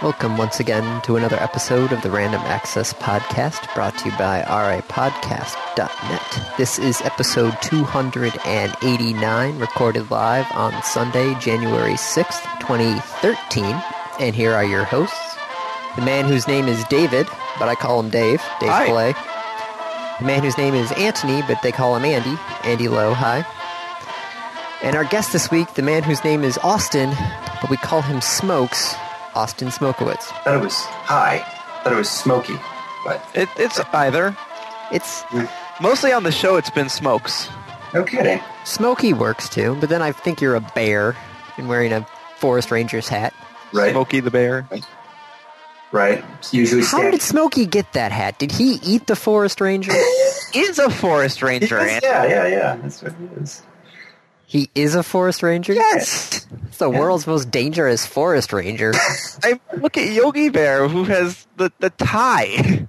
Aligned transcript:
Welcome 0.00 0.36
once 0.36 0.60
again 0.60 1.02
to 1.02 1.16
another 1.16 1.42
episode 1.42 1.90
of 1.90 2.02
the 2.02 2.10
Random 2.12 2.40
Access 2.42 2.92
Podcast 2.92 3.74
brought 3.74 3.98
to 3.98 4.08
you 4.08 4.16
by 4.16 4.42
rapodcast.net. 4.42 6.56
This 6.56 6.78
is 6.78 7.00
episode 7.00 7.60
289, 7.62 9.58
recorded 9.58 10.08
live 10.08 10.46
on 10.52 10.80
Sunday, 10.84 11.34
January 11.40 11.94
6th, 11.94 12.60
2013. 12.60 13.64
And 14.20 14.36
here 14.36 14.52
are 14.52 14.64
your 14.64 14.84
hosts. 14.84 15.36
The 15.96 16.02
man 16.02 16.26
whose 16.26 16.46
name 16.46 16.68
is 16.68 16.84
David, 16.84 17.26
but 17.58 17.68
I 17.68 17.74
call 17.74 17.98
him 17.98 18.10
Dave, 18.10 18.40
Dave 18.60 18.70
Hi. 18.70 18.86
Play. 18.86 19.14
The 20.20 20.26
man 20.26 20.44
whose 20.44 20.56
name 20.56 20.76
is 20.76 20.92
Anthony, 20.92 21.42
but 21.42 21.60
they 21.62 21.72
call 21.72 21.96
him 21.96 22.04
Andy, 22.04 22.38
Andy 22.62 22.86
Lowe, 22.86 23.14
hi. 23.14 23.44
And 24.80 24.94
our 24.94 25.06
guest 25.06 25.32
this 25.32 25.50
week, 25.50 25.74
the 25.74 25.82
man 25.82 26.04
whose 26.04 26.22
name 26.22 26.44
is 26.44 26.56
Austin, 26.58 27.10
but 27.60 27.68
we 27.68 27.76
call 27.76 28.02
him 28.02 28.20
Smokes, 28.20 28.94
Austin 29.38 29.68
Smokowitz. 29.68 30.24
thought 30.42 30.56
it 30.56 30.60
was 30.60 30.74
high. 30.74 31.38
thought 31.84 31.92
it 31.92 31.96
was 31.96 32.10
smoky. 32.10 32.54
But 33.04 33.24
It, 33.34 33.48
it's 33.56 33.78
either. 33.94 34.36
It's 34.90 35.22
hmm. 35.28 35.44
Mostly 35.80 36.12
on 36.12 36.24
the 36.24 36.32
show, 36.32 36.56
it's 36.56 36.70
been 36.70 36.88
smokes. 36.88 37.48
no 37.94 38.02
kidding. 38.02 38.40
Smoky 38.64 39.12
works 39.12 39.48
too, 39.48 39.76
but 39.80 39.88
then 39.90 40.02
I 40.02 40.10
think 40.10 40.40
you're 40.40 40.56
a 40.56 40.60
bear 40.74 41.14
and 41.56 41.68
wearing 41.68 41.92
a 41.92 42.04
forest 42.38 42.72
ranger's 42.72 43.06
hat. 43.08 43.32
Right? 43.72 43.92
Smoky 43.92 44.18
the 44.20 44.30
Bear. 44.32 44.66
Right. 45.92 46.24
It's 46.40 46.52
usually 46.52 46.82
How 46.82 46.98
stand- 46.98 47.12
did 47.12 47.22
Smoky 47.22 47.64
get 47.64 47.92
that 47.92 48.10
hat? 48.12 48.38
Did 48.40 48.50
he 48.50 48.74
eat 48.82 49.06
the 49.06 49.14
forest 49.16 49.60
ranger? 49.60 49.92
Is 50.54 50.78
a 50.80 50.90
forest 50.90 51.42
ranger, 51.42 51.78
Yes, 51.78 52.02
Andy. 52.02 52.06
yeah, 52.06 52.24
yeah, 52.26 52.46
yeah. 52.48 52.76
That's 52.82 53.02
what 53.02 53.12
it 53.12 53.42
is. 53.42 53.62
He 54.48 54.70
is 54.74 54.94
a 54.94 55.02
forest 55.02 55.42
ranger? 55.42 55.74
Yes. 55.74 56.46
It's 56.68 56.78
the 56.78 56.88
world's 56.88 57.26
most 57.26 57.50
dangerous 57.50 58.06
forest 58.06 58.50
ranger. 58.50 58.94
I 59.42 59.60
look 59.76 59.98
at 59.98 60.10
Yogi 60.10 60.48
Bear, 60.48 60.88
who 60.88 61.04
has 61.04 61.46
the, 61.58 61.70
the 61.80 61.90
tie. 61.90 62.88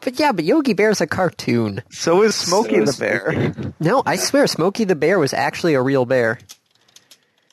but 0.00 0.20
yeah, 0.20 0.30
but 0.30 0.44
Yogi 0.44 0.72
Bear's 0.72 1.00
a 1.00 1.06
cartoon. 1.08 1.82
So 1.90 2.22
is 2.22 2.36
Smokey 2.36 2.76
So 2.76 2.76
the 2.76 2.90
is 2.90 2.96
Bear. 2.96 3.54
No, 3.80 4.04
I 4.06 4.14
swear 4.14 4.46
Smokey 4.46 4.84
the 4.84 4.94
Bear 4.94 5.18
was 5.18 5.34
actually 5.34 5.74
a 5.74 5.82
real 5.82 6.04
bear. 6.06 6.38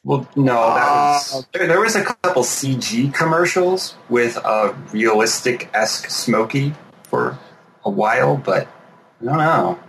Well, 0.04 0.30
no, 0.36 0.54
that 0.54 0.90
was 0.90 1.34
ah. 1.34 1.48
there, 1.52 1.66
there 1.66 1.82
was 1.82 1.96
a 1.96 2.04
couple 2.04 2.44
CG 2.44 3.12
commercials 3.12 3.96
with 4.08 4.38
a 4.38 4.78
realistic 4.94 5.68
esque 5.74 6.12
Smokey 6.12 6.76
for 7.06 7.40
a 7.84 7.90
while, 7.90 8.38
but 8.38 8.68
I 9.20 9.26
don't 9.26 9.38
know. 9.38 9.80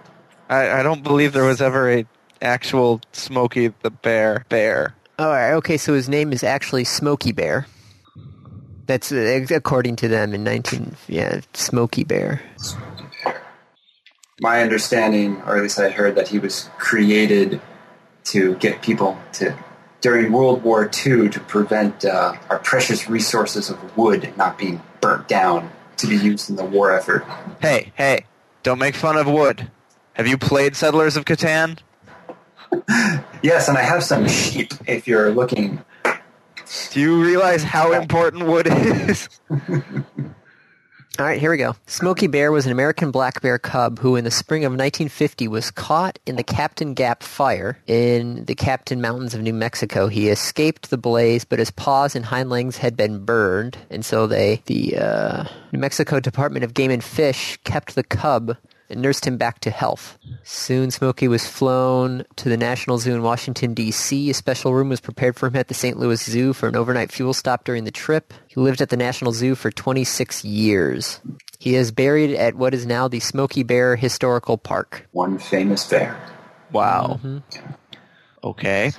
I, 0.48 0.80
I 0.80 0.82
don't 0.82 1.02
believe 1.02 1.34
there 1.34 1.44
was 1.44 1.60
ever 1.60 1.90
a 1.90 2.06
actual 2.42 3.00
Smokey 3.12 3.72
the 3.82 3.90
Bear 3.90 4.44
bear. 4.48 4.94
Alright, 5.20 5.54
okay, 5.54 5.76
so 5.76 5.94
his 5.94 6.08
name 6.08 6.32
is 6.32 6.42
actually 6.42 6.84
Smokey 6.84 7.32
Bear. 7.32 7.66
That's 8.86 9.12
uh, 9.12 9.46
according 9.50 9.96
to 9.96 10.08
them 10.08 10.34
in 10.34 10.42
19... 10.44 10.96
Yeah, 11.08 11.40
Smokey 11.52 12.04
Bear. 12.04 12.42
My 14.40 14.62
understanding, 14.62 15.36
or 15.42 15.56
at 15.56 15.62
least 15.62 15.78
I 15.78 15.90
heard, 15.90 16.14
that 16.14 16.28
he 16.28 16.38
was 16.38 16.70
created 16.78 17.60
to 18.24 18.54
get 18.56 18.80
people 18.80 19.18
to 19.34 19.56
during 20.00 20.32
World 20.32 20.62
War 20.62 20.84
II 20.84 21.28
to 21.28 21.40
prevent 21.40 22.04
uh, 22.04 22.34
our 22.48 22.58
precious 22.58 23.08
resources 23.08 23.68
of 23.68 23.96
wood 23.96 24.32
not 24.36 24.56
being 24.56 24.82
burnt 25.00 25.28
down 25.28 25.70
to 25.98 26.06
be 26.06 26.16
used 26.16 26.48
in 26.48 26.56
the 26.56 26.64
war 26.64 26.94
effort. 26.94 27.24
Hey, 27.60 27.92
hey, 27.94 28.24
don't 28.62 28.78
make 28.78 28.94
fun 28.94 29.16
of 29.16 29.26
wood. 29.26 29.70
Have 30.14 30.26
you 30.26 30.38
played 30.38 30.74
Settlers 30.74 31.16
of 31.16 31.24
Catan? 31.24 31.78
Yes, 33.42 33.68
and 33.68 33.78
I 33.78 33.82
have 33.82 34.04
some 34.04 34.28
sheep. 34.28 34.72
If 34.86 35.08
you're 35.08 35.30
looking, 35.32 35.82
Do 36.90 37.00
you 37.00 37.22
realize 37.22 37.62
how 37.62 37.92
important 37.92 38.46
wood 38.46 38.66
is? 38.68 39.28
All 41.18 41.26
right, 41.26 41.40
here 41.40 41.50
we 41.50 41.58
go. 41.58 41.76
Smokey 41.86 42.28
Bear 42.28 42.50
was 42.50 42.64
an 42.64 42.72
American 42.72 43.10
black 43.10 43.42
bear 43.42 43.58
cub 43.58 43.98
who, 43.98 44.16
in 44.16 44.24
the 44.24 44.30
spring 44.30 44.64
of 44.64 44.70
1950, 44.70 45.48
was 45.48 45.70
caught 45.70 46.18
in 46.24 46.36
the 46.36 46.42
Capitan 46.42 46.94
Gap 46.94 47.22
fire 47.22 47.78
in 47.86 48.46
the 48.46 48.54
Capitan 48.54 49.02
Mountains 49.02 49.34
of 49.34 49.42
New 49.42 49.52
Mexico. 49.52 50.06
He 50.06 50.28
escaped 50.30 50.88
the 50.88 50.96
blaze, 50.96 51.44
but 51.44 51.58
his 51.58 51.70
paws 51.70 52.16
and 52.16 52.24
hind 52.24 52.48
legs 52.48 52.78
had 52.78 52.96
been 52.96 53.24
burned, 53.26 53.76
and 53.90 54.02
so 54.02 54.26
they, 54.26 54.62
the 54.64 54.96
uh, 54.96 55.44
New 55.72 55.80
Mexico 55.80 56.20
Department 56.20 56.64
of 56.64 56.72
Game 56.72 56.90
and 56.90 57.04
Fish, 57.04 57.58
kept 57.64 57.96
the 57.96 58.04
cub 58.04 58.56
and 58.90 59.00
nursed 59.02 59.26
him 59.26 59.36
back 59.36 59.60
to 59.60 59.70
health. 59.70 60.18
Soon, 60.42 60.90
Smokey 60.90 61.28
was 61.28 61.46
flown 61.46 62.24
to 62.36 62.48
the 62.48 62.56
National 62.56 62.98
Zoo 62.98 63.14
in 63.14 63.22
Washington, 63.22 63.74
D.C. 63.74 64.30
A 64.30 64.34
special 64.34 64.74
room 64.74 64.88
was 64.88 65.00
prepared 65.00 65.36
for 65.36 65.46
him 65.48 65.56
at 65.56 65.68
the 65.68 65.74
St. 65.74 65.98
Louis 65.98 66.22
Zoo 66.22 66.52
for 66.52 66.68
an 66.68 66.76
overnight 66.76 67.12
fuel 67.12 67.32
stop 67.34 67.64
during 67.64 67.84
the 67.84 67.90
trip. 67.90 68.32
He 68.48 68.60
lived 68.60 68.80
at 68.80 68.88
the 68.88 68.96
National 68.96 69.32
Zoo 69.32 69.54
for 69.54 69.70
26 69.70 70.44
years. 70.44 71.20
He 71.58 71.74
is 71.74 71.92
buried 71.92 72.34
at 72.34 72.54
what 72.54 72.72
is 72.74 72.86
now 72.86 73.06
the 73.08 73.20
Smokey 73.20 73.62
Bear 73.62 73.96
Historical 73.96 74.56
Park. 74.58 75.06
one 75.12 75.38
famous 75.38 75.86
bear. 75.88 76.18
Wow. 76.72 77.20
Mm-hmm. 77.22 77.38
Okay. 78.44 78.92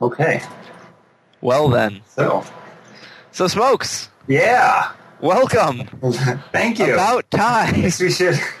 Okay, 0.00 0.42
Well 1.40 1.68
then. 1.68 2.02
so 2.06 2.44
So 3.32 3.46
Smokes, 3.48 4.08
yeah, 4.28 4.92
welcome. 5.20 5.86
thank 6.52 6.78
you. 6.78 6.94
About 6.94 7.30
time. 7.30 7.74
Yes, 7.80 8.00
we 8.00 8.10
should. 8.10 8.38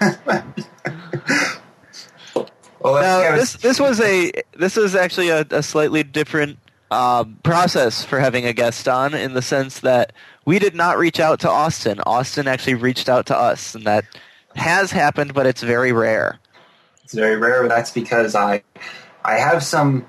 well, 2.80 3.02
Now, 3.02 3.36
this 3.36 3.54
this 3.54 3.80
was 3.80 4.00
a 4.00 4.32
this 4.56 4.76
is 4.76 4.94
actually 4.94 5.30
a, 5.30 5.46
a 5.50 5.62
slightly 5.62 6.02
different 6.02 6.58
um, 6.90 7.38
process 7.42 8.04
for 8.04 8.20
having 8.20 8.44
a 8.44 8.52
guest 8.52 8.88
on 8.88 9.14
in 9.14 9.34
the 9.34 9.42
sense 9.42 9.80
that 9.80 10.12
we 10.44 10.58
did 10.58 10.74
not 10.74 10.98
reach 10.98 11.18
out 11.18 11.40
to 11.40 11.50
Austin. 11.50 12.00
Austin 12.00 12.46
actually 12.46 12.74
reached 12.74 13.08
out 13.08 13.26
to 13.26 13.36
us, 13.36 13.74
and 13.74 13.84
that 13.84 14.04
has 14.54 14.92
happened, 14.92 15.34
but 15.34 15.46
it's 15.46 15.62
very 15.62 15.92
rare. 15.92 16.38
It's 17.04 17.14
very 17.14 17.36
rare, 17.36 17.62
but 17.62 17.68
that's 17.68 17.90
because 17.90 18.34
I 18.34 18.62
I 19.24 19.34
have 19.34 19.62
some 19.62 20.06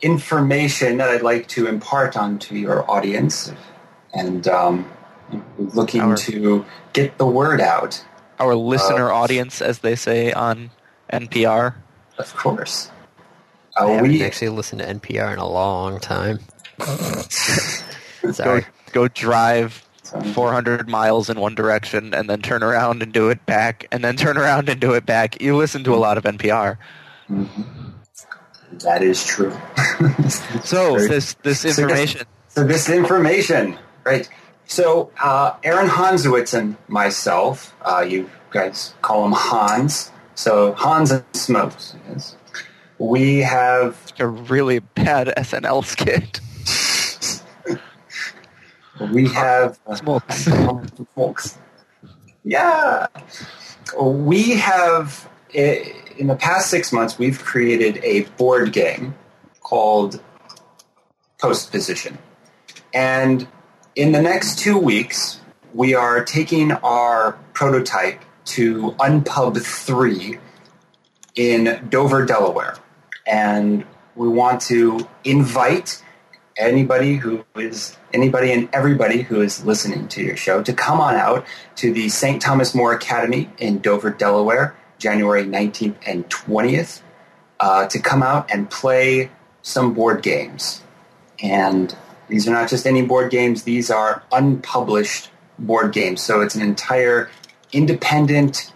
information 0.00 0.98
that 0.98 1.08
I'd 1.10 1.22
like 1.22 1.48
to 1.48 1.66
impart 1.66 2.16
onto 2.16 2.54
your 2.54 2.88
audience, 2.90 3.52
and 4.12 4.46
um, 4.48 4.90
looking 5.58 6.00
Our- 6.00 6.16
to 6.16 6.64
get 6.92 7.18
the 7.18 7.26
word 7.26 7.60
out. 7.60 8.04
Our 8.40 8.54
listener 8.54 9.10
Uh, 9.10 9.14
audience, 9.16 9.60
as 9.60 9.80
they 9.80 9.96
say 9.96 10.32
on 10.32 10.70
NPR. 11.12 11.74
Of 12.18 12.34
course, 12.36 12.90
I 13.76 13.84
uh, 13.84 13.88
haven't 13.88 14.10
we 14.10 14.24
actually 14.24 14.50
listened 14.50 14.80
to 14.80 14.86
NPR 14.86 15.32
in 15.32 15.38
a 15.38 15.48
long 15.48 15.98
time. 16.00 16.38
Go 16.78 16.86
Sorry. 18.32 18.64
go 18.92 19.08
drive 19.08 19.84
400 20.34 20.88
miles 20.88 21.28
in 21.28 21.38
one 21.40 21.54
direction 21.54 22.14
and 22.14 22.30
then 22.30 22.40
turn 22.42 22.62
around 22.62 23.02
and 23.02 23.12
do 23.12 23.28
it 23.28 23.44
back 23.44 23.86
and 23.92 24.02
then 24.04 24.16
turn 24.16 24.38
around 24.38 24.68
and 24.68 24.80
do 24.80 24.94
it 24.94 25.04
back. 25.04 25.40
You 25.42 25.56
listen 25.56 25.82
to 25.84 25.94
a 25.94 25.96
lot 25.98 26.16
of 26.16 26.24
NPR. 26.24 26.78
that 28.80 29.02
is 29.02 29.24
true. 29.24 29.52
So 30.64 30.94
Very- 30.96 31.08
this 31.08 31.34
this 31.42 31.60
So 31.60 31.68
this- 31.68 31.78
information 31.78 32.26
So 32.48 32.64
this 32.64 32.88
information, 32.88 33.78
right? 34.04 34.28
So 34.68 35.10
uh, 35.20 35.56
Aaron 35.64 35.88
Hansowitz 35.88 36.52
and 36.52 36.76
myself, 36.88 37.74
uh, 37.82 38.04
you 38.06 38.30
guys 38.50 38.94
call 39.00 39.24
him 39.24 39.32
Hans. 39.32 40.12
So 40.34 40.74
Hans 40.74 41.10
and 41.10 41.24
Smokes. 41.32 41.96
Yes. 42.08 42.36
We 42.98 43.38
have 43.38 44.12
a 44.18 44.26
really 44.26 44.80
bad 44.80 45.28
SNL 45.38 45.84
skit. 45.84 46.40
we 49.12 49.28
have 49.28 49.80
Smokes. 49.94 50.48
Smokes. 51.14 51.58
Yeah, 52.44 53.06
we 53.98 54.50
have 54.50 55.28
in 55.54 56.26
the 56.26 56.36
past 56.36 56.70
six 56.70 56.92
months 56.92 57.18
we've 57.18 57.42
created 57.42 58.04
a 58.04 58.22
board 58.36 58.72
game 58.72 59.14
called 59.62 60.20
Post 61.40 61.70
Position, 61.70 62.18
and 62.92 63.48
in 63.98 64.12
the 64.12 64.22
next 64.22 64.60
two 64.60 64.78
weeks 64.78 65.40
we 65.74 65.92
are 65.92 66.24
taking 66.24 66.70
our 66.70 67.32
prototype 67.52 68.22
to 68.44 68.92
Unpub 68.92 69.60
Three 69.60 70.38
in 71.34 71.84
Dover, 71.90 72.24
Delaware, 72.24 72.76
and 73.26 73.84
we 74.14 74.28
want 74.28 74.62
to 74.62 75.08
invite 75.24 76.00
anybody 76.56 77.16
who 77.16 77.44
is 77.56 77.96
anybody 78.14 78.52
and 78.52 78.68
everybody 78.72 79.22
who 79.22 79.40
is 79.40 79.64
listening 79.64 80.06
to 80.08 80.22
your 80.22 80.36
show 80.36 80.62
to 80.62 80.72
come 80.72 81.00
on 81.00 81.16
out 81.16 81.44
to 81.74 81.92
the 81.92 82.08
St. 82.08 82.40
Thomas 82.40 82.76
More 82.76 82.92
Academy 82.92 83.50
in 83.58 83.80
Dover, 83.80 84.10
Delaware, 84.10 84.76
January 84.98 85.42
19th 85.42 85.96
and 86.06 86.28
20th, 86.30 87.02
uh, 87.58 87.88
to 87.88 87.98
come 87.98 88.22
out 88.22 88.48
and 88.48 88.70
play 88.70 89.32
some 89.62 89.92
board 89.92 90.22
games. 90.22 90.84
And 91.42 91.96
these 92.28 92.46
are 92.46 92.52
not 92.52 92.68
just 92.68 92.86
any 92.86 93.02
board 93.02 93.30
games; 93.30 93.62
these 93.62 93.90
are 93.90 94.22
unpublished 94.32 95.30
board 95.58 95.92
games. 95.92 96.20
So 96.20 96.40
it's 96.40 96.54
an 96.54 96.62
entire 96.62 97.30
independent, 97.72 98.72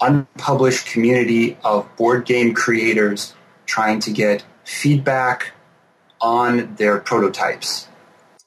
unpublished 0.00 0.86
community 0.86 1.56
of 1.64 1.88
board 1.96 2.24
game 2.26 2.54
creators 2.54 3.34
trying 3.66 4.00
to 4.00 4.12
get 4.12 4.44
feedback 4.64 5.52
on 6.20 6.74
their 6.76 6.98
prototypes. 6.98 7.88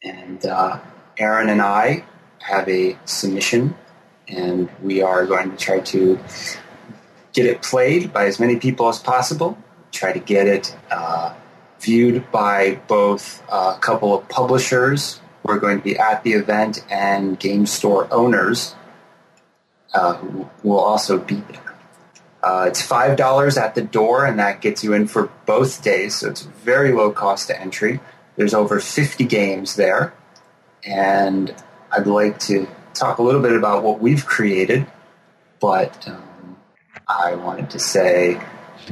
And 0.04 0.46
uh, 0.46 0.80
Aaron 1.18 1.50
and 1.50 1.62
I 1.62 2.04
have 2.40 2.68
a 2.68 2.98
submission, 3.06 3.76
and 4.28 4.70
we 4.82 5.02
are 5.02 5.26
going 5.26 5.52
to 5.52 5.58
try 5.58 5.80
to 5.80 6.20
get 7.34 7.46
it 7.46 7.62
played 7.62 8.12
by 8.12 8.26
as 8.26 8.40
many 8.40 8.58
people 8.58 8.90
as 8.90 9.00
possible. 9.00 9.58
Try 9.92 10.14
to 10.14 10.20
get 10.20 10.48
it 10.48 10.76
uh, 10.90 11.34
viewed 11.82 12.32
by 12.32 12.80
both 12.88 13.44
a 13.50 13.78
couple 13.80 14.14
of 14.18 14.28
publishers 14.30 15.20
who 15.44 15.52
are 15.52 15.60
going 15.60 15.78
to 15.78 15.84
be 15.84 15.98
at 15.98 16.24
the 16.24 16.34
event 16.34 16.86
and 16.90 17.40
game 17.40 17.66
store 17.66 18.08
owners 18.12 18.76
uh, 19.94 20.14
who 20.16 20.50
will 20.64 20.80
also 20.80 21.18
be 21.18 21.36
there. 21.36 21.76
Uh, 22.44 22.66
it's 22.68 22.82
five 22.82 23.18
dollars 23.18 23.58
at 23.58 23.76
the 23.76 23.82
door, 23.82 24.26
and 24.26 24.40
that 24.40 24.62
gets 24.62 24.84
you 24.84 24.94
in 24.94 25.08
for 25.08 25.30
both 25.46 25.84
days. 25.84 26.16
So 26.16 26.30
it's 26.30 26.42
very 26.42 26.92
low 26.92 27.12
cost 27.12 27.48
to 27.48 27.60
entry. 27.60 28.00
There's 28.36 28.54
over 28.54 28.80
50 28.80 29.26
games 29.26 29.76
there, 29.76 30.14
and 30.84 31.54
I'd 31.92 32.08
like 32.08 32.40
to 32.42 32.68
talk 32.94 33.20
a 33.20 33.22
little 33.22 33.42
bit 33.42 33.54
about 33.54 33.84
what 33.84 34.00
we've 34.00 34.26
created. 34.26 34.88
But 35.60 36.08
um, 36.08 36.58
I 37.08 37.36
wanted 37.36 37.70
to 37.72 37.80
say, 37.80 38.42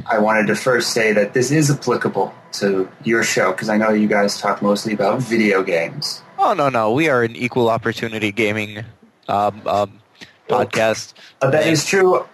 I 0.06 0.18
wanted 0.18 0.46
to 0.48 0.54
first 0.54 0.92
say 0.92 1.12
that 1.12 1.34
this 1.34 1.50
is 1.50 1.70
applicable 1.70 2.34
to 2.52 2.90
your 3.04 3.22
show 3.22 3.52
because 3.52 3.68
I 3.68 3.76
know 3.76 3.90
you 3.90 4.08
guys 4.08 4.38
talk 4.40 4.62
mostly 4.62 4.92
about 4.92 5.20
video 5.20 5.62
games. 5.62 6.22
Oh 6.38 6.54
no, 6.54 6.68
no, 6.68 6.92
we 6.92 7.08
are 7.08 7.22
an 7.22 7.36
equal 7.36 7.68
opportunity 7.68 8.32
gaming 8.32 8.84
um, 9.28 9.62
um, 9.66 10.00
podcast. 10.48 11.14
Uh, 11.40 11.50
that 11.50 11.66
is 11.66 11.84
true. 11.84 12.26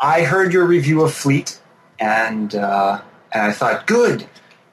I 0.00 0.22
heard 0.22 0.52
your 0.52 0.64
review 0.64 1.02
of 1.02 1.12
Fleet, 1.12 1.60
and 1.98 2.54
uh, 2.54 3.00
and 3.32 3.42
I 3.42 3.52
thought, 3.52 3.86
good, 3.86 4.26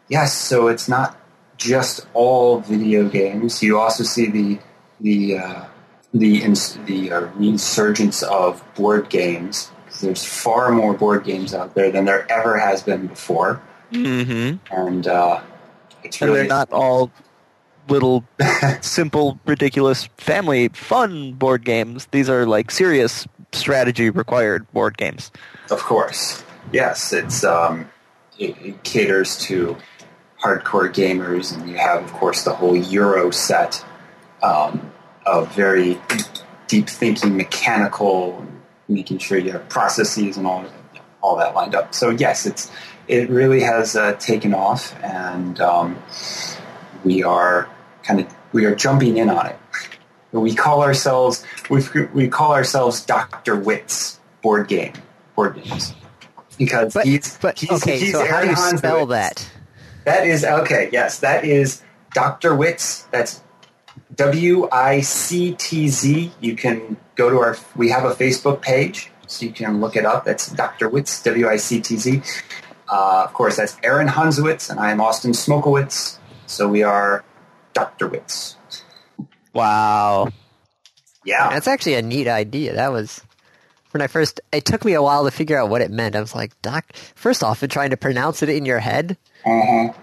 yes. 0.09 0.33
So 0.33 0.67
it's 0.67 0.87
not 0.87 1.17
just 1.57 2.05
all 2.13 2.59
video 2.59 3.07
games. 3.09 3.63
You 3.63 3.79
also 3.79 4.03
see 4.03 4.29
the 4.29 4.59
the 4.99 5.37
uh, 5.37 5.65
the 6.13 6.43
ins- 6.43 6.77
the 6.85 7.11
uh, 7.11 7.21
resurgence 7.35 8.23
of 8.23 8.63
board 8.75 9.09
games. 9.09 9.71
There's 10.01 10.23
far 10.25 10.71
more 10.71 10.93
board 10.93 11.23
games 11.23 11.53
out 11.53 11.75
there 11.75 11.91
than 11.91 12.05
there 12.05 12.29
ever 12.31 12.57
has 12.57 12.83
been 12.83 13.07
before, 13.07 13.61
Mm-hmm. 13.91 14.73
and 14.73 15.07
uh, 15.07 15.41
it's 16.03 16.21
And 16.21 16.35
they're 16.35 16.45
not 16.45 16.71
all 16.71 17.11
little, 17.87 18.25
simple, 18.81 19.39
ridiculous, 19.45 20.09
family 20.17 20.67
fun 20.69 21.33
board 21.33 21.63
games. 21.63 22.07
These 22.11 22.29
are 22.29 22.45
like 22.45 22.69
serious 22.71 23.25
strategy 23.53 24.09
required 24.09 24.69
board 24.73 24.97
games. 24.97 25.31
Of 25.71 25.83
course, 25.83 26.43
yes. 26.73 27.13
It's 27.13 27.43
um, 27.43 27.89
it, 28.37 28.57
it 28.61 28.83
caters 28.83 29.37
to 29.43 29.77
hardcore 30.43 30.93
gamers, 30.93 31.55
and 31.55 31.69
you 31.69 31.77
have, 31.77 32.03
of 32.03 32.13
course, 32.13 32.43
the 32.43 32.53
whole 32.53 32.75
Euro 32.75 33.31
set 33.31 33.83
um, 34.43 34.91
of 35.25 35.53
very 35.55 35.97
deep 36.67 36.89
thinking, 36.89 37.37
mechanical, 37.37 38.45
making 38.87 39.17
sure 39.19 39.37
you 39.37 39.51
have 39.51 39.67
processes 39.69 40.37
and 40.37 40.47
all 40.47 40.65
all 41.21 41.35
that 41.37 41.55
lined 41.55 41.75
up. 41.75 41.93
So 41.93 42.09
yes, 42.09 42.45
it's 42.45 42.71
it 43.07 43.29
really 43.29 43.61
has 43.61 43.95
uh, 43.95 44.13
taken 44.13 44.53
off, 44.53 44.95
and 45.03 45.59
um, 45.59 46.01
we 47.03 47.23
are 47.23 47.69
kind 48.03 48.19
of 48.19 48.33
we 48.53 48.65
are 48.65 48.75
jumping 48.75 49.17
in 49.17 49.29
on 49.29 49.47
it. 49.47 49.57
We 50.31 50.53
call 50.53 50.83
ourselves 50.83 51.43
we 51.69 51.81
we 52.13 52.27
call 52.27 52.53
ourselves 52.53 53.05
Doctor 53.05 53.55
Wits 53.55 54.19
board 54.41 54.67
game 54.67 54.93
board 55.35 55.55
games 55.55 55.93
because 56.57 56.93
But, 56.93 57.05
he's 57.05 57.37
but 57.37 57.57
he's, 57.59 57.71
okay, 57.71 57.99
he's 57.99 58.11
so 58.11 58.19
how 58.19 58.41
do 58.41 58.47
Aaron 58.47 58.49
you 58.49 58.55
spell 58.77 59.07
Hanzowitz. 59.07 59.09
that? 59.09 59.51
That 60.05 60.27
is 60.27 60.45
okay. 60.45 60.89
Yes, 60.91 61.19
that 61.19 61.43
is 61.45 61.81
Doctor 62.13 62.55
Wits. 62.55 63.03
That's 63.11 63.41
W 64.17 64.67
I 64.71 65.01
C 65.01 65.53
T 65.53 65.87
Z. 65.87 66.31
You 66.41 66.55
can 66.55 66.97
go 67.15 67.29
to 67.29 67.37
our. 67.39 67.55
We 67.75 67.89
have 67.89 68.03
a 68.03 68.13
Facebook 68.15 68.61
page, 68.61 69.11
so 69.27 69.45
you 69.45 69.51
can 69.51 69.79
look 69.79 69.95
it 69.95 70.05
up. 70.05 70.25
That's 70.25 70.47
Doctor 70.51 70.89
Witz, 70.89 71.23
W 71.23 71.47
I 71.47 71.57
C 71.57 71.79
T 71.81 71.95
Z. 71.97 72.21
Uh, 72.89 73.23
of 73.25 73.33
course, 73.33 73.57
that's 73.57 73.77
Aaron 73.83 74.07
Hanzowitz, 74.07 74.69
and 74.69 74.79
I 74.79 74.91
am 74.91 74.99
Austin 75.01 75.31
Smokowitz. 75.31 76.17
So 76.45 76.67
we 76.67 76.83
are 76.83 77.23
Doctor 77.73 78.09
Witz. 78.09 78.55
Wow. 79.53 80.29
Yeah. 81.25 81.49
That's 81.49 81.67
actually 81.67 81.95
a 81.95 82.01
neat 82.01 82.27
idea. 82.27 82.73
That 82.75 82.91
was 82.91 83.21
when 83.91 84.01
I 84.01 84.07
first. 84.07 84.39
It 84.51 84.65
took 84.65 84.85
me 84.85 84.93
a 84.93 85.01
while 85.01 85.25
to 85.25 85.31
figure 85.31 85.57
out 85.57 85.69
what 85.69 85.81
it 85.81 85.91
meant. 85.91 86.15
I 86.15 86.21
was 86.21 86.33
like, 86.33 86.59
"Doc." 86.61 86.85
First 87.15 87.43
off, 87.43 87.61
in 87.61 87.69
trying 87.69 87.89
to 87.91 87.97
pronounce 87.97 88.41
it 88.41 88.49
in 88.49 88.65
your 88.65 88.79
head, 88.79 89.17
Uh-huh. 89.45 89.93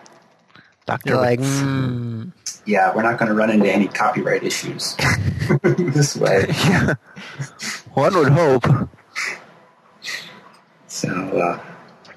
Doctor 0.86 1.10
you're 1.14 1.20
like, 1.20 1.40
Wits. 1.40 1.50
mm, 1.50 2.32
Yeah, 2.66 2.94
we're 2.94 3.02
not 3.02 3.18
going 3.18 3.28
to 3.28 3.34
run 3.34 3.50
into 3.50 3.70
any 3.70 3.88
copyright 3.88 4.42
issues 4.42 4.96
this 5.62 6.16
way. 6.16 6.46
Yeah. 6.48 6.94
One 7.94 8.14
would 8.14 8.32
hope. 8.32 8.64
So, 10.86 11.08
uh, 11.08 11.60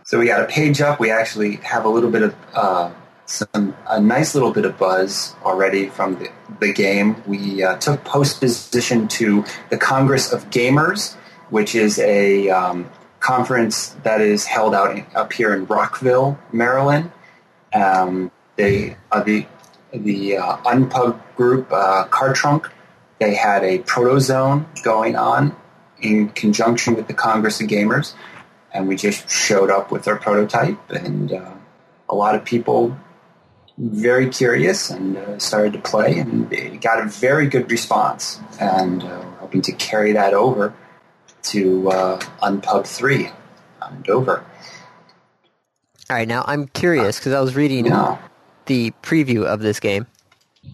so 0.04 0.20
we 0.20 0.28
got 0.28 0.42
a 0.42 0.46
page 0.46 0.82
up. 0.82 1.00
We 1.00 1.12
actually 1.12 1.58
have 1.58 1.86
a 1.86 1.90
little 1.90 2.10
bit 2.10 2.24
of 2.24 2.36
uh, 2.54 2.92
some 3.26 3.76
a 3.88 4.00
nice 4.00 4.34
little 4.34 4.52
bit 4.52 4.66
of 4.66 4.78
buzz 4.78 5.36
already 5.44 5.90
from 5.90 6.16
the, 6.16 6.32
the 6.60 6.74
game. 6.74 7.22
We 7.28 7.62
uh, 7.62 7.78
took 7.78 8.04
post 8.06 8.40
position 8.40 9.08
to 9.10 9.44
the 9.70 9.78
Congress 9.78 10.32
of 10.32 10.50
Gamers, 10.50 11.16
which 11.50 11.76
is 11.76 12.00
a 12.00 12.50
um, 12.50 12.90
conference 13.20 13.90
that 14.04 14.22
is 14.22 14.46
held 14.46 14.74
out 14.74 14.96
in, 14.96 15.06
up 15.14 15.34
here 15.34 15.54
in 15.54 15.66
Rockville, 15.66 16.40
Maryland. 16.54 17.12
Um, 17.74 18.32
they 18.56 18.96
the 19.26 19.46
the 19.94 20.38
uh, 20.38 20.58
Unpub 20.58 21.20
group 21.36 21.72
uh, 21.72 22.06
Card 22.06 22.36
Trunk. 22.36 22.70
They 23.20 23.36
had 23.36 23.64
a 23.64 23.80
protozone 23.80 24.66
going 24.84 25.16
on 25.16 25.56
in 26.00 26.30
conjunction 26.30 26.96
with 26.96 27.08
the 27.08 27.14
Congress 27.14 27.60
of 27.60 27.68
Gamers 27.68 28.14
and 28.78 28.88
we 28.88 28.96
just 28.96 29.30
showed 29.30 29.70
up 29.72 29.92
with 29.92 30.08
our 30.08 30.18
prototype, 30.18 30.92
and 30.92 31.34
uh, 31.34 31.54
a 32.10 32.16
lot 32.16 32.36
of 32.36 32.46
people 32.46 32.98
very 33.78 34.30
curious 34.30 34.90
and 34.90 35.18
uh, 35.18 35.40
started 35.40 35.74
to 35.74 35.80
play, 35.80 36.20
and 36.20 36.52
it 36.54 36.82
got 36.82 37.00
a 37.00 37.08
very 37.08 37.48
good 37.48 37.70
response. 37.72 38.40
And 38.60 39.04
uh, 39.04 39.06
we're 39.08 39.38
hoping 39.40 39.62
to 39.64 39.72
carry 39.74 40.14
that 40.14 40.34
over 40.34 40.74
to 41.44 41.90
uh, 41.90 42.20
Unpub 42.42 42.86
Three 42.86 43.32
in 43.90 44.02
Dover. 44.04 44.46
all 46.10 46.16
right. 46.16 46.28
Now 46.28 46.44
I'm 46.48 46.68
curious 46.68 47.20
because 47.20 47.34
I 47.34 47.42
was 47.42 47.56
reading 47.56 47.86
Yeah, 47.88 48.18
the 48.68 48.92
preview 49.04 49.44
of 49.46 49.60
this 49.62 49.80
game, 49.80 50.06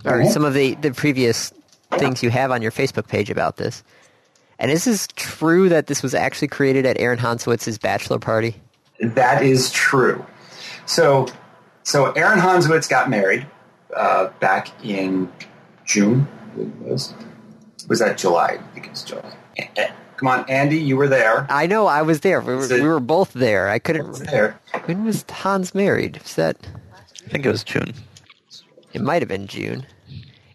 or 0.06 0.20
Mhm. 0.20 0.32
some 0.32 0.44
of 0.46 0.54
the 0.54 0.76
the 0.76 0.92
previous 0.92 1.52
things 1.98 2.22
you 2.24 2.30
have 2.30 2.52
on 2.52 2.62
your 2.62 2.72
Facebook 2.72 3.08
page 3.08 3.30
about 3.30 3.58
this. 3.58 3.84
And 4.60 4.70
is 4.72 4.86
this 4.86 5.08
true 5.16 5.70
that 5.70 5.88
this 5.88 6.02
was 6.04 6.14
actually 6.14 6.48
created 6.48 6.86
at 6.86 7.00
Aaron 7.00 7.20
Hansowitz's 7.20 7.78
bachelor 7.78 8.20
party? 8.20 8.56
that 9.02 9.44
is 9.44 9.70
true. 9.72 10.26
So, 10.86 11.28
so 11.84 12.12
Aaron 12.12 12.40
Hanswitz 12.40 12.88
got 12.90 13.10
married 13.10 13.46
uh, 13.96 14.28
back 14.40 14.70
in 14.84 15.32
June. 15.86 16.28
It 16.58 16.68
was 16.82 17.14
was 17.90 18.00
that 18.00 18.18
July? 18.18 18.60
I 18.60 18.74
think 18.74 18.88
it's 18.88 19.04
July. 19.04 19.34
Come 20.18 20.28
on, 20.28 20.46
Andy, 20.50 20.78
you 20.78 20.96
were 20.96 21.08
there. 21.10 21.46
I 21.50 21.68
know 21.68 21.86
I 21.88 22.02
was 22.02 22.22
there. 22.22 22.40
We 22.40 22.56
were, 22.56 22.64
it- 22.64 22.72
we 22.82 22.88
were 22.88 23.00
both 23.02 23.34
there. 23.34 23.68
I 23.68 23.78
couldn't. 23.80 24.14
there. 24.30 24.58
When 24.86 25.04
was 25.04 25.26
Hans 25.30 25.76
married? 25.76 26.20
Was 26.24 26.36
that? 26.36 26.56
I 27.34 27.38
think 27.38 27.48
it 27.48 27.50
was 27.50 27.64
June. 27.64 27.96
It 28.94 29.02
might 29.02 29.24
have 29.24 29.30
been 29.30 29.48
June. 29.48 29.88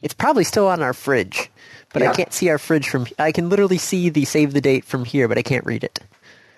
It's 0.00 0.14
probably 0.14 0.44
still 0.44 0.68
on 0.68 0.80
our 0.80 0.92
fridge, 0.92 1.50
but 1.92 2.02
I 2.02 2.12
can't 2.12 2.32
see 2.32 2.50
our 2.50 2.58
fridge 2.58 2.88
from. 2.88 3.08
I 3.18 3.32
can 3.32 3.48
literally 3.48 3.78
see 3.78 4.10
the 4.10 4.24
save 4.24 4.52
the 4.52 4.60
date 4.60 4.84
from 4.84 5.04
here, 5.04 5.26
but 5.26 5.36
I 5.36 5.42
can't 5.42 5.66
read 5.66 5.82
it. 5.82 5.98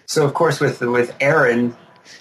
So 0.05 0.27
of 0.27 0.35
course 0.35 0.61
with 0.61 0.83
with 0.83 1.17
Aaron, 1.23 1.75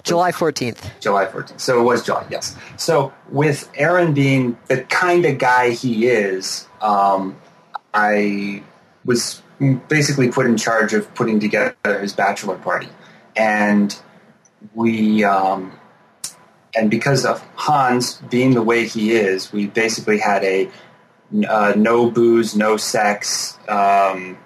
July 0.04 0.32
fourteenth. 0.32 0.90
July 1.02 1.26
14th. 1.26 1.60
So 1.60 1.82
it 1.82 1.84
was 1.84 2.06
July, 2.06 2.26
yes. 2.32 2.56
So 2.78 3.14
with 3.28 3.70
Aaron 3.76 4.14
being 4.14 4.58
the 4.70 4.84
kind 4.84 5.26
of 5.26 5.38
guy 5.38 5.72
he 5.72 6.08
is, 6.08 6.70
um, 6.82 7.36
I 7.94 8.64
was 9.04 9.42
basically 9.90 10.32
put 10.32 10.46
in 10.46 10.56
charge 10.56 10.94
of 10.94 11.14
putting 11.16 11.42
together 11.42 12.00
his 12.00 12.14
bachelor 12.14 12.56
party, 12.56 12.88
and 13.36 13.94
we. 14.74 15.26
Um, 15.26 15.74
and 16.76 16.90
because 16.90 17.26
of 17.26 17.42
Hans 17.56 18.16
being 18.30 18.54
the 18.54 18.62
way 18.62 18.88
he 18.88 19.12
is, 19.12 19.52
we 19.52 19.68
basically 19.68 20.20
had 20.20 20.44
a 20.44 20.70
uh, 21.48 21.74
no 21.76 22.10
booze, 22.10 22.56
no 22.56 22.78
sex, 22.78 23.58
um, 23.68 24.38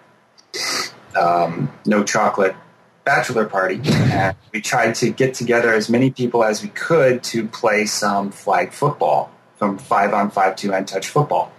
um, 1.19 1.71
no 1.85 2.03
chocolate 2.03 2.55
bachelor 3.03 3.45
party. 3.45 3.81
And 3.85 4.35
we 4.53 4.61
tried 4.61 4.95
to 4.95 5.11
get 5.11 5.33
together 5.33 5.73
as 5.73 5.89
many 5.89 6.11
people 6.11 6.43
as 6.43 6.61
we 6.61 6.69
could 6.69 7.23
to 7.25 7.47
play 7.47 7.85
some 7.85 8.31
flag 8.31 8.71
football 8.71 9.31
from 9.57 9.77
five 9.77 10.13
on 10.13 10.31
five 10.31 10.55
two 10.55 10.71
hand 10.71 10.87
touch 10.87 11.07
football. 11.07 11.51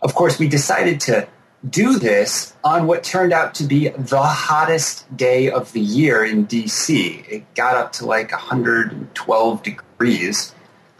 Of 0.00 0.14
course, 0.14 0.38
we 0.38 0.48
decided 0.48 1.00
to 1.02 1.28
do 1.68 1.98
this 1.98 2.54
on 2.64 2.86
what 2.86 3.04
turned 3.04 3.32
out 3.32 3.54
to 3.54 3.64
be 3.64 3.88
the 3.88 4.22
hottest 4.22 5.16
day 5.16 5.48
of 5.48 5.72
the 5.72 5.80
year 5.80 6.24
in 6.24 6.46
DC. 6.46 7.28
It 7.28 7.54
got 7.54 7.76
up 7.76 7.92
to 7.94 8.06
like 8.06 8.32
112 8.32 9.62
degrees, 9.62 9.86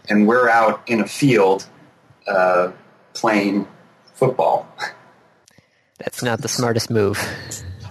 and 0.09 0.27
we're 0.27 0.49
out 0.49 0.81
in 0.87 1.01
a 1.01 1.07
field 1.07 1.67
uh, 2.27 2.71
playing 3.13 3.67
football. 4.13 4.67
That's 5.97 6.23
not 6.23 6.41
the 6.41 6.47
smartest 6.47 6.89
move. 6.89 7.19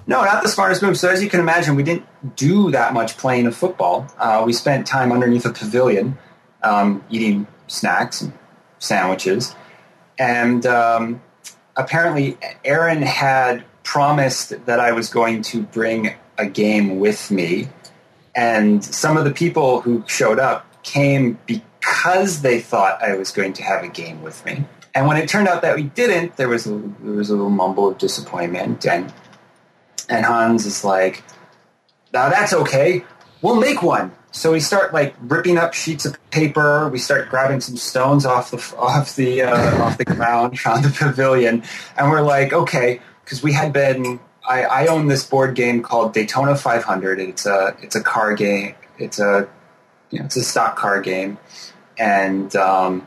No, 0.07 0.25
not 0.25 0.43
the 0.43 0.49
smartest 0.49 0.83
move. 0.83 0.99
So 0.99 1.09
as 1.09 1.23
you 1.23 1.31
can 1.31 1.41
imagine, 1.41 1.77
we 1.77 1.83
didn't 1.83 2.37
do 2.37 2.71
that 2.73 2.93
much 2.93 3.17
playing 3.17 3.47
of 3.47 3.57
football. 3.57 4.07
Uh, 4.19 4.43
we 4.45 4.53
spent 4.53 4.87
time 4.87 5.13
underneath 5.13 5.47
a 5.47 5.53
pavilion, 5.53 6.19
um, 6.63 7.05
eating 7.09 7.47
snacks 7.69 8.21
and 8.21 8.33
sandwiches, 8.79 9.55
and 10.19 10.67
um, 10.67 11.23
apparently 11.77 12.37
Aaron 12.65 13.03
had 13.03 13.65
promised 13.85 14.67
that 14.67 14.81
I 14.81 14.93
was 14.93 15.09
going 15.09 15.43
to 15.43 15.63
bring 15.63 16.15
a 16.37 16.47
game 16.47 16.99
with 16.99 17.31
me, 17.31 17.69
and 18.35 18.85
some 18.85 19.17
of 19.17 19.25
the 19.25 19.33
people 19.33 19.81
who 19.83 20.05
showed 20.09 20.41
up 20.41 20.67
came 20.83 21.39
because 21.47 22.43
they 22.43 22.61
thought 22.61 23.03
I 23.03 23.17
was 23.17 23.31
going 23.31 23.53
to 23.55 23.63
have 23.63 23.83
a 23.83 23.89
game 23.89 24.23
with 24.23 24.45
me. 24.45 24.65
And 24.95 25.07
when 25.07 25.17
it 25.17 25.29
turned 25.29 25.49
out 25.49 25.63
that 25.63 25.77
we 25.77 25.85
didn't, 25.85 26.37
there 26.37 26.49
was 26.49 26.67
a, 26.67 26.71
there 27.01 27.15
was 27.15 27.31
a 27.31 27.35
little 27.35 27.51
mumble 27.51 27.89
of 27.89 27.99
disappointment, 27.99 28.85
and 28.85 29.13
and 30.09 30.25
Hans 30.25 30.67
is 30.67 30.85
like, 30.85 31.23
"Now 32.13 32.29
that's 32.29 32.53
okay. 32.53 33.05
We'll 33.41 33.57
make 33.57 33.83
one." 33.83 34.13
So 34.33 34.53
we 34.53 34.61
start 34.61 34.93
like 34.93 35.15
ripping 35.21 35.57
up 35.57 35.73
sheets 35.73 36.05
of 36.05 36.19
paper. 36.31 36.89
We 36.89 36.99
start 36.99 37.31
grabbing 37.31 37.61
some 37.61 37.77
stones 37.77 38.27
off 38.27 38.51
the 38.51 38.77
off 38.77 39.17
the 39.17 39.43
uh, 39.43 39.83
off 39.83 39.97
the 39.97 40.05
ground 40.05 40.59
around 40.67 40.83
the 40.83 40.91
pavilion, 40.91 41.63
and 41.97 42.11
we're 42.11 42.23
like, 42.23 42.53
"Okay," 42.53 43.01
because 43.25 43.43
we 43.43 43.53
had 43.53 43.73
been. 43.73 44.21
I, 44.45 44.65
I 44.65 44.87
own 44.89 45.07
this 45.07 45.25
board 45.25 45.55
game 45.55 45.83
called 45.83 46.15
Daytona 46.15 46.57
500. 46.57 47.21
It's 47.21 47.47
a 47.47 47.77
it's 47.81 47.95
a 47.95 48.03
car 48.03 48.35
game. 48.35 48.75
It's 48.99 49.21
a 49.21 49.49
you 50.13 50.19
know, 50.19 50.27
it's 50.27 50.37
a 50.37 50.45
stock 50.45 50.77
car 50.77 51.01
game, 51.01 51.39
and 51.99 52.55
um, 52.55 53.05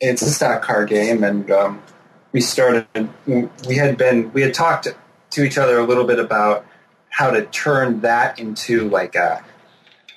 it's 0.00 0.22
a 0.22 0.30
stock 0.30 0.62
car 0.62 0.86
game, 0.86 1.22
and 1.22 1.50
um, 1.50 1.82
we 2.32 2.40
started. 2.40 2.86
We 3.26 3.76
had 3.76 3.96
been 3.98 4.32
we 4.32 4.42
had 4.42 4.54
talked 4.54 4.88
to 5.30 5.44
each 5.44 5.58
other 5.58 5.78
a 5.78 5.84
little 5.84 6.04
bit 6.04 6.18
about 6.18 6.66
how 7.10 7.30
to 7.30 7.44
turn 7.46 8.00
that 8.00 8.38
into 8.38 8.88
like 8.88 9.14
a. 9.14 9.44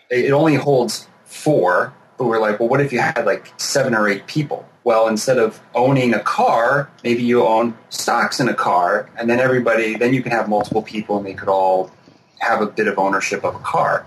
It 0.10 0.32
only 0.32 0.56
holds 0.56 1.08
four, 1.26 1.94
but 2.18 2.26
we're 2.26 2.40
like, 2.40 2.62
well, 2.62 2.70
what 2.70 2.80
if 2.80 2.94
you 2.94 3.00
had 3.00 3.26
like 3.26 3.54
seven 3.58 3.94
or 3.94 4.08
eight 4.08 4.26
people? 4.26 4.68
Well, 4.86 5.10
instead 5.10 5.38
of 5.38 5.60
owning 5.76 6.14
a 6.14 6.22
car, 6.22 6.90
maybe 7.04 7.22
you 7.22 7.46
own 7.46 7.78
stocks 7.90 8.40
in 8.40 8.48
a 8.48 8.54
car, 8.54 9.10
and 9.18 9.30
then 9.30 9.42
everybody, 9.42 9.98
then 9.98 10.14
you 10.14 10.24
can 10.24 10.32
have 10.32 10.48
multiple 10.48 10.82
people, 10.82 11.18
and 11.18 11.26
they 11.26 11.34
could 11.34 11.50
all 11.50 11.92
have 12.40 12.62
a 12.62 12.68
bit 12.68 12.88
of 12.88 12.98
ownership 12.98 13.44
of 13.44 13.54
a 13.54 13.60
car. 13.60 14.06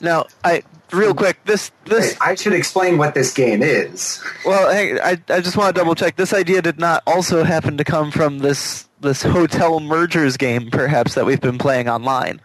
Now, 0.00 0.26
I 0.42 0.62
real 0.92 1.14
quick, 1.14 1.38
this 1.44 1.70
this 1.84 2.12
Hey, 2.12 2.18
I 2.20 2.34
should 2.34 2.52
explain 2.52 2.98
what 2.98 3.14
this 3.14 3.32
game 3.32 3.62
is. 3.62 4.22
well, 4.44 4.70
hey, 4.72 4.98
I 5.00 5.12
I 5.28 5.40
just 5.40 5.56
want 5.56 5.74
to 5.74 5.80
double 5.80 5.94
check. 5.94 6.16
This 6.16 6.32
idea 6.32 6.62
did 6.62 6.78
not 6.78 7.02
also 7.06 7.44
happen 7.44 7.76
to 7.78 7.84
come 7.84 8.10
from 8.10 8.38
this 8.38 8.88
this 9.00 9.22
hotel 9.22 9.80
mergers 9.80 10.36
game, 10.36 10.70
perhaps 10.70 11.14
that 11.14 11.26
we've 11.26 11.40
been 11.40 11.58
playing 11.58 11.88
online. 11.88 12.40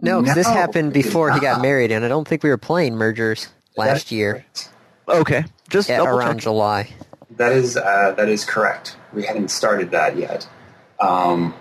No, 0.00 0.20
this 0.20 0.46
happened 0.46 0.92
before 0.92 1.32
he 1.32 1.40
got 1.40 1.62
married, 1.62 1.90
and 1.90 2.04
I 2.04 2.08
don't 2.08 2.28
think 2.28 2.42
we 2.42 2.50
were 2.50 2.58
playing 2.58 2.96
mergers 2.96 3.48
last 3.76 4.12
year 4.12 4.44
Okay, 5.08 5.44
just 5.68 5.90
at, 5.90 6.00
around 6.00 6.36
check. 6.36 6.42
July. 6.44 6.88
That 7.36 7.52
is 7.52 7.76
uh, 7.76 8.14
that 8.16 8.28
is 8.28 8.44
correct. 8.44 8.96
We 9.12 9.24
hadn't 9.24 9.48
started 9.50 9.90
that 9.92 10.16
yet, 10.16 10.46
um, 11.00 11.54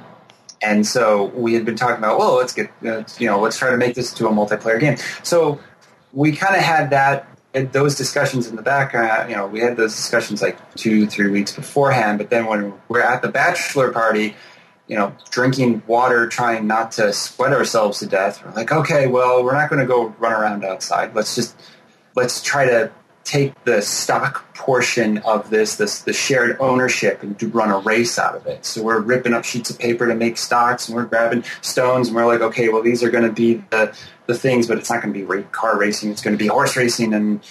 and 0.64 0.86
so 0.86 1.26
we 1.26 1.54
had 1.54 1.66
been 1.66 1.76
talking 1.76 1.98
about, 1.98 2.18
well, 2.18 2.36
let's 2.36 2.54
get 2.54 2.72
uh, 2.86 3.04
you 3.20 3.28
know, 3.28 3.40
let's 3.40 3.58
try 3.58 3.70
to 3.70 3.78
make 3.78 3.96
this 3.96 4.14
to 4.14 4.28
a 4.28 4.32
multiplayer 4.32 4.80
game. 4.80 4.98
So 5.24 5.60
we 6.14 6.32
kind 6.32 6.56
of 6.56 6.62
had 6.62 6.92
that 6.92 7.28
those 7.54 7.96
discussions 7.96 8.48
in 8.48 8.56
the 8.56 8.62
background. 8.62 9.30
You 9.30 9.36
know, 9.36 9.46
we 9.46 9.60
had 9.60 9.78
those 9.78 9.96
discussions 9.96 10.42
like 10.42 10.58
two, 10.76 11.06
three 11.06 11.30
weeks 11.30 11.56
beforehand. 11.56 12.18
But 12.18 12.30
then 12.30 12.48
when 12.48 12.74
we're 12.88 13.02
at 13.02 13.22
the 13.22 13.28
bachelor 13.28 13.92
party, 13.92 14.36
you 14.88 14.98
know, 14.98 15.16
drinking 15.30 15.84
water, 15.86 16.28
trying 16.28 16.66
not 16.66 16.94
to 16.94 17.14
sweat 17.14 17.54
ourselves 17.54 18.00
to 18.00 18.08
death, 18.08 18.44
we're 18.44 18.54
like, 18.54 18.72
okay, 18.72 19.08
well, 19.08 19.44
we're 19.44 19.54
not 19.54 19.70
going 19.70 19.82
to 19.82 19.88
go 19.88 20.08
run 20.18 20.34
around 20.34 20.66
outside. 20.66 21.14
Let's 21.14 21.36
just 21.36 21.56
let's 22.16 22.42
try 22.42 22.66
to 22.66 22.92
take 23.24 23.64
the 23.64 23.82
stock 23.82 24.54
portion 24.54 25.20
of 25.20 25.50
this, 25.50 25.78
this 25.78 26.02
the 26.02 26.14
shared 26.14 26.58
ownership, 26.60 27.24
and 27.24 27.42
run 27.54 27.72
a 27.72 27.78
race 27.80 28.20
out 28.20 28.36
of 28.36 28.46
it. 28.48 28.66
So 28.66 28.84
we're 28.84 29.00
ripping 29.00 29.34
up 29.34 29.46
sheets 29.46 29.70
of 29.70 29.80
paper 29.80 30.08
to 30.08 30.16
make 30.16 30.38
stocks, 30.38 30.88
and 30.88 30.96
we're 30.96 31.06
grabbing 31.06 31.44
stones, 31.62 32.08
and 32.08 32.16
we're 32.16 32.26
like, 32.26 32.42
okay, 32.42 32.70
well, 32.70 32.82
these 32.82 33.04
are 33.04 33.10
going 33.10 33.24
to 33.24 33.32
be 33.32 33.64
the 33.70 33.96
the 34.26 34.36
things, 34.36 34.68
but 34.68 34.78
it's 34.78 34.90
not 34.90 35.02
going 35.02 35.14
to 35.14 35.26
be 35.26 35.44
car 35.52 35.78
racing. 35.78 36.12
It's 36.12 36.22
going 36.22 36.38
to 36.38 36.44
be 36.44 36.48
horse 36.48 36.76
racing, 36.76 37.14
and 37.14 37.42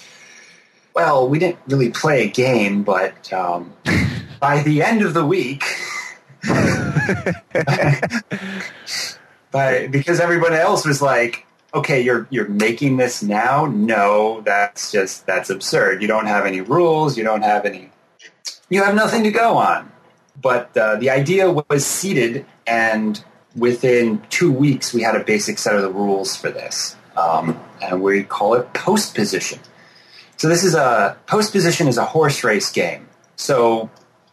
well, 0.93 1.27
we 1.27 1.39
didn't 1.39 1.59
really 1.67 1.89
play 1.89 2.25
a 2.25 2.29
game, 2.29 2.83
but 2.83 3.31
um, 3.33 3.73
by 4.39 4.61
the 4.63 4.83
end 4.83 5.01
of 5.01 5.13
the 5.13 5.25
week. 5.25 5.63
but 9.51 9.91
because 9.91 10.19
everyone 10.19 10.53
else 10.53 10.85
was 10.85 11.01
like, 11.01 11.45
okay, 11.73 12.01
you're 12.01 12.27
you're 12.29 12.47
making 12.47 12.97
this 12.97 13.23
now. 13.23 13.65
No, 13.65 14.41
that's 14.41 14.91
just 14.91 15.25
that's 15.25 15.49
absurd. 15.49 16.01
You 16.01 16.07
don't 16.07 16.27
have 16.27 16.45
any 16.45 16.61
rules. 16.61 17.17
You 17.17 17.23
don't 17.23 17.41
have 17.41 17.65
any. 17.65 17.89
You 18.69 18.83
have 18.83 18.95
nothing 18.95 19.23
to 19.23 19.31
go 19.31 19.57
on. 19.57 19.91
But 20.41 20.75
uh, 20.75 20.95
the 20.97 21.09
idea 21.09 21.51
was 21.51 21.85
seeded, 21.85 22.45
and 22.67 23.23
within 23.55 24.21
two 24.29 24.51
weeks, 24.51 24.93
we 24.93 25.01
had 25.01 25.15
a 25.15 25.23
basic 25.23 25.57
set 25.57 25.75
of 25.75 25.81
the 25.81 25.91
rules 25.91 26.35
for 26.35 26.49
this, 26.49 26.95
um, 27.15 27.59
and 27.81 28.01
we 28.01 28.23
call 28.23 28.55
it 28.55 28.73
post 28.73 29.15
position. 29.15 29.59
So 30.37 30.49
this 30.49 30.63
is 30.63 30.75
a 30.75 31.17
post 31.27 31.51
position 31.51 31.87
is 31.87 31.97
a 31.97 32.05
horse 32.05 32.43
race 32.43 32.71
game. 32.71 33.07
So 33.35 33.89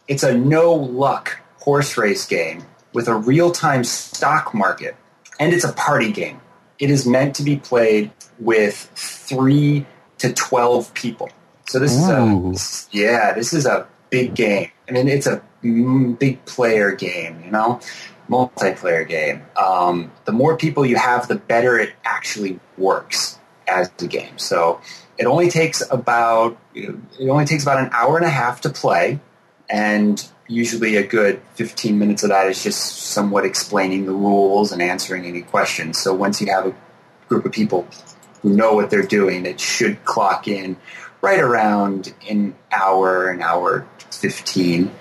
it's 0.07 0.23
a 0.23 0.37
no 0.37 0.73
luck 0.73 1.39
horse 1.59 1.95
race 1.97 2.25
game 2.25 2.65
with 2.93 3.07
a 3.07 3.15
real 3.15 3.51
time 3.51 3.83
stock 3.83 4.53
market, 4.53 4.95
and 5.39 5.53
it's 5.53 5.63
a 5.63 5.73
party 5.73 6.11
game. 6.11 6.40
It 6.81 6.89
is 6.89 7.07
meant 7.07 7.35
to 7.35 7.43
be 7.43 7.55
played 7.55 8.11
with 8.39 8.91
three 8.95 9.85
to 10.17 10.33
twelve 10.33 10.93
people. 10.93 11.29
So 11.67 11.79
this 11.79 11.97
Ooh. 11.97 12.51
is 12.51 12.89
a 12.91 12.97
yeah, 12.97 13.33
this 13.33 13.53
is 13.53 13.65
a 13.65 13.87
big 14.09 14.35
game. 14.35 14.71
I 14.89 14.91
mean, 14.91 15.07
it's 15.07 15.27
a 15.27 15.41
big 15.61 16.43
player 16.45 16.91
game. 16.91 17.41
You 17.45 17.51
know, 17.51 17.79
multiplayer 18.29 19.07
game. 19.07 19.43
Um, 19.55 20.11
the 20.25 20.31
more 20.31 20.57
people 20.57 20.85
you 20.85 20.95
have, 20.95 21.27
the 21.27 21.35
better 21.35 21.77
it 21.77 21.93
actually 22.03 22.59
works 22.77 23.39
as 23.67 23.91
a 23.99 24.07
game. 24.07 24.37
So 24.37 24.81
it 25.17 25.25
only 25.25 25.49
takes 25.49 25.83
about 25.91 26.57
it 26.73 27.29
only 27.29 27.45
takes 27.45 27.63
about 27.63 27.79
an 27.79 27.89
hour 27.93 28.17
and 28.17 28.25
a 28.25 28.29
half 28.29 28.61
to 28.61 28.69
play, 28.69 29.19
and 29.69 30.27
usually 30.51 30.97
a 30.97 31.07
good 31.07 31.41
15 31.55 31.97
minutes 31.97 32.23
of 32.23 32.29
that 32.29 32.47
is 32.47 32.61
just 32.61 32.79
somewhat 32.79 33.45
explaining 33.45 34.05
the 34.05 34.11
rules 34.11 34.71
and 34.71 34.81
answering 34.81 35.25
any 35.25 35.41
questions. 35.41 35.97
So 35.97 36.13
once 36.13 36.41
you 36.41 36.47
have 36.47 36.67
a 36.67 36.75
group 37.29 37.45
of 37.45 37.53
people 37.53 37.87
who 38.41 38.49
know 38.49 38.73
what 38.73 38.89
they're 38.89 39.01
doing, 39.01 39.45
it 39.45 39.59
should 39.59 40.03
clock 40.03 40.47
in 40.47 40.75
right 41.21 41.39
around 41.39 42.13
an 42.29 42.55
hour, 42.71 43.29
an 43.29 43.41
hour 43.41 43.87
15. 44.11 44.91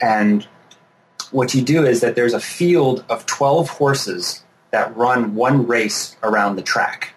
And 0.00 0.46
what 1.30 1.54
you 1.54 1.62
do 1.62 1.86
is 1.86 2.00
that 2.02 2.14
there's 2.14 2.34
a 2.34 2.40
field 2.40 3.04
of 3.08 3.24
12 3.24 3.70
horses 3.70 4.44
that 4.72 4.94
run 4.94 5.34
one 5.34 5.66
race 5.66 6.16
around 6.22 6.56
the 6.56 6.62
track. 6.62 7.14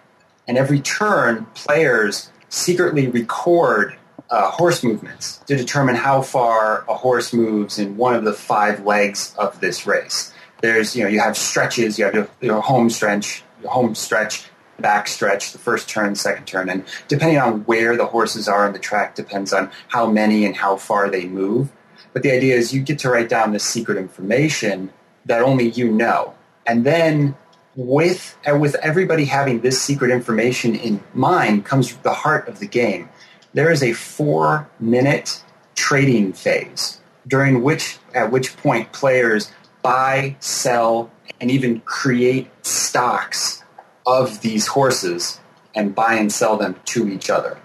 And 0.48 0.56
every 0.56 0.80
turn, 0.80 1.46
players 1.54 2.30
secretly 2.48 3.06
record 3.06 3.96
uh, 4.30 4.50
horse 4.50 4.82
movements 4.82 5.38
to 5.46 5.56
determine 5.56 5.96
how 5.96 6.22
far 6.22 6.84
a 6.88 6.94
horse 6.94 7.32
moves 7.32 7.78
in 7.78 7.96
one 7.96 8.14
of 8.14 8.24
the 8.24 8.32
five 8.32 8.84
legs 8.84 9.34
of 9.38 9.60
this 9.60 9.86
race. 9.86 10.32
There's, 10.62 10.94
you 10.94 11.02
know, 11.02 11.08
you 11.08 11.20
have 11.20 11.36
stretches, 11.36 11.98
you 11.98 12.04
have 12.04 12.14
your, 12.14 12.28
your 12.40 12.60
home 12.60 12.90
stretch, 12.90 13.42
your 13.62 13.70
home 13.70 13.94
stretch, 13.94 14.44
back 14.78 15.08
stretch, 15.08 15.52
the 15.52 15.58
first 15.58 15.88
turn, 15.88 16.14
second 16.14 16.46
turn, 16.46 16.68
and 16.68 16.84
depending 17.08 17.38
on 17.38 17.60
where 17.60 17.96
the 17.96 18.06
horses 18.06 18.48
are 18.48 18.66
on 18.66 18.72
the 18.72 18.78
track 18.78 19.14
depends 19.14 19.52
on 19.52 19.70
how 19.88 20.10
many 20.10 20.44
and 20.44 20.56
how 20.56 20.76
far 20.76 21.10
they 21.10 21.26
move. 21.26 21.70
But 22.12 22.22
the 22.22 22.32
idea 22.32 22.56
is 22.56 22.72
you 22.72 22.80
get 22.80 22.98
to 23.00 23.10
write 23.10 23.28
down 23.28 23.52
this 23.52 23.64
secret 23.64 23.98
information 23.98 24.92
that 25.26 25.42
only 25.42 25.70
you 25.70 25.90
know. 25.90 26.34
And 26.66 26.84
then 26.84 27.36
with 27.76 28.36
with 28.46 28.74
everybody 28.76 29.24
having 29.24 29.60
this 29.60 29.80
secret 29.80 30.10
information 30.10 30.74
in 30.74 31.02
mind 31.14 31.64
comes 31.64 31.94
the 31.98 32.12
heart 32.12 32.48
of 32.48 32.58
the 32.58 32.66
game. 32.66 33.08
There 33.52 33.70
is 33.70 33.82
a 33.82 33.92
four 33.92 34.68
minute 34.78 35.42
trading 35.74 36.32
phase 36.32 37.00
during 37.26 37.62
which 37.62 37.98
at 38.14 38.30
which 38.30 38.56
point 38.56 38.92
players 38.92 39.52
buy, 39.82 40.36
sell, 40.40 41.10
and 41.40 41.50
even 41.50 41.80
create 41.80 42.48
stocks 42.64 43.62
of 44.06 44.40
these 44.40 44.66
horses 44.68 45.40
and 45.74 45.94
buy 45.94 46.14
and 46.14 46.32
sell 46.32 46.56
them 46.56 46.76
to 46.84 47.08
each 47.08 47.30
other. 47.30 47.58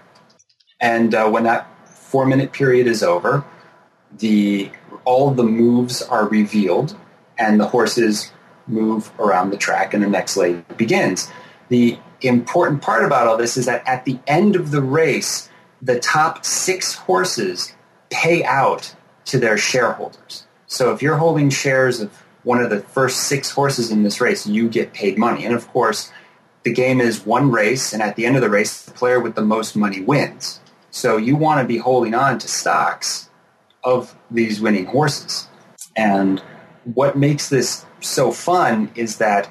And 0.80 1.14
uh, 1.14 1.28
when 1.28 1.44
that 1.44 1.66
four 1.88 2.26
minute 2.26 2.52
period 2.52 2.86
is 2.86 3.02
over, 3.02 3.44
the 4.18 4.70
all 5.04 5.30
the 5.30 5.44
moves 5.44 6.02
are 6.02 6.28
revealed 6.28 6.96
and 7.38 7.60
the 7.60 7.68
horses 7.68 8.32
move 8.66 9.10
around 9.18 9.50
the 9.50 9.56
track 9.56 9.94
and 9.94 10.02
the 10.02 10.08
next 10.08 10.36
leg 10.36 10.76
begins. 10.76 11.30
The 11.68 11.98
important 12.20 12.82
part 12.82 13.04
about 13.04 13.26
all 13.26 13.36
this 13.36 13.56
is 13.56 13.66
that 13.66 13.86
at 13.86 14.04
the 14.04 14.18
end 14.26 14.56
of 14.56 14.70
the 14.70 14.82
race, 14.82 15.48
the 15.82 15.98
top 16.00 16.44
six 16.44 16.94
horses 16.94 17.74
pay 18.10 18.44
out 18.44 18.94
to 19.26 19.38
their 19.38 19.58
shareholders. 19.58 20.46
So 20.66 20.92
if 20.92 21.02
you're 21.02 21.16
holding 21.16 21.50
shares 21.50 22.00
of 22.00 22.12
one 22.42 22.60
of 22.62 22.70
the 22.70 22.80
first 22.80 23.24
six 23.24 23.50
horses 23.50 23.90
in 23.90 24.02
this 24.02 24.20
race, 24.20 24.46
you 24.46 24.68
get 24.68 24.92
paid 24.92 25.18
money. 25.18 25.44
And 25.44 25.54
of 25.54 25.66
course, 25.68 26.12
the 26.62 26.72
game 26.72 27.00
is 27.00 27.24
one 27.24 27.50
race, 27.50 27.92
and 27.92 28.02
at 28.02 28.16
the 28.16 28.26
end 28.26 28.36
of 28.36 28.42
the 28.42 28.50
race, 28.50 28.82
the 28.82 28.92
player 28.92 29.20
with 29.20 29.34
the 29.34 29.42
most 29.42 29.76
money 29.76 30.00
wins. 30.00 30.60
So 30.90 31.16
you 31.16 31.36
want 31.36 31.60
to 31.60 31.66
be 31.66 31.78
holding 31.78 32.14
on 32.14 32.38
to 32.38 32.48
stocks 32.48 33.28
of 33.84 34.16
these 34.30 34.60
winning 34.60 34.86
horses. 34.86 35.48
And 35.96 36.40
what 36.94 37.16
makes 37.16 37.48
this 37.48 37.84
so 38.00 38.30
fun 38.32 38.90
is 38.94 39.18
that 39.18 39.50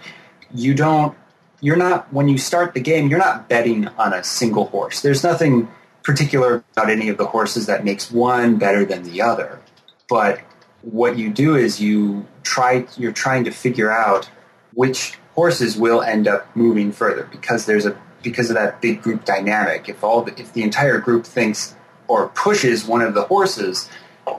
you 0.53 0.73
don't 0.73 1.17
you're 1.61 1.75
not 1.75 2.11
when 2.13 2.27
you 2.27 2.37
start 2.37 2.73
the 2.73 2.79
game 2.79 3.09
you're 3.09 3.19
not 3.19 3.49
betting 3.49 3.87
on 3.97 4.13
a 4.13 4.23
single 4.23 4.65
horse 4.65 5.01
there's 5.01 5.23
nothing 5.23 5.67
particular 6.05 6.63
about 6.73 6.89
any 6.89 7.09
of 7.09 7.17
the 7.17 7.25
horses 7.25 7.65
that 7.65 7.83
makes 7.83 8.11
one 8.11 8.57
better 8.57 8.85
than 8.85 9.03
the 9.03 9.21
other 9.21 9.59
but 10.07 10.39
what 10.81 11.17
you 11.17 11.29
do 11.29 11.55
is 11.55 11.81
you 11.81 12.25
try 12.43 12.85
you're 12.97 13.11
trying 13.11 13.43
to 13.43 13.51
figure 13.51 13.91
out 13.91 14.29
which 14.73 15.17
horses 15.33 15.75
will 15.77 16.01
end 16.01 16.27
up 16.27 16.55
moving 16.55 16.91
further 16.91 17.27
because 17.31 17.65
there's 17.65 17.85
a 17.85 17.99
because 18.21 18.49
of 18.49 18.55
that 18.55 18.81
big 18.81 19.01
group 19.01 19.25
dynamic 19.25 19.89
if 19.89 20.03
all 20.03 20.21
the, 20.21 20.39
if 20.39 20.53
the 20.53 20.63
entire 20.63 20.99
group 20.99 21.25
thinks 21.25 21.75
or 22.07 22.29
pushes 22.29 22.85
one 22.85 23.01
of 23.01 23.13
the 23.13 23.23
horses 23.23 23.89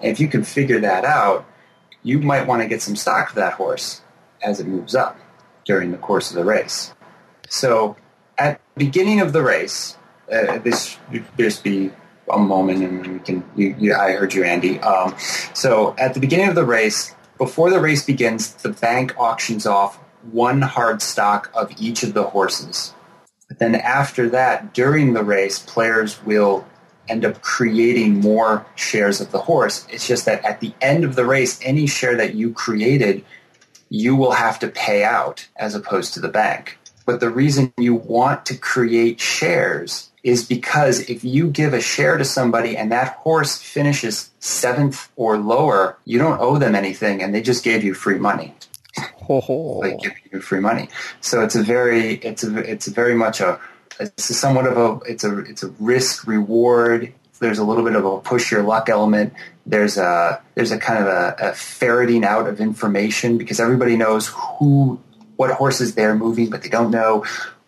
if 0.02 0.20
you 0.20 0.28
can 0.28 0.44
figure 0.44 0.80
that 0.80 1.04
out 1.04 1.44
you 2.06 2.20
might 2.20 2.46
want 2.46 2.62
to 2.62 2.68
get 2.68 2.80
some 2.80 2.94
stock 2.94 3.30
of 3.30 3.34
that 3.34 3.54
horse 3.54 4.00
as 4.40 4.60
it 4.60 4.66
moves 4.66 4.94
up 4.94 5.18
during 5.64 5.90
the 5.90 5.98
course 5.98 6.30
of 6.30 6.36
the 6.36 6.44
race. 6.44 6.94
So 7.48 7.96
at 8.38 8.60
the 8.74 8.84
beginning 8.84 9.20
of 9.20 9.32
the 9.32 9.42
race, 9.42 9.95
uh, 10.32 10.58
this 10.58 10.98
just 11.38 11.64
be 11.64 11.90
a 12.30 12.38
moment 12.38 12.82
and 12.82 13.06
we 13.06 13.18
can, 13.20 13.44
you, 13.54 13.76
you, 13.78 13.94
I 13.94 14.12
heard 14.12 14.34
you, 14.34 14.44
Andy. 14.44 14.80
Um, 14.80 15.14
so 15.54 15.94
at 15.98 16.14
the 16.14 16.20
beginning 16.20 16.48
of 16.48 16.54
the 16.54 16.64
race, 16.64 17.14
before 17.38 17.70
the 17.70 17.80
race 17.80 18.04
begins, 18.04 18.54
the 18.54 18.70
bank 18.70 19.14
auctions 19.18 19.66
off 19.66 19.96
one 20.32 20.62
hard 20.62 21.02
stock 21.02 21.50
of 21.54 21.72
each 21.80 22.02
of 22.02 22.14
the 22.14 22.24
horses. 22.24 22.94
But 23.48 23.58
then 23.58 23.74
after 23.74 24.28
that, 24.30 24.74
during 24.74 25.12
the 25.12 25.22
race, 25.22 25.58
players 25.60 26.24
will 26.24 26.66
end 27.08 27.24
up 27.24 27.40
creating 27.42 28.20
more 28.20 28.66
shares 28.74 29.20
of 29.20 29.30
the 29.30 29.38
horse. 29.38 29.86
It's 29.88 30.06
just 30.06 30.24
that 30.24 30.44
at 30.44 30.60
the 30.60 30.74
end 30.80 31.04
of 31.04 31.14
the 31.14 31.24
race, 31.24 31.60
any 31.62 31.86
share 31.86 32.16
that 32.16 32.34
you 32.34 32.52
created, 32.52 33.24
you 33.88 34.16
will 34.16 34.32
have 34.32 34.58
to 34.60 34.68
pay 34.68 35.04
out 35.04 35.46
as 35.56 35.76
opposed 35.76 36.14
to 36.14 36.20
the 36.20 36.28
bank. 36.28 36.78
But 37.04 37.20
the 37.20 37.30
reason 37.30 37.72
you 37.76 37.94
want 37.94 38.44
to 38.46 38.56
create 38.56 39.20
shares 39.20 40.10
is 40.26 40.44
because 40.44 41.08
if 41.08 41.22
you 41.22 41.48
give 41.48 41.72
a 41.72 41.80
share 41.80 42.18
to 42.18 42.24
somebody 42.24 42.76
and 42.76 42.90
that 42.90 43.14
horse 43.14 43.58
finishes 43.58 44.30
seventh 44.40 45.08
or 45.14 45.38
lower, 45.38 45.96
you 46.04 46.18
don't 46.18 46.40
owe 46.40 46.58
them 46.58 46.74
anything 46.74 47.22
and 47.22 47.32
they 47.32 47.40
just 47.40 47.62
gave 47.62 47.84
you 47.84 47.94
free 47.94 48.18
money. 48.18 48.52
Oh. 49.28 49.80
They 49.82 49.96
give 49.96 50.12
you 50.32 50.40
free 50.40 50.58
money. 50.58 50.88
So 51.20 51.42
it's 51.42 51.54
a 51.54 51.62
very, 51.62 52.14
it's 52.14 52.42
a, 52.42 52.58
it's 52.58 52.88
very 52.88 53.14
much 53.14 53.40
a, 53.40 53.60
it's 54.00 54.36
somewhat 54.36 54.66
of 54.66 54.76
a 54.76 55.04
it's 55.10 55.24
a 55.24 55.38
it's 55.40 55.62
a 55.62 55.68
risk 55.78 56.26
reward. 56.26 57.12
There's 57.38 57.58
a 57.58 57.64
little 57.64 57.84
bit 57.84 57.94
of 57.94 58.04
a 58.04 58.20
push 58.20 58.50
your 58.50 58.62
luck 58.62 58.88
element. 58.88 59.32
There's 59.64 59.96
a 59.96 60.42
there's 60.54 60.70
a 60.70 60.78
kind 60.78 61.02
of 61.02 61.06
a, 61.06 61.36
a 61.38 61.54
ferreting 61.54 62.24
out 62.24 62.46
of 62.46 62.60
information 62.60 63.38
because 63.38 63.60
everybody 63.60 63.96
knows 63.96 64.28
who 64.28 65.00
what 65.36 65.50
horses 65.50 65.94
they're 65.94 66.14
moving, 66.14 66.50
but 66.50 66.62
they 66.62 66.68
don't 66.68 66.90
know 66.90 67.24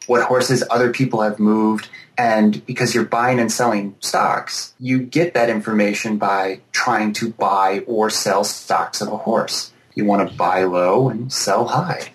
what 0.06 0.22
horses 0.22 0.64
other 0.70 0.90
people 0.90 1.20
have 1.20 1.38
moved. 1.38 1.88
And 2.18 2.66
because 2.66 2.96
you're 2.96 3.04
buying 3.04 3.38
and 3.38 3.50
selling 3.50 3.94
stocks, 4.00 4.74
you 4.80 4.98
get 4.98 5.34
that 5.34 5.48
information 5.48 6.18
by 6.18 6.60
trying 6.72 7.12
to 7.14 7.30
buy 7.30 7.84
or 7.86 8.10
sell 8.10 8.42
stocks 8.42 9.00
of 9.00 9.08
a 9.08 9.16
horse. 9.16 9.72
You 9.94 10.04
want 10.04 10.28
to 10.28 10.36
buy 10.36 10.64
low 10.64 11.08
and 11.08 11.32
sell 11.32 11.66
high. 11.66 12.10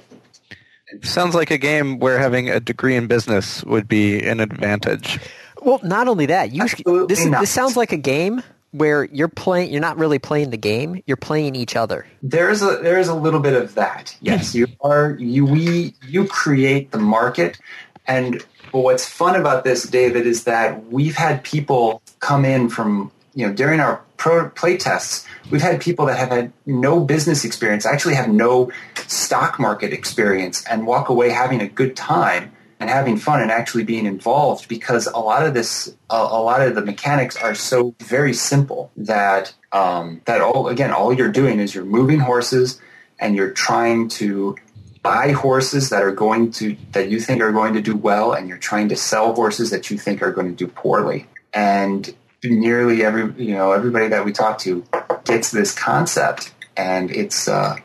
Sounds 1.01 1.33
like 1.33 1.51
a 1.51 1.57
game 1.57 1.99
where 1.99 2.19
having 2.19 2.49
a 2.49 2.59
degree 2.59 2.95
in 2.95 3.07
business 3.07 3.63
would 3.63 3.87
be 3.87 4.21
an 4.21 4.41
advantage. 4.41 5.19
Well, 5.61 5.79
not 5.83 6.09
only 6.09 6.25
that, 6.27 6.51
you 6.51 6.61
Absolutely 6.63 7.07
this 7.07 7.25
not. 7.25 7.39
this 7.39 7.49
sounds 7.49 7.77
like 7.77 7.93
a 7.93 7.97
game 7.97 8.43
where 8.71 9.05
you're 9.05 9.29
playing. 9.29 9.71
You're 9.71 9.81
not 9.81 9.97
really 9.97 10.19
playing 10.19 10.49
the 10.49 10.57
game. 10.57 11.01
You're 11.07 11.17
playing 11.17 11.55
each 11.55 11.75
other. 11.75 12.05
There's 12.21 12.61
a 12.61 12.77
there 12.81 12.99
is 12.99 13.07
a 13.07 13.15
little 13.15 13.39
bit 13.39 13.53
of 13.53 13.73
that. 13.75 14.15
Yes, 14.21 14.53
you 14.53 14.67
are 14.81 15.15
you 15.17 15.45
we 15.45 15.95
you 16.07 16.27
create 16.27 16.91
the 16.91 16.99
market, 16.99 17.57
and 18.05 18.43
what's 18.81 19.07
fun 19.07 19.35
about 19.35 19.63
this, 19.63 19.83
David, 19.83 20.25
is 20.25 20.45
that 20.45 20.85
we've 20.87 21.15
had 21.15 21.43
people 21.43 22.01
come 22.19 22.45
in 22.45 22.69
from 22.69 23.11
you 23.35 23.47
know 23.47 23.53
during 23.53 23.79
our 23.79 24.01
pro 24.17 24.49
play 24.49 24.77
tests. 24.77 25.25
We've 25.51 25.61
had 25.61 25.81
people 25.81 26.05
that 26.07 26.17
have 26.17 26.29
had 26.29 26.53
no 26.65 26.99
business 27.01 27.45
experience, 27.45 27.85
actually 27.85 28.15
have 28.15 28.29
no 28.29 28.71
stock 29.07 29.59
market 29.59 29.93
experience, 29.93 30.63
and 30.65 30.87
walk 30.87 31.09
away 31.09 31.29
having 31.29 31.61
a 31.61 31.67
good 31.67 31.95
time 31.95 32.53
and 32.83 32.89
having 32.89 33.15
fun 33.15 33.41
and 33.41 33.49
actually 33.49 33.85
being 33.85 34.05
involved 34.05 34.67
because 34.67 35.07
a 35.07 35.17
lot 35.17 35.45
of 35.45 35.53
this 35.53 35.95
a, 36.09 36.15
a 36.15 36.41
lot 36.41 36.61
of 36.61 36.75
the 36.75 36.81
mechanics 36.81 37.35
are 37.37 37.55
so 37.55 37.95
very 37.99 38.33
simple 38.33 38.91
that 38.97 39.53
um, 39.71 40.21
that 40.25 40.41
all 40.41 40.67
again 40.67 40.91
all 40.91 41.13
you're 41.13 41.31
doing 41.31 41.59
is 41.59 41.73
you're 41.73 41.85
moving 41.85 42.19
horses 42.19 42.81
and 43.19 43.35
you're 43.35 43.51
trying 43.51 44.09
to 44.09 44.57
buy 45.03 45.31
horses 45.31 45.89
that 45.89 46.01
are 46.01 46.11
going 46.11 46.49
to 46.49 46.75
that 46.93 47.09
you 47.09 47.19
think 47.19 47.41
are 47.41 47.51
going 47.51 47.73
to 47.73 47.81
do 47.81 47.95
well 47.95 48.31
and 48.31 48.47
you're 48.47 48.57
trying 48.57 48.89
to 48.89 48.95
sell 48.95 49.35
horses 49.35 49.69
that 49.69 49.91
you 49.91 49.97
think 49.97 50.21
are 50.21 50.31
going 50.31 50.47
to 50.47 50.55
do 50.55 50.67
poorly 50.67 51.27
and 51.53 52.15
nearly 52.43 53.03
every 53.03 53.31
you 53.43 53.53
know 53.53 53.73
everybody 53.73 54.07
that 54.07 54.25
we 54.25 54.31
talk 54.31 54.57
to 54.57 54.83
gets 55.25 55.51
this 55.51 55.73
concept 55.77 56.53
and 56.77 57.11
it's 57.11 57.47
uh, 57.47 57.75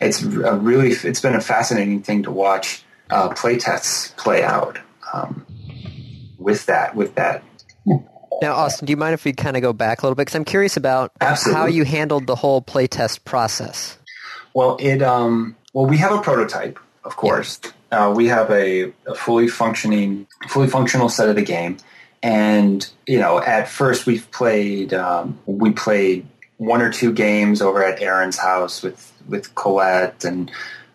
it's 0.00 0.22
a 0.22 0.56
really 0.56 0.88
it's 0.90 1.20
been 1.20 1.34
a 1.34 1.40
fascinating 1.40 2.02
thing 2.02 2.22
to 2.22 2.30
watch 2.30 2.84
uh, 3.10 3.28
play 3.28 3.58
tests 3.58 4.14
play 4.16 4.42
out 4.42 4.78
um, 5.12 5.46
with 6.38 6.66
that 6.66 6.96
with 6.96 7.14
that 7.14 7.44
Now, 8.40 8.54
Austin, 8.54 8.86
do 8.86 8.90
you 8.90 8.96
mind 8.96 9.14
if 9.14 9.24
we 9.24 9.32
kind 9.32 9.56
of 9.56 9.62
go 9.62 9.72
back 9.72 10.02
a 10.02 10.06
little 10.06 10.16
bit? 10.16 10.22
Because 10.22 10.34
I'm 10.34 10.44
curious 10.44 10.76
about 10.76 11.12
Absolutely. 11.20 11.60
how 11.60 11.66
you 11.66 11.84
handled 11.84 12.26
the 12.26 12.34
whole 12.34 12.60
playtest 12.60 13.24
process. 13.24 13.98
Well, 14.52 14.76
it 14.80 15.00
um, 15.00 15.54
well, 15.72 15.86
we 15.86 15.98
have 15.98 16.12
a 16.12 16.20
prototype, 16.20 16.78
of 17.04 17.16
course. 17.16 17.60
Uh, 17.90 18.12
we 18.14 18.26
have 18.28 18.50
a, 18.50 18.92
a 19.06 19.14
fully 19.14 19.48
functioning, 19.48 20.26
fully 20.48 20.68
functional 20.68 21.08
set 21.08 21.28
of 21.28 21.36
the 21.36 21.42
game, 21.42 21.76
and 22.22 22.88
you 23.06 23.18
know, 23.18 23.40
at 23.40 23.68
first 23.68 24.06
we've 24.06 24.30
played, 24.30 24.94
um, 24.94 25.38
we 25.46 25.72
played 25.72 26.26
one 26.56 26.80
or 26.80 26.92
two 26.92 27.12
games 27.12 27.60
over 27.60 27.84
at 27.84 28.00
Aaron's 28.00 28.38
house 28.38 28.82
with 28.82 29.12
with 29.28 29.54
Colette 29.54 30.24
and 30.24 30.50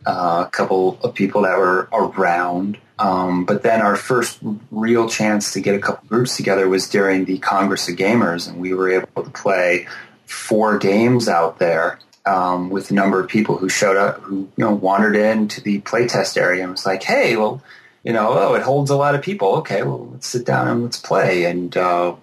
uh, 0.06 0.46
a 0.48 0.50
couple 0.50 1.00
of 1.04 1.13
people 1.13 1.42
that 1.42 1.58
were 1.58 1.90
around. 1.92 2.78
Um, 3.00 3.46
but 3.46 3.62
then 3.62 3.82
our 3.82 3.96
first 3.96 4.40
real 4.72 5.08
chance 5.08 5.54
to 5.54 5.62
get 5.62 5.76
a 5.76 5.80
couple 5.80 6.08
groups 6.08 6.36
together 6.36 6.68
was 6.68 6.90
during 6.90 7.26
the 7.26 7.38
Congress 7.38 7.88
of 7.90 7.96
Gamers, 7.96 8.50
and 8.50 8.60
we 8.60 8.74
were 8.74 8.90
able 8.90 9.24
to 9.24 9.30
play 9.30 9.88
four 10.26 10.78
games 10.78 11.28
out 11.28 11.60
there 11.60 12.00
um, 12.28 12.70
with 12.70 12.92
a 12.92 12.94
number 12.94 13.20
of 13.20 13.30
people 13.30 13.58
who 13.58 13.70
showed 13.70 13.98
up, 13.98 14.20
who 14.22 14.50
you 14.58 14.63
know 14.63 14.74
wandered 14.74 15.16
into 15.16 15.62
the 15.62 15.82
playtest 15.82 16.38
area 16.38 16.63
and 16.63 16.72
was 16.72 16.86
like, 16.86 17.04
"Hey, 17.04 17.38
well, 17.38 17.62
you 18.04 18.13
know, 18.13 18.30
oh, 18.32 18.54
it 18.56 18.62
holds 18.62 18.92
a 18.92 18.98
lot 18.98 19.16
of 19.16 19.22
people. 19.22 19.56
Okay, 19.58 19.84
well, 19.84 20.10
let's 20.12 20.28
sit 20.28 20.46
down 20.46 20.68
and 20.68 20.84
let's 20.84 21.00
play." 21.00 21.46
And 21.46 21.76
uh, 21.76 22.16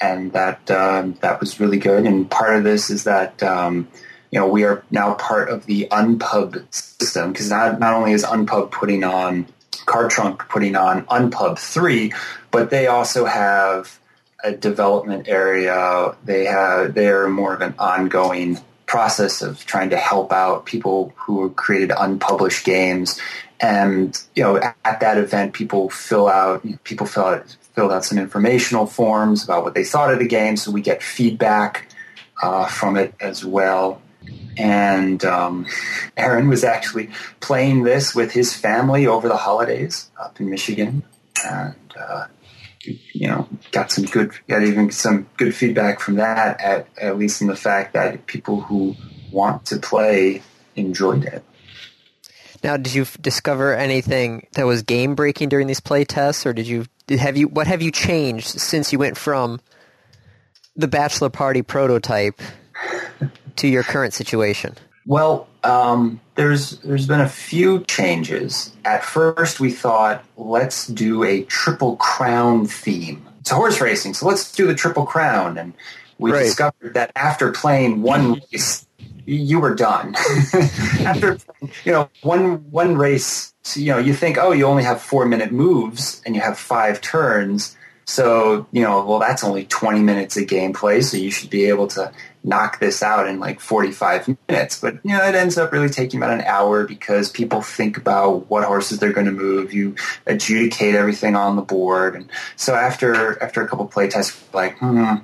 and 0.00 0.32
that 0.32 0.70
um, 0.70 1.14
that 1.20 1.40
was 1.40 1.60
really 1.60 1.78
good. 1.78 2.06
And 2.06 2.30
part 2.30 2.56
of 2.56 2.64
this 2.64 2.90
is 2.90 3.04
that 3.04 3.42
um, 3.42 3.88
you 4.30 4.40
know 4.40 4.48
we 4.48 4.64
are 4.64 4.82
now 4.90 5.14
part 5.14 5.50
of 5.50 5.66
the 5.66 5.88
Unpub 5.90 6.64
system 6.72 7.32
because 7.32 7.50
not 7.50 7.78
not 7.78 7.94
only 7.94 8.12
is 8.12 8.24
Unpub 8.24 8.70
putting 8.70 9.04
on 9.04 9.46
Card 9.84 10.10
Trunk 10.10 10.48
putting 10.48 10.74
on 10.74 11.04
Unpub 11.06 11.58
three, 11.58 12.12
but 12.50 12.70
they 12.70 12.86
also 12.86 13.26
have 13.26 13.98
a 14.42 14.52
development 14.52 15.28
area. 15.28 16.16
They 16.24 16.46
have 16.46 16.94
they're 16.94 17.28
more 17.28 17.52
of 17.52 17.60
an 17.60 17.74
ongoing 17.78 18.58
process 18.90 19.40
of 19.40 19.64
trying 19.66 19.88
to 19.88 19.96
help 19.96 20.32
out 20.32 20.66
people 20.66 21.12
who 21.14 21.48
created 21.50 21.92
unpublished 21.96 22.64
games. 22.64 23.20
And 23.60 24.20
you 24.34 24.42
know, 24.42 24.56
at, 24.56 24.76
at 24.84 24.98
that 24.98 25.16
event, 25.16 25.52
people 25.52 25.90
fill 25.90 26.26
out 26.26 26.66
people 26.82 27.06
fill 27.06 27.26
out 27.26 27.56
filled 27.76 27.92
out 27.92 28.04
some 28.04 28.18
informational 28.18 28.86
forms 28.86 29.44
about 29.44 29.62
what 29.62 29.74
they 29.74 29.84
thought 29.84 30.12
of 30.12 30.18
the 30.18 30.26
game, 30.26 30.56
so 30.56 30.72
we 30.72 30.80
get 30.80 31.04
feedback 31.04 31.86
uh, 32.42 32.66
from 32.66 32.96
it 32.96 33.14
as 33.20 33.44
well. 33.44 34.02
And 34.56 35.24
um, 35.24 35.66
Aaron 36.16 36.48
was 36.48 36.64
actually 36.64 37.10
playing 37.38 37.84
this 37.84 38.12
with 38.12 38.32
his 38.32 38.52
family 38.56 39.06
over 39.06 39.28
the 39.28 39.36
holidays 39.36 40.10
up 40.18 40.40
in 40.40 40.50
Michigan, 40.50 41.04
and 41.46 41.94
uh, 41.96 42.26
you 42.82 43.28
know, 43.28 43.48
got 43.72 43.92
some 43.92 44.04
good, 44.04 44.32
got 44.48 44.62
even 44.62 44.90
some 44.90 45.28
good 45.36 45.54
feedback 45.54 46.00
from 46.00 46.16
that. 46.16 46.60
At 46.60 46.88
at 47.00 47.18
least 47.18 47.40
in 47.40 47.46
the 47.46 47.56
fact 47.56 47.92
that 47.92 48.26
people 48.26 48.60
who 48.60 48.96
want 49.30 49.66
to 49.66 49.78
play 49.78 50.42
enjoyed 50.76 51.24
it. 51.24 51.44
Now, 52.62 52.76
did 52.76 52.92
you 52.92 53.06
discover 53.20 53.74
anything 53.74 54.46
that 54.52 54.66
was 54.66 54.82
game 54.82 55.14
breaking 55.14 55.48
during 55.48 55.66
these 55.66 55.80
play 55.80 56.04
tests, 56.04 56.44
or 56.44 56.52
did 56.52 56.66
you 56.66 56.86
have 57.08 57.36
you 57.36 57.48
what 57.48 57.66
have 57.66 57.82
you 57.82 57.90
changed 57.90 58.46
since 58.46 58.92
you 58.92 58.98
went 58.98 59.16
from 59.16 59.60
the 60.76 60.88
bachelor 60.88 61.30
party 61.30 61.62
prototype 61.62 62.40
to 63.56 63.68
your 63.68 63.82
current 63.82 64.14
situation? 64.14 64.76
Well, 65.06 65.48
um, 65.64 66.20
there's 66.36 66.78
there's 66.80 67.06
been 67.06 67.20
a 67.20 67.28
few 67.28 67.84
changes. 67.84 68.72
At 68.84 69.04
first, 69.04 69.60
we 69.60 69.70
thought 69.72 70.24
let's 70.36 70.86
do 70.86 71.24
a 71.24 71.42
triple 71.44 71.96
crown 71.96 72.66
theme. 72.66 73.26
It's 73.40 73.50
horse 73.50 73.80
racing, 73.80 74.14
so 74.14 74.26
let's 74.28 74.52
do 74.52 74.66
the 74.66 74.74
triple 74.74 75.06
crown. 75.06 75.58
And 75.58 75.74
we 76.18 76.32
Right. 76.32 76.44
discovered 76.44 76.94
that 76.94 77.12
after 77.16 77.50
playing 77.52 78.02
one 78.02 78.40
race, 78.52 78.86
you 79.26 79.60
were 79.60 79.74
done. 79.74 80.14
after 81.04 81.38
you 81.84 81.92
know 81.92 82.10
one 82.22 82.70
one 82.70 82.96
race, 82.96 83.54
you 83.74 83.86
know 83.92 83.98
you 83.98 84.14
think, 84.14 84.38
oh, 84.38 84.52
you 84.52 84.66
only 84.66 84.84
have 84.84 85.02
four 85.02 85.26
minute 85.26 85.52
moves 85.52 86.22
and 86.26 86.34
you 86.36 86.42
have 86.42 86.58
five 86.58 87.00
turns. 87.00 87.76
So 88.06 88.66
you 88.72 88.82
know, 88.82 89.04
well, 89.04 89.18
that's 89.18 89.44
only 89.44 89.64
twenty 89.66 90.00
minutes 90.00 90.36
of 90.36 90.44
gameplay, 90.44 91.02
so 91.02 91.16
you 91.16 91.30
should 91.30 91.50
be 91.50 91.64
able 91.66 91.86
to 91.88 92.12
knock 92.42 92.80
this 92.80 93.02
out 93.02 93.28
in 93.28 93.38
like 93.38 93.60
45 93.60 94.36
minutes. 94.48 94.80
But, 94.80 94.94
you 95.04 95.12
know, 95.12 95.24
it 95.24 95.34
ends 95.34 95.58
up 95.58 95.72
really 95.72 95.88
taking 95.88 96.20
about 96.20 96.32
an 96.32 96.42
hour 96.42 96.86
because 96.86 97.30
people 97.30 97.62
think 97.62 97.96
about 97.96 98.48
what 98.50 98.64
horses 98.64 98.98
they're 98.98 99.12
going 99.12 99.26
to 99.26 99.32
move. 99.32 99.72
You 99.72 99.94
adjudicate 100.26 100.94
everything 100.94 101.36
on 101.36 101.56
the 101.56 101.62
board. 101.62 102.14
And 102.16 102.30
so 102.56 102.74
after, 102.74 103.42
after 103.42 103.62
a 103.62 103.68
couple 103.68 103.86
play 103.86 104.08
tests, 104.08 104.42
like, 104.52 104.78
hmm, 104.78 105.16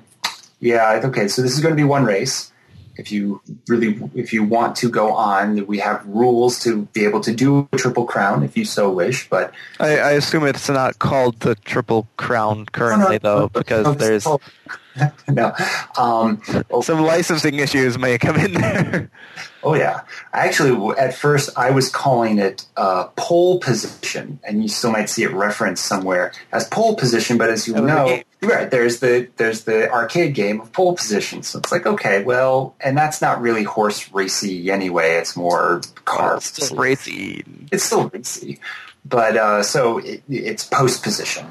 yeah, 0.60 1.00
okay, 1.04 1.28
so 1.28 1.42
this 1.42 1.52
is 1.52 1.60
going 1.60 1.72
to 1.72 1.80
be 1.80 1.84
one 1.84 2.04
race. 2.04 2.52
If 2.98 3.12
you 3.12 3.42
really, 3.68 4.00
if 4.14 4.32
you 4.32 4.42
want 4.44 4.76
to 4.76 4.90
go 4.90 5.12
on, 5.12 5.66
we 5.66 5.78
have 5.78 6.04
rules 6.06 6.58
to 6.60 6.82
be 6.92 7.04
able 7.04 7.20
to 7.20 7.34
do 7.34 7.68
a 7.72 7.76
triple 7.76 8.04
crown 8.04 8.42
if 8.42 8.56
you 8.56 8.64
so 8.64 8.90
wish. 8.90 9.28
But 9.28 9.52
I, 9.78 9.98
I 9.98 10.10
assume 10.12 10.44
it's 10.46 10.68
not 10.68 10.98
called 10.98 11.40
the 11.40 11.54
Triple 11.54 12.08
Crown 12.16 12.66
currently, 12.66 13.18
though, 13.18 13.48
because 13.48 13.96
there's 13.96 14.26
no, 15.28 15.54
um, 15.98 16.40
some 16.82 17.00
licensing 17.02 17.58
issues 17.58 17.98
may 17.98 18.18
come 18.18 18.36
in 18.36 18.54
there. 18.54 19.10
Oh 19.66 19.74
yeah, 19.74 20.02
actually, 20.32 20.96
at 20.96 21.12
first 21.12 21.50
I 21.58 21.72
was 21.72 21.88
calling 21.88 22.38
it 22.38 22.66
uh, 22.76 23.08
pole 23.16 23.58
position, 23.58 24.38
and 24.44 24.62
you 24.62 24.68
still 24.68 24.92
might 24.92 25.10
see 25.10 25.24
it 25.24 25.32
referenced 25.32 25.84
somewhere 25.84 26.32
as 26.52 26.68
pole 26.68 26.94
position. 26.94 27.36
But 27.36 27.50
as 27.50 27.66
you 27.66 27.74
Oh, 27.74 27.84
know, 27.84 28.22
right 28.42 28.70
there's 28.70 29.00
the 29.00 29.28
there's 29.38 29.64
the 29.64 29.90
arcade 29.90 30.36
game 30.36 30.60
of 30.60 30.72
pole 30.72 30.94
position. 30.94 31.42
So 31.42 31.58
it's 31.58 31.72
like 31.72 31.84
okay, 31.84 32.22
well, 32.22 32.76
and 32.80 32.96
that's 32.96 33.20
not 33.20 33.40
really 33.40 33.64
horse 33.64 34.12
racy 34.12 34.70
anyway. 34.70 35.16
It's 35.16 35.36
more 35.36 35.80
car. 36.04 36.36
It's 36.36 36.46
still 36.46 36.76
racy. 36.78 37.44
It's 37.72 37.82
still 37.82 38.08
racy, 38.10 38.60
but 39.04 39.36
uh, 39.36 39.64
so 39.64 39.98
it, 39.98 40.22
it's 40.28 40.62
post 40.62 41.02
position, 41.02 41.44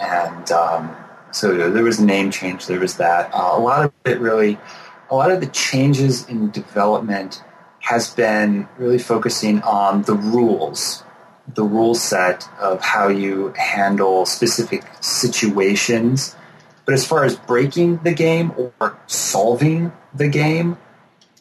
and 0.00 0.50
um, 0.50 0.96
so 1.32 1.68
there 1.68 1.84
was 1.84 1.98
a 1.98 2.04
name 2.06 2.30
change. 2.30 2.66
There 2.66 2.80
was 2.80 2.96
that. 2.96 3.28
Uh, 3.34 3.50
a 3.52 3.60
lot 3.60 3.84
of 3.84 3.92
it 4.06 4.20
really, 4.20 4.58
a 5.10 5.14
lot 5.14 5.30
of 5.30 5.42
the 5.42 5.48
changes 5.48 6.26
in 6.30 6.50
development 6.50 7.42
has 7.88 8.10
been 8.10 8.68
really 8.76 8.98
focusing 8.98 9.62
on 9.62 10.02
the 10.02 10.12
rules, 10.12 11.02
the 11.54 11.64
rule 11.64 11.94
set 11.94 12.46
of 12.60 12.82
how 12.82 13.08
you 13.08 13.50
handle 13.56 14.26
specific 14.26 14.84
situations. 15.00 16.36
But 16.84 16.92
as 16.92 17.06
far 17.06 17.24
as 17.24 17.36
breaking 17.36 18.00
the 18.04 18.12
game 18.12 18.52
or 18.58 18.98
solving 19.06 19.90
the 20.14 20.28
game, 20.28 20.76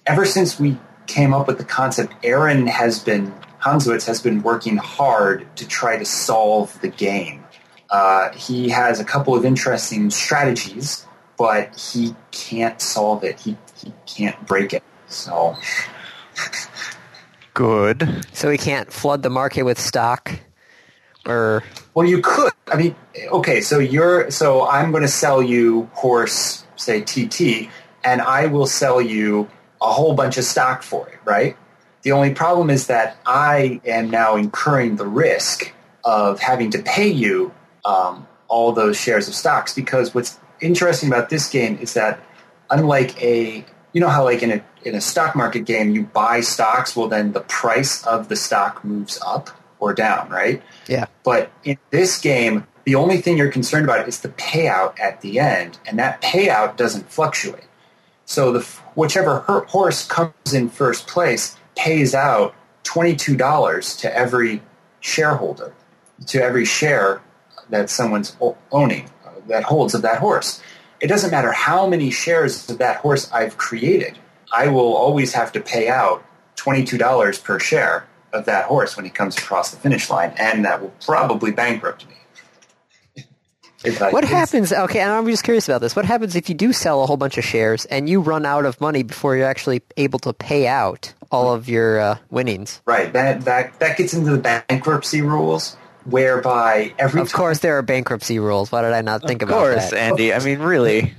ever 0.06 0.24
since 0.24 0.58
we 0.58 0.78
came 1.06 1.34
up 1.34 1.48
with 1.48 1.58
the 1.58 1.66
concept, 1.66 2.14
Aaron 2.24 2.68
has 2.68 3.00
been 3.04 3.34
Hanswitz 3.62 4.06
has 4.06 4.22
been 4.22 4.42
working 4.42 4.78
hard 4.78 5.54
to 5.58 5.68
try 5.68 5.98
to 5.98 6.06
solve 6.06 6.80
the 6.80 6.88
game. 6.88 7.44
Uh, 7.90 8.32
he 8.32 8.70
has 8.70 9.02
a 9.02 9.04
couple 9.04 9.36
of 9.36 9.44
interesting 9.44 10.12
strategies, 10.12 11.06
but 11.38 11.76
he 11.76 12.16
can't 12.32 12.80
solve 12.82 13.26
it. 13.26 13.42
He 13.42 13.58
he 13.84 13.92
can't 14.06 14.48
break 14.48 14.72
it. 14.72 14.84
So 15.10 15.58
Good. 17.54 18.26
So 18.34 18.50
we 18.50 18.58
can't 18.58 18.92
flood 18.92 19.24
the 19.24 19.30
market 19.30 19.64
with 19.64 19.80
stock, 19.80 20.32
or 21.26 21.64
Well, 21.94 22.06
you 22.06 22.22
could. 22.22 22.54
I 22.68 22.78
mean, 22.78 22.96
okay. 23.32 23.62
So 23.62 23.80
you're. 23.80 24.30
So 24.30 24.68
I'm 24.68 24.92
going 24.92 25.02
to 25.02 25.10
sell 25.10 25.42
you 25.42 25.90
horse, 25.94 26.66
say 26.76 27.02
TT, 27.02 27.70
and 28.04 28.22
I 28.22 28.46
will 28.46 28.68
sell 28.68 29.02
you 29.02 29.50
a 29.82 29.92
whole 29.92 30.14
bunch 30.14 30.38
of 30.38 30.44
stock 30.44 30.84
for 30.84 31.08
it, 31.10 31.20
right? 31.26 31.58
The 32.04 32.12
only 32.12 32.34
problem 32.34 32.70
is 32.70 32.88
that 32.88 33.18
I 33.26 33.82
am 33.86 34.10
now 34.10 34.36
incurring 34.36 34.96
the 34.96 35.08
risk 35.08 35.74
of 36.06 36.40
having 36.40 36.72
to 36.72 36.80
pay 36.82 37.10
you 37.10 37.54
um, 37.84 38.28
all 38.48 38.72
those 38.72 39.00
shares 39.00 39.28
of 39.28 39.36
stocks 39.36 39.74
because 39.74 40.16
what's 40.16 40.40
interesting 40.62 41.10
about 41.10 41.30
this 41.30 41.50
game 41.50 41.78
is 41.82 41.94
that 41.96 42.20
unlike 42.70 43.22
a 43.22 43.66
you 43.98 44.02
know 44.02 44.10
how 44.10 44.24
like 44.24 44.44
in 44.44 44.52
a 44.52 44.64
in 44.84 44.94
a 44.94 45.02
stock 45.02 45.36
market 45.36 45.66
game 45.66 45.92
you 45.92 46.04
buy 46.04 46.40
stocks 46.42 46.96
well 46.96 47.08
then 47.08 47.34
the 47.34 47.42
price 47.42 48.06
of 48.06 48.30
the 48.30 48.36
stock 48.36 48.86
moves 48.86 49.20
up 49.26 49.50
or 49.80 49.94
down 49.94 50.30
right 50.30 50.62
yeah, 50.88 51.08
but 51.24 51.52
in 51.64 51.78
this 51.90 52.20
game, 52.20 52.66
the 52.86 52.96
only 52.96 53.18
thing 53.18 53.38
you're 53.38 53.52
concerned 53.52 53.84
about 53.84 54.08
is 54.08 54.22
the 54.22 54.30
payout 54.30 54.98
at 55.00 55.22
the 55.22 55.40
end, 55.40 55.78
and 55.86 56.00
that 56.00 56.22
payout 56.22 56.78
doesn't 56.78 57.12
fluctuate. 57.12 57.66
So 58.26 58.54
the 58.54 58.62
whichever 58.96 59.40
horse 59.68 60.06
comes 60.08 60.54
in 60.54 60.70
first 60.70 61.08
place 61.08 61.58
pays 61.76 62.16
out 62.16 62.56
twenty-two 62.84 63.36
dollars 63.36 63.96
to 63.98 64.18
every 64.18 64.62
shareholder, 65.02 65.74
to 66.28 66.42
every 66.42 66.66
share 66.66 67.22
that 67.70 67.90
someone's 67.90 68.38
owning 68.72 69.10
uh, 69.26 69.32
that 69.48 69.64
holds 69.64 69.94
of 69.94 70.02
that 70.04 70.20
horse. 70.20 70.62
It 71.00 71.08
doesn't 71.08 71.32
matter 71.32 71.52
how 71.52 71.88
many 71.88 72.10
shares 72.10 72.70
of 72.70 72.80
that 72.80 72.98
horse 72.98 73.32
I've 73.32 73.58
created. 73.58 74.18
I 74.54 74.68
will 74.70 74.96
always 74.96 75.34
have 75.34 75.52
to 75.54 75.60
pay 75.60 75.90
out 75.90 76.24
twenty-two 76.56 76.98
dollars 76.98 77.38
per 77.40 77.60
share 77.60 78.08
of 78.34 78.46
that 78.46 78.66
horse 78.66 78.96
when 78.96 79.06
he 79.06 79.12
comes 79.12 79.38
across 79.38 79.72
the 79.72 79.78
finish 79.78 80.10
line, 80.10 80.34
and 80.38 80.66
that 80.66 80.82
will 80.82 80.94
probably 81.06 81.52
bankrupt 81.52 82.06
me. 82.08 83.24
I- 84.02 84.10
what 84.12 84.24
happens? 84.24 84.74
Okay, 84.74 85.00
and 85.00 85.12
I'm 85.12 85.26
just 85.28 85.44
curious 85.44 85.70
about 85.70 85.82
this. 85.82 85.96
What 85.96 86.06
happens 86.06 86.36
if 86.36 86.50
you 86.50 86.56
do 86.56 86.74
sell 86.74 87.04
a 87.04 87.06
whole 87.06 87.16
bunch 87.18 87.38
of 87.38 87.44
shares 87.44 87.86
and 87.86 88.10
you 88.10 88.22
run 88.22 88.46
out 88.46 88.66
of 88.66 88.82
money 88.82 89.04
before 89.04 89.36
you're 89.38 89.46
actually 89.48 89.82
able 89.98 90.20
to 90.20 90.34
pay 90.34 90.68
out 90.68 91.14
all 91.32 91.54
of 91.54 91.70
your 91.70 92.00
uh, 92.00 92.18
winnings? 92.32 92.82
Right. 92.86 93.14
That 93.14 93.42
that 93.42 93.80
that 93.80 93.98
gets 93.98 94.14
into 94.14 94.32
the 94.32 94.40
bankruptcy 94.40 95.22
rules, 95.22 95.78
whereby 96.10 96.94
every 96.98 97.22
Of 97.22 97.32
course, 97.34 97.60
there 97.60 97.78
are 97.78 97.82
bankruptcy 97.82 98.40
rules. 98.40 98.72
Why 98.72 98.82
did 98.82 98.94
I 98.94 99.02
not 99.02 99.24
think 99.24 99.42
Of 99.42 99.50
about 99.50 99.60
course, 99.60 99.90
that? 99.92 99.98
Andy. 99.98 100.34
I 100.34 100.40
mean, 100.40 100.60
really. 100.60 101.14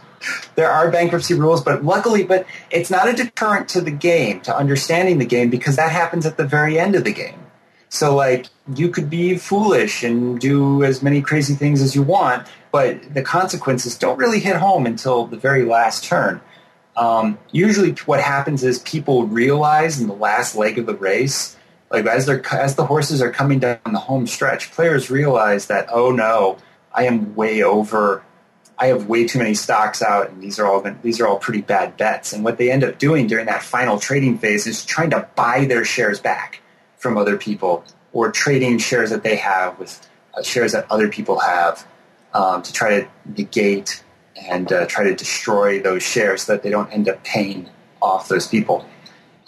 there 0.54 0.70
are 0.70 0.90
bankruptcy 0.90 1.34
rules, 1.34 1.62
but 1.62 1.84
luckily, 1.84 2.24
but 2.24 2.46
it's 2.70 2.90
not 2.90 3.08
a 3.08 3.12
deterrent 3.12 3.68
to 3.70 3.80
the 3.80 3.90
game, 3.90 4.40
to 4.42 4.56
understanding 4.56 5.18
the 5.18 5.26
game, 5.26 5.50
because 5.50 5.76
that 5.76 5.90
happens 5.90 6.26
at 6.26 6.36
the 6.36 6.46
very 6.46 6.78
end 6.78 6.94
of 6.94 7.04
the 7.04 7.12
game. 7.12 7.38
So, 7.90 8.14
like, 8.14 8.46
you 8.74 8.90
could 8.90 9.08
be 9.08 9.36
foolish 9.38 10.02
and 10.02 10.38
do 10.38 10.84
as 10.84 11.02
many 11.02 11.22
crazy 11.22 11.54
things 11.54 11.80
as 11.80 11.94
you 11.94 12.02
want, 12.02 12.46
but 12.70 13.14
the 13.14 13.22
consequences 13.22 13.96
don't 13.96 14.18
really 14.18 14.40
hit 14.40 14.56
home 14.56 14.84
until 14.84 15.26
the 15.26 15.38
very 15.38 15.64
last 15.64 16.04
turn. 16.04 16.40
Um, 16.96 17.38
usually, 17.50 17.92
what 18.04 18.20
happens 18.20 18.62
is 18.62 18.80
people 18.80 19.26
realize 19.26 20.00
in 20.00 20.06
the 20.06 20.14
last 20.14 20.54
leg 20.54 20.78
of 20.78 20.86
the 20.86 20.94
race, 20.94 21.56
like 21.90 22.06
as 22.06 22.26
they're 22.26 22.42
as 22.52 22.76
the 22.76 22.86
horses 22.86 23.22
are 23.22 23.30
coming 23.30 23.58
down 23.58 23.78
the 23.84 23.98
home 23.98 24.26
stretch, 24.26 24.70
players 24.72 25.10
realize 25.10 25.66
that 25.66 25.88
oh 25.90 26.10
no, 26.10 26.58
I 26.92 27.04
am 27.04 27.34
way 27.34 27.62
over 27.62 28.22
I 28.78 28.86
have 28.88 29.08
way 29.08 29.26
too 29.26 29.38
many 29.38 29.54
stocks 29.54 30.02
out, 30.02 30.30
and 30.30 30.40
these 30.40 30.60
are 30.60 30.66
all 30.66 30.84
these 31.02 31.20
are 31.20 31.26
all 31.26 31.38
pretty 31.38 31.62
bad 31.62 31.96
bets. 31.96 32.32
And 32.32 32.44
what 32.44 32.58
they 32.58 32.70
end 32.70 32.84
up 32.84 32.98
doing 32.98 33.26
during 33.26 33.46
that 33.46 33.62
final 33.62 33.98
trading 33.98 34.38
phase 34.38 34.66
is 34.66 34.84
trying 34.84 35.10
to 35.10 35.28
buy 35.34 35.64
their 35.64 35.84
shares 35.84 36.20
back 36.20 36.60
from 36.96 37.18
other 37.18 37.36
people, 37.36 37.84
or 38.12 38.30
trading 38.30 38.78
shares 38.78 39.10
that 39.10 39.24
they 39.24 39.36
have 39.36 39.78
with 39.80 40.08
uh, 40.34 40.42
shares 40.42 40.72
that 40.72 40.86
other 40.90 41.08
people 41.08 41.40
have 41.40 41.86
um, 42.32 42.62
to 42.62 42.72
try 42.72 43.00
to 43.00 43.08
negate 43.36 44.04
and 44.36 44.72
uh, 44.72 44.86
try 44.86 45.02
to 45.02 45.14
destroy 45.14 45.80
those 45.80 46.04
shares 46.04 46.42
so 46.42 46.52
that 46.52 46.62
they 46.62 46.70
don't 46.70 46.92
end 46.92 47.08
up 47.08 47.24
paying 47.24 47.68
off 48.00 48.28
those 48.28 48.46
people. 48.46 48.88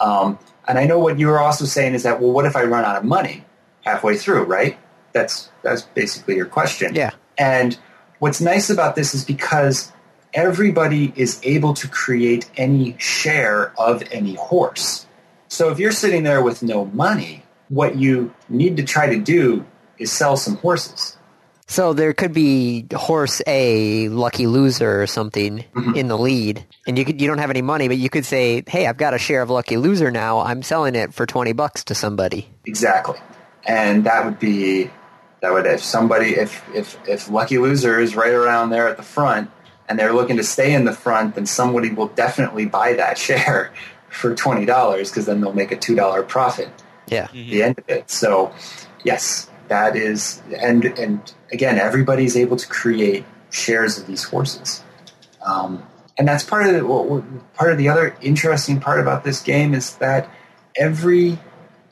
Um, 0.01 0.37
and 0.71 0.79
I 0.79 0.85
know 0.85 0.99
what 0.99 1.19
you 1.19 1.27
were 1.27 1.41
also 1.41 1.65
saying 1.65 1.95
is 1.95 2.03
that 2.03 2.21
well, 2.21 2.31
what 2.31 2.45
if 2.45 2.55
I 2.55 2.63
run 2.63 2.85
out 2.85 2.95
of 2.95 3.03
money 3.03 3.43
halfway 3.81 4.15
through? 4.15 4.45
Right? 4.45 4.77
That's 5.11 5.51
that's 5.63 5.81
basically 5.81 6.37
your 6.37 6.45
question. 6.45 6.95
Yeah. 6.95 7.11
And 7.37 7.77
what's 8.19 8.39
nice 8.39 8.69
about 8.69 8.95
this 8.95 9.13
is 9.13 9.25
because 9.25 9.91
everybody 10.33 11.11
is 11.17 11.41
able 11.43 11.73
to 11.73 11.89
create 11.89 12.49
any 12.55 12.95
share 12.99 13.73
of 13.77 14.01
any 14.13 14.35
horse. 14.35 15.05
So 15.49 15.71
if 15.71 15.77
you're 15.77 15.91
sitting 15.91 16.23
there 16.23 16.41
with 16.41 16.63
no 16.63 16.85
money, 16.85 17.43
what 17.67 17.97
you 17.97 18.33
need 18.47 18.77
to 18.77 18.83
try 18.83 19.13
to 19.13 19.19
do 19.19 19.65
is 19.97 20.09
sell 20.09 20.37
some 20.37 20.55
horses. 20.55 21.17
So 21.67 21.93
there 21.93 22.13
could 22.13 22.33
be 22.33 22.85
horse 22.93 23.41
A, 23.47 24.09
lucky 24.09 24.45
loser 24.47 25.01
or 25.01 25.07
something 25.07 25.63
Mhm. 25.75 25.95
in 25.95 26.07
the 26.09 26.17
lead, 26.17 26.65
and 26.85 26.97
you 26.97 27.05
could 27.05 27.21
you 27.21 27.27
don't 27.27 27.37
have 27.37 27.49
any 27.49 27.61
money, 27.61 27.87
but 27.87 27.97
you 27.97 28.09
could 28.09 28.25
say, 28.25 28.63
"Hey, 28.67 28.87
I've 28.87 28.97
got 28.97 29.13
a 29.13 29.17
share 29.17 29.41
of 29.41 29.49
lucky 29.49 29.77
loser 29.77 30.11
now. 30.11 30.39
I'm 30.41 30.63
selling 30.63 30.95
it 30.95 31.13
for 31.13 31.25
twenty 31.25 31.53
bucks 31.53 31.83
to 31.85 31.95
somebody." 31.95 32.49
Exactly. 32.65 33.17
And 33.65 34.03
that 34.05 34.25
would 34.25 34.39
be 34.39 34.89
that 35.41 35.53
would 35.53 35.65
if 35.65 35.81
somebody 35.83 36.35
if 36.35 36.61
if 36.73 36.97
if 37.07 37.29
Lucky 37.29 37.57
Loser 37.57 37.99
is 37.99 38.15
right 38.15 38.33
around 38.33 38.69
there 38.71 38.87
at 38.87 38.97
the 38.97 39.03
front 39.03 39.49
and 39.87 39.97
they're 39.97 40.13
looking 40.13 40.37
to 40.37 40.43
stay 40.43 40.73
in 40.73 40.85
the 40.85 40.93
front, 40.93 41.35
then 41.35 41.45
somebody 41.45 41.89
will 41.89 42.07
definitely 42.07 42.65
buy 42.65 42.93
that 42.93 43.17
share 43.27 43.71
for 44.09 44.35
twenty 44.35 44.65
dollars 44.65 45.09
because 45.09 45.25
then 45.25 45.39
they'll 45.41 45.53
make 45.53 45.71
a 45.71 45.77
two 45.77 45.95
dollar 45.95 46.21
profit 46.21 46.69
Yeah. 47.07 47.23
at 47.25 47.31
the 47.33 47.63
end 47.63 47.77
of 47.79 47.85
it. 47.87 48.09
So, 48.11 48.51
yes, 49.03 49.47
that 49.71 49.95
is, 49.95 50.41
and 50.61 50.83
and 50.83 51.33
again, 51.51 51.79
everybody's 51.79 52.35
able 52.35 52.57
to 52.57 52.67
create 52.67 53.23
shares 53.49 53.97
of 53.97 54.05
these 54.05 54.23
horses, 54.23 54.83
um, 55.45 55.87
and 56.17 56.27
that's 56.27 56.43
part 56.43 56.67
of 56.67 56.73
the 56.73 57.23
part 57.53 57.71
of 57.71 57.77
the 57.77 57.87
other 57.87 58.15
interesting 58.21 58.81
part 58.81 58.99
about 58.99 59.23
this 59.23 59.41
game 59.41 59.73
is 59.73 59.95
that 59.95 60.29
every 60.75 61.39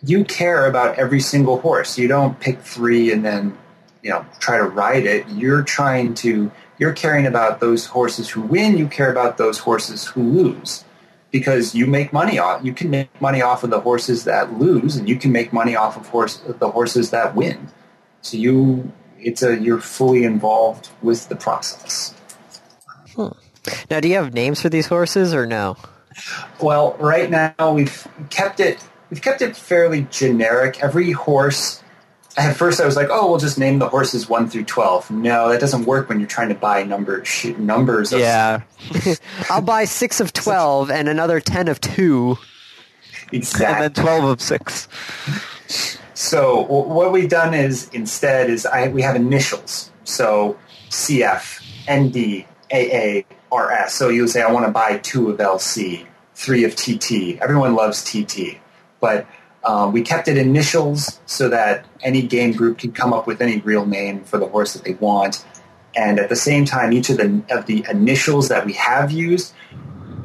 you 0.04 0.26
care 0.26 0.66
about 0.66 1.00
every 1.00 1.22
single 1.22 1.62
horse. 1.62 1.98
You 1.98 2.10
don't 2.10 2.38
pick 2.38 2.60
three 2.60 3.14
and 3.14 3.24
then 3.24 3.58
you 4.04 4.10
know 4.10 4.26
try 4.40 4.58
to 4.58 4.66
ride 4.66 5.06
it. 5.06 5.26
You're 5.30 5.64
trying 5.64 6.16
to 6.16 6.52
you're 6.78 6.94
caring 6.94 7.26
about 7.26 7.62
those 7.62 7.86
horses 7.86 8.30
who 8.30 8.42
win. 8.42 8.78
You 8.78 8.88
care 8.88 9.10
about 9.10 9.38
those 9.38 9.60
horses 9.60 10.06
who 10.06 10.22
lose 10.22 10.84
because 11.32 11.76
you 11.76 11.86
make 11.86 12.12
money 12.12 12.40
off. 12.40 12.64
You 12.64 12.74
can 12.74 12.90
make 12.90 13.22
money 13.22 13.42
off 13.42 13.64
of 13.64 13.70
the 13.70 13.80
horses 13.80 14.24
that 14.26 14.58
lose, 14.60 14.96
and 14.96 15.08
you 15.08 15.18
can 15.18 15.32
make 15.32 15.54
money 15.54 15.76
off 15.76 15.98
of 15.98 16.08
horse 16.08 16.42
the 16.46 16.70
horses 16.72 17.12
that 17.12 17.36
win. 17.36 17.70
So 18.22 18.38
you, 18.38 18.92
it's 19.20 19.44
a 19.44 19.60
you're 19.60 19.80
fully 19.80 20.24
involved 20.24 20.90
with 21.02 21.30
the 21.30 21.36
process. 21.36 22.14
Hmm. 23.16 23.30
Now, 23.90 24.00
do 24.00 24.08
you 24.08 24.16
have 24.16 24.34
names 24.34 24.62
for 24.62 24.70
these 24.70 24.88
horses 24.88 25.34
or 25.34 25.46
no? 25.46 25.78
Well, 26.62 26.96
right 27.00 27.30
now 27.30 27.74
we've 27.74 28.08
kept 28.30 28.60
it 28.60 28.84
we've 29.10 29.22
kept 29.22 29.42
it 29.42 29.56
fairly 29.56 30.08
generic. 30.10 30.82
Every 30.82 31.12
horse. 31.12 31.84
At 32.40 32.56
first, 32.56 32.80
I 32.80 32.86
was 32.86 32.96
like, 32.96 33.10
"Oh, 33.12 33.30
we'll 33.30 33.40
just 33.40 33.58
name 33.60 33.80
the 33.80 33.90
horses 33.90 34.30
one 34.30 34.50
through 34.50 34.64
12. 34.66 35.12
No, 35.12 35.50
that 35.50 35.60
doesn't 35.60 35.86
work 35.86 36.08
when 36.10 36.20
you're 36.20 36.28
trying 36.30 36.50
to 36.50 36.56
buy 36.56 36.84
number 36.84 37.24
sh- 37.26 37.54
numbers. 37.58 38.14
Of, 38.14 38.22
Yeah. 38.22 38.62
I'll 39.50 39.62
buy 39.62 39.86
six 39.86 40.20
of 40.22 40.32
twelve 40.32 40.90
and 40.90 41.10
another 41.10 41.40
ten 41.42 41.68
of 41.68 41.82
two. 41.82 42.38
exactly. 43.34 43.86
And 43.86 43.96
then 43.96 44.04
12 44.04 44.24
of 44.24 44.42
6. 44.42 44.88
So 46.14 46.64
w- 46.64 46.84
what 46.88 47.12
we've 47.12 47.30
done 47.30 47.54
is 47.54 47.90
instead 47.94 48.50
is 48.50 48.66
I, 48.66 48.88
we 48.88 49.02
have 49.02 49.16
initials. 49.16 49.92
So 50.04 50.58
CF, 50.90 51.62
ND, 51.90 52.46
AA, 52.72 53.56
RS. 53.56 53.94
So 53.94 54.10
you 54.10 54.22
would 54.22 54.30
say 54.30 54.42
I 54.42 54.52
want 54.52 54.66
to 54.66 54.72
buy 54.72 54.98
two 54.98 55.30
of 55.30 55.38
LC, 55.38 56.06
three 56.36 56.64
of 56.64 56.76
TT. 56.76 57.38
Everyone 57.42 57.76
loves 57.76 58.04
TT, 58.04 58.58
but 59.00 59.28
um, 59.70 59.92
we 59.92 60.02
kept 60.02 60.28
it 60.28 60.36
initials 60.36 61.20
so 61.28 61.48
that 61.50 61.86
any 62.02 62.24
game 62.24 62.54
group 62.54 62.80
can 62.80 62.92
come 62.92 63.14
up 63.14 63.28
with 63.28 63.40
any 63.40 63.60
real 63.60 63.86
name 63.86 64.24
for 64.24 64.40
the 64.40 64.48
horse 64.48 64.74
that 64.74 64.84
they 64.84 64.96
want. 64.96 65.46
And 65.96 66.20
at 66.20 66.28
the 66.28 66.36
same 66.36 66.66
time, 66.66 66.92
each 66.92 67.12
of 67.12 67.18
the 67.18 67.44
of 67.52 67.68
the 67.68 67.86
initials 67.88 68.48
that 68.48 68.66
we 68.66 68.74
have 68.74 69.12
used 69.12 69.54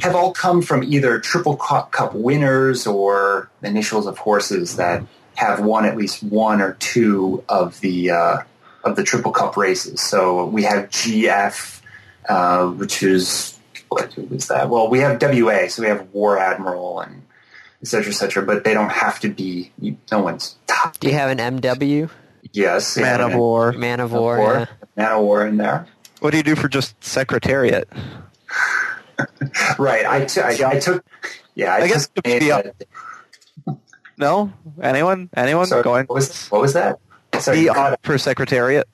have 0.01 0.15
all 0.15 0.33
come 0.33 0.63
from 0.63 0.83
either 0.83 1.21
triple 1.21 1.57
cup, 1.57 2.15
winners 2.15 2.87
or 2.87 3.51
initials 3.63 4.07
of 4.07 4.17
horses 4.17 4.77
that 4.77 5.05
have 5.35 5.61
won 5.61 5.85
at 5.85 5.95
least 5.95 6.23
one 6.23 6.63
or 6.63 6.73
two 6.81 7.45
of 7.47 7.79
the 7.81 8.13
uh, 8.13 8.39
of 8.83 8.97
the 8.97 9.03
triple 9.03 9.31
cup 9.31 9.59
races. 9.59 10.01
So 10.01 10.47
we 10.47 10.63
have 10.63 10.89
GF, 10.89 11.83
uh, 12.31 12.69
which 12.69 13.03
is 13.03 13.59
what 13.89 14.11
that? 14.49 14.71
Well, 14.71 14.89
we 14.89 15.01
have 15.01 15.21
WA, 15.21 15.69
so 15.69 15.83
we 15.83 15.89
have 15.89 16.09
War 16.15 16.39
Admiral 16.39 17.01
and 17.01 17.25
et 17.85 17.89
cetera, 17.89 18.09
et 18.11 18.15
cetera. 18.17 18.43
But 18.43 18.65
they 18.65 18.73
don't 18.75 18.91
have 18.91 19.21
to 19.21 19.29
be. 19.29 19.71
you- 19.79 19.99
No 20.11 20.21
one's 20.21 20.57
top. 20.67 20.99
Do 20.99 21.07
you 21.09 21.15
have 21.15 21.31
an 21.31 21.39
MW? 21.61 22.09
Yes, 22.53 22.97
Man 22.97 23.21
of 23.21 23.35
War. 23.35 23.73
Man 23.73 24.01
of 24.01 24.13
Man 24.13 24.21
War. 24.21 24.35
of 24.37 24.41
War, 24.41 24.55
yeah. 24.55 24.67
Man 24.97 25.13
of 25.13 25.21
War 25.23 25.47
in 25.47 25.57
there. 25.59 25.87
What 26.21 26.31
do 26.31 26.37
you 26.39 26.43
do 26.43 26.55
for 26.57 26.69
just 26.69 27.03
Secretariat? 27.05 27.89
Right. 29.79 30.05
I, 30.05 30.25
t- 30.25 30.41
I, 30.41 30.57
I 30.71 30.79
took. 30.81 31.05
Yeah, 31.55 31.73
I, 31.73 31.83
I 31.83 31.89
guess 31.89 32.09
took 32.09 32.25
the 32.25 32.31
made 32.31 32.51
up- 32.51 32.67
No? 34.19 34.53
Anyone? 34.83 35.31
Anyone 35.37 35.67
Sorry, 35.67 35.83
going? 35.85 36.07
What 36.07 36.17
was, 36.17 36.49
what 36.49 36.61
was 36.61 36.73
that? 36.73 36.99
Sorry, 37.39 37.59
The 37.59 37.63
you 37.65 37.73
cut 37.73 37.93
up 37.93 38.01
for 38.03 38.19
Secretariat. 38.19 38.89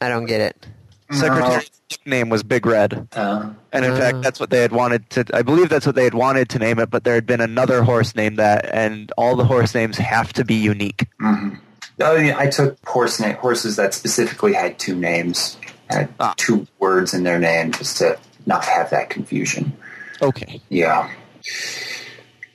I 0.00 0.08
don't 0.08 0.26
get 0.26 0.40
it. 0.40 0.66
Secretariat's 1.10 1.70
name 2.06 2.28
was 2.28 2.42
Big 2.42 2.64
Red. 2.66 3.08
Uh, 3.12 3.50
And 3.72 3.84
in 3.84 3.94
fact, 3.96 4.22
that's 4.22 4.40
what 4.40 4.50
they 4.50 4.62
had 4.62 4.72
wanted 4.72 5.08
to. 5.10 5.24
I 5.34 5.42
believe 5.42 5.68
that's 5.68 5.86
what 5.86 5.94
they 5.94 6.04
had 6.04 6.14
wanted 6.14 6.48
to 6.50 6.58
name 6.58 6.78
it, 6.78 6.90
but 6.90 7.04
there 7.04 7.14
had 7.14 7.26
been 7.26 7.40
another 7.40 7.82
horse 7.82 8.14
named 8.14 8.38
that, 8.38 8.68
and 8.72 9.12
all 9.16 9.36
the 9.36 9.44
horse 9.44 9.74
names 9.74 9.98
have 9.98 10.32
to 10.34 10.44
be 10.44 10.54
unique. 10.54 11.06
mhm. 11.20 11.58
I, 12.02 12.18
mean, 12.22 12.34
I 12.36 12.48
took 12.48 12.76
horse 12.88 13.20
na- 13.20 13.34
horses 13.34 13.76
that 13.76 13.94
specifically 13.94 14.52
had 14.52 14.78
two 14.80 14.96
names, 14.96 15.56
had 15.88 16.08
Ah. 16.18 16.34
two 16.36 16.66
words 16.80 17.14
in 17.14 17.22
their 17.22 17.38
name, 17.38 17.70
just 17.72 17.98
to 17.98 18.18
not 18.46 18.64
have 18.64 18.90
that 18.90 19.10
confusion. 19.10 19.72
Okay. 20.20 20.60
Yeah. 20.70 21.08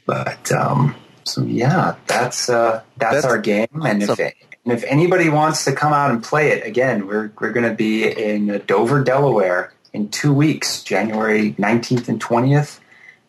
But 0.05 0.51
um, 0.51 0.95
so 1.23 1.43
yeah, 1.43 1.95
that's 2.07 2.49
uh, 2.49 2.81
that's, 2.97 3.13
That's 3.15 3.25
our 3.25 3.37
game, 3.37 3.67
and 3.85 4.01
if 4.03 4.09
awesome. 4.09 4.25
And 4.65 4.73
if 4.73 4.83
anybody 4.83 5.29
wants 5.29 5.65
to 5.65 5.73
come 5.73 5.93
out 5.93 6.11
and 6.11 6.23
play 6.23 6.49
it 6.49 6.65
again, 6.65 7.07
we're 7.07 7.31
we're 7.39 7.51
going 7.51 7.69
to 7.69 7.75
be 7.75 8.05
in 8.05 8.61
Dover, 8.67 9.03
Delaware, 9.03 9.73
in 9.93 10.09
two 10.09 10.33
weeks, 10.33 10.83
January 10.83 11.55
nineteenth 11.57 12.09
and 12.09 12.19
twentieth, 12.19 12.79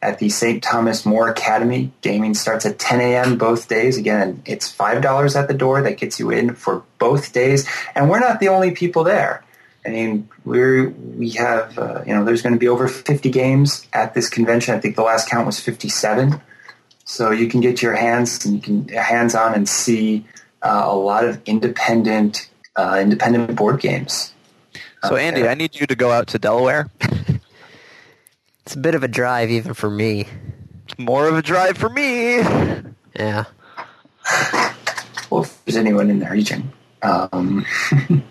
at 0.03 0.19
the 0.19 0.29
St. 0.29 0.62
Thomas 0.62 1.07
More 1.07 1.29
Academy. 1.29 1.93
Gaming 2.01 2.35
starts 2.35 2.66
at 2.66 2.79
ten 2.79 3.01
a.m. 3.01 3.38
both 3.38 3.69
days. 3.69 3.97
Again, 3.97 4.43
it's 4.45 4.71
five 4.71 5.03
dollars 5.03 5.37
at 5.37 5.49
the 5.49 5.55
door. 5.55 5.83
That 5.83 5.99
gets 5.99 6.19
you 6.19 6.31
in 6.31 6.55
for 6.55 6.83
both 6.99 7.33
days, 7.33 7.69
and 7.95 8.11
we're 8.11 8.21
not 8.21 8.40
the 8.40 8.49
only 8.49 8.73
people 8.73 9.05
there. 9.05 9.45
I 9.87 9.88
mean, 9.88 10.29
we're 10.45 10.90
we 10.90 11.31
have 11.31 11.79
uh, 11.79 12.03
you 12.07 12.14
know 12.14 12.25
there's 12.25 12.43
going 12.43 12.55
to 12.55 12.59
be 12.59 12.69
over 12.69 12.88
50 12.88 13.31
games 13.31 13.87
at 13.93 14.14
this 14.14 14.29
convention. 14.29 14.75
I 14.75 14.81
think 14.81 14.97
the 14.97 15.03
last 15.03 15.29
count 15.29 15.47
was 15.47 15.61
57. 15.61 16.40
So 17.05 17.33
you 17.33 17.49
can 17.49 17.61
get 17.61 17.83
your 17.83 17.95
hands 17.95 18.45
and 18.45 18.55
you 18.55 18.61
can 18.61 18.88
hands 18.88 19.35
on 19.35 19.55
and 19.55 19.69
see 19.69 20.27
uh, 20.62 20.83
a 20.87 20.94
lot 20.96 21.25
of 21.25 21.40
independent 21.46 22.49
uh, 22.77 22.99
independent 23.01 23.55
board 23.57 23.81
games. 23.81 24.33
So, 25.05 25.14
Okay. 25.14 25.27
Andy, 25.27 25.49
I 25.49 25.55
need 25.55 25.79
you 25.81 25.87
to 25.87 25.94
go 25.96 26.11
out 26.12 26.27
to 26.29 26.38
Delaware. 26.38 26.88
It's 28.66 28.77
a 28.77 28.79
bit 28.79 28.94
of 28.94 29.03
a 29.03 29.09
drive 29.09 29.51
even 29.51 29.75
for 29.75 29.90
me. 29.90 30.27
More 30.99 31.27
of 31.27 31.37
a 31.37 31.42
drive 31.42 31.77
for 31.77 31.88
me. 31.88 32.37
Yeah. 33.18 33.44
Well, 35.31 35.42
if 35.44 35.64
there's 35.64 35.77
anyone 35.77 36.11
in 36.11 36.18
the 36.18 36.29
region, 36.29 36.73
um, 37.03 37.64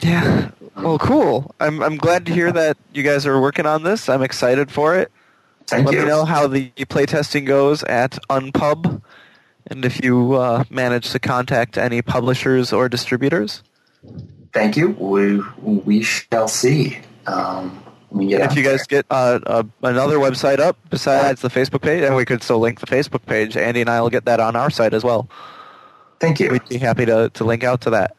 Yeah. 0.00 0.50
Well, 0.76 0.98
cool. 0.98 1.54
I'm 1.60 1.82
I'm 1.82 1.96
glad 1.98 2.24
to 2.26 2.32
hear 2.34 2.50
that 2.52 2.78
you 2.94 3.02
guys 3.02 3.26
are 3.26 3.38
working 3.40 3.66
on 3.66 3.82
this. 3.82 4.08
I'm 4.08 4.22
excited 4.22 4.70
for 4.70 4.96
it. 4.96 5.10
thank 5.66 5.84
Let 5.86 5.94
you. 5.94 6.00
me 6.02 6.06
know 6.08 6.24
how 6.24 6.46
the 6.46 6.70
playtesting 6.88 7.44
goes 7.46 7.82
at 7.84 8.12
Unpub, 8.30 9.02
and 9.66 9.84
if 9.84 10.02
you 10.02 10.34
uh, 10.34 10.64
manage 10.70 11.10
to 11.10 11.18
contact 11.18 11.78
any 11.78 12.02
publishers 12.02 12.72
or 12.72 12.88
distributors. 12.88 13.62
Thank 14.52 14.76
you. 14.76 14.90
We 14.90 15.40
we 15.62 16.02
shall 16.02 16.48
see. 16.48 16.98
Um, 17.26 17.82
we 18.10 18.26
get 18.26 18.40
if 18.50 18.56
you 18.56 18.64
guys 18.64 18.86
get 18.86 19.06
uh, 19.10 19.38
uh, 19.46 19.62
another 19.82 20.18
website 20.18 20.58
up 20.58 20.76
besides 20.90 21.42
the 21.42 21.48
Facebook 21.48 21.82
page, 21.82 22.02
and 22.02 22.16
we 22.16 22.24
could 22.24 22.42
still 22.42 22.58
link 22.58 22.80
the 22.80 22.86
Facebook 22.86 23.24
page, 23.26 23.56
Andy 23.56 23.80
and 23.80 23.90
I 23.90 24.00
will 24.00 24.10
get 24.10 24.24
that 24.24 24.40
on 24.40 24.56
our 24.56 24.70
site 24.70 24.94
as 24.94 25.04
well. 25.04 25.28
Thank 26.18 26.40
you. 26.40 26.50
We'd 26.50 26.68
be 26.68 26.78
happy 26.78 27.06
to, 27.06 27.30
to 27.30 27.44
link 27.44 27.64
out 27.64 27.82
to 27.82 27.90
that. 27.90 28.16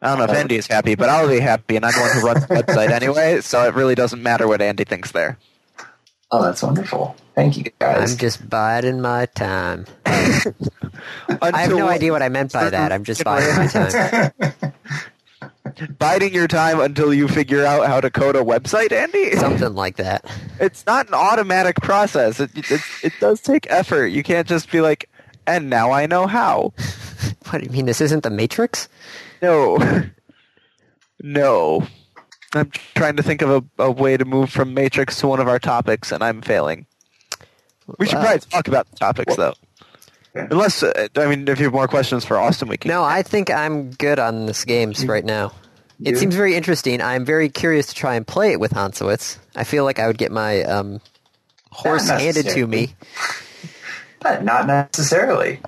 I 0.00 0.08
don't 0.08 0.18
know 0.18 0.24
if 0.24 0.30
Uh, 0.30 0.34
Andy 0.34 0.56
is 0.56 0.66
happy, 0.66 0.94
but 0.94 1.08
I'll 1.08 1.28
be 1.28 1.40
happy, 1.40 1.76
and 1.76 1.84
I'm 1.84 1.92
the 1.92 2.00
one 2.00 2.10
who 2.12 2.26
runs 2.26 2.46
the 2.46 2.54
website 2.54 2.90
anyway, 2.90 3.40
so 3.40 3.66
it 3.66 3.74
really 3.74 3.94
doesn't 3.94 4.22
matter 4.22 4.48
what 4.48 4.62
Andy 4.62 4.84
thinks 4.84 5.12
there. 5.12 5.38
Oh, 6.30 6.42
that's 6.42 6.62
wonderful. 6.62 7.16
Thank 7.34 7.56
you 7.56 7.64
guys. 7.78 8.12
I'm 8.12 8.18
just 8.18 8.48
biding 8.48 9.00
my 9.00 9.26
time. 9.26 9.86
I 10.06 10.12
have 10.12 10.52
Until- 11.40 11.78
no 11.78 11.88
idea 11.88 12.12
what 12.12 12.22
I 12.22 12.28
meant 12.28 12.52
by 12.52 12.68
that. 12.70 12.92
I'm 12.92 13.04
just 13.04 13.24
biding 13.24 13.56
my 13.56 13.66
time. 13.66 14.72
Biding 15.98 16.34
your 16.34 16.48
time 16.48 16.80
until 16.80 17.14
you 17.14 17.28
figure 17.28 17.64
out 17.64 17.86
how 17.86 18.00
to 18.00 18.10
code 18.10 18.34
a 18.34 18.42
website, 18.42 18.90
Andy. 18.90 19.36
Something 19.36 19.74
like 19.74 19.96
that. 19.98 20.24
It's 20.58 20.84
not 20.86 21.06
an 21.06 21.14
automatic 21.14 21.76
process. 21.76 22.40
It, 22.40 22.50
it, 22.56 22.80
it 23.04 23.12
does 23.20 23.40
take 23.40 23.70
effort. 23.70 24.06
You 24.06 24.24
can't 24.24 24.48
just 24.48 24.72
be 24.72 24.80
like, 24.80 25.08
and 25.46 25.70
now 25.70 25.92
I 25.92 26.06
know 26.06 26.26
how. 26.26 26.72
What 27.50 27.58
do 27.60 27.64
you 27.64 27.70
mean? 27.70 27.86
This 27.86 28.00
isn't 28.00 28.24
the 28.24 28.30
Matrix? 28.30 28.88
No. 29.40 29.78
no. 31.20 31.86
I'm 32.54 32.70
trying 32.94 33.16
to 33.16 33.22
think 33.22 33.42
of 33.42 33.50
a, 33.78 33.82
a 33.84 33.90
way 33.90 34.16
to 34.16 34.24
move 34.24 34.50
from 34.50 34.72
Matrix 34.74 35.20
to 35.20 35.28
one 35.28 35.40
of 35.40 35.48
our 35.48 35.58
topics, 35.58 36.12
and 36.12 36.22
I'm 36.22 36.40
failing. 36.42 36.86
We 37.98 38.06
should 38.06 38.16
Wow. 38.16 38.22
probably 38.22 38.40
talk 38.40 38.68
about 38.68 38.90
the 38.90 38.96
topics, 38.96 39.36
though. 39.36 39.54
Okay. 40.36 40.46
Unless, 40.50 40.82
uh, 40.82 41.08
I 41.16 41.26
mean, 41.26 41.48
if 41.48 41.58
you 41.58 41.64
have 41.64 41.72
more 41.72 41.88
questions 41.88 42.24
for 42.24 42.38
Austin, 42.38 42.68
we 42.68 42.76
can. 42.76 42.88
No, 42.90 43.02
I 43.02 43.22
think 43.22 43.50
I'm 43.50 43.90
good 43.90 44.18
on 44.18 44.46
this 44.46 44.64
games 44.64 45.04
right 45.06 45.24
now. 45.24 45.52
It 46.02 46.10
You? 46.10 46.16
seems 46.16 46.34
very 46.34 46.54
interesting. 46.54 47.02
I'm 47.02 47.24
very 47.24 47.48
curious 47.48 47.86
to 47.86 47.94
try 47.94 48.14
and 48.14 48.26
play 48.26 48.52
it 48.52 48.60
with 48.60 48.72
Hansowitz. 48.72 49.38
I 49.56 49.64
feel 49.64 49.84
like 49.84 49.98
I 49.98 50.06
would 50.06 50.18
get 50.18 50.30
my 50.30 50.62
um, 50.62 51.00
horse 51.70 52.08
Not 52.08 52.20
handed 52.20 52.46
to 52.50 52.66
me. 52.66 52.94
But 54.20 54.44
not 54.44 54.66
necessarily. 54.66 55.60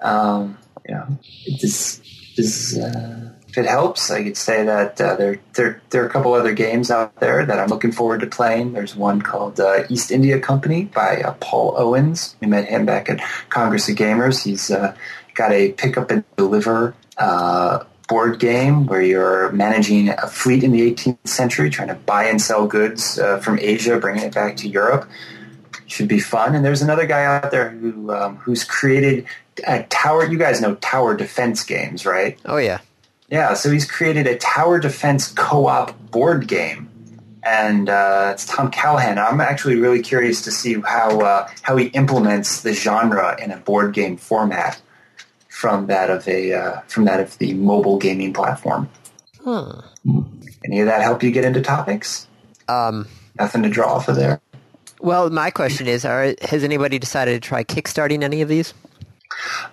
Um, 0.00 0.58
you 0.88 0.94
know, 0.94 1.18
it 1.46 1.58
just, 1.60 2.02
just 2.34 2.78
uh, 2.78 3.30
if 3.54 3.58
it 3.58 3.68
helps, 3.68 4.10
I 4.10 4.24
could 4.24 4.36
say 4.36 4.64
that 4.64 5.00
uh, 5.00 5.14
there, 5.14 5.38
there, 5.52 5.80
there 5.90 6.02
are 6.02 6.08
a 6.08 6.10
couple 6.10 6.34
other 6.34 6.52
games 6.52 6.90
out 6.90 7.14
there 7.20 7.46
that 7.46 7.60
I'm 7.60 7.68
looking 7.68 7.92
forward 7.92 8.22
to 8.22 8.26
playing. 8.26 8.72
There's 8.72 8.96
one 8.96 9.22
called 9.22 9.60
uh, 9.60 9.84
East 9.88 10.10
India 10.10 10.40
Company 10.40 10.86
by 10.86 11.22
uh, 11.22 11.34
Paul 11.38 11.76
Owens. 11.78 12.34
We 12.40 12.48
met 12.48 12.68
him 12.68 12.84
back 12.84 13.08
at 13.08 13.20
Congress 13.50 13.88
of 13.88 13.94
Gamers. 13.94 14.42
He's 14.42 14.72
uh, 14.72 14.96
got 15.34 15.52
a 15.52 15.70
pick 15.70 15.96
up 15.96 16.10
and 16.10 16.24
deliver 16.36 16.96
uh, 17.16 17.84
board 18.08 18.40
game 18.40 18.86
where 18.86 19.00
you're 19.00 19.52
managing 19.52 20.08
a 20.08 20.26
fleet 20.26 20.64
in 20.64 20.72
the 20.72 20.92
18th 20.92 21.28
century, 21.28 21.70
trying 21.70 21.88
to 21.88 21.94
buy 21.94 22.24
and 22.24 22.42
sell 22.42 22.66
goods 22.66 23.20
uh, 23.20 23.38
from 23.38 23.60
Asia, 23.60 24.00
bringing 24.00 24.24
it 24.24 24.34
back 24.34 24.56
to 24.56 24.68
Europe. 24.68 25.08
Should 25.86 26.08
be 26.08 26.18
fun. 26.18 26.56
And 26.56 26.64
there's 26.64 26.82
another 26.82 27.06
guy 27.06 27.24
out 27.24 27.52
there 27.52 27.70
who 27.70 28.12
um, 28.12 28.38
who's 28.38 28.64
created 28.64 29.26
a 29.64 29.84
tower. 29.84 30.26
You 30.26 30.38
guys 30.38 30.60
know 30.60 30.74
tower 30.74 31.16
defense 31.16 31.62
games, 31.62 32.04
right? 32.04 32.36
Oh 32.46 32.56
yeah. 32.56 32.80
Yeah, 33.28 33.54
so 33.54 33.70
he's 33.70 33.90
created 33.90 34.26
a 34.26 34.36
tower 34.36 34.78
defense 34.78 35.32
co-op 35.32 35.98
board 36.10 36.46
game, 36.46 36.88
and 37.42 37.88
uh, 37.88 38.30
it's 38.34 38.44
Tom 38.44 38.70
Callahan. 38.70 39.18
I'm 39.18 39.40
actually 39.40 39.76
really 39.76 40.02
curious 40.02 40.42
to 40.42 40.50
see 40.50 40.74
how 40.80 41.20
uh, 41.20 41.48
how 41.62 41.76
he 41.76 41.86
implements 41.88 42.60
the 42.60 42.74
genre 42.74 43.36
in 43.42 43.50
a 43.50 43.56
board 43.56 43.94
game 43.94 44.16
format 44.16 44.80
from 45.48 45.86
that 45.86 46.10
of 46.10 46.28
a 46.28 46.52
uh, 46.52 46.80
from 46.82 47.06
that 47.06 47.18
of 47.20 47.36
the 47.38 47.54
mobile 47.54 47.98
gaming 47.98 48.32
platform. 48.32 48.88
Huh. 49.42 49.82
Any 50.64 50.80
of 50.80 50.86
that 50.86 51.02
help 51.02 51.22
you 51.22 51.30
get 51.30 51.44
into 51.44 51.60
topics? 51.60 52.26
Um, 52.68 53.08
Nothing 53.38 53.62
to 53.64 53.68
draw 53.68 53.94
off 53.94 54.08
of 54.08 54.16
there. 54.16 54.40
well, 55.00 55.28
my 55.30 55.50
question 55.50 55.86
is: 55.86 56.04
are, 56.04 56.34
Has 56.42 56.62
anybody 56.62 56.98
decided 56.98 57.42
to 57.42 57.46
try 57.48 57.64
kickstarting 57.64 58.22
any 58.22 58.42
of 58.42 58.48
these? 58.48 58.74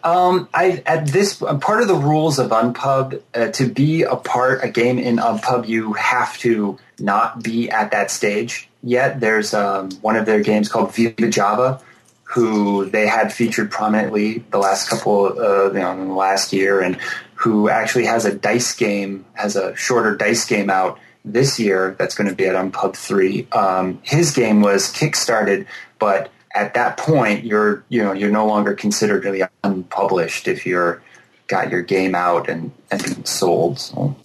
Um, 0.03 0.49
I 0.53 0.83
at 0.85 1.07
this 1.07 1.35
part 1.35 1.81
of 1.81 1.87
the 1.87 1.95
rules 1.95 2.39
of 2.39 2.51
Unpub 2.51 3.21
uh, 3.33 3.47
to 3.51 3.67
be 3.67 4.03
a 4.03 4.15
part 4.15 4.63
a 4.63 4.69
game 4.69 4.99
in 4.99 5.17
Unpub, 5.17 5.67
you 5.67 5.93
have 5.93 6.37
to 6.39 6.77
not 6.99 7.41
be 7.43 7.69
at 7.69 7.91
that 7.91 8.11
stage 8.11 8.69
yet. 8.83 9.19
There's 9.19 9.53
um, 9.53 9.91
one 10.01 10.15
of 10.15 10.25
their 10.25 10.41
games 10.41 10.69
called 10.69 10.93
Viva 10.93 11.29
Java, 11.29 11.81
who 12.23 12.85
they 12.85 13.07
had 13.07 13.33
featured 13.33 13.71
prominently 13.71 14.39
the 14.51 14.57
last 14.57 14.89
couple, 14.89 15.25
uh, 15.39 15.67
you 15.67 15.79
know, 15.79 16.15
last 16.15 16.53
year, 16.53 16.81
and 16.81 16.97
who 17.35 17.69
actually 17.69 18.05
has 18.05 18.25
a 18.25 18.33
dice 18.33 18.75
game, 18.75 19.25
has 19.33 19.55
a 19.55 19.75
shorter 19.75 20.15
dice 20.15 20.45
game 20.45 20.69
out 20.69 20.99
this 21.25 21.59
year 21.59 21.95
that's 21.99 22.15
going 22.15 22.29
to 22.29 22.35
be 22.35 22.45
at 22.45 22.55
Unpub 22.55 22.95
three. 22.95 23.47
Um, 23.51 23.99
his 24.03 24.31
game 24.31 24.61
was 24.61 24.91
kickstarted, 24.93 25.67
but 25.99 26.31
at 26.55 26.73
that 26.73 26.97
point 26.97 27.43
you're 27.45 27.83
you 27.89 28.03
know 28.03 28.13
you're 28.13 28.31
no 28.31 28.45
longer 28.45 28.73
considered 28.73 29.23
really 29.25 29.43
unpublished 29.63 30.47
if 30.47 30.65
you're 30.65 31.01
got 31.47 31.69
your 31.69 31.81
game 31.81 32.15
out 32.15 32.49
and 32.49 32.71
and 32.91 33.27
sold. 33.27 33.79
So 33.79 34.15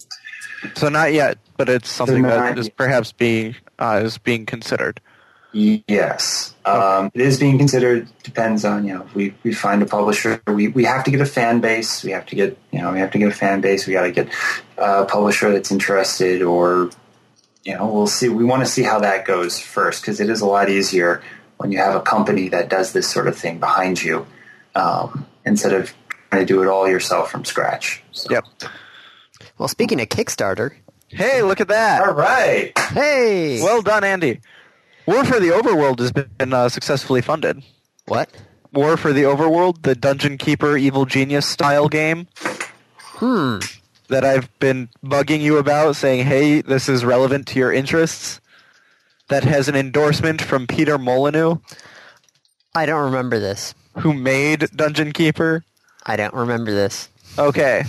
So 0.75 0.89
not 0.89 1.13
yet, 1.13 1.37
but 1.57 1.69
it's 1.69 1.89
something 1.89 2.23
They're 2.23 2.31
that 2.31 2.57
is 2.57 2.65
yet. 2.67 2.77
perhaps 2.77 3.11
being 3.11 3.55
uh, 3.79 4.01
is 4.03 4.17
being 4.17 4.45
considered. 4.45 4.99
yes, 5.53 6.53
um, 6.65 7.09
it 7.13 7.21
is 7.21 7.39
being 7.39 7.57
considered. 7.57 8.07
Depends 8.23 8.65
on 8.65 8.85
you 8.87 8.93
know 8.93 9.03
if 9.03 9.13
we 9.15 9.33
we 9.43 9.53
find 9.53 9.81
a 9.81 9.85
publisher. 9.85 10.41
We 10.47 10.67
we 10.69 10.83
have 10.85 11.03
to 11.05 11.11
get 11.11 11.21
a 11.21 11.25
fan 11.25 11.59
base. 11.61 12.03
We 12.03 12.11
have 12.11 12.25
to 12.27 12.35
get 12.35 12.57
you 12.71 12.79
know 12.81 12.91
we 12.93 12.99
have 12.99 13.11
to 13.11 13.17
get 13.17 13.27
a 13.29 13.35
fan 13.35 13.61
base. 13.61 13.85
We 13.87 13.93
got 13.93 14.03
to 14.03 14.11
get 14.11 14.29
a 14.77 15.05
publisher 15.05 15.51
that's 15.51 15.71
interested 15.71 16.41
or. 16.41 16.89
You 17.63 17.75
know, 17.75 17.91
we'll 17.91 18.07
see. 18.07 18.29
We 18.29 18.45
want 18.45 18.63
to 18.63 18.65
see 18.65 18.83
how 18.83 18.99
that 18.99 19.25
goes 19.25 19.59
first 19.59 20.01
because 20.01 20.21
it 20.21 20.29
is 20.29 20.39
a 20.39 20.45
lot 20.45 20.69
easier 20.69 21.21
when 21.57 21.71
you 21.71 21.77
have 21.79 21.95
a 21.95 22.01
company 22.01 22.49
that 22.49 22.69
does 22.69 22.93
this 22.93 23.09
sort 23.09 23.27
of 23.27 23.37
thing 23.37 23.59
behind 23.59 24.01
you 24.01 24.25
um, 24.75 25.25
instead 25.45 25.73
of 25.73 25.93
trying 26.29 26.45
to 26.45 26.53
do 26.53 26.61
it 26.61 26.67
all 26.67 26.87
yourself 26.87 27.31
from 27.31 27.43
scratch. 27.45 28.01
So. 28.11 28.27
Yep. 28.31 28.45
Well, 29.57 29.67
speaking 29.67 29.99
of 30.01 30.09
Kickstarter, 30.09 30.71
Hey, 31.09 31.41
look 31.41 31.61
at 31.61 31.69
that! 31.69 32.01
All 32.05 32.13
right. 32.13 32.77
hey, 32.77 33.61
Well 33.63 33.81
done, 33.81 34.03
Andy. 34.03 34.41
War 35.05 35.23
for 35.23 35.39
the 35.39 35.49
Overworld 35.49 35.99
has 35.99 36.11
been 36.11 36.51
uh, 36.53 36.67
successfully 36.67 37.21
funded. 37.21 37.63
what? 38.07 38.29
War 38.73 38.97
for 38.97 39.13
the 39.13 39.23
Overworld, 39.23 39.83
the 39.83 39.95
Dungeon 39.95 40.37
Keeper 40.37 40.75
Evil 40.75 41.05
Genius 41.05 41.47
style 41.47 41.87
game 41.87 42.27
Hmm. 42.99 43.59
that 44.09 44.23
I've 44.25 44.49
been 44.59 44.89
bugging 45.03 45.39
you 45.39 45.57
about, 45.57 45.95
saying, 45.95 46.25
hey, 46.25 46.61
this 46.61 46.87
is 46.89 47.03
relevant 47.05 47.47
to 47.47 47.59
your 47.59 47.71
interests, 47.71 48.41
that 49.29 49.43
has 49.43 49.67
an 49.67 49.75
endorsement 49.75 50.41
from 50.41 50.67
Peter 50.67 50.97
Molyneux, 50.97 51.55
I 52.75 52.85
don't 52.85 53.05
remember 53.05 53.39
this. 53.39 53.73
who 53.99 54.13
made 54.13 54.69
Dungeon 54.75 55.11
Keeper. 55.11 55.63
I 56.05 56.15
don't 56.15 56.33
remember 56.33 56.71
this. 56.71 57.09
Okay. 57.37 57.83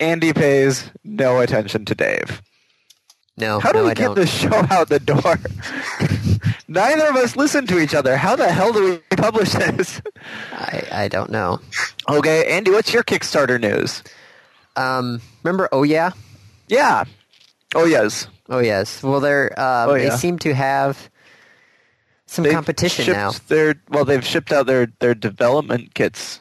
Andy 0.00 0.32
pays 0.32 0.90
no 1.04 1.40
attention 1.40 1.84
to 1.86 1.94
Dave. 1.94 2.42
No, 3.36 3.60
How 3.60 3.70
do 3.70 3.78
no, 3.78 3.84
we 3.84 3.90
I 3.92 3.94
get 3.94 4.04
don't. 4.06 4.14
this 4.16 4.30
show 4.32 4.50
out 4.70 4.88
the 4.88 4.98
door? 4.98 5.38
Neither 6.68 7.06
of 7.08 7.16
us 7.16 7.36
listen 7.36 7.66
to 7.68 7.78
each 7.78 7.94
other. 7.94 8.16
How 8.16 8.34
the 8.36 8.50
hell 8.50 8.72
do 8.72 8.84
we 9.10 9.16
publish 9.16 9.52
this? 9.52 10.02
I, 10.52 10.82
I 10.90 11.08
don't 11.08 11.30
know. 11.30 11.60
Okay, 12.08 12.50
Andy, 12.50 12.72
what's 12.72 12.92
your 12.92 13.04
Kickstarter 13.04 13.60
news? 13.60 14.02
Um, 14.76 15.20
remember? 15.44 15.68
Oh 15.72 15.84
yeah, 15.84 16.10
Yeah. 16.68 17.04
Oh, 17.74 17.84
yes. 17.84 18.26
oh 18.48 18.58
yes. 18.60 19.02
Well, 19.02 19.20
they're 19.20 19.52
um, 19.58 19.90
Oh, 19.90 19.94
they 19.94 20.10
seem 20.10 20.38
to 20.40 20.54
have 20.54 21.10
some 22.26 22.44
They've 22.44 22.52
competition 22.54 23.12
now. 23.12 23.32
Their, 23.48 23.74
well, 23.88 24.04
they've 24.04 24.24
shipped 24.24 24.52
out 24.52 24.66
their, 24.66 24.86
their 25.00 25.14
development 25.14 25.94
kits. 25.94 26.40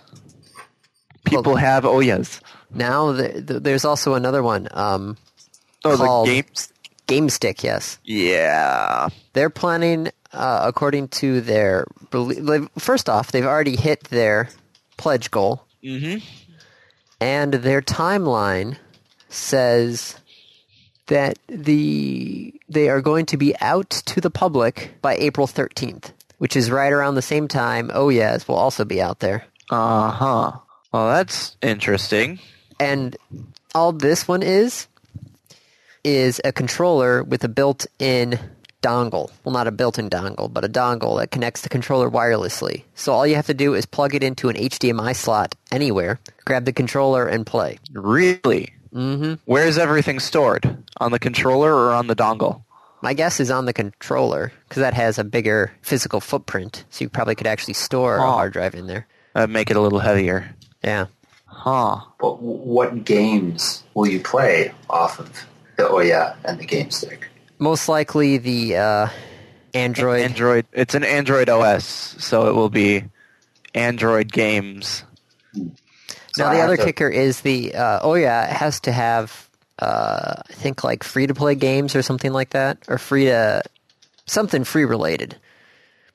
People 1.26 1.54
Well- 1.54 1.56
have 1.56 1.86
oh 1.86 2.00
yes. 2.00 2.40
Now 2.74 3.16
th- 3.16 3.46
th- 3.48 3.64
there's 3.64 3.86
also 3.86 4.14
another 4.14 4.42
one. 4.44 4.68
Um, 4.72 5.18
Oh, 5.86 5.96
Called- 5.96 6.28
the 6.28 6.42
games. 6.42 6.74
GameStick. 7.08 7.64
Yes, 7.64 8.00
Yeah. 8.04 9.08
they're 9.34 9.50
planning, 9.50 10.10
uh, 10.34 10.62
according 10.66 11.08
to 11.10 11.40
their. 11.40 11.86
First 12.78 13.08
off, 13.10 13.32
they've 13.32 13.46
already 13.46 13.78
hit 13.78 14.06
their 14.06 14.50
pledge 14.98 15.32
goal, 15.32 15.64
Mm-hmm. 15.84 16.18
and 17.22 17.54
their 17.54 17.82
timeline 17.82 18.78
says 19.30 20.16
that 21.08 21.40
the 21.48 22.54
they 22.70 22.90
are 22.90 23.02
going 23.02 23.26
to 23.28 23.38
be 23.38 23.56
out 23.60 23.90
to 23.90 24.22
the 24.22 24.30
public 24.30 24.92
by 25.02 25.16
April 25.16 25.48
13th, 25.48 26.12
which 26.38 26.56
is 26.56 26.70
right 26.70 26.92
around 26.92 27.16
the 27.16 27.22
same 27.22 27.48
time. 27.48 27.92
Oh 27.94 28.10
yes, 28.10 28.48
will 28.48 28.56
also 28.56 28.86
be 28.86 29.02
out 29.02 29.20
there. 29.20 29.46
Uh 29.70 30.12
huh. 30.12 30.52
Well, 30.92 31.08
that's 31.10 31.58
interesting. 31.62 32.40
And 32.80 33.18
all 33.74 33.92
this 33.92 34.28
one 34.28 34.44
is 34.44 34.88
is 36.04 36.40
a 36.46 36.52
controller 36.52 37.24
with 37.24 37.44
a 37.44 37.50
built-in 37.50 38.40
dongle. 38.82 39.30
Well, 39.44 39.54
not 39.54 39.68
a 39.68 39.72
built-in 39.72 40.10
dongle, 40.10 40.52
but 40.52 40.64
a 40.64 40.70
dongle 40.70 41.20
that 41.20 41.32
connects 41.32 41.62
the 41.62 41.70
controller 41.70 42.10
wirelessly. 42.10 42.84
So 42.96 43.12
all 43.12 43.28
you 43.28 43.36
have 43.36 43.48
to 43.48 43.54
do 43.54 43.74
is 43.74 43.86
plug 43.86 44.16
it 44.16 44.24
into 44.24 44.48
an 44.50 44.56
HDMI 44.56 45.16
slot 45.16 45.56
anywhere, 45.72 46.20
grab 46.46 46.66
the 46.66 46.72
controller, 46.72 47.28
and 47.28 47.46
play. 47.46 47.80
Really? 47.92 48.74
Hmm 48.92 49.36
Where's 49.46 49.78
everything 49.78 50.20
stored? 50.20 50.78
On 50.98 51.12
the 51.12 51.20
controller 51.20 51.74
or 51.74 51.92
on 51.94 52.08
the 52.08 52.16
dongle? 52.16 52.64
My 53.02 53.14
guess 53.14 53.40
is 53.40 53.52
on 53.52 53.66
the 53.66 53.74
controller 53.74 54.52
because 54.68 54.82
that 54.82 54.94
has 54.96 55.20
a 55.20 55.24
bigger 55.24 55.72
physical 55.82 56.20
footprint. 56.20 56.84
So 56.90 57.04
you 57.06 57.10
probably 57.10 57.36
could 57.36 57.48
actually 57.48 57.76
store 57.76 58.18
a 58.18 58.24
Oh. 58.24 58.32
hard 58.32 58.54
drive 58.54 58.74
in 58.76 58.88
there. 58.88 59.08
Uh, 59.36 59.46
make 59.48 59.70
it 59.70 59.78
a 59.78 59.82
little 59.82 60.00
heavier. 60.00 60.56
Yeah. 60.84 61.06
Huh. 61.46 62.02
But 62.20 62.42
what 62.42 63.06
games 63.06 63.84
will 63.94 64.08
you 64.08 64.20
play 64.20 64.72
off 64.90 65.20
of 65.20 65.32
the 65.78 65.84
Ouya 65.84 66.36
and 66.44 66.60
the 66.60 66.66
Game 66.66 66.90
Stick? 66.92 67.28
Most 67.60 67.88
likely 67.88 68.38
the 68.38 68.76
uh, 68.78 69.08
Android. 69.74 70.22
Android. 70.22 70.66
It's 70.74 70.96
an 70.96 71.04
Android 71.04 71.50
OS, 71.50 71.86
so 72.20 72.48
it 72.50 72.56
will 72.56 72.70
be 72.70 73.04
Android 73.76 74.32
games. 74.32 75.04
So 76.38 76.46
now 76.46 76.54
the 76.54 76.62
other 76.62 76.78
to- 76.78 76.86
kicker 76.86 77.10
is 77.10 77.42
the 77.42 77.74
uh, 77.76 78.00
oh 78.02 78.14
yeah, 78.14 78.48
it 78.50 78.54
has 78.54 78.80
to 78.82 78.92
have 78.92 79.50
uh, 79.80 80.36
I 80.50 80.54
think 80.54 80.84
like 80.84 81.04
free 81.04 81.28
to 81.28 81.34
play 81.34 81.56
games 81.56 81.96
or 81.96 82.02
something 82.02 82.32
like 82.32 82.52
that, 82.52 82.78
or 82.88 82.98
free 82.98 83.26
to 83.26 83.64
something 84.26 84.64
free 84.64 84.86
related. 84.86 85.36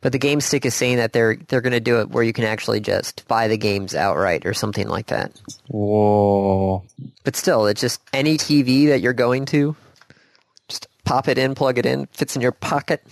But 0.01 0.11
the 0.11 0.19
Game 0.19 0.41
Stick 0.41 0.67
is 0.67 0.75
saying 0.75 0.97
that 0.97 1.13
they're 1.13 1.37
they're 1.37 1.61
going 1.61 1.73
to 1.73 1.81
do 1.81 2.01
it 2.01 2.11
where 2.11 2.25
you 2.25 2.33
can 2.33 2.45
actually 2.45 2.81
just 2.81 3.27
buy 3.29 3.49
the 3.49 3.57
games 3.57 3.95
outright 3.95 4.47
or 4.47 4.53
something 4.53 4.89
like 4.89 5.07
that. 5.07 5.33
Whoa. 5.69 6.83
But 7.25 7.37
still, 7.37 7.67
it's 7.67 7.81
just 7.81 8.01
any 8.13 8.37
TV 8.37 8.89
that 8.89 9.01
you're 9.01 9.13
going 9.13 9.45
to, 9.47 9.77
just 10.69 10.89
pop 11.05 11.29
it 11.29 11.39
in, 11.39 11.55
plug 11.55 11.79
it 11.79 11.87
in, 11.87 12.07
fits 12.07 12.35
in 12.35 12.43
your 12.43 12.53
pocket. 12.53 13.05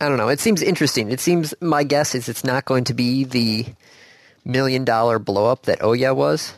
I 0.00 0.08
don't 0.08 0.18
know. 0.18 0.28
It 0.28 0.38
seems 0.38 0.62
interesting. 0.62 1.10
It 1.10 1.18
seems 1.18 1.52
my 1.60 1.82
guess 1.82 2.14
is 2.14 2.28
it's 2.28 2.44
not 2.44 2.64
going 2.64 2.84
to 2.84 2.94
be 2.94 3.24
the 3.24 3.66
million 4.48 4.84
dollar 4.84 5.18
blow 5.20 5.46
up 5.46 5.62
that 5.64 5.80
Ouya 5.80 6.16
was. 6.16 6.54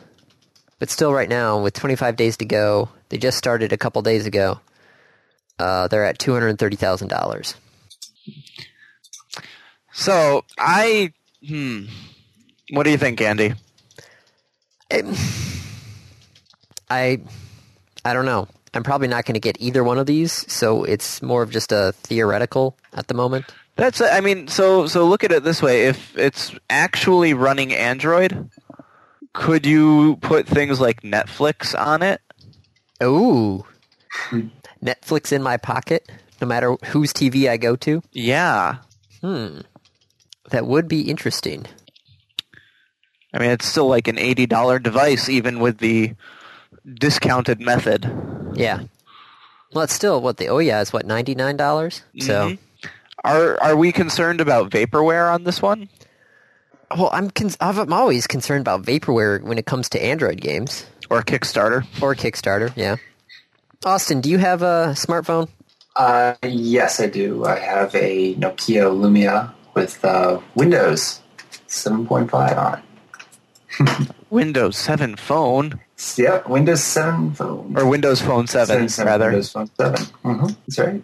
But 0.79 0.89
still, 0.89 1.13
right 1.13 1.29
now, 1.29 1.61
with 1.61 1.75
25 1.75 2.15
days 2.15 2.37
to 2.37 2.45
go, 2.45 2.89
they 3.09 3.19
just 3.19 3.37
started 3.37 3.71
a 3.71 3.77
couple 3.77 4.01
days 4.01 4.25
ago. 4.25 4.59
Uh, 5.59 5.87
they're 5.87 6.05
at 6.05 6.17
$230,000. 6.17 7.53
So 9.93 10.43
I 10.57 11.13
hmm. 11.45 11.85
What 12.71 12.83
do 12.83 12.89
you 12.89 12.97
think, 12.97 13.19
Andy? 13.21 13.53
Um, 14.89 15.13
I 16.89 17.19
I 18.03 18.13
don't 18.13 18.25
know. 18.25 18.47
I'm 18.73 18.83
probably 18.83 19.09
not 19.09 19.25
going 19.25 19.33
to 19.33 19.41
get 19.41 19.57
either 19.59 19.83
one 19.83 19.97
of 19.97 20.05
these, 20.05 20.31
so 20.51 20.85
it's 20.85 21.21
more 21.21 21.43
of 21.43 21.51
just 21.51 21.73
a 21.73 21.93
theoretical 22.03 22.77
at 22.93 23.07
the 23.07 23.13
moment. 23.13 23.45
That's 23.75 24.01
I 24.01 24.19
mean, 24.19 24.47
so 24.47 24.85
so 24.87 25.07
look 25.07 25.23
at 25.23 25.31
it 25.31 25.43
this 25.43 25.61
way: 25.61 25.85
if 25.87 26.17
it's 26.17 26.53
actually 26.69 27.33
running 27.33 27.73
Android, 27.73 28.49
could 29.33 29.65
you 29.65 30.17
put 30.17 30.45
things 30.47 30.79
like 30.79 31.01
Netflix 31.01 31.77
on 31.79 32.03
it? 32.03 32.21
Ooh. 33.03 33.65
Netflix 34.83 35.31
in 35.31 35.41
my 35.41 35.57
pocket, 35.57 36.11
no 36.41 36.47
matter 36.47 36.75
whose 36.87 37.13
TV 37.13 37.49
I 37.49 37.57
go 37.57 37.75
to. 37.77 38.01
Yeah. 38.11 38.77
Hmm. 39.21 39.59
That 40.49 40.65
would 40.67 40.87
be 40.87 41.09
interesting. 41.09 41.65
I 43.33 43.39
mean, 43.39 43.51
it's 43.51 43.65
still 43.65 43.87
like 43.87 44.07
an 44.07 44.19
eighty 44.19 44.45
dollar 44.45 44.79
device, 44.79 45.29
even 45.29 45.59
with 45.59 45.77
the 45.77 46.13
discounted 46.93 47.61
method. 47.61 48.05
Yeah. 48.53 48.81
Well, 49.73 49.85
it's 49.85 49.93
still 49.93 50.21
what 50.21 50.37
the 50.37 50.49
oh 50.49 50.57
yeah 50.59 50.81
is 50.81 50.91
what 50.91 51.05
ninety 51.05 51.33
nine 51.35 51.55
dollars. 51.55 52.03
So, 52.19 52.49
Mhm. 52.49 52.57
Are 53.23 53.61
are 53.61 53.75
we 53.75 53.91
concerned 53.91 54.41
about 54.41 54.69
vaporware 54.71 55.31
on 55.33 55.43
this 55.43 55.61
one? 55.61 55.89
well, 56.97 57.09
I'm 57.13 57.29
con- 57.29 57.51
I'm 57.61 57.93
always 57.93 58.27
concerned 58.27 58.61
about 58.61 58.83
vaporware 58.83 59.41
when 59.43 59.57
it 59.57 59.65
comes 59.65 59.89
to 59.89 60.03
Android 60.03 60.41
games 60.41 60.85
Or 61.09 61.21
Kickstarter? 61.21 61.85
or 62.01 62.15
Kickstarter. 62.15 62.73
Yeah. 62.75 62.97
Austin, 63.85 64.21
do 64.21 64.29
you 64.29 64.37
have 64.39 64.61
a 64.61 64.93
smartphone? 64.95 65.49
Uh, 65.95 66.35
yes, 66.43 66.99
I 66.99 67.07
do. 67.07 67.45
I 67.45 67.59
have 67.59 67.93
a 67.95 68.35
Nokia 68.35 68.85
Lumia 68.91 69.53
with 69.73 70.03
uh, 70.05 70.39
Windows 70.55 71.21
7.5 71.67 72.57
on 72.57 72.79
it. 72.79 74.09
Windows 74.29 74.77
7 74.77 75.15
phone 75.15 75.79
Yep, 76.17 76.49
Windows 76.49 76.83
7 76.83 77.33
phone. 77.33 77.75
or 77.77 77.85
Windows 77.85 78.21
Phone 78.21 78.47
7, 78.47 78.89
7, 78.89 79.07
rather. 79.07 79.25
Windows 79.27 79.51
Phone 79.51 79.69
7. 79.79 80.05
hmm 80.23 80.45
That's 80.67 80.79
right. 80.79 81.03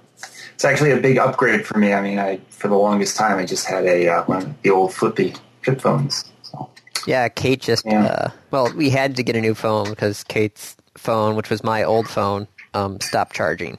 It's 0.57 0.65
actually 0.65 0.89
a 0.89 0.97
big 0.97 1.19
upgrade 1.19 1.67
for 1.67 1.77
me. 1.77 1.93
I 1.93 2.01
mean, 2.01 2.17
I 2.17 2.39
for 2.49 2.67
the 2.67 2.75
longest 2.75 3.15
time 3.15 3.37
I 3.37 3.45
just 3.45 3.67
had 3.67 3.85
a 3.85 4.07
uh, 4.07 4.23
one 4.23 4.41
of 4.41 4.61
the 4.63 4.71
old 4.71 4.91
flippy 4.91 5.35
flip 5.61 5.79
phones. 5.79 6.25
So, 6.41 6.67
Yeah, 7.05 7.29
Kate 7.29 7.61
just. 7.61 7.85
Yeah. 7.85 8.05
Uh, 8.07 8.29
well, 8.49 8.73
we 8.73 8.89
had 8.89 9.17
to 9.17 9.23
get 9.23 9.35
a 9.35 9.39
new 9.39 9.53
phone 9.53 9.91
because 9.91 10.23
Kate's 10.23 10.75
phone, 10.97 11.35
which 11.35 11.51
was 11.51 11.63
my 11.63 11.83
old 11.83 12.09
phone, 12.09 12.47
um, 12.73 12.99
stopped 13.01 13.35
charging. 13.35 13.77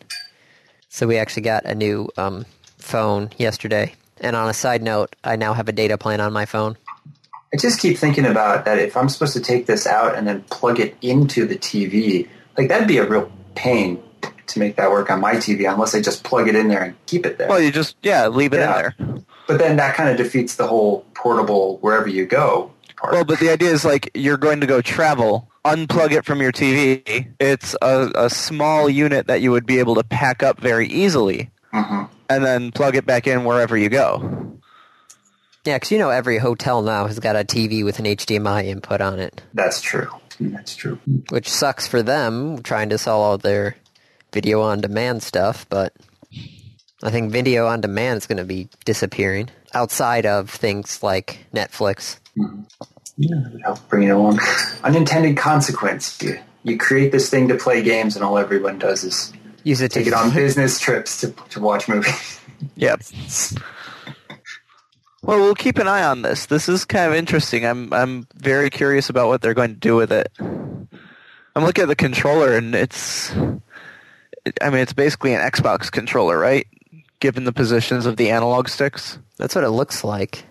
So 0.89 1.09
we 1.09 1.17
actually 1.17 1.43
got 1.43 1.65
a 1.65 1.75
new 1.75 2.11
um, 2.17 2.47
phone 2.77 3.31
yesterday. 3.39 3.95
And 4.21 4.37
on 4.37 4.49
a 4.49 4.55
side 4.55 4.81
note, 4.81 5.17
I 5.25 5.35
now 5.35 5.55
have 5.55 5.69
a 5.69 5.73
data 5.73 5.99
plan 5.99 6.21
on 6.21 6.33
my 6.33 6.47
phone. 6.47 6.77
I 7.53 7.57
just 7.57 7.81
keep 7.81 7.99
thinking 7.99 8.25
about 8.25 8.67
that. 8.67 8.79
If 8.79 8.97
I'm 8.97 9.09
supposed 9.09 9.33
to 9.33 9.41
take 9.41 9.67
this 9.67 9.85
out 9.85 10.15
and 10.15 10.29
then 10.29 10.43
plug 10.43 10.79
it 10.79 10.97
into 11.03 11.45
the 11.45 11.57
TV, 11.57 12.29
like 12.57 12.69
that'd 12.69 12.87
be 12.87 12.99
a 12.99 13.09
real 13.09 13.33
pain 13.57 14.01
to 14.49 14.59
make 14.59 14.77
that 14.77 14.91
work 14.91 15.11
on 15.11 15.21
my 15.21 15.35
TV, 15.35 15.71
unless 15.71 15.95
I 15.95 16.01
just 16.01 16.25
plug 16.25 16.49
it 16.49 16.55
in 16.55 16.69
there 16.69 16.83
and 16.83 17.07
keep 17.07 17.27
it 17.27 17.39
there. 17.39 17.49
Well, 17.49 17.61
you 17.61 17.71
just, 17.71 17.97
yeah, 18.03 18.29
leave 18.29 18.53
it 18.53 18.59
Yeah. 18.59 18.89
in 18.89 19.07
there. 19.07 19.19
But 19.47 19.59
then 19.59 19.77
that 19.77 19.95
kind 19.95 20.09
of 20.11 20.17
defeats 20.17 20.57
the 20.57 20.67
whole 20.67 21.05
portable 21.15 21.79
wherever 21.79 22.09
you 22.09 22.27
go 22.27 22.71
part. 22.97 23.13
Well, 23.15 23.25
but 23.25 23.39
the 23.41 23.51
idea 23.51 23.71
is 23.71 23.85
like 23.85 24.11
you're 24.15 24.37
going 24.37 24.61
to 24.61 24.67
go 24.67 24.81
travel, 24.81 25.49
unplug 25.65 26.13
it 26.13 26.25
from 26.25 26.41
your 26.43 26.53
TV. 26.53 27.29
It's 27.39 27.75
a, 27.81 28.11
a 28.15 28.31
small 28.31 28.89
unit 28.91 29.27
that 29.29 29.41
you 29.41 29.51
would 29.53 29.67
be 29.67 29.79
able 29.79 29.95
to 29.97 30.05
pack 30.05 30.43
up 30.43 30.61
very 30.61 30.89
easily, 30.89 31.51
Mhm. 31.73 32.09
and 32.29 32.45
then 32.45 32.73
plug 32.73 32.97
it 32.97 33.07
back 33.07 33.27
in 33.27 33.45
wherever 33.45 33.77
you 33.77 33.89
go. 33.89 34.53
Yeah, 35.65 35.77
because 35.77 35.91
you 35.91 35.99
know 35.99 36.11
every 36.11 36.39
hotel 36.39 36.83
now 36.83 37.07
has 37.07 37.19
got 37.19 37.37
a 37.37 37.45
TV 37.45 37.85
with 37.85 37.99
an 37.99 38.07
HDMI 38.07 38.65
input 38.67 39.01
on 39.01 39.19
it, 39.19 39.43
That's 39.53 39.81
true. 39.81 40.09
That's 40.41 40.75
true. 40.77 40.99
which 41.31 41.49
sucks 41.51 41.87
for 41.87 42.03
them 42.03 42.63
trying 42.63 42.89
to 42.91 42.99
sell 42.99 43.21
all 43.21 43.39
their 43.39 43.77
video 44.33 44.61
on 44.61 44.81
demand 44.81 45.23
stuff. 45.23 45.67
But 45.69 45.93
I 47.03 47.11
think 47.11 47.33
video 47.33 47.67
on 47.67 47.81
demand 47.81 48.19
is 48.19 48.27
going 48.27 48.39
to 48.39 48.45
be 48.45 48.69
disappearing 48.85 49.51
outside 49.75 50.27
of 50.27 50.51
things 50.51 51.03
like 51.03 51.47
Netflix. 51.55 52.19
Yeah, 53.17 53.37
that 53.43 53.53
would 53.53 53.63
help 53.63 53.89
bring 53.89 54.09
it 54.09 54.11
along. 54.11 54.39
Unintended 54.85 55.37
consequence. 55.37 56.21
You, 56.23 56.39
you 56.63 56.79
create 56.79 57.13
this 57.13 57.31
thing 57.31 57.49
to 57.49 57.57
play 57.57 57.83
games, 57.83 58.15
and 58.15 58.25
all 58.25 58.39
everyone 58.39 58.79
does 58.79 59.05
is 59.05 59.33
Use 59.65 59.81
it 59.81 59.91
to 59.91 59.99
take 59.99 60.07
it 60.07 60.15
on 60.15 60.33
business 60.33 60.79
trips 60.79 61.21
to, 61.21 61.31
to 61.51 61.61
watch 61.61 61.89
movies. 61.89 62.35
Yep. 62.75 63.03
Well, 65.23 65.39
we'll 65.39 65.55
keep 65.55 65.79
an 65.79 65.87
eye 65.87 66.03
on 66.03 66.23
this. 66.23 66.47
This 66.47 66.69
is 66.69 66.85
kind 66.85 67.09
of 67.09 67.17
interesting. 67.17 67.65
I'm 67.65 67.93
I'm 67.93 68.27
very 68.35 68.69
curious 68.69 69.09
about 69.11 69.29
what 69.29 69.43
they're 69.43 69.55
going 69.55 69.75
to 69.75 69.79
do 69.79 69.95
with 69.95 70.11
it. 70.11 70.33
I'm 70.41 70.89
looking 71.65 71.83
at 71.83 71.89
the 71.89 71.95
controller, 71.95 72.57
and 72.57 72.75
it's, 72.75 73.31
I 74.61 74.71
mean, 74.71 74.81
it's 74.81 74.93
basically 74.93 75.35
an 75.35 75.41
Xbox 75.41 75.91
controller, 75.91 76.39
right? 76.39 76.67
Given 77.21 77.45
the 77.45 77.53
positions 77.53 78.07
of 78.07 78.17
the 78.17 78.31
analog 78.31 78.69
sticks. 78.69 79.19
That's 79.39 79.55
what 79.55 79.65
it 79.65 79.71
looks 79.71 80.05
like. 80.05 80.45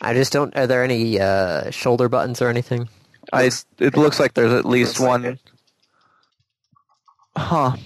I 0.00 0.14
just 0.14 0.32
don't. 0.32 0.56
Are 0.56 0.66
there 0.66 0.84
any 0.84 1.18
uh, 1.20 1.70
shoulder 1.70 2.08
buttons 2.08 2.40
or 2.42 2.48
anything? 2.48 2.88
I, 3.32 3.50
it 3.78 3.96
looks 3.96 4.20
like 4.20 4.34
there's 4.34 4.52
at 4.52 4.64
least 4.64 5.00
Looks 5.00 5.00
like 5.00 5.22
one. 5.24 5.38
Huh. 7.36 7.76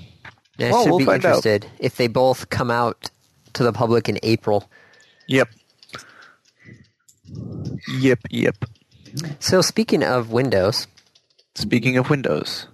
Yeah, 0.59 0.69
I 0.69 0.71
Well, 0.73 0.83
should 0.83 0.91
we'll 0.91 0.99
be 0.99 1.05
find 1.07 1.25
out. 1.25 1.29
interested 1.45 1.67
if 1.79 1.97
they 1.97 2.07
both 2.09 2.51
come 2.51 2.71
out 2.71 3.11
to 3.55 3.63
the 3.63 3.73
public 3.73 4.09
in 4.09 4.19
April. 4.23 4.69
Yep. 5.29 5.49
Yep. 8.01 8.19
Yep. 8.31 8.65
So 9.39 9.61
speaking 9.63 10.03
of 10.03 10.31
Windows, 10.31 10.87
Speaking 11.57 11.97
of 11.97 12.11
Windows, 12.11 12.67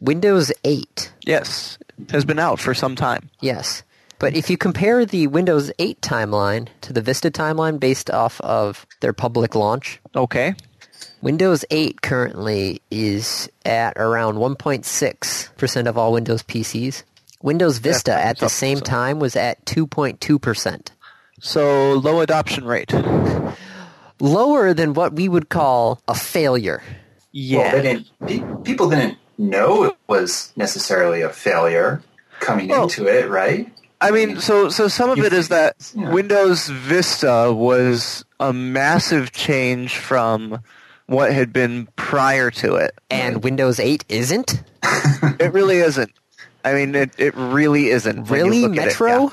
Windows 0.00 0.52
8, 0.64 1.12
yes, 1.22 1.78
has 2.10 2.24
been 2.24 2.38
out 2.38 2.58
for 2.60 2.74
some 2.74 2.94
time. 2.96 3.30
yes. 3.40 3.82
But 4.18 4.34
if 4.34 4.48
you 4.48 4.56
compare 4.56 5.04
the 5.04 5.26
Windows 5.26 5.70
8 5.78 6.00
timeline 6.00 6.68
to 6.80 6.94
the 6.94 7.02
Vista 7.02 7.30
timeline 7.30 7.78
based 7.78 8.10
off 8.10 8.40
of 8.40 8.86
their 9.00 9.12
public 9.12 9.54
launch, 9.54 10.00
Okay. 10.14 10.54
Windows 11.20 11.66
8 11.70 12.00
currently 12.00 12.80
is 12.90 13.50
at 13.66 13.92
around 13.98 14.36
1.6% 14.36 15.86
of 15.86 15.98
all 15.98 16.12
Windows 16.14 16.42
PCs. 16.42 17.02
Windows 17.42 17.76
Vista 17.76 18.12
Yeah, 18.12 18.20
at 18.20 18.38
the 18.38 18.48
same 18.48 18.78
so- 18.78 18.84
time 18.84 19.18
was 19.18 19.36
at 19.36 19.62
2.2%. 19.66 20.92
So 21.42 21.92
low 21.94 22.20
adoption 22.20 22.64
rate. 22.64 22.94
Lower 24.18 24.72
than 24.72 24.94
what 24.94 25.12
we 25.12 25.28
would 25.28 25.50
call 25.50 26.00
a 26.08 26.14
failure. 26.14 26.82
Yeah. 27.32 27.58
Well, 27.58 27.72
they 27.72 27.82
didn't, 27.82 28.06
pe- 28.26 28.62
people 28.64 28.88
didn't 28.88 29.18
know 29.38 29.84
it 29.84 29.96
was 30.06 30.52
necessarily 30.56 31.22
a 31.22 31.30
failure 31.30 32.02
coming 32.40 32.68
Well- 32.68 32.84
into 32.84 33.06
it, 33.06 33.28
right? 33.28 33.72
I 33.98 34.10
mean, 34.10 34.40
so 34.40 34.68
so 34.68 34.88
some 34.88 35.08
of 35.08 35.16
You 35.16 35.24
it 35.24 35.32
is 35.32 35.48
that 35.48 35.74
yeah. 35.94 36.10
Windows 36.10 36.68
Vista 36.68 37.50
was 37.50 38.26
a 38.38 38.52
massive 38.52 39.32
change 39.32 39.96
from 39.96 40.60
what 41.06 41.32
had 41.32 41.50
been 41.50 41.88
prior 41.96 42.50
to 42.50 42.74
it. 42.74 42.92
And 43.10 43.42
Windows 43.42 43.80
8 43.80 44.04
isn't? 44.08 44.62
It 45.40 45.52
really 45.52 45.78
isn't. 45.78 46.12
I 46.64 46.74
mean, 46.74 46.94
it, 46.94 47.10
it 47.18 47.34
really 47.36 47.88
isn't. 47.88 48.24
Really? 48.30 48.62
look 48.62 48.72
at 48.76 48.82
it. 48.82 48.86
Metro? 48.86 49.32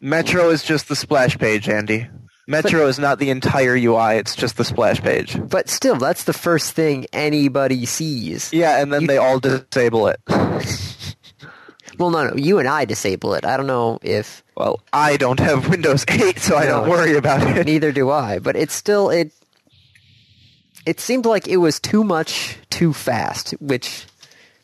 Metro 0.00 0.50
is 0.50 0.62
just 0.64 0.88
the 0.88 0.96
splash 0.96 1.38
page, 1.38 1.68
Andy. 1.68 2.08
Metro 2.48 2.86
is 2.88 2.98
not 2.98 3.18
the 3.18 3.30
entire 3.30 3.76
UI; 3.76 4.16
it's 4.16 4.34
just 4.34 4.56
the 4.56 4.64
splash 4.64 5.00
page. 5.00 5.38
But 5.48 5.68
still, 5.68 5.96
that's 5.96 6.24
the 6.24 6.32
first 6.32 6.72
thing 6.72 7.06
anybody 7.12 7.86
sees. 7.86 8.52
Yeah, 8.52 8.80
and 8.82 8.92
then 8.92 9.02
You- 9.02 9.06
they 9.08 9.16
all 9.18 9.38
disable 9.40 10.08
it. 10.08 10.20
Well, 11.98 12.08
no, 12.10 12.24
no, 12.28 12.34
you 12.36 12.58
and 12.58 12.66
I 12.66 12.86
disable 12.86 13.34
it. 13.34 13.44
I 13.44 13.56
don't 13.58 13.66
know 13.66 13.98
if 14.02 14.42
Well, 14.56 14.80
I 14.94 15.18
don't 15.18 15.38
have 15.38 15.68
Windows 15.68 16.06
8, 16.08 16.38
so 16.38 16.56
I 16.56 16.64
don't 16.64 16.88
worry 16.88 17.16
about 17.16 17.46
it. 17.56 17.66
neither 17.66 17.92
do 17.92 18.10
I. 18.10 18.38
But 18.38 18.56
it's 18.56 18.72
still 18.74 19.10
it. 19.10 19.30
It 20.86 21.00
seemed 21.00 21.26
like 21.26 21.46
it 21.46 21.58
was 21.58 21.78
too 21.78 22.02
much 22.02 22.56
too 22.70 22.92
fast, 22.94 23.50
which 23.60 24.06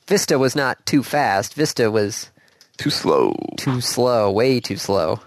Vista 0.06 0.38
was 0.38 0.56
not 0.56 0.84
too 0.86 1.02
fast. 1.02 1.52
Vista 1.54 1.90
was 1.90 2.30
Too 2.78 2.90
slow. 2.90 3.36
too 3.58 3.82
slow, 3.82 4.30
way 4.30 4.58
too 4.58 4.78
slow. 4.78 5.20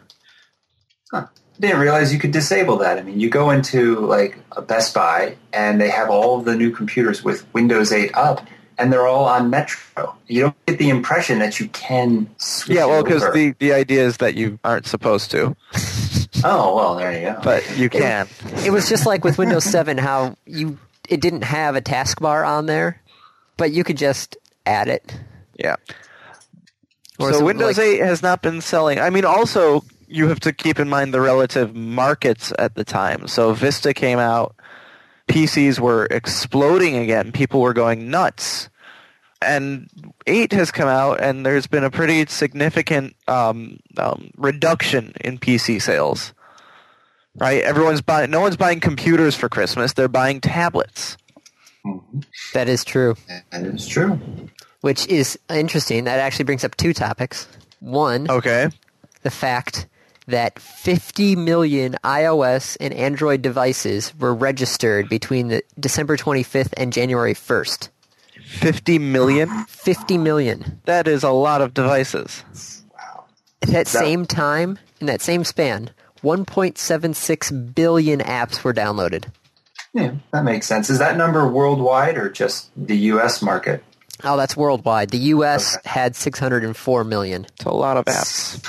Huh. 1.14 1.28
Didn't 1.62 1.80
realize 1.80 2.12
you 2.12 2.20
could 2.20 2.32
disable 2.32 2.78
that. 2.78 2.98
I 2.98 3.04
mean, 3.04 3.20
you 3.20 3.30
go 3.30 3.52
into 3.52 4.00
like 4.00 4.36
a 4.52 4.64
Best 4.64 4.96
Buy 4.96 5.38
and 5.54 5.80
they 5.80 5.90
have 5.92 6.10
all 6.10 6.40
of 6.40 6.46
the 6.46 6.56
new 6.56 6.72
computers 6.72 7.24
with 7.24 7.46
Windows 7.54 7.92
8 7.92 8.16
up, 8.16 8.48
and 8.80 8.92
they're 8.92 9.06
all 9.06 9.26
on 9.26 9.52
Metro. 9.52 10.16
You 10.28 10.42
don't 10.42 10.66
get 10.66 10.80
the 10.80 10.90
impression 10.90 11.38
that 11.38 11.60
you 11.60 11.68
can 11.68 12.28
switch. 12.38 12.76
Yeah, 12.76 12.86
well, 12.88 13.04
because 13.04 13.22
the, 13.32 13.54
the 13.60 13.74
idea 13.74 14.04
is 14.04 14.18
that 14.18 14.34
you 14.34 14.58
aren't 14.64 14.88
supposed 14.88 15.30
to, 15.32 15.56
oh 16.44 16.76
well, 16.76 16.96
there 16.96 17.14
you 17.14 17.36
go. 17.36 17.40
but 17.44 17.78
you 17.78 17.90
can. 17.92 18.28
It 18.66 18.72
was 18.72 18.90
just 18.90 19.06
like 19.06 19.24
with 19.24 19.38
Windows 19.38 19.64
7 19.78 20.00
how 20.00 20.36
you 20.48 20.80
it 21.10 21.22
didn't 21.22 21.44
have 21.44 21.76
a 21.76 21.82
taskbar 21.82 22.44
on 22.48 22.66
there, 22.66 23.00
but 23.58 23.72
you 23.72 23.84
could 23.84 23.98
just 23.98 24.36
add 24.66 24.88
it. 24.88 25.14
Yeah. 25.60 25.76
Or 27.20 27.34
so 27.34 27.46
Windows 27.46 27.78
like- 27.78 27.86
8 27.86 28.00
has 28.00 28.24
not 28.24 28.42
been 28.42 28.62
selling. 28.62 29.00
I 29.00 29.12
mean, 29.12 29.26
also 29.26 29.84
you 30.12 30.28
have 30.28 30.40
to 30.42 30.54
keep 30.54 30.80
in 30.80 30.90
mind 30.90 31.14
the 31.14 31.22
relative 31.22 31.76
markets 31.76 32.52
at 32.60 32.76
the 32.76 32.84
time. 32.84 33.28
So 33.28 33.54
Vista 33.54 33.94
came 33.94 34.20
out 34.20 34.56
PCs 35.28 35.80
were 35.80 36.06
exploding 36.12 36.98
again. 36.98 37.32
People 37.32 37.62
were 37.62 37.74
going 37.74 38.10
nuts. 38.10 38.70
And 39.42 39.90
8 40.28 40.52
has 40.52 40.72
come 40.72 40.88
out, 40.90 41.22
and 41.22 41.46
there's 41.46 41.66
been 41.68 41.84
a 41.84 41.90
pretty 41.90 42.26
significant 42.28 43.16
um, 43.28 43.80
um, 43.98 44.30
reduction 44.38 45.14
in 45.22 45.40
PC 45.40 45.82
sales. 45.82 46.34
Right? 47.36 47.62
Everyone's 47.64 48.02
buying. 48.02 48.30
No 48.30 48.42
one's 48.42 48.58
buying 48.58 48.82
computers 48.82 49.36
for 49.36 49.48
Christmas. 49.48 49.94
They're 49.94 50.10
buying 50.10 50.42
tablets. 50.42 51.18
Mhm. 51.86 52.26
That 52.54 52.68
is 52.68 52.84
true. 52.84 53.16
That 53.52 53.64
is 53.66 53.88
true. 53.88 54.20
Which 54.82 55.08
is 55.08 55.40
interesting. 55.50 56.04
That 56.04 56.20
actually 56.20 56.46
brings 56.46 56.64
up 56.66 56.76
two 56.76 56.94
topics. 56.94 57.48
One, 57.80 58.30
Okay. 58.30 58.68
the 59.24 59.32
fact 59.32 59.88
that 60.32 60.60
50 60.60 61.36
million 61.36 61.96
iOS 62.04 62.76
and 62.82 62.94
Android 62.94 63.42
devices 63.42 64.14
were 64.20 64.34
registered 64.34 65.08
between 65.08 65.48
the 65.50 65.64
December 65.80 66.18
25th 66.18 66.74
and 66.76 66.92
January 66.92 67.34
1st. 67.34 67.90
50 68.46 69.00
million? 69.00 69.66
50 69.66 70.18
million. 70.18 70.82
That 70.86 71.08
is 71.08 71.24
a 71.24 71.32
lot 71.32 71.62
of 71.62 71.74
devices. 71.74 72.44
Wow. 72.94 73.26
At 73.62 73.70
that 73.70 73.88
same 73.88 74.26
time, 74.26 74.78
in 75.00 75.08
that 75.08 75.22
same 75.22 75.44
span, 75.44 75.92
1.76 76.24 77.76
billion 77.76 78.20
apps 78.20 78.64
were 78.64 78.74
downloaded. 78.74 79.26
Yeah, 79.94 80.16
that 80.32 80.44
makes 80.44 80.68
sense. 80.68 80.90
Is 80.90 81.00
that 81.00 81.18
number 81.18 81.48
worldwide 81.48 82.18
or 82.18 82.30
just 82.30 82.70
the 82.78 82.98
U.S. 82.98 83.42
market? 83.42 83.84
Oh, 84.24 84.38
that's 84.38 84.56
worldwide. 84.56 85.10
The 85.10 85.18
U.S. 85.18 85.78
Okay. 85.78 85.90
had 85.90 86.16
604 86.16 87.04
million. 87.04 87.46
It's 87.46 87.66
a 87.66 87.72
lot 87.72 87.98
of 87.98 88.06
apps. 88.06 88.66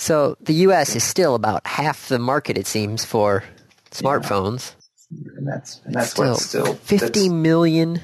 So 0.00 0.34
the 0.40 0.54
U.S. 0.64 0.96
is 0.96 1.04
still 1.04 1.34
about 1.34 1.66
half 1.66 2.08
the 2.08 2.18
market, 2.18 2.56
it 2.56 2.66
seems, 2.66 3.04
for 3.04 3.44
smartphones. 3.90 4.72
And 5.36 5.46
that's 5.46 5.80
and 5.84 5.94
that's 5.94 6.12
Still, 6.12 6.30
what's 6.30 6.46
still 6.46 6.72
50 6.74 6.96
that's- 6.96 7.28
million 7.28 8.00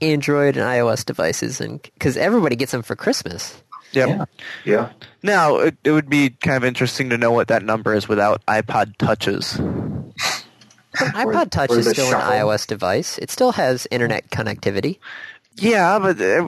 Android 0.00 0.56
and 0.56 0.64
iOS 0.64 1.04
devices, 1.04 1.60
and 1.60 1.82
because 1.82 2.16
everybody 2.16 2.54
gets 2.54 2.70
them 2.70 2.82
for 2.82 2.94
Christmas. 2.94 3.60
Yep. 3.92 4.08
Yeah, 4.08 4.24
yeah. 4.64 4.88
Now, 5.24 5.56
it, 5.56 5.76
it 5.82 5.90
would 5.90 6.08
be 6.08 6.30
kind 6.30 6.56
of 6.56 6.62
interesting 6.64 7.10
to 7.10 7.18
know 7.18 7.32
what 7.32 7.48
that 7.48 7.64
number 7.64 7.94
is 7.94 8.06
without 8.08 8.46
iPod 8.46 8.96
touches. 8.98 9.54
iPod 10.94 11.50
Touch 11.50 11.70
or 11.70 11.78
is 11.80 11.90
still 11.90 12.10
shuffle. 12.10 12.32
an 12.32 12.40
iOS 12.40 12.66
device. 12.68 13.18
It 13.18 13.30
still 13.32 13.50
has 13.52 13.88
internet 13.90 14.30
connectivity. 14.30 14.98
Yeah, 15.56 15.98
but 15.98 16.20
uh, 16.20 16.44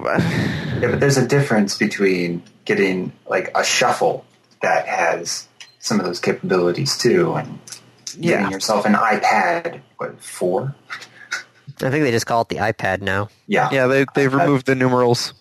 Yeah, 0.81 0.91
but 0.93 1.01
there's 1.01 1.17
a 1.19 1.27
difference 1.27 1.77
between 1.77 2.45
getting 2.65 3.13
like 3.29 3.51
a 3.57 3.65
shuffle 3.65 4.25
that 4.63 4.87
has 4.87 5.49
some 5.79 5.99
of 6.01 6.07
those 6.07 6.21
capabilities 6.21 6.97
too, 6.97 7.35
and 7.35 7.59
getting 8.21 8.47
Yeah. 8.47 8.51
yourself 8.51 8.85
an 8.87 8.95
iPad. 8.95 9.81
What 9.99 10.23
four? 10.23 10.75
I 11.83 11.91
think 11.91 12.05
they 12.05 12.11
just 12.13 12.27
call 12.27 12.43
it 12.43 12.49
the 12.49 12.57
iPad 12.57 13.01
now. 13.03 13.29
Yeah, 13.47 13.69
yeah, 13.73 13.87
they 13.87 14.05
they've 14.15 14.33
removed 14.33 14.67
the 14.67 14.75
numerals. 14.75 15.35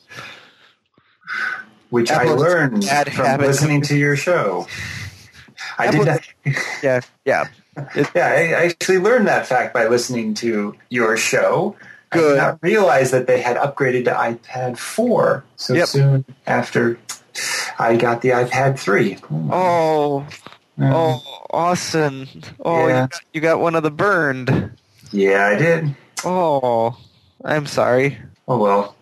which 1.89 2.09
I 2.11 2.24
learned 2.24 2.82
bad 2.86 3.11
from 3.13 3.26
habit. 3.26 3.47
listening 3.47 3.82
to 3.84 3.97
your 3.97 4.15
show. 4.15 4.67
I 5.78 5.91
did 5.91 6.07
Apple's- 6.07 6.28
that. 6.45 6.55
Yeah, 6.84 7.01
yeah. 7.26 7.47
It, 7.95 8.07
Yeah, 8.15 8.28
I 8.28 8.61
I 8.61 8.65
actually 8.67 8.97
learned 8.99 9.28
that 9.28 9.45
fact 9.45 9.74
by 9.74 9.88
listening 9.88 10.34
to 10.36 10.76
your 10.89 11.17
show. 11.17 11.76
I 12.11 12.17
Good. 12.17 12.30
did 12.34 12.38
not 12.38 12.59
realize 12.61 13.11
that 13.11 13.28
they 13.28 13.41
had 13.41 13.55
upgraded 13.57 14.05
to 14.05 14.11
iPad 14.11 14.78
4 14.78 15.43
so 15.55 15.74
Yep. 15.74 15.88
soon 15.88 16.26
after 16.47 16.97
I 17.79 17.95
got 17.95 18.21
the 18.21 18.29
iPad 18.29 18.77
3. 18.79 19.17
oh, 19.51 20.25
Yeah. 20.77 20.91
oh, 20.93 21.21
Austin. 21.51 22.27
Oh, 22.59 22.88
Yeah. 22.88 23.03
you, 23.03 23.07
got, 23.07 23.21
you 23.34 23.41
got 23.41 23.59
one 23.59 23.75
of 23.75 23.84
the 23.84 23.91
burned. 23.91 24.71
Yeah, 25.11 25.45
I 25.47 25.55
did. 25.57 25.95
Oh, 26.25 26.97
I'm 27.43 27.65
sorry. 27.65 28.17
Oh 28.47 28.57
well, 28.57 28.95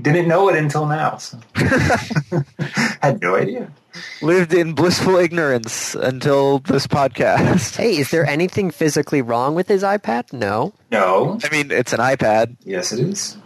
didn't 0.00 0.28
know 0.28 0.48
it 0.48 0.56
until 0.56 0.86
now. 0.86 1.16
So. 1.16 1.38
Had 3.02 3.20
no 3.20 3.36
idea. 3.36 3.70
Lived 4.22 4.54
in 4.54 4.72
blissful 4.74 5.16
ignorance 5.16 5.94
until 5.94 6.60
this 6.60 6.86
podcast. 6.86 7.76
Hey, 7.76 7.98
is 7.98 8.10
there 8.10 8.24
anything 8.26 8.70
physically 8.70 9.20
wrong 9.22 9.54
with 9.54 9.68
his 9.68 9.82
iPad? 9.82 10.32
No. 10.32 10.72
No. 10.90 11.38
I 11.44 11.48
mean, 11.50 11.70
it's 11.70 11.92
an 11.92 11.98
iPad, 12.00 12.56
Yes, 12.64 12.92
it 12.92 13.00
is. 13.00 13.36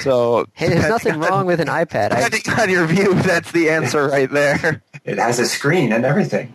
So 0.00 0.46
Hey, 0.52 0.68
there's 0.68 0.88
nothing 0.88 1.18
wrong 1.20 1.46
with 1.46 1.60
an 1.60 1.68
iPad. 1.68 2.12
I, 2.12 2.28
Depending 2.28 2.58
on 2.58 2.70
your 2.70 2.86
view, 2.86 3.14
that's 3.14 3.50
the 3.52 3.70
answer 3.70 4.06
right 4.08 4.30
there. 4.30 4.82
It 5.04 5.18
has 5.18 5.38
a 5.38 5.46
screen 5.46 5.92
and 5.92 6.04
everything. 6.04 6.54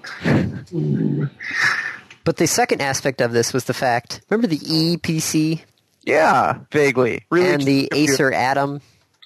but 2.23 2.37
the 2.37 2.47
second 2.47 2.81
aspect 2.81 3.21
of 3.21 3.31
this 3.31 3.53
was 3.53 3.65
the 3.65 3.73
fact. 3.73 4.21
Remember 4.29 4.47
the 4.47 4.59
Eee 4.65 4.97
PC 4.97 5.61
Yeah, 6.03 6.59
vaguely. 6.71 7.25
Really 7.29 7.49
and 7.53 7.61
the 7.63 7.89
Acer 7.93 8.31
Atom, 8.31 8.81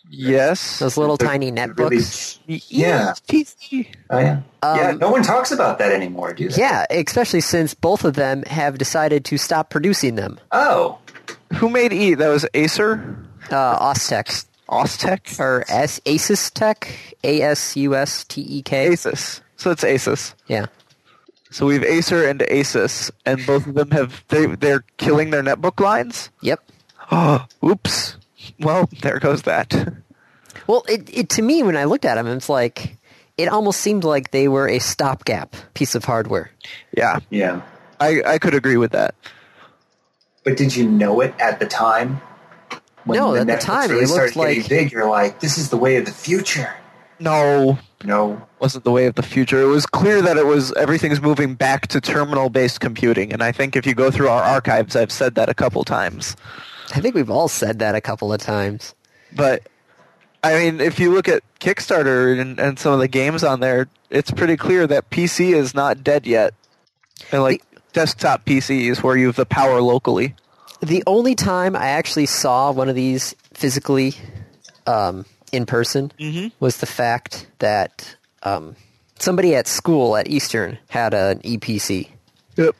Yes. 0.09 0.79
those 0.79 0.97
little 0.97 1.17
The- 1.17 1.25
tiny 1.25 1.49
the 1.51 1.73
really- 1.77 1.97
netbooks. 1.97 2.37
Yeah. 2.47 3.13
PC. 3.27 3.87
Oh 4.09 4.19
yeah. 4.19 4.41
yeah. 4.63 4.89
Um, 4.89 4.97
No 4.99 5.09
one 5.11 5.23
talks 5.23 5.51
about 5.51 5.79
that 5.79 5.91
anymore, 5.91 6.33
do 6.33 6.47
they? 6.49 6.59
Yeah, 6.61 6.85
especially 6.89 7.41
since 7.41 7.73
both 7.73 8.03
of 8.05 8.13
them 8.13 8.43
have 8.43 8.77
decided 8.77 9.25
to 9.25 9.37
stop 9.37 9.69
producing 9.69 10.15
them. 10.15 10.39
Oh. 10.51 10.99
Who 11.55 11.69
made 11.69 11.91
E? 11.93 12.13
That 12.13 12.27
was 12.29 12.45
Acer? 12.53 13.17
Uh, 13.51 13.79
Ostec 13.93 14.45
Ostec? 14.69 15.39
or 15.39 15.63
S 15.67 15.99
Asus 16.05 16.51
Tech, 16.51 17.15
A 17.23 17.41
S 17.41 17.75
U 17.77 17.95
S 17.95 18.23
T 18.23 18.41
E 18.41 18.61
K. 18.61 18.89
Asus. 18.89 19.41
So 19.57 19.71
it's 19.71 19.83
Asus. 19.83 20.33
Yeah. 20.47 20.65
So 21.51 21.65
we 21.67 21.75
have 21.75 21.83
Acer 21.83 22.27
and 22.27 22.39
Asus, 22.41 23.11
and 23.25 23.45
both 23.45 23.67
of 23.67 23.75
them 23.75 23.91
have 23.91 24.23
they 24.29 24.47
they're 24.47 24.83
killing 24.97 25.29
their 25.29 25.43
netbook 25.43 25.79
lines. 25.79 26.29
Yep. 26.41 26.59
Oh, 27.11 27.45
oops. 27.65 28.17
Well, 28.59 28.89
there 29.01 29.19
goes 29.19 29.43
that. 29.43 29.73
Well, 30.67 30.83
it, 30.89 31.15
it 31.15 31.29
to 31.31 31.43
me 31.43 31.61
when 31.61 31.77
I 31.77 31.83
looked 31.83 32.05
at 32.05 32.15
them, 32.15 32.25
it's 32.25 32.49
like 32.49 32.97
it 33.37 33.49
almost 33.49 33.81
seemed 33.81 34.03
like 34.03 34.31
they 34.31 34.47
were 34.47 34.67
a 34.67 34.79
stopgap 34.79 35.55
piece 35.75 35.93
of 35.93 36.05
hardware. 36.05 36.49
Yeah, 36.97 37.19
Yeah. 37.29 37.61
I 37.99 38.23
I 38.25 38.39
could 38.39 38.55
agree 38.55 38.77
with 38.77 38.91
that. 38.93 39.13
But 40.43 40.57
did 40.57 40.75
you 40.75 40.89
know 40.89 41.21
it 41.21 41.35
at 41.39 41.59
the 41.59 41.67
time? 41.67 42.19
No, 43.05 43.35
at 43.35 43.47
the 43.47 43.57
time, 43.57 43.89
it 43.89 43.93
really 43.93 44.05
looked 44.07 44.31
started 44.33 44.53
getting 44.53 44.61
like- 44.61 44.69
big. 44.69 44.91
You're 44.91 45.09
like, 45.09 45.39
this 45.39 45.57
is 45.57 45.69
the 45.69 45.77
way 45.77 45.97
of 45.97 46.05
the 46.05 46.11
future. 46.11 46.73
No, 47.19 47.77
No. 48.03 48.41
wasn't 48.59 48.83
the 48.83 48.91
way 48.91 49.05
of 49.05 49.15
the 49.15 49.23
future. 49.23 49.61
It 49.61 49.65
was 49.67 49.85
clear 49.85 50.21
that 50.21 50.35
it 50.37 50.45
was 50.45 50.73
everything's 50.73 51.21
moving 51.21 51.55
back 51.55 51.87
to 51.87 52.01
terminal-based 52.01 52.79
computing, 52.81 53.31
and 53.31 53.41
I 53.41 53.51
think 53.53 53.75
if 53.75 53.85
you 53.85 53.93
go 53.93 54.11
through 54.11 54.27
our 54.29 54.43
archives, 54.43 54.95
I've 54.97 55.11
said 55.11 55.35
that 55.35 55.47
a 55.47 55.53
couple 55.53 55.83
times. 55.85 56.35
I 56.93 56.99
think 56.99 57.15
we've 57.15 57.29
all 57.29 57.47
said 57.47 57.79
that 57.79 57.95
a 57.95 58.01
couple 58.01 58.33
of 58.33 58.41
times. 58.41 58.93
But 59.33 59.63
I 60.43 60.55
mean, 60.59 60.81
if 60.81 60.99
you 60.99 61.11
look 61.13 61.27
at 61.27 61.41
Kickstarter 61.59 62.39
and, 62.39 62.59
and 62.59 62.77
some 62.77 62.93
of 62.93 62.99
the 62.99 63.07
games 63.07 63.43
on 63.43 63.59
there, 63.61 63.87
it's 64.09 64.29
pretty 64.29 64.57
clear 64.57 64.85
that 64.87 65.09
PC 65.09 65.53
is 65.55 65.73
not 65.73 66.03
dead 66.03 66.27
yet. 66.27 66.53
And 67.31 67.41
like 67.41 67.63
desktop 67.93 68.45
PCs 68.45 69.01
where 69.01 69.15
you 69.17 69.27
have 69.27 69.35
the 69.37 69.45
power 69.45 69.81
locally. 69.81 70.35
The 70.81 71.03
only 71.07 71.35
time 71.35 71.75
I 71.75 71.87
actually 71.87 72.25
saw 72.25 72.71
one 72.71 72.89
of 72.89 72.95
these 72.95 73.35
physically 73.53 74.13
um, 74.87 75.25
in 75.51 75.65
person 75.65 76.11
Mhm. 76.19 76.51
was 76.59 76.77
the 76.77 76.85
fact 76.85 77.47
that 77.59 78.15
um, 78.43 78.75
somebody 79.17 79.55
at 79.55 79.67
school 79.67 80.15
at 80.15 80.27
Eastern 80.27 80.77
had 80.89 81.13
an 81.13 81.41
Eee 81.43 81.57
PC. 81.57 82.09
Yep. 82.57 82.75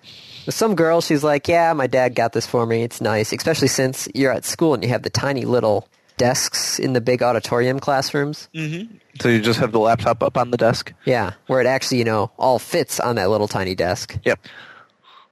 Some 0.50 0.76
girl, 0.76 1.02
she's 1.02 1.24
like, 1.24 1.48
"Yeah, 1.48 1.74
my 1.74 1.88
dad 1.88 2.14
got 2.14 2.34
this 2.34 2.46
for 2.46 2.66
me. 2.68 2.84
It's 2.84 3.02
nice, 3.02 3.34
especially 3.34 3.68
since 3.68 4.08
you're 4.14 4.32
at 4.32 4.46
school 4.46 4.76
and 4.76 4.84
you 4.84 4.90
have 4.90 5.02
the 5.02 5.10
tiny 5.10 5.44
little 5.44 5.88
desks 6.18 6.78
in 6.80 6.94
the 6.94 7.02
big 7.02 7.24
auditorium 7.24 7.80
classrooms. 7.80 8.48
Mm-hmm. 8.54 8.98
So 9.22 9.28
you 9.30 9.42
just 9.42 9.60
have 9.60 9.72
the 9.72 9.80
laptop 9.80 10.22
up 10.22 10.38
on 10.38 10.52
the 10.52 10.58
desk. 10.58 10.94
Yeah, 11.06 11.32
where 11.48 11.60
it 11.62 11.68
actually, 11.68 11.98
you 11.98 12.04
know, 12.06 12.32
all 12.38 12.60
fits 12.60 13.00
on 13.00 13.16
that 13.16 13.30
little 13.32 13.48
tiny 13.48 13.74
desk. 13.76 14.18
Yep. 14.24 14.40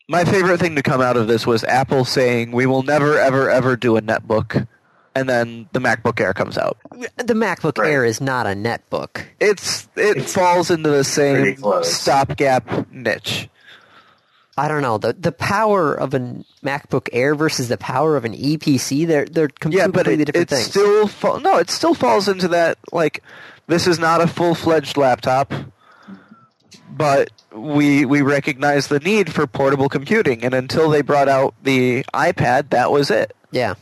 My 0.09 0.25
favorite 0.25 0.59
thing 0.59 0.75
to 0.75 0.83
come 0.83 1.01
out 1.01 1.15
of 1.17 1.27
this 1.27 1.47
was 1.47 1.63
Apple 1.63 2.03
saying 2.05 2.51
we 2.51 2.65
will 2.65 2.83
never 2.83 3.17
ever 3.17 3.49
ever 3.49 3.75
do 3.77 3.95
a 3.95 4.01
netbook, 4.01 4.67
and 5.15 5.29
then 5.29 5.69
the 5.71 5.79
MacBook 5.79 6.19
Air 6.19 6.33
comes 6.33 6.57
out. 6.57 6.77
The 7.17 7.33
MacBook 7.33 7.77
Right. 7.77 7.91
Air 7.91 8.03
is 8.05 8.19
not 8.19 8.45
a 8.45 8.49
netbook. 8.49 9.23
It's 9.39 9.87
it 9.95 10.17
It's 10.17 10.33
falls 10.33 10.69
into 10.69 10.89
the 10.89 11.03
same 11.05 11.55
stopgap 11.83 12.91
niche. 12.91 13.47
I 14.57 14.67
don't 14.67 14.81
know 14.81 14.97
the 14.97 15.13
the 15.13 15.31
power 15.31 15.93
of 15.95 16.13
a 16.13 16.19
MacBook 16.63 17.07
Air 17.13 17.33
versus 17.33 17.69
the 17.69 17.77
power 17.77 18.17
of 18.17 18.25
an 18.25 18.33
Eee 18.33 18.57
PC. 18.57 19.07
They're 19.07 19.25
they're 19.25 19.47
completely 19.47 19.79
Yeah, 19.79 19.87
but 19.87 20.07
it, 20.07 20.17
different 20.25 20.35
it 20.35 20.49
things. 20.49 20.65
still 20.67 21.07
fa- 21.07 21.39
no, 21.39 21.57
it 21.57 21.69
still 21.69 21.93
falls 21.93 22.27
into 22.27 22.49
that 22.49 22.77
like 22.91 23.23
this 23.67 23.87
is 23.87 23.99
not 23.99 24.19
a 24.21 24.27
full 24.27 24.53
fledged 24.53 24.97
laptop, 24.97 25.53
but 26.97 27.31
we 27.53 28.05
we 28.05 28.21
recognize 28.21 28.87
the 28.87 28.99
need 28.99 29.31
for 29.33 29.47
portable 29.47 29.89
computing, 29.89 30.43
and 30.43 30.53
until 30.53 30.89
they 30.89 31.01
brought 31.01 31.29
out 31.29 31.53
the 31.63 32.03
iPad, 32.13 32.69
that 32.69 32.91
was 32.91 33.11
it. 33.11 33.35
yeah. 33.51 33.75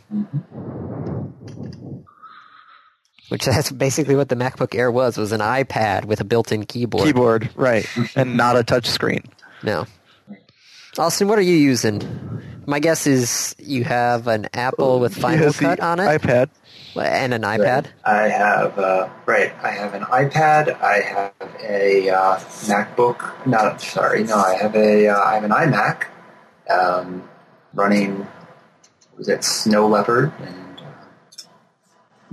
Which 3.29 3.45
that's 3.45 3.71
basically 3.71 4.15
what 4.17 4.27
the 4.27 4.35
MacBook 4.35 4.75
Air 4.75 4.91
was 4.91 5.17
was 5.17 5.31
an 5.31 5.39
iPad 5.39 6.03
with 6.03 6.19
a 6.19 6.25
built-in 6.25 6.65
keyboard. 6.65 7.05
Keyboard, 7.05 7.49
right, 7.55 7.87
and 8.15 8.35
not 8.35 8.57
a 8.57 8.63
touch 8.63 8.87
screen. 8.87 9.23
No. 9.63 9.85
Austin, 10.97 11.29
what 11.29 11.39
are 11.39 11.43
you 11.43 11.55
using? 11.55 12.01
My 12.65 12.79
guess 12.79 13.07
is 13.07 13.55
you 13.57 13.85
have 13.85 14.27
an 14.27 14.47
Apple 14.53 14.85
oh, 14.85 14.97
with 14.97 15.15
Final 15.15 15.45
Yes, 15.45 15.59
Cut 15.59 15.79
on 15.79 16.01
it 16.01 16.03
iPad. 16.03 16.49
And 16.95 17.33
an 17.33 17.41
iPad. 17.43 17.87
I 18.03 18.27
have 18.29 18.77
uh, 18.77 19.09
right. 19.25 19.51
I 19.61 19.71
have 19.71 19.93
an 19.93 20.03
iPad. 20.03 20.81
I 20.81 20.99
have 21.01 21.33
a 21.61 22.09
uh, 22.09 22.39
MacBook. 22.67 23.45
No, 23.45 23.75
sorry, 23.77 24.23
no. 24.23 24.35
I 24.37 24.55
have 24.55 24.75
a. 24.75 25.07
Uh, 25.07 25.19
I 25.19 25.35
have 25.35 25.43
an 25.43 25.51
iMac 25.51 26.05
um, 26.69 27.29
running. 27.73 28.27
Was 29.17 29.29
it 29.29 29.43
Snow 29.43 29.87
Leopard 29.87 30.31
and 30.39 30.79
uh, 30.79 31.43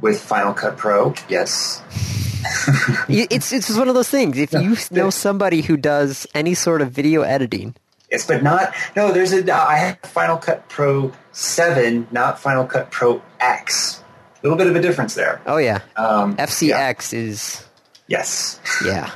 with 0.00 0.20
Final 0.20 0.54
Cut 0.54 0.76
Pro? 0.76 1.14
Yes. 1.28 1.82
It's 3.08 3.52
it's 3.52 3.66
just 3.66 3.78
one 3.78 3.88
of 3.88 3.94
those 3.94 4.08
things. 4.08 4.38
If 4.38 4.52
you 4.52 4.76
know 4.90 5.10
somebody 5.10 5.60
who 5.60 5.76
does 5.76 6.26
any 6.34 6.54
sort 6.54 6.80
of 6.82 6.92
video 6.92 7.22
editing, 7.22 7.74
Yes, 8.10 8.26
but 8.26 8.42
not. 8.42 8.72
No, 8.96 9.12
there's 9.12 9.32
a. 9.32 9.52
I 9.52 9.76
have 9.76 9.98
Final 10.00 10.38
Cut 10.38 10.68
Pro 10.68 11.12
Seven, 11.32 12.08
not 12.10 12.38
Final 12.38 12.64
Cut 12.64 12.90
Pro 12.90 13.22
X. 13.38 14.02
A 14.42 14.46
little 14.46 14.56
bit 14.58 14.66
of 14.68 14.76
a 14.76 14.80
difference 14.80 15.14
there. 15.14 15.40
oh 15.46 15.56
yeah, 15.56 15.80
Um, 15.96 16.36
yeah. 16.38 16.46
FCX 16.46 17.12
is 17.12 17.64
Yes. 18.06 18.60
yeah. 18.84 19.10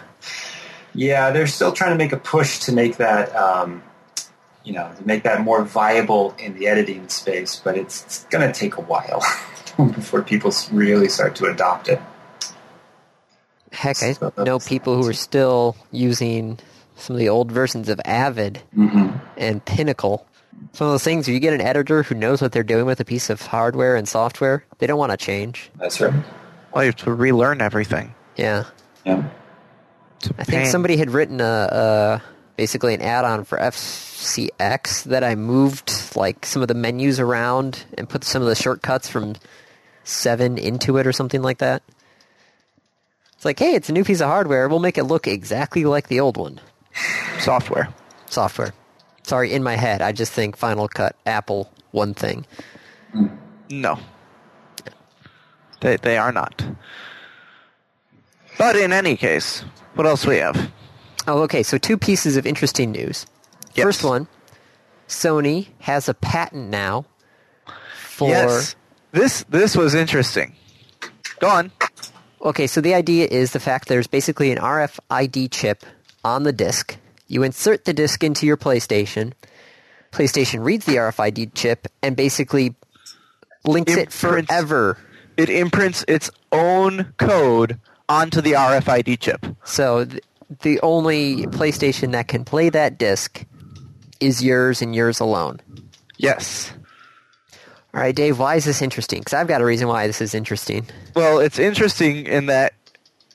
Yeah, 0.95 1.31
they're 1.31 1.47
still 1.47 1.73
trying 1.73 1.93
to 1.93 1.97
make 1.97 2.13
a 2.13 2.19
push 2.19 2.59
to 2.61 2.73
make 2.73 2.99
that, 2.99 3.35
um, 3.35 3.83
you 4.65 4.73
know, 4.75 4.91
to 4.99 5.07
make 5.07 5.23
that 5.23 5.41
more 5.41 5.63
viable 5.65 6.35
in 6.39 6.59
the 6.59 6.67
editing 6.67 7.09
space, 7.09 7.61
but 7.65 7.79
it's, 7.79 8.05
it's 8.05 8.25
going 8.25 8.47
to 8.47 8.53
take 8.59 8.77
a 8.77 8.81
while 8.83 9.23
before 9.95 10.23
people 10.23 10.53
really 10.71 11.09
start 11.09 11.35
to 11.37 11.47
adopt 11.47 11.89
it. 11.89 12.01
Heck, 13.71 14.03
I 14.03 14.13
So 14.13 14.33
know 14.37 14.59
people 14.59 15.01
who 15.01 15.09
are 15.09 15.15
still 15.15 15.77
using 15.91 16.59
some 16.97 17.17
of 17.17 17.21
the 17.21 17.31
old 17.31 17.51
versions 17.51 17.89
of 17.89 18.01
Avid 18.05 18.59
hmm 18.75 19.11
and 19.39 19.65
Pinnacle. 19.65 20.27
Some 20.73 20.87
of 20.87 20.93
those 20.93 21.05
things, 21.05 21.29
if 21.29 21.35
you 21.35 21.41
get 21.41 21.53
an 21.53 21.61
editor 21.61 22.03
who 22.03 22.15
knows 22.15 22.41
what 22.41 22.53
they're 22.53 22.63
doing 22.63 22.87
with 22.87 23.01
a 23.01 23.05
piece 23.05 23.31
of 23.31 23.41
hardware 23.43 23.97
and 23.97 24.09
software, 24.09 24.65
they 24.79 24.87
don't 24.87 24.99
want 24.99 25.11
to 25.11 25.17
change. 25.17 25.71
That's 25.77 26.01
right. 26.01 26.15
Well, 26.73 26.85
you 26.85 26.89
have 26.89 26.97
to 26.97 27.13
relearn 27.13 27.61
everything. 27.61 28.15
Yeah. 28.37 28.65
Yeah. 29.05 29.29
It's 30.17 30.29
a 30.29 30.35
I 30.39 30.45
think 30.45 30.67
somebody 30.67 30.97
had 30.97 31.11
written 31.11 31.41
a, 31.41 31.45
a 31.45 32.23
basically 32.57 32.95
an 32.95 33.03
add-on 33.03 33.45
for 33.45 33.59
FCX 33.59 35.05
that 35.05 35.25
I 35.25 35.35
moved 35.35 36.17
like 36.17 36.47
some 36.47 36.63
of 36.63 36.69
the 36.69 36.75
menus 36.75 37.19
around 37.21 37.85
and 37.99 38.09
put 38.09 38.25
some 38.25 38.41
of 38.41 38.49
the 38.49 38.55
shortcuts 38.55 39.09
from 39.09 39.35
seven 40.05 40.59
into 40.59 40.97
it 40.97 41.07
or 41.07 41.13
something 41.13 41.43
like 41.43 41.59
that. 41.59 41.83
It's 43.35 43.45
like, 43.45 43.59
hey, 43.59 43.75
it's 43.75 43.89
a 43.89 43.93
new 43.93 44.05
piece 44.05 44.21
of 44.21 44.29
hardware. 44.29 44.69
We'll 44.69 44.79
make 44.79 44.97
it 44.99 45.05
look 45.05 45.27
exactly 45.27 45.85
like 45.85 46.09
the 46.09 46.21
old 46.21 46.37
one. 46.37 46.61
software. 47.41 47.89
Software. 48.27 48.73
Sorry, 49.23 49.53
in 49.53 49.63
my 49.63 49.77
head, 49.77 50.03
I 50.03 50.13
just 50.13 50.33
think 50.33 50.57
Final 50.57 50.89
Cut, 50.89 51.17
Apple, 51.27 51.71
one 51.93 52.15
thing. 52.15 52.45
No. 53.71 53.99
They 55.81 55.97
they 55.97 56.17
are 56.17 56.33
not. 56.33 56.65
But 58.59 58.77
in 58.77 58.93
any 58.93 59.17
case, 59.17 59.65
what 59.95 60.07
else 60.07 60.27
we 60.27 60.37
have? 60.37 60.71
Oh, 61.27 61.43
okay. 61.43 61.63
So 61.63 61.79
two 61.79 61.97
pieces 61.97 62.37
of 62.37 62.47
interesting 62.47 62.93
news. 62.93 63.27
Yes. 63.75 63.85
First 63.85 64.05
one, 64.05 64.29
Sony 65.09 65.69
has 65.81 66.09
a 66.09 66.15
patent 66.15 66.69
now 66.71 67.07
for. 67.95 68.29
Yes. 68.29 68.77
This 69.13 69.45
this 69.49 69.77
was 69.77 69.95
interesting. 69.95 70.55
Go 71.41 71.49
on. 71.49 71.73
Okay, 72.43 72.67
so 72.67 72.81
the 72.81 72.95
idea 72.95 73.27
is 73.27 73.53
the 73.53 73.61
fact 73.61 73.89
there's 73.89 74.07
basically 74.07 74.51
an 74.51 74.59
RFID 74.59 75.51
chip 75.51 75.85
on 76.25 76.43
the 76.43 76.53
disc. 76.53 76.97
You 77.33 77.43
insert 77.45 77.87
the 77.87 77.95
disc 77.95 78.23
into 78.23 78.45
your 78.45 78.59
PlayStation. 78.59 79.33
PlayStation 80.13 80.63
reads 80.63 80.85
the 80.85 80.97
RFID 80.97 81.55
chip 81.55 81.89
and 82.03 82.15
basically 82.15 82.75
links 83.65 83.97
it 83.97 84.13
forever. 84.13 84.99
It 85.39 85.49
imprints 85.49 86.05
its 86.07 86.31
own 86.53 87.15
code 87.17 87.81
onto 88.07 88.43
the 88.43 88.53
RFID 88.53 89.19
chip. 89.19 89.47
So 89.65 90.05
th- 90.05 90.23
the 90.61 90.79
only 90.83 91.47
PlayStation 91.47 92.13
that 92.13 92.29
can 92.29 92.45
play 92.45 92.69
that 92.69 92.99
disc 92.99 93.47
is 94.21 94.45
yours 94.45 94.83
and 94.83 94.95
yours 94.95 95.19
alone. 95.19 95.61
Yes. 96.19 96.71
All 97.95 98.01
right, 98.03 98.15
Dave, 98.15 98.39
why 98.39 98.57
is 98.57 98.67
this 98.67 98.83
interesting? 98.83 99.21
Because 99.21 99.33
I've 99.33 99.49
got 99.49 99.63
a 99.63 99.65
reason 99.65 99.89
why 99.89 100.07
this 100.07 100.21
is 100.21 100.35
interesting. 100.35 100.87
Well, 101.17 101.39
it's 101.39 101.59
interesting 101.59 102.27
in 102.27 102.45
that 102.47 102.75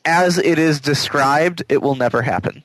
as 0.05 0.37
it 0.37 0.59
is 0.59 0.79
described, 0.79 1.63
it 1.67 1.81
will 1.81 1.95
never 1.95 2.21
happen. 2.21 2.63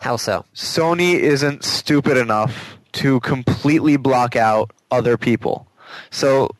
How 0.00 0.16
so? 0.16 0.44
Sony 0.54 1.14
isn't 1.14 1.64
stupid 1.64 2.16
enough 2.16 2.76
to 2.92 3.20
completely 3.20 3.96
block 3.96 4.36
out 4.36 4.70
other 4.90 5.16
people. 5.16 5.66
So 6.10 6.50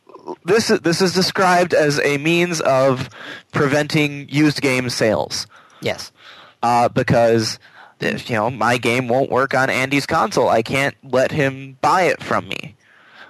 this 0.45 0.71
is, 0.71 0.81
this 0.81 1.01
is 1.01 1.15
described 1.15 1.75
as 1.75 2.01
a 2.01 2.19
means 2.19 2.61
of 2.61 3.09
preventing 3.53 4.29
used 4.29 4.61
game 4.61 4.89
sales. 4.91 5.47
Yes. 5.81 6.13
Uh, 6.63 6.89
because 6.89 7.59
you 8.01 8.35
know 8.35 8.51
my 8.51 8.79
game 8.79 9.09
won't 9.09 9.31
work 9.31 9.55
on 9.55 9.71
Andy's 9.71 10.07
console, 10.07 10.49
I 10.49 10.63
can't 10.63 10.95
let 11.03 11.31
him 11.31 11.79
buy 11.81 12.03
it 12.03 12.23
from 12.23 12.49
me. 12.49 12.77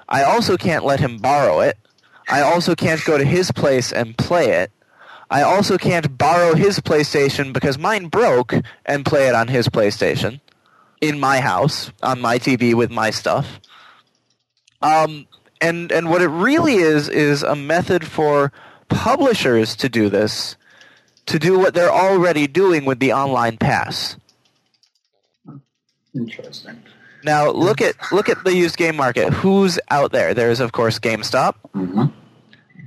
I 0.08 0.22
also 0.22 0.56
can't 0.56 0.84
let 0.84 1.00
him 1.00 1.18
borrow 1.18 1.60
it. 1.60 1.78
I 2.28 2.40
also 2.42 2.74
can't 2.74 3.04
go 3.04 3.18
to 3.18 3.24
his 3.24 3.50
place 3.50 3.92
and 3.92 4.16
play 4.16 4.50
it. 4.50 4.70
I 5.34 5.42
also 5.42 5.76
can't 5.76 6.16
borrow 6.16 6.54
his 6.54 6.78
PlayStation 6.78 7.52
because 7.52 7.76
mine 7.76 8.06
broke 8.06 8.54
and 8.86 9.04
play 9.04 9.26
it 9.26 9.34
on 9.34 9.48
his 9.48 9.68
PlayStation 9.68 10.40
in 11.00 11.18
my 11.18 11.40
house 11.40 11.90
on 12.04 12.20
my 12.20 12.38
TV 12.38 12.72
with 12.72 12.92
my 12.92 13.10
stuff. 13.10 13.58
Um, 14.80 15.26
and 15.60 15.90
and 15.90 16.08
what 16.08 16.22
it 16.22 16.28
really 16.28 16.76
is 16.76 17.08
is 17.08 17.42
a 17.42 17.56
method 17.56 18.06
for 18.06 18.52
publishers 18.88 19.74
to 19.74 19.88
do 19.88 20.08
this, 20.08 20.54
to 21.26 21.40
do 21.40 21.58
what 21.58 21.74
they're 21.74 21.90
already 21.92 22.46
doing 22.46 22.84
with 22.84 23.00
the 23.00 23.12
online 23.12 23.56
pass. 23.56 24.16
Interesting. 26.14 26.80
Now 27.24 27.50
look 27.50 27.80
at 27.80 27.96
look 28.12 28.28
at 28.28 28.44
the 28.44 28.54
used 28.54 28.76
game 28.76 28.94
market. 28.94 29.32
Who's 29.32 29.80
out 29.90 30.12
there? 30.12 30.32
There's 30.32 30.60
of 30.60 30.70
course 30.70 31.00
GameStop, 31.00 31.54
hmm 31.72 32.04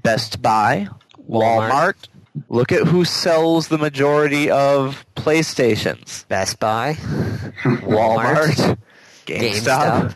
Best 0.02 0.42
Buy, 0.42 0.88
Walmart. 1.30 1.70
Walmart. 1.70 2.08
Look 2.50 2.72
at 2.72 2.88
who 2.88 3.06
sells 3.06 3.68
the 3.68 3.78
majority 3.78 4.50
of 4.50 5.06
PlayStations. 5.16 6.28
Best 6.28 6.60
Buy, 6.60 6.94
Walmart, 7.64 8.78
GameStop. 9.26 9.64
GameStop. 9.64 10.16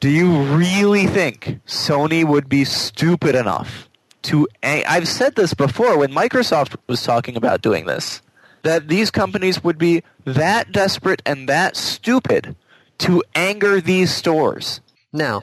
Do 0.00 0.10
you 0.10 0.42
really 0.54 1.06
think 1.06 1.60
Sony 1.66 2.24
would 2.24 2.48
be 2.48 2.64
stupid 2.64 3.34
enough 3.34 3.88
to? 4.22 4.46
I've 4.62 5.08
said 5.08 5.34
this 5.36 5.54
before 5.54 5.98
when 5.98 6.12
Microsoft 6.12 6.76
was 6.86 7.02
talking 7.02 7.36
about 7.36 7.62
doing 7.62 7.86
this, 7.86 8.20
that 8.62 8.88
these 8.88 9.10
companies 9.10 9.64
would 9.64 9.78
be 9.78 10.02
that 10.24 10.72
desperate 10.72 11.22
and 11.24 11.48
that 11.48 11.76
stupid 11.76 12.56
to 12.98 13.22
anger 13.34 13.80
these 13.80 14.12
stores. 14.12 14.80
No. 15.12 15.42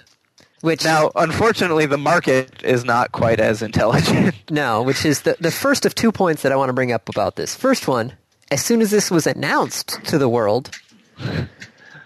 Which 0.61 0.83
Now, 0.83 1.11
unfortunately, 1.15 1.87
the 1.87 1.97
market 1.97 2.63
is 2.63 2.85
not 2.85 3.11
quite 3.11 3.39
as 3.39 3.61
intelligent. 3.61 4.35
no, 4.51 4.83
which 4.83 5.05
is 5.05 5.21
the 5.21 5.35
the 5.39 5.51
first 5.51 5.85
of 5.85 5.95
two 5.95 6.11
points 6.11 6.43
that 6.43 6.51
I 6.51 6.55
want 6.55 6.69
to 6.69 6.73
bring 6.73 6.91
up 6.91 7.09
about 7.09 7.35
this. 7.35 7.55
First 7.55 7.87
one, 7.87 8.13
as 8.51 8.63
soon 8.63 8.81
as 8.81 8.91
this 8.91 9.09
was 9.09 9.25
announced 9.25 10.03
to 10.05 10.19
the 10.19 10.29
world, 10.29 10.69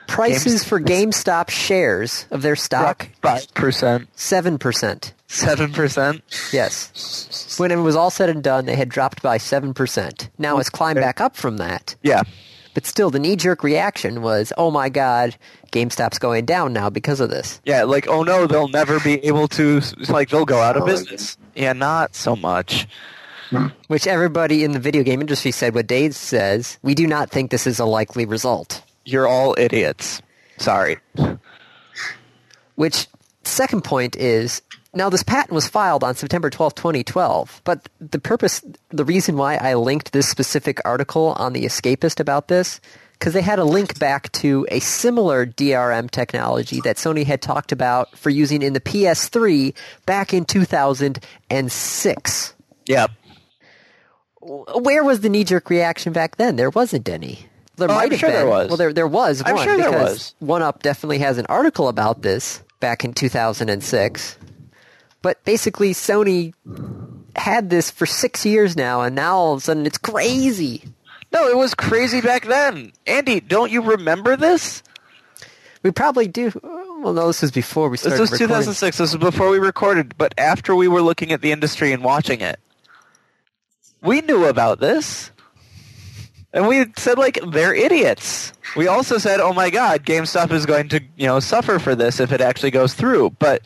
prices 0.07 0.63
for 0.63 0.79
GameStop 0.79 1.49
shares 1.49 2.27
of 2.31 2.41
their 2.41 2.55
stock 2.55 3.09
five 3.21 3.53
percent, 3.53 4.07
seven 4.15 4.57
percent. 4.57 5.13
seven 5.27 5.73
percent. 5.73 6.21
Yes. 6.53 7.55
When 7.57 7.71
it 7.71 7.77
was 7.77 7.95
all 7.95 8.09
said 8.09 8.29
and 8.29 8.43
done, 8.43 8.65
they 8.65 8.75
had 8.75 8.89
dropped 8.89 9.21
by 9.21 9.37
seven 9.37 9.73
percent. 9.73 10.29
Now 10.37 10.59
it's 10.59 10.69
climbed 10.69 10.99
back 11.01 11.19
up 11.19 11.35
from 11.35 11.57
that. 11.57 11.95
Yeah, 12.03 12.23
But 12.75 12.85
still, 12.85 13.09
the 13.09 13.17
knee 13.19 13.35
jerk 13.37 13.63
reaction 13.63 14.21
was, 14.21 14.53
oh 14.57 14.69
my 14.69 14.89
god, 14.89 15.35
GameStop's 15.71 16.19
going 16.19 16.45
down 16.45 16.73
now 16.73 16.91
because 16.91 17.19
of 17.21 17.31
this. 17.31 17.59
yeah. 17.65 17.83
Like, 17.83 18.07
oh 18.07 18.21
no, 18.21 18.45
they'll 18.45 18.67
never 18.67 18.99
be 18.99 19.13
able 19.25 19.47
to. 19.49 19.81
Like, 20.09 20.29
they'll 20.29 20.45
go 20.45 20.59
out 20.61 20.77
of 20.77 20.85
business. 20.85 21.37
Yeah, 21.55 21.73
not 21.73 22.13
so 22.13 22.35
much. 22.35 22.87
Hmm. 23.49 23.67
Which 23.87 24.07
everybody 24.07 24.63
in 24.63 24.73
the 24.73 24.79
video 24.79 25.03
game 25.03 25.21
industry 25.21 25.51
said 25.51 25.73
what 25.73 25.87
Dave 25.87 26.15
says, 26.15 26.77
we 26.81 26.93
do 26.95 27.07
not 27.07 27.29
think 27.29 27.49
this 27.49 27.65
is 27.65 27.79
a 27.79 27.85
likely 27.85 28.25
result. 28.25 28.83
You're 29.05 29.27
all 29.27 29.55
idiots. 29.57 30.21
Sorry. 30.57 30.97
Which, 32.75 33.07
second 33.43 33.83
point 33.83 34.15
is, 34.15 34.61
now 34.95 35.09
this 35.09 35.23
patent 35.23 35.51
was 35.51 35.67
filed 35.67 36.03
on 36.03 36.15
September 36.15 36.49
twelfth, 36.49 36.75
2012, 36.77 37.61
but 37.63 37.87
the 37.99 38.19
purpose, 38.19 38.63
the 38.89 39.05
reason 39.05 39.37
why 39.37 39.55
I 39.55 39.75
linked 39.75 40.13
this 40.13 40.27
specific 40.27 40.79
article 40.85 41.33
on 41.37 41.53
The 41.53 41.65
Escapist 41.65 42.19
about 42.19 42.47
this, 42.47 42.79
because 43.13 43.33
they 43.33 43.41
had 43.41 43.59
a 43.59 43.65
link 43.65 43.99
back 43.99 44.31
to 44.33 44.67
a 44.71 44.79
similar 44.79 45.45
DRM 45.45 46.09
technology 46.11 46.81
that 46.81 46.97
Sony 46.97 47.25
had 47.25 47.41
talked 47.41 47.71
about 47.71 48.15
for 48.17 48.29
using 48.29 48.61
in 48.61 48.73
the 48.73 48.81
PS3 48.81 49.73
back 50.05 50.33
in 50.33 50.45
2006. 50.45 52.53
Yep. 52.87 53.11
Where 54.41 55.03
was 55.03 55.21
the 55.21 55.29
knee-jerk 55.29 55.69
reaction 55.69 56.13
back 56.13 56.35
then? 56.37 56.55
There 56.55 56.69
wasn't 56.69 57.09
any. 57.09 57.47
There 57.77 57.89
Oh, 57.89 57.93
might 57.95 58.05
I'm 58.05 58.11
have 58.11 58.19
sure 58.19 58.29
been. 58.29 58.37
there 58.37 58.47
was. 58.47 58.67
Well, 58.69 58.77
there 58.77 58.93
there 58.93 59.07
was 59.07 59.41
I'm 59.45 59.55
one 59.55 59.63
sure 59.65 59.75
there 59.77 59.91
because 59.91 60.33
was. 60.39 60.59
1UP 60.61 60.81
definitely 60.81 61.17
has 61.19 61.37
an 61.37 61.45
article 61.47 61.87
about 61.89 62.21
this 62.21 62.63
back 62.79 63.03
in 63.03 63.13
2006. 63.13 64.37
But 65.25 65.43
basically, 65.43 65.95
Sony 65.95 66.53
had 67.35 67.71
this 67.71 67.89
for 67.89 68.05
six 68.05 68.45
years 68.45 68.77
now, 68.77 69.01
and 69.01 69.15
now 69.15 69.35
all 69.35 69.53
of 69.53 69.57
a 69.57 69.61
sudden 69.61 69.87
it's 69.87 69.97
crazy. 69.97 70.83
No, 71.33 71.47
it 71.47 71.57
was 71.57 71.73
crazy 71.73 72.21
back 72.21 72.45
then. 72.45 72.91
Andy, 73.07 73.39
don't 73.39 73.71
you 73.71 73.81
remember 73.81 74.37
this? 74.37 74.83
We 75.81 75.89
probably 75.89 76.27
do. 76.27 76.51
Well, 76.61 77.13
no, 77.13 77.25
this 77.25 77.41
was 77.41 77.49
before 77.49 77.89
we 77.89 77.97
started. 77.97 78.13
This 78.13 78.19
was 78.19 78.31
recording. 78.33 78.49
2006. 78.49 78.97
This 78.99 79.13
was 79.13 79.19
before 79.19 79.49
we 79.49 79.57
recorded, 79.57 80.15
but 80.15 80.35
after 80.37 80.75
we 80.75 80.87
were 80.87 81.01
looking 81.01 81.31
at 81.31 81.41
the 81.41 81.51
industry 81.51 81.91
and 81.91 82.03
watching 82.03 82.41
it. 82.41 82.59
We 84.03 84.21
knew 84.21 84.45
about 84.45 84.79
this. 84.79 85.31
And 86.53 86.67
we 86.67 86.85
said, 86.97 87.17
like, 87.17 87.39
they're 87.47 87.73
idiots. 87.73 88.53
We 88.75 88.87
also 88.87 89.17
said, 89.17 89.39
oh 89.39 89.53
my 89.53 89.71
god, 89.71 90.05
GameStop 90.05 90.51
is 90.51 90.67
going 90.67 90.89
to, 90.89 91.01
you 91.15 91.25
know, 91.25 91.39
suffer 91.39 91.79
for 91.79 91.95
this 91.95 92.19
if 92.19 92.31
it 92.31 92.41
actually 92.41 92.69
goes 92.69 92.93
through. 92.93 93.31
But 93.39 93.63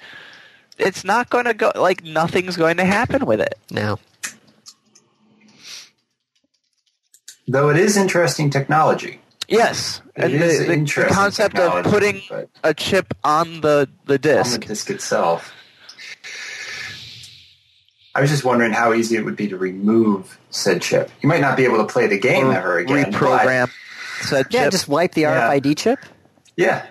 it's 0.80 1.04
not 1.04 1.30
going 1.30 1.46
to 1.46 1.54
go, 1.54 1.72
like, 1.76 2.04
nothing's 2.04 2.58
going 2.58 2.78
to 2.78 2.86
happen 2.86 3.26
with 3.26 3.42
it. 3.42 3.58
No. 3.70 4.00
Though 7.48 7.70
it 7.70 7.78
is 7.78 7.98
interesting 7.98 8.50
technology. 8.50 9.20
Yes. 9.48 10.02
It 10.16 10.26
and 10.26 10.34
is 10.36 10.60
the, 10.60 10.66
the 10.66 10.74
interesting 10.74 11.16
concept 11.16 11.58
of 11.58 11.84
putting 11.86 12.22
a 12.64 12.74
chip 12.74 13.14
on 13.24 13.62
the, 13.62 13.90
the 14.06 14.20
disk, 14.20 14.54
on 14.54 14.60
disc. 14.60 14.62
the 14.62 14.68
disc 14.68 14.90
itself. 14.92 15.54
I 18.14 18.22
was 18.22 18.30
just 18.30 18.44
wondering 18.44 18.72
how 18.72 18.94
easy 18.94 19.16
it 19.16 19.26
would 19.26 19.36
be 19.36 19.48
to 19.48 19.58
remove 19.58 20.38
said 20.50 20.82
chip. 20.82 21.10
You 21.22 21.30
might 21.30 21.42
not 21.42 21.58
be 21.58 21.64
able 21.64 21.78
to 21.78 21.86
play 21.86 22.06
the 22.08 22.20
game 22.20 22.48
or 22.48 22.54
ever 22.54 22.78
again. 22.80 23.12
but- 23.12 23.14
reprogram 23.22 23.72
said 24.22 24.48
Yeah, 24.52 24.64
chip. 24.66 24.72
just 24.72 24.88
wipe 24.88 25.14
the 25.14 25.22
Yeah. 25.22 25.50
RFID 25.50 25.78
chip. 25.78 26.00
yeah, 26.58 26.86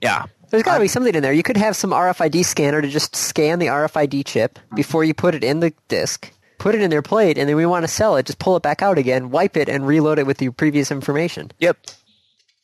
yeah. 0.00 0.26
There's 0.54 0.62
got 0.62 0.74
to 0.74 0.80
be 0.80 0.88
something 0.88 1.14
in 1.14 1.22
there. 1.22 1.32
You 1.32 1.42
could 1.42 1.56
have 1.56 1.74
some 1.74 1.90
RFID 1.90 2.44
scanner 2.44 2.80
to 2.80 2.88
just 2.88 3.16
scan 3.16 3.58
the 3.58 3.66
RFID 3.66 4.24
chip 4.24 4.54
mm-hmm. 4.54 4.76
before 4.76 5.02
you 5.02 5.12
put 5.12 5.34
it 5.34 5.42
in 5.42 5.58
the 5.58 5.72
disc, 5.88 6.32
put 6.58 6.76
it 6.76 6.80
in 6.80 6.90
their 6.90 7.02
plate, 7.02 7.38
and 7.38 7.48
then 7.48 7.56
we 7.56 7.66
want 7.66 7.82
to 7.82 7.88
sell 7.88 8.16
it. 8.16 8.26
Just 8.26 8.38
pull 8.38 8.54
it 8.54 8.62
back 8.62 8.80
out 8.80 8.96
again, 8.96 9.30
wipe 9.30 9.56
it, 9.56 9.68
and 9.68 9.84
reload 9.84 10.20
it 10.20 10.26
with 10.26 10.40
your 10.40 10.52
previous 10.52 10.92
information. 10.92 11.50
Yep. 11.58 11.78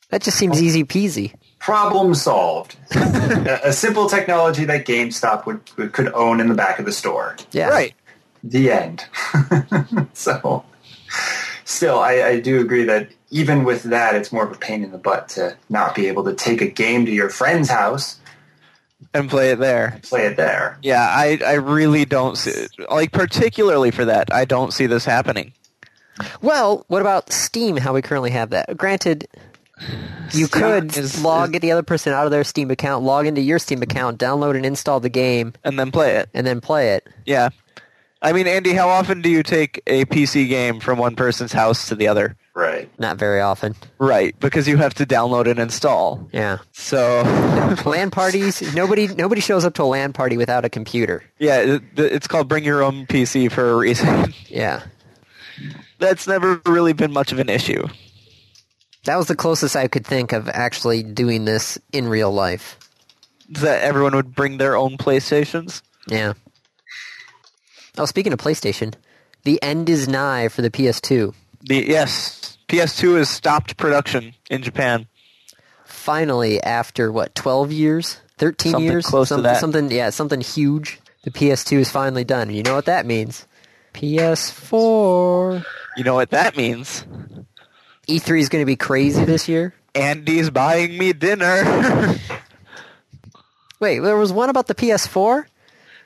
That 0.09 0.21
just 0.21 0.37
seems 0.37 0.61
easy 0.61 0.85
peasy. 0.85 1.33
problem 1.59 2.13
solved. 2.13 2.77
a, 2.95 3.59
a 3.65 3.73
simple 3.73 4.07
technology 4.07 4.63
that 4.65 4.85
GameStop 4.85 5.45
would, 5.45 5.59
would 5.75 5.91
could 5.91 6.13
own 6.13 6.39
in 6.39 6.47
the 6.47 6.55
back 6.55 6.79
of 6.79 6.85
the 6.85 6.93
store. 6.93 7.35
Yeah. 7.51 7.67
Right. 7.67 7.93
The 8.41 8.71
end. 8.71 9.05
so, 10.13 10.63
still, 11.71 11.99
I, 11.99 12.21
I 12.23 12.39
do 12.39 12.59
agree 12.59 12.83
that 12.85 13.09
even 13.29 13.63
with 13.63 13.83
that, 13.83 14.15
it's 14.15 14.31
more 14.31 14.45
of 14.45 14.51
a 14.51 14.57
pain 14.59 14.83
in 14.83 14.91
the 14.91 14.97
butt 14.97 15.29
to 15.29 15.55
not 15.69 15.95
be 15.95 16.07
able 16.07 16.23
to 16.25 16.33
take 16.33 16.61
a 16.61 16.67
game 16.67 17.05
to 17.05 17.11
your 17.11 17.29
friend's 17.29 17.69
house, 17.69 18.19
And 19.13 19.29
play 19.29 19.51
it 19.51 19.59
there. 19.59 19.99
play 20.03 20.25
it 20.25 20.37
there. 20.37 20.77
Yeah, 20.81 21.01
I, 21.09 21.39
I 21.45 21.53
really 21.53 22.05
don't 22.05 22.37
see 22.37 22.67
like 22.89 23.11
particularly 23.11 23.91
for 23.91 24.05
that. 24.05 24.33
I 24.33 24.45
don't 24.45 24.71
see 24.73 24.85
this 24.85 25.05
happening. 25.05 25.53
Well, 26.41 26.83
what 26.87 27.01
about 27.01 27.31
Steam? 27.31 27.77
How 27.77 27.93
we 27.93 28.01
currently 28.01 28.31
have 28.31 28.51
that? 28.51 28.77
Granted, 28.77 29.27
you 30.33 30.45
Steam 30.45 30.47
could 30.49 30.97
is- 30.97 31.23
log 31.23 31.55
is- 31.55 31.61
the 31.61 31.71
other 31.71 31.83
person 31.83 32.13
out 32.13 32.25
of 32.25 32.31
their 32.31 32.43
Steam 32.43 32.69
account, 32.69 33.03
log 33.03 33.25
into 33.25 33.41
your 33.41 33.57
Steam 33.59 33.81
account, 33.81 34.19
download 34.19 34.55
and 34.55 34.65
install 34.65 34.99
the 34.99 35.09
game, 35.09 35.53
And 35.63 35.79
then 35.79 35.89
play 35.91 36.17
it. 36.17 36.29
and 36.33 36.45
then 36.45 36.61
play 36.61 36.93
it. 36.95 37.07
Yeah. 37.25 37.49
I 38.21 38.33
mean, 38.33 38.45
Andy, 38.47 38.73
how 38.73 38.87
often 38.89 39.21
do 39.21 39.29
you 39.29 39.41
take 39.41 39.81
a 39.87 40.05
PC 40.05 40.47
game 40.47 40.79
from 40.79 40.99
one 40.99 41.15
person's 41.15 41.51
house 41.51 41.87
to 41.89 41.95
the 41.95 42.07
other? 42.07 42.37
Right. 42.53 42.87
Not 42.99 43.17
very 43.17 43.41
often. 43.41 43.75
Right, 43.97 44.37
because 44.39 44.67
you 44.67 44.77
have 44.77 44.93
to 44.95 45.05
download 45.05 45.47
and 45.49 45.57
install. 45.57 46.27
Yeah. 46.31 46.59
So, 46.71 47.23
LAN 47.85 48.11
parties. 48.11 48.75
Nobody. 48.75 49.07
Nobody 49.07 49.41
shows 49.41 49.65
up 49.65 49.73
to 49.75 49.83
a 49.83 49.85
LAN 49.85 50.13
party 50.13 50.37
without 50.37 50.65
a 50.65 50.69
computer. 50.69 51.23
yeah, 51.39 51.79
it's 51.95 52.27
called 52.27 52.47
bring 52.47 52.63
your 52.63 52.83
own 52.83 53.07
PC 53.07 53.51
for 53.51 53.71
a 53.71 53.75
reason. 53.75 54.33
Yeah. 54.47 54.83
That's 55.99 56.27
never 56.27 56.59
really 56.65 56.93
been 56.93 57.11
much 57.13 57.31
of 57.31 57.39
an 57.39 57.47
issue. 57.49 57.87
That 59.05 59.15
was 59.15 59.27
the 59.27 59.35
closest 59.35 59.75
I 59.75 59.87
could 59.87 60.05
think 60.05 60.31
of 60.33 60.49
actually 60.49 61.03
doing 61.03 61.45
this 61.45 61.77
in 61.93 62.07
real 62.07 62.31
life. 62.31 62.77
That 63.49 63.81
everyone 63.83 64.15
would 64.15 64.35
bring 64.35 64.57
their 64.57 64.75
own 64.75 64.97
PlayStations. 64.97 65.81
Yeah. 66.07 66.33
Oh, 67.97 68.05
speaking 68.05 68.33
of 68.33 68.39
PlayStation, 68.39 68.93
the 69.43 69.61
end 69.61 69.89
is 69.89 70.07
nigh 70.07 70.47
for 70.47 70.61
the 70.61 70.71
PS2. 70.71 71.33
The 71.61 71.85
yes, 71.87 72.57
PS2 72.67 73.17
has 73.17 73.29
stopped 73.29 73.77
production 73.77 74.33
in 74.49 74.63
Japan. 74.63 75.07
Finally, 75.85 76.61
after 76.63 77.11
what, 77.11 77.35
12 77.35 77.71
years? 77.71 78.19
13 78.37 78.71
Something 78.71 78.91
years? 78.91 79.05
close 79.05 79.29
to 79.29 79.37
that. 79.41 79.59
Something, 79.59 79.91
yeah, 79.91 80.09
something 80.09 80.41
huge. 80.41 80.99
The 81.23 81.31
PS2 81.31 81.79
is 81.79 81.91
finally 81.91 82.23
done. 82.23 82.49
You 82.49 82.63
know 82.63 82.73
what 82.73 82.85
that 82.85 83.05
means? 83.05 83.45
PS4. 83.93 85.63
You 85.97 86.03
know 86.03 86.15
what 86.15 86.31
that 86.31 86.57
means? 86.57 87.05
E3 88.07 88.39
is 88.39 88.49
going 88.49 88.61
to 88.61 88.65
be 88.65 88.75
crazy 88.75 89.23
this 89.25 89.47
year. 89.47 89.75
Andy's 89.93 90.49
buying 90.49 90.97
me 90.97 91.13
dinner. 91.13 91.63
Wait, 93.79 93.99
there 93.99 94.17
was 94.17 94.33
one 94.33 94.49
about 94.49 94.67
the 94.67 94.75
PS4? 94.75 95.45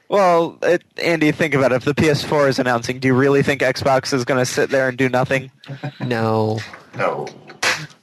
Well, 0.10 0.58
it, 0.62 0.84
Andy, 1.02 1.32
think 1.32 1.54
about 1.54 1.72
it. 1.72 1.76
If 1.76 1.86
the 1.86 1.96
PS4 1.96 2.50
is 2.50 2.60
announcing, 2.60 3.00
do 3.00 3.08
you 3.08 3.14
really 3.14 3.44
think 3.44 3.62
Xbox 3.62 4.14
is 4.14 4.26
going 4.26 4.40
to 4.40 4.46
sit 4.46 4.70
there 4.70 4.88
and 4.88 4.98
do 4.98 5.10
nothing? 5.10 5.52
No. 6.00 6.60
No. 6.96 7.28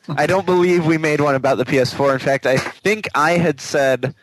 I 0.08 0.26
don't 0.26 0.46
believe 0.46 0.84
we 0.86 0.98
made 0.98 1.20
one 1.20 1.34
about 1.34 1.58
the 1.58 1.64
PS4. 1.64 2.12
In 2.14 2.18
fact, 2.18 2.46
I 2.46 2.56
think 2.56 3.08
I 3.14 3.32
had 3.32 3.60
said 3.60 4.14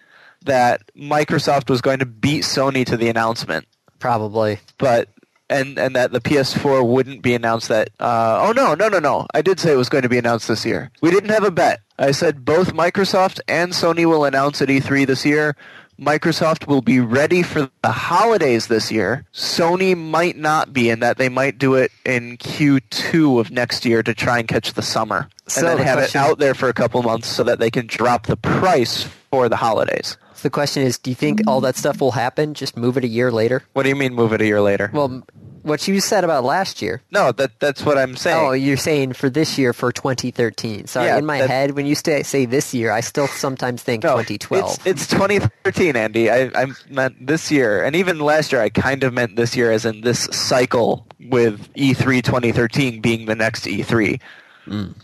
that 0.44 0.82
Microsoft 0.96 1.70
was 1.70 1.82
going 1.82 2.00
to 2.00 2.06
beat 2.06 2.44
Sony 2.44 2.86
to 2.86 2.98
the 2.98 3.10
announcement, 3.10 3.66
Probably. 4.00 4.60
but 4.78 5.10
and 5.50 5.80
and 5.80 5.96
that 5.96 6.12
the 6.12 6.22
PS4 6.22 6.88
wouldn't 6.88 7.22
be 7.22 7.34
announced. 7.34 7.70
That 7.70 7.90
uh, 8.00 8.40
oh 8.48 8.52
no 8.52 8.76
no 8.76 8.88
no 8.88 9.00
no, 9.00 9.26
I 9.34 9.42
did 9.42 9.60
say 9.60 9.74
it 9.74 9.78
was 9.78 9.90
going 9.90 10.04
to 10.04 10.10
be 10.10 10.18
announced 10.18 10.48
this 10.48 10.66
year. 10.66 10.92
We 11.02 11.12
didn't 11.12 11.30
have 11.32 11.44
a 11.44 11.52
bet. 11.52 11.82
I 11.98 12.12
said 12.12 12.46
both 12.46 12.74
Microsoft 12.74 13.40
and 13.48 13.72
Sony 13.72 14.06
will 14.06 14.26
announce 14.26 14.62
at 14.62 14.70
E3 14.70 15.08
this 15.08 15.26
year. 15.26 15.56
Microsoft 16.00 16.66
will 16.66 16.82
be 16.82 17.02
ready 17.02 17.44
for 17.44 17.70
the 17.82 17.92
holidays 17.92 18.68
this 18.68 18.90
year. 18.90 19.26
Sony 19.34 19.98
might 19.98 20.38
not 20.38 20.72
be 20.72 20.90
in 20.90 21.02
that 21.02 21.18
they 21.18 21.28
might 21.28 21.58
do 21.58 21.76
it 21.76 21.92
in 22.06 22.38
Q2 22.38 23.40
of 23.42 23.52
next 23.52 23.84
year 23.84 24.02
to 24.04 24.14
try 24.14 24.40
and 24.40 24.48
catch 24.48 24.74
the 24.74 24.82
summer. 24.82 25.28
So 25.48 25.60
and 25.60 25.68
then 25.68 25.78
the 25.78 25.84
have 25.84 25.98
question- 25.98 26.22
it 26.22 26.24
out 26.24 26.40
there 26.40 26.54
for 26.54 26.70
a 26.70 26.74
couple 26.74 27.04
months 27.04 27.28
so 27.28 27.44
that 27.44 27.60
they 27.60 27.70
can 27.70 27.86
drop 27.86 28.28
the 28.28 28.38
price 28.38 29.10
for 29.30 29.50
the 29.50 29.58
holidays. 29.58 30.16
So 30.36 30.44
the 30.44 30.50
question 30.50 30.84
is, 30.84 30.98
do 30.98 31.12
you 31.12 31.16
think 31.16 31.42
all 31.48 31.60
that 31.62 31.76
stuff 31.76 32.00
will 32.00 32.12
happen? 32.12 32.54
Just 32.54 32.78
move 32.78 32.96
it 32.96 33.04
a 33.04 33.08
year 33.08 33.30
later? 33.30 33.64
What 33.74 33.84
do 33.84 33.90
you 33.90 33.96
mean 33.96 34.14
move 34.14 34.32
it 34.32 34.40
a 34.40 34.46
year 34.46 34.62
later? 34.62 34.90
Well, 34.94 35.24
what 35.64 35.88
you 35.88 36.00
said 36.00 36.24
about 36.24 36.44
last 36.44 36.82
year. 36.82 37.02
no, 37.12 37.32
that 37.34 37.60
that's 37.60 37.84
what 37.84 37.98
I'm 37.98 38.16
saying. 38.16 38.38
Oh, 38.38 38.52
you're 38.52 38.78
saying 38.78 39.14
for 39.14 39.30
this 39.30 39.58
year 39.58 39.74
for 39.74 39.92
2013. 39.92 40.88
Sorry, 40.88 41.08
Yeah, 41.08 41.18
in 41.18 41.26
my 41.26 41.38
head, 41.38 41.72
when 41.72 41.86
you 41.86 41.96
stay, 41.96 42.24
say 42.24 42.46
this 42.46 42.74
year, 42.74 42.92
I 42.92 43.02
still 43.02 43.28
sometimes 43.28 43.84
think 43.84 44.04
No, 44.04 44.18
2012. 44.18 44.74
It's, 44.86 44.86
it's 44.86 45.08
2013, 45.08 45.96
Andy. 45.96 46.30
I, 46.30 46.52
I 46.56 46.68
meant 46.90 47.26
this 47.26 47.52
year, 47.52 47.84
and 47.84 47.96
even 47.96 48.20
last 48.20 48.52
year, 48.52 48.62
I 48.62 48.70
kind 48.70 49.04
of 49.04 49.14
meant 49.14 49.36
this 49.36 49.56
year 49.56 49.72
as 49.72 49.86
in 49.86 50.02
this 50.02 50.26
cycle 50.32 51.06
with 51.20 51.70
E 51.76 51.94
E3 51.94 52.24
2013 52.24 53.02
being 53.02 53.26
the 53.26 53.36
next 53.36 53.66
E3. 53.66 54.20
Mm. 54.68 54.96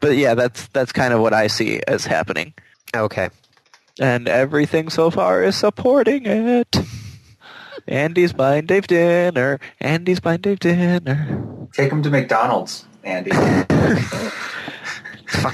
But 0.00 0.16
yeah, 0.16 0.34
that's 0.34 0.66
that's 0.68 0.92
kind 0.92 1.12
of 1.12 1.20
what 1.20 1.34
I 1.34 1.46
see 1.48 1.80
as 1.86 2.06
happening, 2.06 2.54
okay. 2.96 3.28
and 3.98 4.28
everything 4.28 4.88
so 4.88 5.10
far 5.10 5.42
is 5.42 5.56
supporting 5.56 6.24
it. 6.24 6.76
Andy's 7.86 8.32
buying 8.32 8.66
Dave 8.66 8.86
dinner. 8.86 9.58
Andy's 9.80 10.20
buying 10.20 10.40
Dave 10.40 10.60
dinner. 10.60 11.68
Take 11.72 11.92
him 11.92 12.02
to 12.02 12.10
McDonald's, 12.10 12.84
Andy. 13.04 13.30
Fuck 13.30 13.60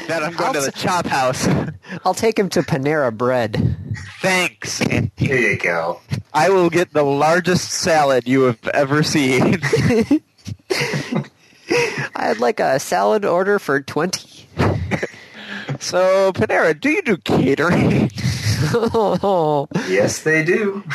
that! 0.07 0.23
I'm 0.23 0.33
going 0.33 0.53
to 0.55 0.59
I'll 0.59 0.65
the 0.65 0.73
chop 0.75 1.07
house. 1.07 1.47
I'll 2.05 2.15
take 2.15 2.39
him 2.39 2.49
to 2.51 2.63
Panera 2.63 3.15
Bread. 3.17 3.77
Thanks, 4.21 4.81
Andy. 4.81 5.11
Here 5.17 5.37
you 5.37 5.59
go. 5.59 6.01
I 6.33 6.51
will 6.51 6.71
get 6.71 6.93
the 6.93 7.05
largest 7.05 7.71
salad 7.71 8.27
you 8.27 8.43
have 8.43 8.67
ever 8.69 9.03
seen. 9.03 9.61
I'd 12.17 12.39
like 12.39 12.61
a 12.61 12.79
salad 12.81 13.25
order 13.25 13.59
for 13.59 13.81
20. 13.83 14.47
So, 15.81 16.33
Panera, 16.33 16.79
do 16.81 16.89
you 16.89 17.03
do 17.03 17.17
catering? 17.19 18.11
oh, 18.73 19.69
Yes, 19.89 20.23
they 20.23 20.43
do. 20.45 20.83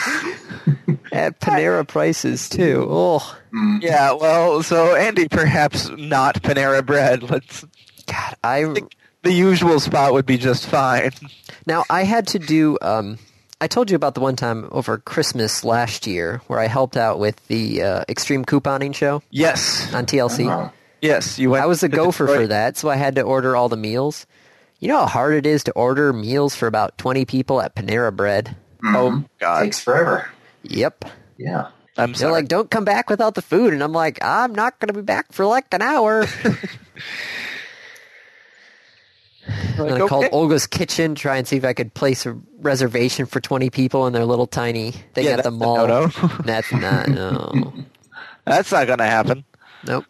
at 1.12 1.40
Panera 1.40 1.88
prices, 1.88 2.48
too. 2.50 2.88
Oh, 2.90 3.38
yeah, 3.82 4.14
well, 4.14 4.64
so 4.64 4.96
Andy, 4.96 5.28
perhaps 5.28 5.90
not 5.90 6.42
Panera 6.42 6.86
bread. 6.86 7.24
Let's 7.30 7.66
God. 8.08 8.36
I, 8.44 8.66
the 9.24 9.32
usual 9.32 9.80
spot 9.80 10.14
would 10.14 10.26
be 10.26 10.38
just 10.38 10.66
fine. 10.68 11.12
now, 11.68 11.84
I 11.90 12.04
had 12.04 12.28
to 12.28 12.40
do, 12.40 12.78
um, 12.82 13.18
I 13.60 13.68
told 13.68 13.90
you 13.92 13.96
about 13.96 14.16
the 14.16 14.22
one 14.22 14.36
time 14.36 14.68
over 14.72 14.98
Christmas 14.98 15.64
last 15.64 16.08
year 16.08 16.42
where 16.48 16.60
I 16.60 16.68
helped 16.68 16.98
out 16.98 17.20
with 17.20 17.46
the 17.48 17.84
uh, 17.84 18.04
Extreme 18.10 18.46
Couponing 18.46 18.96
show 18.96 19.22
Yes, 19.30 19.94
on 19.94 20.06
TLC. 20.06 20.50
Oh. 20.50 20.72
yes, 21.02 21.38
you 21.38 21.52
went. 21.52 21.64
I 21.64 21.68
was 21.68 21.84
a 21.84 21.90
gopher 21.90 22.26
Detroit. 22.26 22.42
for 22.44 22.48
that, 22.48 22.78
so 22.78 22.90
I 22.90 22.96
had 22.96 23.16
to 23.16 23.22
order 23.22 23.56
all 23.56 23.70
the 23.70 23.78
meals. 23.78 24.26
You 24.80 24.88
know 24.88 24.98
how 25.02 25.06
hard 25.06 25.36
it 25.36 25.46
is 25.46 25.64
to 25.66 25.72
order 25.74 26.12
meals 26.12 26.56
for 26.56 26.66
about 26.66 26.98
20 26.98 27.26
people 27.26 27.62
at 27.62 27.76
Panera 27.76 28.16
Bread? 28.16 28.56
Oh 28.84 29.24
God, 29.40 29.62
Takes 29.62 29.80
forever. 29.80 30.28
Yep. 30.64 31.06
Yeah. 31.38 31.70
I'm 31.98 32.14
They're 32.14 32.32
like, 32.32 32.48
don't 32.48 32.70
come 32.72 32.86
back 32.86 33.10
without 33.10 33.36
the 33.36 33.42
food. 33.42 33.74
And 33.74 33.84
I'm 33.84 33.92
like, 33.92 34.24
I'm 34.24 34.54
not 34.56 34.80
going 34.80 34.88
to 34.88 34.94
be 34.94 35.02
back 35.02 35.32
for 35.34 35.46
like 35.46 35.74
an 35.74 35.82
hour. 35.82 36.26
and 39.46 39.80
I 39.80 39.84
Like, 39.84 40.08
called 40.10 40.26
okay. 40.26 40.30
Olga's 40.36 40.68
Kitchen, 40.68 41.16
try 41.16 41.38
and 41.38 41.48
see 41.48 41.58
if 41.58 41.66
I 41.66 41.74
could 41.74 41.94
place 41.94 42.26
a 42.26 42.38
reservation 42.60 43.26
for 43.26 43.40
20 43.42 43.70
people 43.70 44.08
in 44.08 44.14
their 44.14 44.26
little 44.26 44.48
tiny 44.48 44.92
thing 44.92 45.26
Yeah, 45.26 45.32
at 45.32 45.38
the 45.38 45.52
that's 45.52 45.56
mall. 45.56 45.88
no-no. 45.88 46.08
that's 46.46 46.72
not, 46.72 47.10
no. 47.10 47.74
That's 48.46 48.72
not 48.72 48.88
gonna 48.88 49.06
happen. 49.06 49.44
Nope. 49.86 50.06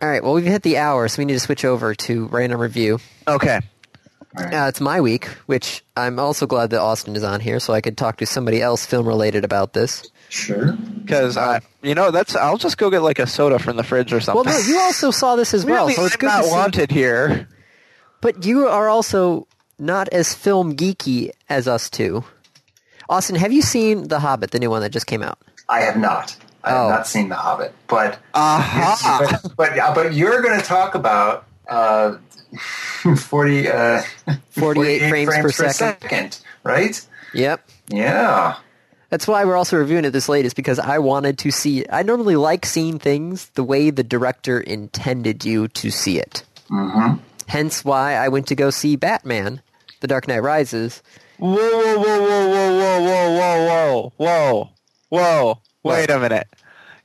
All 0.00 0.08
right, 0.08 0.22
well, 0.22 0.34
we've 0.34 0.44
hit 0.44 0.62
the 0.62 0.76
hour, 0.78 1.08
so 1.08 1.18
we 1.20 1.24
need 1.24 1.32
to 1.32 1.40
switch 1.40 1.64
over 1.64 1.96
to 1.96 2.26
random 2.28 2.60
review. 2.60 3.00
Okay. 3.26 3.58
Uh, 4.38 4.66
it's 4.68 4.80
my 4.80 5.00
week, 5.00 5.26
which 5.46 5.82
I'm 5.96 6.18
also 6.18 6.46
glad 6.46 6.70
that 6.70 6.80
Austin 6.80 7.16
is 7.16 7.22
on 7.24 7.40
here, 7.40 7.58
so 7.60 7.72
I 7.72 7.80
could 7.80 7.96
talk 7.96 8.18
to 8.18 8.26
somebody 8.26 8.60
else 8.60 8.84
film 8.84 9.06
related 9.08 9.44
about 9.44 9.72
this. 9.72 10.02
Sure. 10.28 10.72
Because 10.72 11.36
I, 11.36 11.60
you 11.82 11.94
know, 11.94 12.10
that's 12.10 12.36
I'll 12.36 12.58
just 12.58 12.76
go 12.78 12.90
get 12.90 13.00
like 13.02 13.18
a 13.18 13.26
soda 13.26 13.58
from 13.58 13.76
the 13.76 13.82
fridge 13.84 14.12
or 14.12 14.20
something. 14.20 14.44
Well, 14.44 14.52
something. 14.54 14.72
no, 14.72 14.78
you 14.78 14.82
also 14.84 15.10
saw 15.10 15.36
this 15.36 15.54
as 15.54 15.64
well, 15.64 15.84
really, 15.86 15.94
so 15.94 16.04
it's 16.04 16.14
I'm 16.16 16.18
good 16.20 16.26
not 16.26 16.38
to 16.42 16.44
see. 16.44 16.50
wanted 16.52 16.90
here. 16.90 17.48
But 18.20 18.44
you 18.44 18.66
are 18.68 18.88
also 18.88 19.46
not 19.78 20.08
as 20.08 20.34
film 20.34 20.74
geeky 20.76 21.30
as 21.48 21.68
us 21.68 21.88
two. 21.88 22.24
Austin, 23.08 23.36
have 23.36 23.52
you 23.52 23.62
seen 23.62 24.08
The 24.08 24.18
Hobbit, 24.20 24.50
the 24.50 24.58
new 24.58 24.68
one 24.70 24.82
that 24.82 24.90
just 24.90 25.06
came 25.06 25.22
out? 25.22 25.38
I 25.68 25.80
have 25.80 25.96
not. 25.96 26.36
I 26.64 26.70
have 26.70 26.86
Oh. 26.86 26.88
not 26.88 27.06
seen 27.06 27.28
The 27.28 27.36
Hobbit, 27.36 27.72
but 27.86 28.18
Aha! 28.34 29.38
but 29.56 29.74
but, 29.76 29.94
but 29.94 30.14
you're 30.14 30.42
going 30.42 30.58
to 30.58 30.66
talk 30.66 30.94
about 30.96 31.44
uh, 31.68 32.16
40, 33.16 33.68
uh, 33.68 34.02
48 34.50 35.08
frames 35.08 35.56
per 35.56 35.72
second. 35.72 36.38
right? 36.64 37.06
Yep. 37.34 37.68
Yeah. 37.88 38.56
That's 39.10 39.28
why 39.28 39.44
we're 39.44 39.56
also 39.56 39.76
reviewing 39.76 40.04
it 40.04 40.10
this 40.10 40.28
late, 40.28 40.44
is 40.44 40.54
because 40.54 40.78
I 40.78 40.98
wanted 40.98 41.38
to 41.38 41.50
see. 41.52 41.86
I 41.90 42.02
normally 42.02 42.36
like 42.36 42.66
seeing 42.66 42.98
things 42.98 43.50
the 43.50 43.62
way 43.62 43.90
the 43.90 44.02
director 44.02 44.60
intended 44.60 45.44
you 45.44 45.68
to 45.68 45.90
see 45.90 46.18
it. 46.18 46.42
Mm-hmm. 46.70 47.22
Hence 47.46 47.84
why 47.84 48.14
I 48.14 48.28
went 48.28 48.48
to 48.48 48.56
go 48.56 48.70
see 48.70 48.96
Batman, 48.96 49.62
The 50.00 50.08
Dark 50.08 50.26
Knight 50.26 50.40
Rises. 50.40 51.02
Whoa, 51.38 51.54
whoa, 51.54 51.98
whoa, 51.98 52.02
whoa, 52.02 52.48
whoa, 52.48 53.00
whoa, 53.00 53.32
whoa, 53.38 54.12
whoa, 54.16 54.70
whoa, 55.08 55.54
whoa! 55.54 55.58
Wait 55.84 56.10
a 56.10 56.18
minute. 56.18 56.48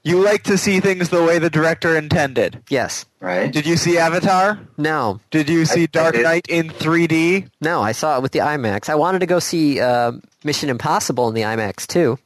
You 0.03 0.23
like 0.23 0.43
to 0.43 0.57
see 0.57 0.79
things 0.79 1.09
the 1.09 1.23
way 1.23 1.37
the 1.37 1.49
director 1.49 1.95
intended. 1.95 2.63
Yes. 2.69 3.05
Right. 3.19 3.51
Did 3.51 3.67
you 3.67 3.77
see 3.77 3.99
Avatar? 3.99 4.59
No. 4.77 5.19
Did 5.29 5.47
you 5.47 5.65
see 5.65 5.83
I 5.83 5.87
Dark 5.87 6.15
did. 6.15 6.23
Knight 6.23 6.47
in 6.49 6.69
3D? 6.69 7.47
No, 7.61 7.81
I 7.83 7.91
saw 7.91 8.17
it 8.17 8.23
with 8.23 8.31
the 8.31 8.39
IMAX. 8.39 8.89
I 8.89 8.95
wanted 8.95 9.19
to 9.19 9.27
go 9.27 9.37
see 9.37 9.79
uh, 9.79 10.13
Mission 10.43 10.69
Impossible 10.69 11.27
in 11.27 11.35
the 11.35 11.41
IMAX 11.43 11.85
too. 11.85 12.17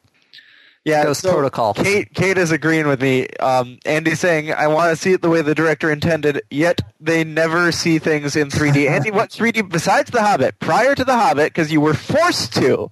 Yeah, 0.86 1.04
Ghost 1.04 1.24
Protocol. 1.24 1.74
Kate, 1.74 2.14
Kate 2.14 2.38
is 2.38 2.52
agreeing 2.52 2.88
with 2.88 3.02
me. 3.02 3.28
Um, 3.40 3.80
Andy's 3.86 4.20
saying, 4.20 4.54
I 4.54 4.68
want 4.68 4.92
to 4.92 4.96
see 4.96 5.14
it 5.14 5.22
the 5.24 5.30
way 5.30 5.42
the 5.42 5.56
director 5.56 5.92
intended, 5.92 6.44
yet 6.52 6.80
they 7.02 7.24
never 7.24 7.72
see 7.72 7.98
things 7.98 8.36
in 8.36 8.50
3D. 8.50 8.88
Andy, 8.88 9.10
what 9.10 9.32
3D, 9.32 9.68
besides 9.68 10.12
The 10.12 10.22
Hobbit, 10.22 10.60
prior 10.60 10.94
to 10.94 11.04
The 11.04 11.16
Hobbit, 11.16 11.46
because 11.52 11.72
you 11.72 11.82
were 11.82 11.96
forced 11.96 12.54
to, 12.54 12.92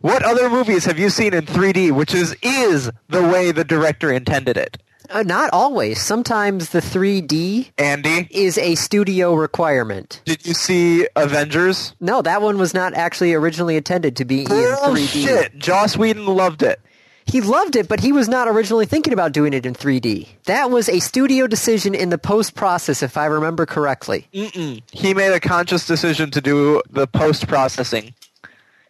what 0.00 0.22
other 0.22 0.48
movies 0.50 0.84
have 0.84 0.98
you 0.98 1.10
seen 1.10 1.34
in 1.34 1.46
3D, 1.46 1.92
which 1.92 2.14
is, 2.14 2.36
is 2.42 2.90
the 3.08 3.22
way 3.22 3.52
the 3.52 3.64
director 3.64 4.12
intended 4.12 4.56
it? 4.56 4.78
Uh, 5.08 5.22
not 5.22 5.50
always. 5.52 6.00
Sometimes 6.00 6.70
the 6.70 6.80
3D 6.80 7.70
Andy, 7.78 8.26
is 8.30 8.58
a 8.58 8.74
studio 8.74 9.34
requirement. 9.34 10.20
did 10.24 10.44
you 10.44 10.54
see 10.54 11.06
Avengers? 11.14 11.94
No, 12.00 12.22
that 12.22 12.42
one 12.42 12.58
was 12.58 12.74
not 12.74 12.94
actually 12.94 13.32
originally 13.34 13.76
intended 13.76 14.16
to 14.16 14.24
be 14.24 14.40
in 14.40 14.46
3D. 14.46 14.84
Bullshit! 14.84 15.58
Joss 15.58 15.96
Whedon 15.96 16.26
loved 16.26 16.62
it. 16.62 16.80
He 17.26 17.40
loved 17.40 17.74
it, 17.74 17.88
but 17.88 17.98
he 17.98 18.12
was 18.12 18.28
not 18.28 18.46
originally 18.46 18.86
thinking 18.86 19.12
about 19.12 19.32
doing 19.32 19.52
it 19.52 19.66
in 19.66 19.74
3D. 19.74 20.28
That 20.44 20.70
was 20.70 20.88
a 20.88 21.00
studio 21.00 21.48
decision 21.48 21.92
in 21.92 22.10
the 22.10 22.18
post 22.18 22.54
process, 22.54 23.02
if 23.02 23.16
I 23.16 23.26
remember 23.26 23.66
correctly. 23.66 24.28
Mm-mm. 24.32 24.80
He 24.92 25.12
made 25.12 25.32
a 25.32 25.40
conscious 25.40 25.86
decision 25.86 26.30
to 26.30 26.40
do 26.40 26.82
the 26.88 27.08
post 27.08 27.48
processing. 27.48 28.14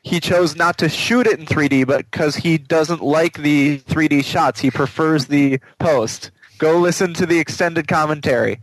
He 0.06 0.20
chose 0.20 0.54
not 0.54 0.78
to 0.78 0.88
shoot 0.88 1.26
it 1.26 1.40
in 1.40 1.46
3D, 1.46 1.84
but 1.84 2.08
because 2.08 2.36
he 2.36 2.58
doesn't 2.58 3.02
like 3.02 3.38
the 3.38 3.78
3D 3.80 4.22
shots, 4.24 4.60
he 4.60 4.70
prefers 4.70 5.26
the 5.26 5.58
post. 5.80 6.30
Go 6.58 6.78
listen 6.78 7.12
to 7.14 7.26
the 7.26 7.40
extended 7.40 7.88
commentary. 7.88 8.60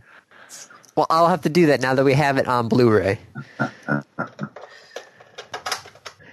Well, 0.96 1.06
I'll 1.10 1.28
have 1.28 1.42
to 1.42 1.50
do 1.50 1.66
that 1.66 1.82
now 1.82 1.94
that 1.96 2.02
we 2.04 2.14
have 2.14 2.38
it 2.38 2.48
on 2.48 2.68
Blu-ray. 2.68 3.18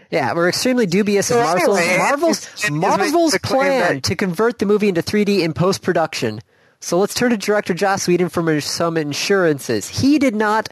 Yeah, 0.10 0.34
we're 0.34 0.50
extremely 0.50 0.86
dubious 0.86 1.32
of 1.32 1.38
Marvel's, 1.38 1.78
anyway, 1.80 1.98
Marvel's, 1.98 2.38
it's- 2.44 2.64
it's 2.66 2.70
Marvel's 2.70 3.38
plan 3.38 3.96
that- 3.96 4.04
to 4.04 4.16
convert 4.18 4.60
the 4.60 4.66
movie 4.66 4.90
into 4.90 5.02
3D 5.02 5.40
in 5.42 5.54
post-production. 5.54 6.42
So 6.82 7.00
let's 7.00 7.14
turn 7.14 7.30
to 7.32 7.38
director 7.38 7.74
Joss 7.74 8.10
Whedon 8.10 8.28
for 8.28 8.60
some 8.60 8.98
insurances. 8.98 9.88
He 9.88 10.20
did 10.20 10.36
not 10.36 10.68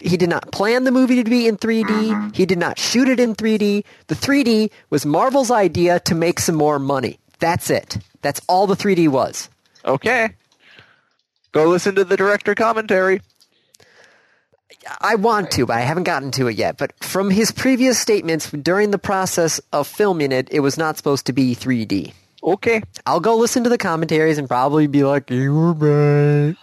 he 0.00 0.16
did 0.16 0.28
not 0.28 0.50
plan 0.52 0.84
the 0.84 0.90
movie 0.90 1.22
to 1.22 1.30
be 1.30 1.46
in 1.46 1.56
3D. 1.56 1.84
Mm-hmm. 1.84 2.28
He 2.34 2.46
did 2.46 2.58
not 2.58 2.78
shoot 2.78 3.08
it 3.08 3.20
in 3.20 3.34
3D. 3.34 3.84
The 4.06 4.14
3D 4.14 4.70
was 4.90 5.04
Marvel's 5.04 5.50
idea 5.50 6.00
to 6.00 6.14
make 6.14 6.40
some 6.40 6.54
more 6.54 6.78
money. 6.78 7.18
That's 7.38 7.70
it. 7.70 7.98
That's 8.22 8.40
all 8.48 8.66
the 8.66 8.76
3D 8.76 9.08
was. 9.08 9.48
Okay. 9.84 10.30
Go 11.52 11.68
listen 11.68 11.94
to 11.96 12.04
the 12.04 12.16
director 12.16 12.54
commentary. 12.54 13.20
I 15.00 15.14
want 15.14 15.50
to, 15.52 15.66
but 15.66 15.76
I 15.76 15.80
haven't 15.80 16.04
gotten 16.04 16.30
to 16.32 16.48
it 16.48 16.56
yet. 16.56 16.76
But 16.76 16.92
from 17.02 17.30
his 17.30 17.52
previous 17.52 17.98
statements 17.98 18.50
during 18.50 18.90
the 18.90 18.98
process 18.98 19.60
of 19.72 19.86
filming 19.86 20.32
it, 20.32 20.48
it 20.50 20.60
was 20.60 20.76
not 20.76 20.96
supposed 20.96 21.26
to 21.26 21.32
be 21.32 21.54
3D. 21.54 22.12
Okay. 22.42 22.82
I'll 23.06 23.20
go 23.20 23.36
listen 23.36 23.64
to 23.64 23.70
the 23.70 23.78
commentaries 23.78 24.36
and 24.36 24.48
probably 24.48 24.86
be 24.86 25.04
like, 25.04 25.30
"You 25.30 25.54
were 25.54 25.72
right." 25.72 26.56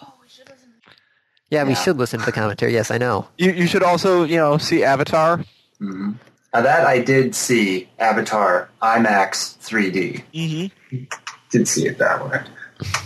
Yeah, 1.52 1.64
we 1.64 1.72
Yeah. 1.72 1.76
should 1.76 1.98
listen 1.98 2.20
to 2.22 2.26
the 2.26 2.32
commentary. 2.32 2.74
Yes, 2.74 2.90
I 2.90 2.98
know. 2.98 3.28
You, 3.38 3.52
you 3.52 3.68
should 3.68 3.84
also, 3.84 4.24
you 4.24 4.38
know, 4.38 4.58
see 4.58 4.84
Avatar. 4.84 5.44
Now 5.80 6.16
that 6.62 6.86
I 6.88 7.00
did 7.00 7.36
see 7.36 7.90
Avatar 8.00 8.70
IMAX 8.82 9.58
3D. 9.60 10.24
Mm-hmm. 10.34 11.04
Did 11.52 11.68
see 11.68 11.88
it 11.88 11.98
that 12.00 12.28
way. 12.28 12.42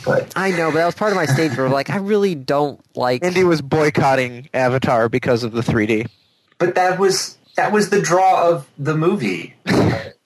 But 0.06 0.32
I 0.38 0.52
know, 0.52 0.70
but 0.72 0.76
that 0.78 0.86
was 0.86 0.96
part 0.96 1.12
of 1.12 1.18
my 1.18 1.26
stage 1.26 1.58
where 1.58 1.68
like 1.70 1.89
I 1.89 1.98
really 1.98 2.34
don't 2.36 2.80
like. 2.96 3.24
Andy 3.26 3.43
was 3.43 3.62
boycotting 3.62 4.48
Avatar 4.54 5.10
because 5.10 5.43
of 5.43 5.52
the 5.52 5.62
3D. 5.62 6.08
but 6.60 6.76
that 6.76 6.98
was 7.00 7.38
that 7.58 7.72
was 7.74 7.89
the 7.89 8.02
draw 8.02 8.50
of 8.50 8.68
the 8.78 8.96
movie. 8.96 9.54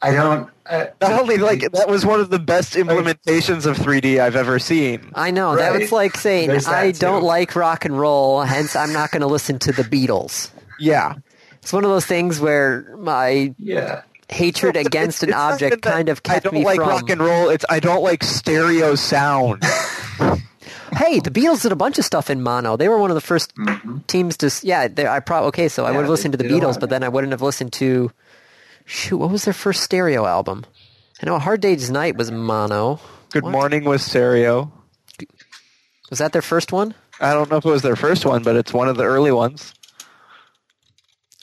I 0.02 0.12
don't. 0.12 0.50
Uh, 0.66 0.86
Not 1.02 1.20
only 1.22 1.38
like 1.38 1.72
that 1.72 1.90
was 1.90 2.06
one 2.06 2.20
of 2.20 2.30
the 2.30 2.40
best 2.40 2.74
implementations 2.76 3.66
of 3.66 3.78
3D 3.78 4.20
I've 4.20 4.36
ever 4.36 4.60
seen. 4.60 5.12
I 5.16 5.32
know 5.32 5.56
that 5.56 5.74
was 5.78 5.92
like 5.92 6.16
saying 6.16 6.48
There's 6.50 6.68
I 6.68 6.92
too. 6.92 7.00
don't 7.00 7.24
like 7.24 7.56
rock 7.56 7.86
and 7.86 8.00
roll, 8.00 8.42
hence 8.42 8.76
I'm 8.76 8.94
not 8.94 9.12
going 9.12 9.22
to 9.22 9.28
listen 9.28 9.60
to 9.60 9.72
the 9.72 9.84
Beatles. 9.84 10.52
Yeah. 10.80 11.16
It's 11.62 11.74
one 11.74 11.84
of 11.84 11.90
those 11.90 12.06
things 12.06 12.40
where 12.40 12.96
my 12.98 13.54
yeah. 13.58 14.04
hatred 14.30 14.78
against 14.78 15.24
an 15.24 15.30
It's 15.30 15.36
not 15.36 15.54
object 15.54 15.72
even 15.74 15.82
that 15.82 15.92
kind 15.92 16.10
of 16.10 16.22
I 16.30 16.40
don't 16.40 16.54
me 16.54 16.64
like 16.64 16.78
from. 16.78 16.88
rock 16.90 17.10
and 17.10 17.20
roll. 17.22 17.50
It's 17.50 17.66
I 17.70 17.80
don't 17.82 18.02
like 18.04 18.24
stereo 18.24 18.96
sound. 18.96 19.64
Hey, 20.92 21.20
the 21.20 21.30
Beatles 21.30 21.62
did 21.62 21.72
a 21.72 21.76
bunch 21.76 22.00
of 22.00 22.06
stuff 22.06 22.32
in 22.32 22.42
mono. 22.42 22.76
They 22.76 22.90
were 22.90 22.98
one 22.98 23.12
of 23.12 23.16
the 23.16 23.22
1st 23.22 24.08
teams 24.08 24.38
to. 24.38 24.52
Yeah, 24.64 24.88
they, 24.88 25.06
I 25.08 25.20
probably 25.20 25.50
okay. 25.50 25.68
So 25.70 25.86
I 25.86 25.90
Mm-hmm. 25.90 25.98
Would 25.98 26.02
have 26.04 26.10
listened 26.10 26.32
to 26.34 26.38
the 26.38 26.44
did 26.46 26.52
a 26.52 26.56
lot 26.56 26.64
Beatles, 26.64 26.80
but 26.80 26.90
then 26.90 27.04
I 27.04 27.10
wouldn't 27.10 27.32
have 27.32 27.44
listened 27.44 27.74
to. 27.74 28.12
Shoot, 28.90 29.18
what 29.18 29.30
was 29.30 29.46
their 29.46 29.54
first 29.54 29.84
stereo 29.84 30.26
album? 30.26 30.66
I 31.22 31.28
know 31.28 31.36
A 31.36 31.40
Hard 31.40 31.62
Day's 31.62 31.92
Night 31.92 32.18
was 32.18 32.32
mono. 32.32 33.00
Good 33.30 33.44
What? 33.44 33.52
Morning 33.52 33.84
was 33.84 34.02
stereo. 34.02 34.72
Was 36.10 36.18
that 36.18 36.34
their 36.34 36.42
first 36.42 36.72
one? 36.72 36.96
I 37.20 37.36
don't 37.36 37.52
know 37.52 37.58
if 37.58 37.66
it 37.66 37.70
was 37.70 37.84
their 37.84 37.96
first 37.96 38.26
one, 38.26 38.42
but 38.42 38.56
it's 38.56 38.74
one 38.74 38.90
of 38.90 38.98
the 38.98 39.04
early 39.04 39.32
ones. 39.32 39.76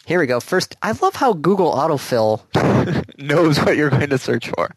Here 0.07 0.18
we 0.18 0.26
go. 0.26 0.40
First, 0.40 0.74
I 0.82 0.90
love 0.90 1.14
how 1.14 1.34
Google 1.34 1.72
autofill. 1.72 2.42
Knows 3.18 3.61
what 3.61 3.76
you're 3.76 3.90
going 3.90 4.11
to 4.11 4.18
search 4.18 4.49
for. 4.49 4.74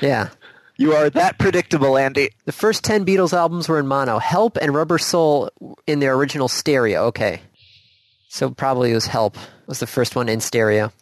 Yeah. 0.00 0.30
You 0.76 0.94
are 0.94 1.10
that 1.10 1.38
predictable, 1.38 1.96
Andy. 1.96 2.30
The 2.46 2.52
first 2.52 2.82
10 2.82 3.06
Beatles 3.06 3.32
albums 3.32 3.68
were 3.68 3.78
in 3.78 3.86
mono. 3.86 4.18
Help 4.18 4.56
and 4.56 4.74
Rubber 4.74 4.98
Soul 4.98 5.50
in 5.86 6.00
their 6.00 6.14
original 6.14 6.48
stereo. 6.48 7.04
Okay. 7.06 7.42
So 8.28 8.50
probably 8.50 8.90
it 8.90 8.94
was 8.94 9.06
Help 9.06 9.36
was 9.68 9.78
the 9.78 9.86
first 9.86 10.16
one 10.16 10.28
in 10.28 10.40
stereo. 10.40 10.92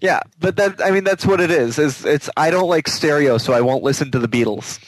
Yeah, 0.00 0.20
but 0.38 0.56
that 0.56 0.82
I 0.82 0.90
mean 0.90 1.04
that's 1.04 1.26
what 1.26 1.40
it 1.40 1.50
is. 1.50 1.78
Is 1.78 2.04
it's 2.04 2.30
I 2.36 2.50
don't 2.50 2.68
like 2.68 2.88
stereo, 2.88 3.38
so 3.38 3.52
I 3.52 3.60
won't 3.60 3.82
listen 3.82 4.10
to 4.12 4.18
the 4.18 4.28
Beatles. 4.28 4.78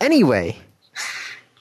Anyway, 0.00 0.56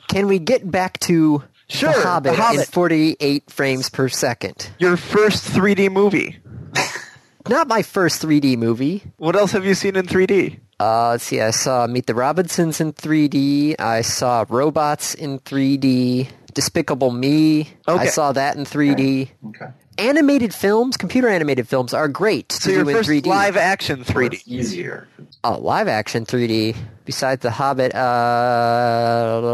can 0.07 0.27
we 0.27 0.39
get 0.39 0.69
back 0.69 0.99
to 1.01 1.43
Sure, 1.69 1.91
The 1.91 2.19
The 2.21 2.33
Hobbit, 2.33 2.59
in 2.61 2.65
48 2.65 3.51
frames 3.51 3.89
per 3.89 4.07
second? 4.09 4.69
Your 4.79 4.95
first 4.95 5.43
3D 5.53 5.91
movie. 5.91 6.37
Not 7.49 7.67
my 7.67 7.81
first 7.81 8.21
3D 8.21 8.57
movie. 8.57 9.03
What 9.17 9.35
else 9.35 9.51
have 9.51 9.65
you 9.65 9.73
seen 9.73 9.95
in 9.95 10.05
3D? 10.05 10.59
Uh, 10.79 11.09
let's 11.09 11.23
see, 11.23 11.41
I 11.41 11.51
saw 11.51 11.87
Meet 11.87 12.05
the 12.05 12.13
Robinsons 12.13 12.79
in 12.79 12.93
3D. 12.93 13.79
I 13.79 14.01
saw 14.01 14.45
Robots 14.47 15.13
in 15.13 15.39
3D. 15.39 16.29
Despicable 16.53 17.11
Me. 17.11 17.69
Okay. 17.87 18.03
I 18.03 18.05
saw 18.07 18.31
that 18.31 18.55
in 18.55 18.63
3D. 18.63 19.29
Okay. 19.49 19.65
Animated 19.97 20.53
films, 20.53 20.95
computer 20.97 21.27
animated 21.27 21.67
films 21.67 21.93
are 21.93 22.07
great 22.07 22.49
to 22.49 22.61
So 22.61 22.69
your 22.71 22.81
in 22.81 22.87
first 22.95 23.09
3D. 23.09 23.25
live 23.25 23.57
action 23.57 24.03
3D. 24.03 24.43
easier. 24.45 25.07
Oh, 25.43 25.57
live 25.59 25.87
action 25.87 26.25
3D. 26.25 26.75
Besides 27.05 27.41
the 27.41 27.49
Hobbit, 27.51 27.95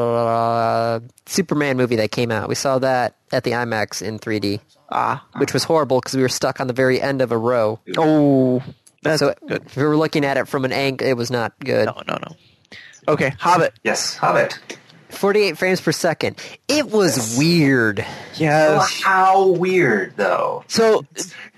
uh, 0.04 1.00
Superman 1.26 1.78
movie 1.78 1.96
that 1.98 2.12
came 2.12 2.32
out, 2.32 2.50
we 2.50 2.56
saw 2.56 2.80
that 2.80 3.16
at 3.32 3.44
the 3.44 3.52
IMAX 3.52 4.02
in 4.02 4.20
3D, 4.20 4.60
Ah. 4.92 5.24
which 5.38 5.54
was 5.54 5.64
horrible 5.64 6.00
because 6.00 6.16
we 6.16 6.22
were 6.22 6.30
stuck 6.30 6.60
on 6.60 6.68
the 6.68 6.74
very 6.74 7.00
end 7.02 7.22
of 7.22 7.32
a 7.32 7.38
row. 7.38 7.80
Oh. 7.98 8.62
That's 9.04 9.20
so 9.20 9.34
good. 9.48 9.64
if 9.66 9.76
we 9.76 9.84
were 9.84 9.98
looking 9.98 10.24
at 10.26 10.38
it 10.38 10.48
from 10.48 10.64
an 10.66 10.72
angle, 10.72 11.06
it 11.08 11.18
was 11.18 11.30
not 11.30 11.54
good. 11.60 11.86
No, 11.88 12.02
no, 12.08 12.18
no. 12.22 12.36
Okay, 13.08 13.34
Hobbit. 13.38 13.74
Yes, 13.84 14.16
Hobbit. 14.16 14.58
48 15.14 15.58
frames 15.58 15.82
per 15.82 15.92
second. 15.92 16.38
It 16.68 16.90
was 16.92 17.36
weird. 17.38 18.00
Well, 18.00 18.08
Yes. 18.36 19.02
how 19.04 19.48
weird, 19.50 20.14
though. 20.18 20.64
So, 20.68 21.06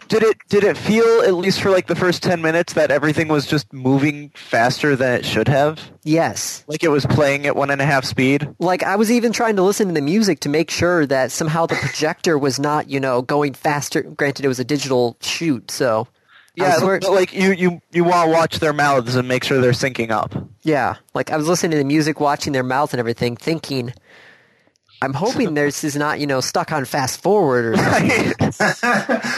did 0.08 0.22
it 0.24 0.38
did 0.50 0.64
it 0.64 0.78
feel 0.78 1.22
at 1.22 1.34
least 1.34 1.62
for 1.62 1.72
like 1.72 1.88
the 1.88 1.96
first 1.96 2.22
ten 2.22 2.42
minutes 2.42 2.74
that 2.74 2.92
everything 2.92 3.28
was 3.28 3.48
just 3.48 3.72
moving 3.74 4.30
faster 4.36 4.96
than 4.96 5.14
it 5.20 5.26
should 5.26 5.48
have? 5.48 5.80
Yes. 6.04 6.64
Like 6.68 6.84
it 6.84 6.90
was 6.90 7.06
playing 7.08 7.48
at 7.48 7.56
one 7.56 7.72
and 7.72 7.82
a 7.82 7.86
half 7.86 8.06
speed. 8.06 8.48
Like 8.60 8.84
I 8.84 8.98
was 8.98 9.10
even 9.10 9.32
trying 9.32 9.56
to 9.56 9.64
listen 9.64 9.88
to 9.88 9.94
the 9.94 10.02
music 10.02 10.42
to 10.42 10.50
make 10.50 10.70
sure 10.70 11.06
that 11.08 11.32
somehow 11.32 11.66
the 11.66 11.76
projector 11.76 12.38
was 12.38 12.60
not, 12.60 12.90
you 12.90 13.00
know, 13.00 13.22
going 13.24 13.54
faster. 13.54 14.04
Granted, 14.04 14.46
it 14.46 14.50
was 14.50 14.60
a 14.60 14.64
digital 14.66 15.18
shoot, 15.22 15.72
so 15.72 16.08
I 16.08 16.15
Yeah, 16.56 16.78
but, 16.80 17.04
like 17.04 17.34
you 17.34 17.52
you 17.52 17.82
you 17.92 18.04
want 18.04 18.28
to 18.28 18.32
watch 18.32 18.60
their 18.60 18.74
mouths 18.74 19.16
and 19.16 19.28
make 19.28 19.44
sure 19.44 19.60
they're 19.60 19.72
syncing 19.72 20.10
up. 20.10 20.34
Yeah, 20.64 20.96
like 21.14 21.32
I 21.32 21.38
was 21.38 21.48
listening 21.48 21.72
to 21.72 21.78
the 21.78 21.84
music, 21.84 22.20
watching 22.20 22.54
their 22.54 22.64
mouths 22.64 22.94
and 22.94 23.00
everything, 23.00 23.36
thinking, 23.36 23.94
I'm 25.02 25.14
hoping 25.14 25.54
this 25.56 25.84
is 25.84 25.96
not, 25.96 26.20
you 26.20 26.28
know, 26.28 26.42
stuck 26.42 26.72
on 26.72 26.86
fast 26.86 27.22
forward. 27.22 27.66
Or 27.66 27.78
something. 27.78 28.34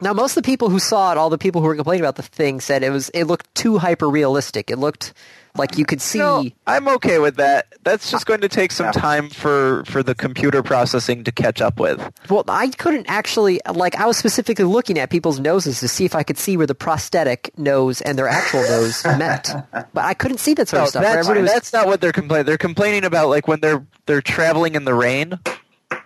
now, 0.00 0.12
most 0.12 0.36
of 0.36 0.42
the 0.42 0.46
people 0.46 0.68
who 0.68 0.78
saw 0.78 1.12
it, 1.12 1.18
all 1.18 1.30
the 1.30 1.38
people 1.38 1.60
who 1.60 1.68
were 1.68 1.76
complaining 1.76 2.02
about 2.02 2.16
the 2.16 2.22
thing, 2.22 2.60
said 2.60 2.82
it 2.82 2.90
was 2.90 3.08
it 3.10 3.24
looked 3.24 3.54
too 3.54 3.78
hyper 3.78 4.08
realistic. 4.08 4.70
It 4.70 4.78
looked 4.78 5.12
like 5.56 5.76
you 5.78 5.84
could 5.84 6.00
see. 6.00 6.18
No, 6.18 6.44
I'm 6.66 6.86
okay 6.88 7.18
with 7.18 7.36
that. 7.36 7.74
That's 7.82 8.10
just 8.10 8.26
going 8.26 8.40
to 8.42 8.48
take 8.48 8.70
some 8.72 8.92
time 8.92 9.28
for 9.30 9.84
for 9.86 10.02
the 10.02 10.14
computer 10.14 10.62
processing 10.62 11.24
to 11.24 11.32
catch 11.32 11.60
up 11.60 11.80
with. 11.80 12.00
Well, 12.30 12.44
I 12.48 12.68
couldn't 12.68 13.06
actually 13.08 13.60
like. 13.72 13.96
I 13.96 14.06
was 14.06 14.16
specifically 14.16 14.64
looking 14.64 14.98
at 14.98 15.10
people's 15.10 15.40
noses 15.40 15.80
to 15.80 15.88
see 15.88 16.04
if 16.04 16.14
I 16.14 16.22
could 16.22 16.38
see 16.38 16.56
where 16.56 16.66
the 16.66 16.74
prosthetic 16.74 17.56
nose 17.58 18.00
and 18.02 18.18
their 18.18 18.28
actual 18.28 18.62
nose 18.62 19.04
met, 19.04 19.48
but 19.72 20.04
I 20.04 20.14
couldn't 20.14 20.38
see 20.38 20.54
that 20.54 20.68
sort 20.68 20.78
No, 20.80 20.84
of 20.84 20.88
stuff. 20.90 21.02
where 21.02 21.14
that's, 21.16 21.28
was- 21.28 21.50
that's 21.50 21.72
not 21.72 21.86
what 21.86 22.00
they're 22.00 22.12
complaining. 22.12 22.46
They're 22.46 22.58
complaining 22.58 23.04
about 23.04 23.28
like 23.28 23.48
when 23.48 23.60
they're 23.60 23.84
they're 24.06 24.22
traveling 24.22 24.74
in 24.74 24.84
the 24.84 24.94
rain. 24.94 25.38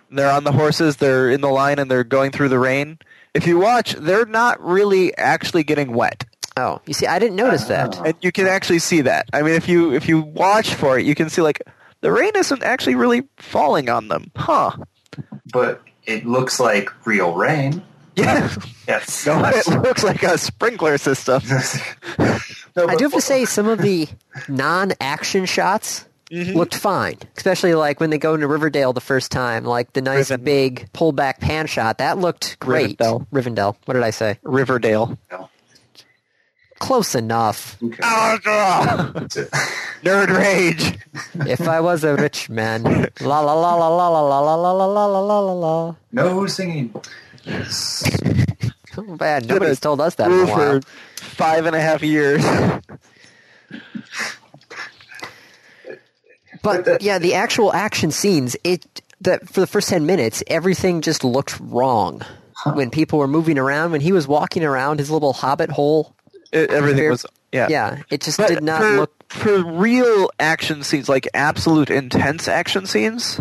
They're 0.09 0.31
on 0.31 0.43
the 0.43 0.51
horses. 0.51 0.97
They're 0.97 1.29
in 1.31 1.41
the 1.41 1.49
line 1.49 1.79
and 1.79 1.89
they're 1.89 2.03
going 2.03 2.31
through 2.31 2.49
the 2.49 2.59
rain. 2.59 2.99
If 3.33 3.47
you 3.47 3.57
watch, 3.57 3.93
they're 3.93 4.27
not 4.27 4.63
really 4.63 5.15
actually 5.17 5.63
getting 5.63 5.91
wet, 5.91 6.25
oh, 6.57 6.81
you 6.85 6.93
see, 6.93 7.07
I 7.07 7.19
didn't 7.19 7.35
notice 7.35 7.65
that. 7.65 7.97
and 8.05 8.15
you 8.21 8.31
can 8.31 8.47
actually 8.47 8.79
see 8.79 9.01
that. 9.01 9.27
I 9.33 9.41
mean, 9.41 9.53
if 9.53 9.67
you 9.67 9.93
if 9.93 10.07
you 10.07 10.21
watch 10.21 10.73
for 10.75 10.97
it, 10.99 11.05
you 11.05 11.15
can 11.15 11.29
see 11.29 11.41
like 11.41 11.61
the 12.01 12.11
rain 12.11 12.31
isn't 12.35 12.63
actually 12.63 12.95
really 12.95 13.23
falling 13.37 13.89
on 13.89 14.07
them, 14.07 14.31
huh? 14.35 14.71
But 15.51 15.81
it 16.05 16.25
looks 16.25 16.59
like 16.59 16.89
real 17.05 17.33
rain. 17.33 17.81
Yeah, 18.15 18.53
Yes. 18.87 19.25
no, 19.27 19.43
it 19.45 19.67
looks 19.67 20.03
like 20.03 20.21
a 20.23 20.37
sprinkler 20.37 20.97
system. 20.97 21.41
No, 22.75 22.87
I 22.87 22.95
do 22.95 23.03
have 23.05 23.13
to 23.13 23.21
say, 23.21 23.45
some 23.45 23.67
of 23.67 23.77
the 23.79 24.07
non-action 24.47 25.45
shots 25.45 26.05
Mm-hmm. 26.31 26.57
looked 26.57 26.73
fine, 26.73 27.17
especially 27.37 27.75
like 27.75 27.99
when 27.99 28.09
they 28.09 28.17
go 28.17 28.33
into 28.33 28.47
Riverdale 28.47 28.91
the 28.91 29.01
first 29.01 29.31
time, 29.31 29.65
like 29.65 29.93
the 29.93 30.01
nice 30.01 30.31
Riven. 30.31 30.43
big 30.43 30.89
pullback 30.91 31.39
pan 31.39 31.67
shot. 31.67 31.99
That 31.99 32.17
looked 32.17 32.57
great. 32.59 32.97
Rivendell. 32.97 33.27
Rivendell. 33.31 33.75
What 33.85 33.93
did 33.93 34.01
I 34.01 34.09
say? 34.09 34.39
Riverdale. 34.41 35.15
Close 36.83 37.15
enough. 37.15 37.77
Okay. 37.81 37.99
Oh, 38.03 38.37
Nerd 40.03 40.37
rage. 40.37 40.99
if 41.47 41.61
I 41.61 41.79
was 41.79 42.03
a 42.03 42.15
rich 42.15 42.49
man, 42.49 42.83
la 43.21 43.39
la 43.39 43.53
la 43.53 43.75
la 43.75 43.87
la 43.87 44.09
la 44.09 44.19
la 44.19 44.39
la 44.39 44.55
la 44.55 44.71
la 44.71 45.05
la 45.05 45.19
la 45.19 45.39
la 45.39 45.53
la. 45.53 45.95
No 46.11 46.45
singing. 46.47 46.93
Oh, 48.97 49.17
man, 49.19 49.47
nobody's 49.47 49.79
told 49.79 50.01
us 50.01 50.15
that 50.15 50.29
in 50.29 50.39
a 50.39 50.45
while. 50.45 50.81
for 50.81 50.87
five 51.15 51.65
and 51.65 51.75
a 51.75 51.79
half 51.79 52.03
years. 52.03 52.43
But 56.61 57.01
yeah, 57.01 57.17
the 57.17 57.33
actual 57.35 57.73
action 57.73 58.11
scenes, 58.11 58.55
it 58.63 59.01
that 59.21 59.47
for 59.49 59.61
the 59.61 59.67
first 59.67 59.89
ten 59.89 60.05
minutes, 60.05 60.43
everything 60.47 61.01
just 61.01 61.23
looked 61.23 61.59
wrong. 61.59 62.21
When 62.73 62.89
people 62.89 63.19
were 63.19 63.27
moving 63.27 63.57
around, 63.57 63.91
when 63.91 64.01
he 64.01 64.11
was 64.11 64.27
walking 64.27 64.63
around 64.63 64.99
his 64.99 65.09
little 65.11 65.33
hobbit 65.33 65.69
hole, 65.69 66.15
It, 66.53 66.69
everything 66.71 66.97
Very- 66.97 67.09
was 67.09 67.25
yeah. 67.51 67.67
yeah, 67.69 68.01
it 68.09 68.21
just 68.21 68.37
But 68.37 68.47
did 68.47 68.63
not 68.63 68.81
for, 68.81 68.95
look. 68.97 69.33
for 69.33 69.63
real 69.63 70.29
action 70.39 70.83
scenes, 70.83 71.09
like 71.09 71.27
absolute 71.33 71.89
intense 71.89 72.47
action 72.47 72.85
scenes, 72.85 73.39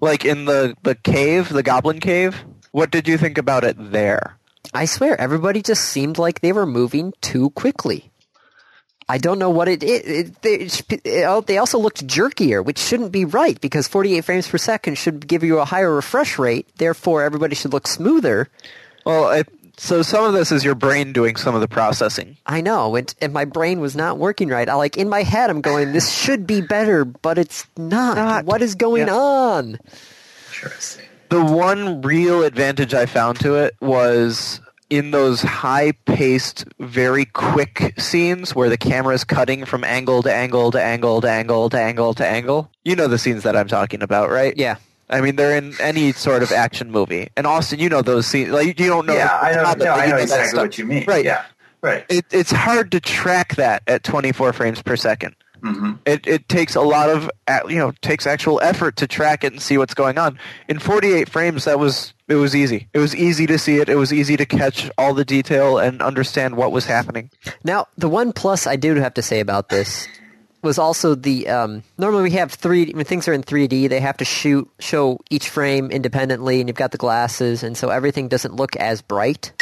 like 0.00 0.24
in 0.24 0.46
the 0.46 0.76
the 0.82 0.94
cave, 0.94 1.48
the 1.48 1.62
Goblin 1.62 2.00
Cave. 2.00 2.44
What 2.72 2.90
did 2.90 3.06
you 3.08 3.18
think 3.18 3.36
about 3.38 3.64
it 3.64 3.76
there? 3.78 4.36
I 4.74 4.84
swear, 4.84 5.20
everybody 5.20 5.62
just 5.62 5.84
seemed 5.84 6.18
like 6.18 6.40
they 6.40 6.52
were 6.52 6.66
moving 6.66 7.12
too 7.20 7.50
quickly. 7.50 8.10
I 9.08 9.18
don't 9.18 9.38
know 9.38 9.50
what 9.50 9.68
it 9.68 9.84
is. 9.84 10.00
it, 10.02 10.44
it, 10.44 11.04
they, 11.04 11.20
they 11.46 11.58
also 11.58 11.78
looked 11.78 12.04
jerkier, 12.08 12.64
which 12.64 12.78
shouldn't 12.78 13.12
be 13.12 13.24
right 13.24 13.60
because 13.60 13.86
48 13.86 14.24
frames 14.24 14.48
per 14.48 14.58
second 14.58 14.98
should 14.98 15.28
give 15.28 15.44
you 15.44 15.60
a 15.60 15.64
higher 15.64 15.94
refresh 15.94 16.38
rate. 16.40 16.66
Therefore, 16.76 17.22
everybody 17.22 17.54
should 17.54 17.72
look 17.72 17.86
smoother. 17.86 18.48
Well, 19.04 19.30
it, 19.30 19.48
so 19.76 20.02
some 20.02 20.24
of 20.24 20.32
this 20.32 20.50
is 20.52 20.64
your 20.64 20.74
brain 20.74 21.12
doing 21.12 21.36
some 21.36 21.54
of 21.54 21.60
the 21.60 21.68
processing. 21.68 22.36
I 22.46 22.60
know, 22.60 22.96
and, 22.96 23.14
and 23.20 23.32
my 23.32 23.44
brain 23.44 23.80
was 23.80 23.94
not 23.96 24.18
working 24.18 24.48
right. 24.48 24.68
I 24.68 24.74
like 24.74 24.96
in 24.96 25.08
my 25.08 25.22
head, 25.22 25.50
I'm 25.50 25.60
going, 25.60 25.92
this 25.92 26.10
should 26.12 26.46
be 26.46 26.60
better, 26.60 27.04
but 27.04 27.38
it's 27.38 27.66
not. 27.76 28.16
Not. 28.16 28.44
What 28.44 28.62
is 28.62 28.74
going 28.74 29.06
Yeah. 29.08 29.14
on? 29.14 29.78
Interesting. 30.48 31.04
The 31.28 31.44
one 31.44 32.00
real 32.02 32.42
advantage 32.44 32.94
I 32.94 33.06
found 33.06 33.40
to 33.40 33.56
it 33.56 33.74
was 33.80 34.60
in 34.88 35.10
those 35.10 35.42
high-paced, 35.42 36.64
very 36.78 37.24
quick 37.24 37.94
scenes 37.98 38.54
where 38.54 38.68
the 38.68 38.76
camera 38.76 39.14
is 39.14 39.24
cutting 39.24 39.64
from 39.64 39.82
angle 39.82 40.22
to 40.22 40.32
angle 40.32 40.70
to 40.70 40.80
angle 40.80 41.20
to 41.20 41.28
angle 41.28 41.68
to 41.70 41.78
angle 41.80 42.14
to 42.14 42.26
angle. 42.26 42.70
You 42.84 42.94
know 42.94 43.08
the 43.08 43.18
scenes 43.18 43.42
that 43.42 43.56
I'm 43.56 43.66
talking 43.68 44.02
about, 44.02 44.30
right? 44.30 44.54
Yeah, 44.56 44.76
I 45.08 45.20
mean, 45.20 45.36
they're 45.36 45.56
in 45.56 45.74
any 45.80 46.12
sort 46.12 46.42
of 46.42 46.50
action 46.52 46.90
movie. 46.90 47.28
And 47.36 47.46
Austin, 47.46 47.78
you 47.78 47.88
know 47.88 48.02
those 48.02 48.26
scenes. 48.26 48.50
Like 48.50 48.66
you 48.78 48.86
don't 48.88 49.06
know. 49.06 49.14
yeah, 49.14 49.38
I 49.40 49.52
know. 49.54 49.64
Hobbit, 49.64 49.78
No, 49.84 49.92
but 49.92 50.00
I 50.00 50.04
you 50.04 50.10
know 50.10 50.16
that 50.16 50.22
exactly 50.22 50.48
stuff. 50.48 50.62
what 50.62 50.78
you 50.78 50.84
mean. 50.86 51.04
Right. 51.06 51.24
Yeah. 51.24 51.44
Right. 51.82 52.04
It, 52.08 52.24
it's 52.32 52.50
hard 52.50 52.90
to 52.92 53.00
track 53.00 53.54
that 53.56 53.82
at 53.86 54.02
24 54.02 54.52
frames 54.52 54.82
per 54.82 54.96
second. 54.96 55.36
hmm 55.62 55.92
It 56.04 56.26
it 56.26 56.48
takes 56.48 56.74
a 56.74 56.80
lot 56.80 57.08
of 57.08 57.30
you 57.68 57.76
know 57.78 57.92
takes 58.02 58.26
actual 58.26 58.60
effort 58.62 58.96
to 58.96 59.06
track 59.06 59.44
it 59.44 59.52
and 59.52 59.62
see 59.62 59.78
what's 59.78 59.94
going 59.94 60.18
on. 60.18 60.38
In 60.68 60.78
48 60.80 61.28
frames, 61.28 61.64
that 61.66 61.78
was 61.78 62.12
it 62.28 62.34
was 62.34 62.56
easy. 62.56 62.88
It 62.92 62.98
was 62.98 63.14
easy 63.14 63.46
to 63.46 63.58
see 63.58 63.76
it. 63.76 63.88
It 63.88 63.94
was 63.96 64.12
easy 64.12 64.36
to 64.36 64.44
catch 64.46 64.90
all 64.98 65.14
the 65.14 65.24
detail 65.24 65.78
and 65.78 66.02
understand 66.02 66.56
what 66.56 66.72
was 66.72 66.86
happening. 66.86 67.30
Now, 67.62 67.86
the 67.96 68.08
one 68.08 68.32
plus 68.32 68.66
I 68.66 68.74
do 68.76 68.96
have 68.96 69.14
to 69.14 69.22
say 69.22 69.38
about 69.40 69.68
this 69.68 70.08
was 70.66 70.78
also 70.78 71.14
the 71.14 71.48
um, 71.48 71.82
normally 71.96 72.24
we 72.24 72.30
have 72.32 72.52
three 72.52 72.92
when 72.92 73.04
things 73.04 73.26
are 73.28 73.32
in 73.32 73.42
3D, 73.42 73.88
they 73.88 74.00
have 74.00 74.18
to 74.18 74.24
shoot 74.24 74.68
show 74.78 75.18
each 75.30 75.48
frame 75.48 75.90
independently, 75.90 76.60
and 76.60 76.68
you've 76.68 76.76
got 76.76 76.90
the 76.92 76.98
glasses, 76.98 77.62
and 77.62 77.76
so 77.76 77.88
everything 77.88 78.28
doesn't 78.28 78.54
look 78.56 78.76
as 78.76 79.00
bright. 79.00 79.52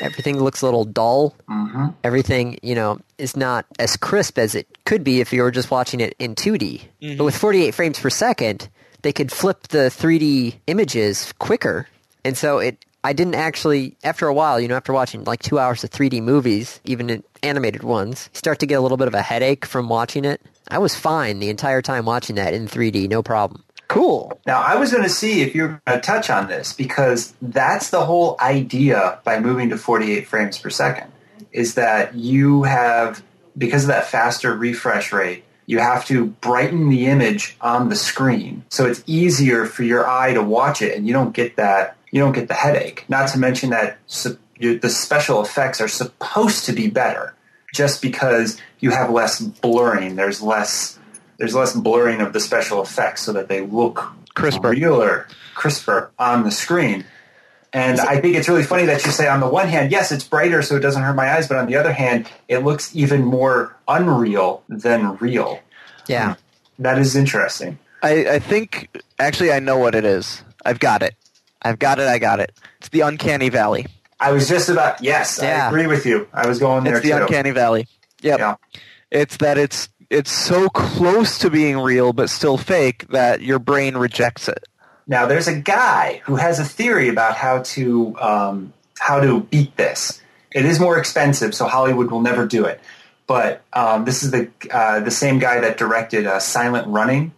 Everything 0.00 0.40
looks 0.40 0.62
a 0.62 0.64
little 0.64 0.84
dull. 0.84 1.34
hmm 1.48 1.88
Everything 2.04 2.58
you 2.62 2.74
know 2.74 3.00
is 3.18 3.36
not 3.36 3.66
as 3.78 3.96
crisp 3.96 4.38
as 4.38 4.54
it 4.54 4.66
could 4.84 5.02
be 5.04 5.20
if 5.20 5.32
you 5.32 5.42
were 5.42 5.50
just 5.50 5.70
watching 5.70 6.00
it 6.00 6.14
in 6.18 6.34
2D. 6.34 6.82
But 7.18 7.24
with 7.24 7.36
48 7.36 7.74
frames 7.74 7.98
per 7.98 8.08
second, 8.10 8.68
they 9.02 9.12
could 9.12 9.30
flip 9.32 9.68
the 9.68 9.90
3D 9.90 10.54
images 10.66 11.32
quicker, 11.38 11.88
and 12.24 12.36
so 12.36 12.58
it. 12.58 12.84
I 13.04 13.12
didn't 13.12 13.36
actually, 13.36 13.96
after 14.02 14.26
a 14.26 14.34
while, 14.34 14.60
you 14.60 14.68
know, 14.68 14.76
after 14.76 14.92
watching 14.92 15.24
like 15.24 15.40
two 15.40 15.58
hours 15.58 15.84
of 15.84 15.90
3D 15.90 16.22
movies, 16.22 16.80
even 16.84 17.22
animated 17.42 17.82
ones, 17.82 18.28
start 18.32 18.58
to 18.60 18.66
get 18.66 18.74
a 18.74 18.80
little 18.80 18.96
bit 18.96 19.08
of 19.08 19.14
a 19.14 19.22
headache 19.22 19.64
from 19.64 19.88
watching 19.88 20.24
it. 20.24 20.40
I 20.68 20.78
was 20.78 20.94
fine 20.94 21.38
the 21.38 21.48
entire 21.48 21.80
time 21.80 22.04
watching 22.04 22.36
that 22.36 22.54
in 22.54 22.66
3D, 22.66 23.08
no 23.08 23.22
problem. 23.22 23.64
Cool. 23.86 24.38
Now, 24.46 24.60
I 24.60 24.76
was 24.76 24.90
going 24.90 25.04
to 25.04 25.08
see 25.08 25.40
if 25.40 25.54
you're 25.54 25.80
going 25.86 26.00
to 26.00 26.06
touch 26.06 26.28
on 26.28 26.48
this 26.48 26.74
because 26.74 27.32
that's 27.40 27.90
the 27.90 28.04
whole 28.04 28.36
idea 28.40 29.18
by 29.24 29.40
moving 29.40 29.70
to 29.70 29.78
48 29.78 30.26
frames 30.26 30.58
per 30.58 30.68
second 30.68 31.10
is 31.52 31.74
that 31.76 32.14
you 32.14 32.64
have, 32.64 33.22
because 33.56 33.84
of 33.84 33.88
that 33.88 34.06
faster 34.06 34.54
refresh 34.54 35.12
rate, 35.12 35.44
you 35.64 35.78
have 35.78 36.04
to 36.06 36.26
brighten 36.26 36.88
the 36.88 37.06
image 37.06 37.56
on 37.60 37.90
the 37.90 37.96
screen 37.96 38.64
so 38.70 38.86
it's 38.86 39.02
easier 39.06 39.66
for 39.66 39.82
your 39.82 40.08
eye 40.08 40.32
to 40.32 40.42
watch 40.42 40.80
it 40.80 40.96
and 40.96 41.06
you 41.06 41.12
don't 41.12 41.34
get 41.34 41.56
that 41.56 41.97
you 42.10 42.20
don't 42.20 42.32
get 42.32 42.48
the 42.48 42.54
headache 42.54 43.04
not 43.08 43.28
to 43.28 43.38
mention 43.38 43.70
that 43.70 43.98
su- 44.06 44.38
you- 44.58 44.78
the 44.78 44.90
special 44.90 45.40
effects 45.42 45.80
are 45.80 45.88
supposed 45.88 46.64
to 46.66 46.72
be 46.72 46.88
better 46.88 47.34
just 47.72 48.00
because 48.02 48.60
you 48.80 48.90
have 48.90 49.10
less 49.10 49.40
blurring 49.40 50.16
there's 50.16 50.40
less 50.42 50.98
there's 51.38 51.54
less 51.54 51.72
blurring 51.74 52.20
of 52.20 52.32
the 52.32 52.40
special 52.40 52.82
effects 52.82 53.22
so 53.22 53.32
that 53.32 53.48
they 53.48 53.60
look 53.60 54.10
crisper. 54.34 54.70
realer, 54.70 55.26
crisper 55.54 56.10
on 56.18 56.44
the 56.44 56.50
screen. 56.50 57.04
And 57.72 58.00
I 58.00 58.20
think 58.20 58.34
it's 58.34 58.48
really 58.48 58.62
funny 58.64 58.86
that 58.86 59.04
you 59.04 59.12
say 59.12 59.28
on 59.28 59.40
the 59.40 59.48
one 59.48 59.68
hand, 59.68 59.92
yes, 59.92 60.10
it's 60.10 60.24
brighter 60.24 60.62
so 60.62 60.76
it 60.76 60.80
doesn't 60.80 61.02
hurt 61.02 61.14
my 61.14 61.30
eyes, 61.32 61.46
but 61.46 61.58
on 61.58 61.66
the 61.66 61.76
other 61.76 61.92
hand, 61.92 62.28
it 62.48 62.58
looks 62.58 62.94
even 62.96 63.24
more 63.24 63.76
unreal 63.86 64.62
than 64.68 65.16
real. 65.18 65.60
Yeah. 66.06 66.36
That 66.78 66.98
is 66.98 67.14
interesting. 67.14 67.78
I, 68.02 68.26
I 68.28 68.38
think 68.38 68.88
actually 69.18 69.52
I 69.52 69.60
know 69.60 69.76
what 69.76 69.94
it 69.94 70.04
is. 70.04 70.42
I've 70.64 70.80
got 70.80 71.02
it. 71.02 71.14
I've 71.62 71.78
got 71.78 71.98
it. 71.98 72.08
I 72.08 72.18
got 72.18 72.40
it. 72.40 72.52
It's 72.78 72.88
the 72.88 73.00
uncanny 73.00 73.48
valley. 73.48 73.86
I 74.20 74.32
was 74.32 74.48
just 74.48 74.68
about 74.68 75.02
yes, 75.02 75.38
Yeah. 75.42 75.66
I 75.66 75.68
agree 75.68 75.86
with 75.86 76.04
you. 76.04 76.28
I 76.32 76.46
was 76.46 76.58
going 76.58 76.84
there 76.84 76.94
too. 76.94 76.98
It's 76.98 77.06
the 77.08 77.16
too. 77.16 77.22
uncanny 77.22 77.50
valley. 77.50 77.86
Yep. 78.22 78.38
Yeah. 78.38 78.54
It's 79.10 79.36
that 79.38 79.58
it's 79.58 79.88
it's 80.10 80.32
so 80.32 80.68
close 80.68 81.38
to 81.38 81.50
being 81.50 81.78
real 81.78 82.12
but 82.12 82.30
still 82.30 82.56
fake 82.56 83.06
that 83.08 83.42
your 83.42 83.58
brain 83.58 83.96
rejects 83.96 84.48
it. 84.48 84.64
Now, 85.06 85.24
there's 85.26 85.48
a 85.48 85.58
guy 85.58 86.20
who 86.24 86.36
has 86.36 86.60
a 86.60 86.64
theory 86.64 87.08
about 87.08 87.34
how 87.34 87.62
to 87.62 88.16
um, 88.20 88.72
how 88.98 89.20
to 89.20 89.40
beat 89.40 89.76
this. 89.76 90.20
It 90.52 90.66
is 90.66 90.78
more 90.78 90.98
expensive, 90.98 91.54
so 91.54 91.66
Hollywood 91.66 92.10
will 92.10 92.20
never 92.20 92.46
do 92.46 92.66
it. 92.66 92.80
But 93.26 93.62
um, 93.72 94.04
this 94.04 94.22
is 94.22 94.30
the 94.30 94.50
uh, 94.70 95.00
the 95.00 95.10
same 95.10 95.38
guy 95.38 95.60
that 95.60 95.78
directed 95.78 96.26
uh, 96.26 96.40
Silent 96.40 96.88
Running, 96.88 97.32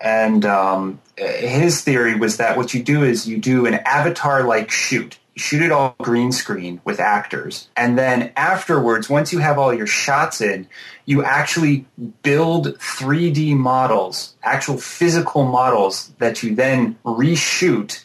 and 0.00 0.44
um, 0.44 1.00
his 1.16 1.82
theory 1.82 2.16
was 2.16 2.38
that 2.38 2.56
what 2.56 2.74
you 2.74 2.82
do 2.82 3.02
is 3.02 3.28
you 3.28 3.38
do 3.38 3.66
an 3.66 3.74
avatar-like 3.74 4.70
shoot. 4.70 5.18
Shoot 5.36 5.62
it 5.62 5.70
all 5.70 5.94
green 6.02 6.32
screen 6.32 6.80
with 6.84 6.98
actors, 6.98 7.68
and 7.76 7.96
then 7.96 8.32
afterwards, 8.34 9.08
once 9.08 9.32
you 9.32 9.38
have 9.38 9.56
all 9.56 9.72
your 9.72 9.86
shots 9.86 10.40
in, 10.40 10.66
you 11.04 11.22
actually 11.22 11.86
build 12.24 12.76
3D 12.78 13.56
models, 13.56 14.34
actual 14.42 14.78
physical 14.78 15.44
models 15.44 16.12
that 16.18 16.42
you 16.42 16.56
then 16.56 16.98
reshoot 17.04 18.04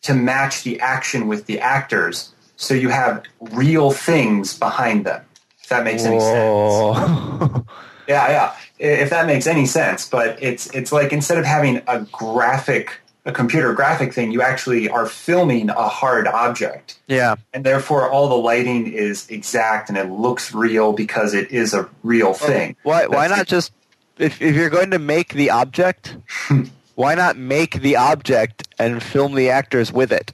to 0.00 0.14
match 0.14 0.62
the 0.62 0.80
action 0.80 1.28
with 1.28 1.44
the 1.44 1.60
actors. 1.60 2.32
So 2.56 2.72
you 2.72 2.88
have 2.88 3.24
real 3.38 3.90
things 3.90 4.58
behind 4.58 5.04
them. 5.04 5.26
If 5.62 5.68
that 5.68 5.84
makes 5.84 6.04
any 6.04 6.20
sense. 6.20 7.66
Yeah, 8.08 8.28
yeah. 8.28 8.56
If 8.82 9.10
that 9.10 9.26
makes 9.26 9.46
any 9.46 9.66
sense, 9.66 10.08
but 10.08 10.42
it's 10.42 10.66
it's 10.74 10.90
like 10.90 11.12
instead 11.12 11.38
of 11.38 11.44
having 11.44 11.82
a 11.86 12.00
graphic, 12.10 13.00
a 13.24 13.30
computer 13.30 13.72
graphic 13.74 14.12
thing, 14.12 14.32
you 14.32 14.42
actually 14.42 14.88
are 14.88 15.06
filming 15.06 15.70
a 15.70 15.88
hard 15.88 16.26
object, 16.26 16.98
yeah. 17.06 17.36
and 17.54 17.64
therefore 17.64 18.10
all 18.10 18.28
the 18.28 18.34
lighting 18.34 18.92
is 18.92 19.30
exact 19.30 19.88
and 19.88 19.96
it 19.96 20.10
looks 20.10 20.52
real 20.52 20.92
because 20.92 21.32
it 21.32 21.52
is 21.52 21.74
a 21.74 21.88
real 22.02 22.34
thing. 22.34 22.74
Why 22.82 23.06
why 23.06 23.28
That's 23.28 23.38
not 23.38 23.46
just 23.46 23.72
if 24.18 24.42
if 24.42 24.56
you're 24.56 24.70
going 24.70 24.90
to 24.90 24.98
make 24.98 25.34
the 25.34 25.50
object, 25.50 26.16
why 26.96 27.14
not 27.14 27.36
make 27.36 27.82
the 27.82 27.94
object 27.94 28.66
and 28.80 29.00
film 29.00 29.34
the 29.36 29.50
actors 29.50 29.92
with 29.92 30.10
it? 30.10 30.32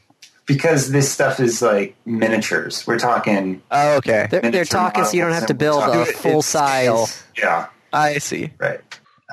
because 0.48 0.90
this 0.90 1.12
stuff 1.12 1.38
is 1.38 1.60
like 1.60 1.94
miniatures. 2.06 2.86
We're 2.86 2.98
talking, 2.98 3.62
Oh, 3.70 3.96
okay. 3.98 4.28
They're, 4.30 4.40
they're 4.40 4.64
talking 4.64 5.04
so 5.04 5.12
you 5.12 5.20
don't 5.20 5.34
have 5.34 5.46
to 5.46 5.54
build 5.54 5.84
a 5.84 6.06
full 6.06 6.40
size. 6.40 7.22
yeah, 7.36 7.68
I 7.92 8.18
see. 8.18 8.52
right. 8.58 8.80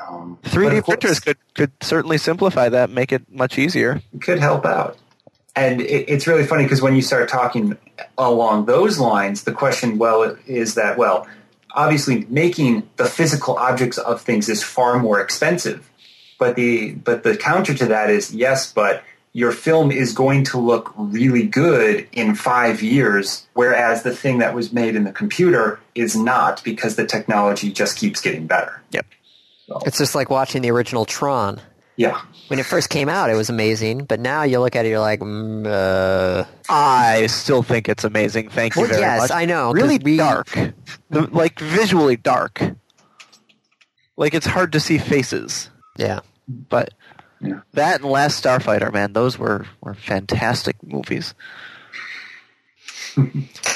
Um, 0.08 0.38
3D 0.44 0.80
of 0.80 0.84
course, 0.84 0.98
printers 0.98 1.20
could 1.22 1.38
could 1.54 1.72
certainly 1.82 2.18
simplify 2.18 2.68
that, 2.70 2.90
make 2.90 3.14
it 3.14 3.32
much 3.32 3.58
easier. 3.58 4.02
could 4.20 4.40
help 4.40 4.66
out. 4.66 4.98
And 5.56 5.80
it, 5.82 6.10
it's 6.10 6.28
really 6.28 6.46
funny 6.46 6.64
because 6.64 6.82
when 6.82 6.96
you 6.96 7.02
start 7.02 7.30
talking 7.30 7.78
along 8.18 8.66
those 8.66 9.00
lines, 9.00 9.44
the 9.44 9.54
question, 9.54 9.98
well, 9.98 10.36
is 10.46 10.76
that, 10.76 10.98
well, 10.98 11.28
obviously 11.72 12.26
making 12.30 12.90
the 12.98 13.06
physical 13.06 13.56
objects 13.58 13.98
of 13.98 14.22
things 14.22 14.50
is 14.50 14.62
far 14.64 15.00
more 15.00 15.22
expensive. 15.22 15.90
But 16.38 16.58
the, 16.58 16.92
but 16.92 17.24
the 17.24 17.38
counter 17.38 17.74
to 17.74 17.86
that 17.86 18.10
is, 18.10 18.36
yes, 18.36 18.72
but 18.72 19.02
your 19.36 19.52
film 19.52 19.92
is 19.92 20.14
going 20.14 20.46
to 20.46 20.58
look 20.58 20.94
really 20.96 21.46
good 21.46 22.08
in 22.14 22.34
five 22.36 22.82
years, 22.82 23.46
whereas 23.54 24.02
the 24.02 24.16
thing 24.16 24.38
that 24.38 24.56
was 24.56 24.72
made 24.72 24.96
in 24.96 25.04
the 25.04 25.12
computer 25.12 25.78
is 25.94 26.16
not 26.16 26.64
because 26.64 26.96
the 26.96 27.06
technology 27.06 27.70
just 27.70 27.98
keeps 27.98 28.22
getting 28.22 28.48
better. 28.48 28.82
Yep. 28.92 29.06
It's 29.86 29.98
just 29.98 30.16
like 30.16 30.30
watching 30.30 30.62
the 30.62 30.72
original 30.72 31.04
Tron. 31.04 31.60
Yeah. 31.98 32.22
When 32.48 32.60
it 32.60 32.66
first 32.66 32.90
came 32.90 33.10
out, 33.10 33.30
it 33.30 33.36
was 33.36 33.50
amazing, 33.50 34.06
but 34.06 34.22
now 34.22 34.44
you 34.44 34.62
look 34.62 34.74
at 34.78 34.86
it, 34.86 34.90
you're 34.90 35.00
like, 35.00 35.20
mm, 35.20 35.68
uh, 35.68 36.46
I 36.70 37.26
still 37.26 37.62
think 37.62 37.90
it's 37.90 38.06
amazing. 38.06 38.48
Thank 38.48 38.78
you 38.78 38.84
Well, 38.84 38.90
very 38.90 39.02
yes, 39.02 39.20
much. 39.20 39.30
Yes, 39.32 39.38
I 39.38 39.44
know. 39.44 39.74
Really 39.74 39.98
we- 39.98 40.16
dark, 40.16 40.48
the, 41.10 41.28
like 41.34 41.60
visually 41.60 42.16
dark. 42.16 42.62
Like 44.16 44.34
it's 44.34 44.46
hard 44.46 44.72
to 44.72 44.80
see 44.80 44.98
faces, 44.98 45.70
yeah. 45.98 46.22
but 46.48 46.94
Yeah. 47.46 47.60
that 47.74 48.02
and 48.02 48.10
Last 48.10 48.44
Starfighter, 48.44 48.92
man, 48.92 49.14
those 49.14 49.38
were 49.38 49.66
were 49.82 49.94
fantastic 49.94 50.76
movies. 50.84 51.34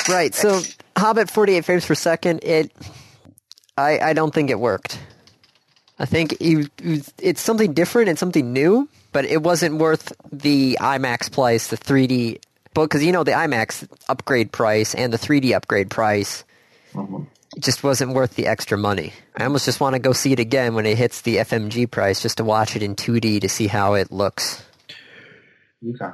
Right. 0.10 0.34
So 0.34 0.62
Hobbit 0.98 1.30
48 1.30 1.64
frames 1.66 1.86
per 1.86 1.96
second, 1.96 2.44
it 2.44 2.72
I 3.78 4.00
I 4.00 4.14
don't 4.14 4.34
think 4.34 4.50
it 4.50 4.60
worked. 4.60 5.00
I 6.00 6.06
think 6.06 6.34
it, 6.40 6.70
it- 6.82 7.14
it's 7.20 7.42
something 7.42 7.74
different 7.74 8.10
and 8.10 8.18
something 8.18 8.52
new, 8.54 8.90
but 9.12 9.26
it 9.26 9.42
wasn't 9.44 9.76
worth 9.78 10.12
the 10.32 10.78
IMAX 10.82 11.32
price, 11.32 11.68
the 11.68 11.78
3D 11.78 12.42
because 12.74 13.04
you 13.04 13.12
know 13.12 13.24
the 13.24 13.32
IMAX 13.32 13.88
upgrade 14.10 14.52
price 14.52 14.96
and 14.96 15.12
the 15.14 15.18
3D 15.18 15.54
upgrade 15.56 15.90
price 15.90 16.44
it 16.96 17.28
just 17.60 17.84
wasn't 17.84 18.14
worth 18.14 18.36
the 18.36 18.48
extra 18.48 18.78
money. 18.78 19.14
I 19.36 19.44
almost 19.46 19.66
just 19.66 19.80
want 19.80 19.94
to 19.94 20.00
go 20.00 20.14
see 20.14 20.32
it 20.34 20.40
again 20.40 20.76
when 20.76 20.86
it 20.86 20.98
hits 20.98 21.22
the 21.22 21.38
FMG 21.38 21.90
price 21.90 22.22
just 22.22 22.38
to 22.38 22.44
watch 22.44 22.76
it 22.76 22.84
in 22.84 22.96
2D 22.96 23.42
to 23.42 23.50
see 23.50 23.68
how 23.68 23.94
it 23.94 24.12
looks. 24.12 24.64
Okay. 25.88 26.12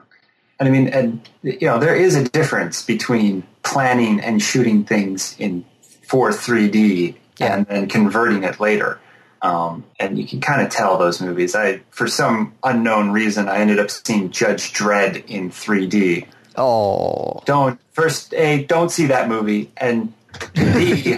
And 0.60 0.70
I 0.70 0.72
mean, 0.72 0.88
and 0.90 1.28
you 1.44 1.68
know, 1.68 1.80
there 1.80 1.96
is 1.96 2.16
a 2.16 2.24
difference 2.24 2.82
between 2.86 3.44
planning 3.64 4.20
and 4.22 4.42
shooting 4.42 4.86
things 4.86 5.36
in 5.40 5.66
for 6.04 6.30
3D 6.32 7.16
Yeah. 7.40 7.56
and 7.56 7.66
then 7.68 7.88
converting 7.90 8.44
it 8.44 8.60
later. 8.60 9.00
Um, 9.42 9.84
and 10.00 10.18
you 10.18 10.26
can 10.26 10.40
kind 10.42 10.62
of 10.62 10.72
tell 10.72 10.98
those 10.98 11.22
movies. 11.22 11.56
I, 11.56 11.82
for 11.92 12.08
some 12.08 12.54
unknown 12.64 13.12
reason, 13.12 13.48
I 13.50 13.58
ended 13.58 13.80
up 13.80 13.92
seeing 13.92 14.32
Judge 14.32 14.74
Dredd 14.74 15.26
in 15.28 15.50
3D. 15.52 16.26
Oh, 16.58 17.42
Don't 17.46 17.80
first 17.92 18.34
a 18.34 18.64
don't 18.64 18.90
see 18.90 19.08
that 19.08 19.28
movie, 19.28 19.72
and 19.76 20.14
B 20.56 21.18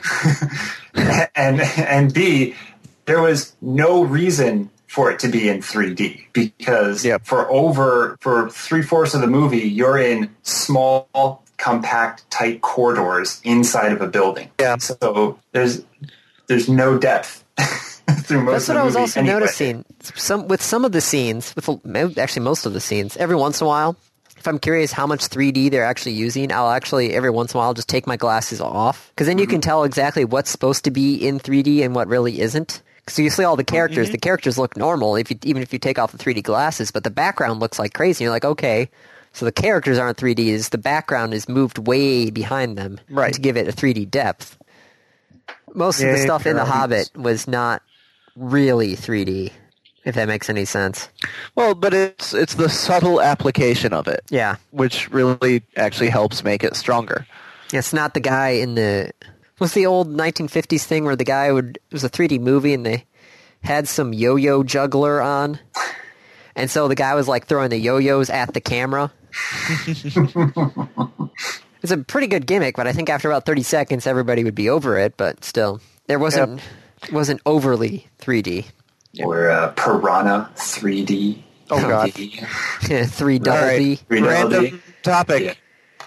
and 1.35 1.61
and 1.61 2.13
B 2.13 2.55
there 3.05 3.21
was 3.21 3.55
no 3.61 4.03
reason 4.03 4.69
for 4.87 5.11
it 5.11 5.19
to 5.19 5.27
be 5.27 5.47
in 5.49 5.59
3D 5.59 6.25
because 6.33 7.05
Yep. 7.05 7.25
for 7.25 7.49
over 7.51 8.17
for 8.21 8.49
three 8.49 8.81
fourths 8.81 9.13
of 9.13 9.21
the 9.21 9.27
movie 9.27 9.59
you're 9.67 9.97
in 9.97 10.29
small, 10.43 11.43
compact, 11.57 12.29
tight 12.31 12.61
corridors 12.61 13.41
inside 13.43 13.91
of 13.91 14.01
a 14.01 14.07
building. 14.07 14.49
Yeah. 14.59 14.77
So 14.77 15.39
there's 15.51 15.83
there's 16.47 16.69
no 16.69 16.97
depth 16.97 17.43
through 18.23 18.41
most 18.43 18.67
That's 18.67 18.69
of 18.69 18.75
what 18.75 18.75
the 18.75 18.79
I 18.81 18.83
was 18.85 18.95
also 18.95 19.19
anyway. 19.19 19.33
noticing. 19.33 19.85
Some 20.15 20.47
with 20.47 20.61
some 20.61 20.85
of 20.85 20.91
the 20.93 21.01
scenes, 21.01 21.53
with 21.55 22.17
actually 22.17 22.43
most 22.43 22.65
of 22.65 22.73
the 22.73 22.79
scenes, 22.81 23.17
every 23.17 23.35
once 23.35 23.59
in 23.61 23.65
a 23.65 23.67
while, 23.67 23.97
if 24.37 24.47
I'm 24.47 24.59
curious 24.59 24.91
how 24.91 25.07
much 25.07 25.27
3D 25.27 25.71
they're 25.71 25.85
actually 25.85 26.13
using, 26.13 26.51
I'll 26.51 26.69
actually 26.69 27.13
every 27.13 27.29
once 27.29 27.53
in 27.53 27.57
a 27.57 27.59
while 27.59 27.73
just 27.73 27.89
take 27.89 28.07
my 28.07 28.17
glasses 28.17 28.61
off 28.61 29.09
because 29.09 29.27
then 29.27 29.37
you 29.37 29.47
can 29.47 29.55
mm-hmm. 29.55 29.69
tell 29.69 29.83
exactly 29.83 30.25
what's 30.25 30.49
supposed 30.49 30.83
to 30.85 30.91
be 30.91 31.15
in 31.15 31.39
3D 31.39 31.83
and 31.83 31.95
what 31.95 32.07
really 32.07 32.39
isn't. 32.39 32.81
Because 32.97 33.19
you 33.19 33.29
see 33.29 33.43
all 33.45 33.55
the 33.55 33.63
characters, 33.63 34.07
mm-hmm. 34.07 34.13
the 34.13 34.17
characters 34.17 34.57
look 34.57 34.75
normal 34.75 35.15
if 35.15 35.31
you, 35.31 35.37
even 35.43 35.61
if 35.61 35.71
you 35.71 35.79
take 35.79 35.97
off 35.97 36.11
the 36.11 36.17
3D 36.17 36.43
glasses, 36.43 36.91
but 36.91 37.03
the 37.03 37.09
background 37.09 37.61
looks 37.61 37.79
like 37.79 37.93
crazy. 37.93 38.25
You're 38.25 38.31
like, 38.31 38.43
okay, 38.43 38.89
so 39.31 39.45
the 39.45 39.51
characters 39.51 39.97
aren't 39.97 40.17
3D. 40.17 40.47
It's 40.53 40.69
the 40.69 40.77
background 40.77 41.33
is 41.33 41.47
moved 41.47 41.77
way 41.77 42.29
behind 42.31 42.77
them 42.77 42.99
Right. 43.09 43.33
to 43.33 43.39
give 43.39 43.55
it 43.55 43.67
a 43.67 43.71
3D 43.71 44.09
depth. 44.09 44.57
Most 45.73 46.01
of 46.01 46.09
the 46.09 46.17
stuff 46.17 46.45
in 46.47 46.55
The. 46.55 46.65
Hobbit 46.65 47.11
was 47.15 47.47
not 47.47 47.81
really 48.35 48.95
3D, 48.95 49.51
if 50.07 50.15
that 50.15 50.27
makes 50.27 50.49
any 50.49 50.65
sense. 50.65 51.09
Well, 51.55 51.75
but 51.75 51.93
it's 51.93 52.33
it's 52.33 52.55
the 52.55 52.69
subtle 52.69 53.21
application 53.21 53.91
of 53.93 54.07
it, 54.07 54.21
Yeah. 54.29 54.55
which 54.71 55.11
really 55.11 55.61
actually 55.75 56.09
helps 56.09 56.43
make 56.43 56.63
it 56.63 56.75
stronger. 56.77 57.27
It's 57.73 57.91
not 57.93 58.13
the 58.13 58.21
guy 58.21 58.49
in 58.51 58.75
the. 58.75 59.11
What's 59.57 59.73
the 59.73 59.85
old 59.85 60.15
1950s 60.15 60.83
thing 60.85 61.03
where 61.03 61.17
the 61.17 61.25
guy 61.25 61.51
would. 61.51 61.77
It 61.77 61.93
was 61.93 62.03
a 62.05 62.09
3D 62.09 62.39
movie 62.39 62.73
and 62.73 62.85
they 62.85 63.05
had 63.63 63.87
some 63.87 64.13
yo 64.13 64.37
yo 64.37 64.63
juggler 64.63 65.21
on? 65.21 65.59
And 66.55 66.71
so 66.71 66.87
the 66.87 66.95
guy 66.95 67.13
was 67.13 67.27
like 67.27 67.45
throwing 67.47 67.69
the 67.69 67.77
yo 67.77 67.97
yos 67.97 68.29
at 68.29 68.53
the 68.53 68.61
camera. 68.61 69.11
it's 69.87 70.15
a 71.91 71.97
pretty 71.97 72.27
good 72.27 72.47
gimmick, 72.47 72.75
but 72.77 72.87
I 72.87 72.93
think 72.93 73.09
after 73.09 73.29
about 73.29 73.45
30 73.45 73.63
seconds 73.63 74.07
everybody 74.07 74.43
would 74.43 74.55
be 74.55 74.69
over 74.69 74.97
it, 74.97 75.17
but 75.17 75.43
still. 75.43 75.81
There 76.07 76.19
wasn't. 76.19 76.61
It 77.03 77.11
wasn't 77.11 77.41
overly 77.45 78.07
3D. 78.19 78.65
Or 79.23 79.49
uh, 79.49 79.69
Piranha 79.75 80.51
3D. 80.55 81.41
Oh, 81.69 81.81
God. 81.81 82.11
3 82.13 83.39
double 83.39 83.57
All 83.57 83.65
right. 83.65 83.77
D. 83.77 83.95
Three 83.95 84.21
Random 84.21 84.65
D. 84.65 84.79
topic. 85.03 85.43
Yeah. 85.43 85.53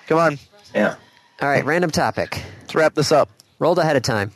Come 0.07 0.19
on, 0.19 0.39
Yeah. 0.75 0.97
All 1.43 1.49
right, 1.49 1.65
random 1.65 1.91
topic. 1.91 2.43
let's 2.61 2.75
wrap 2.75 2.95
this 2.95 3.13
up. 3.13 3.31
Rolled 3.59 3.79
ahead 3.79 3.97
of 3.97 4.03
time. 4.03 4.33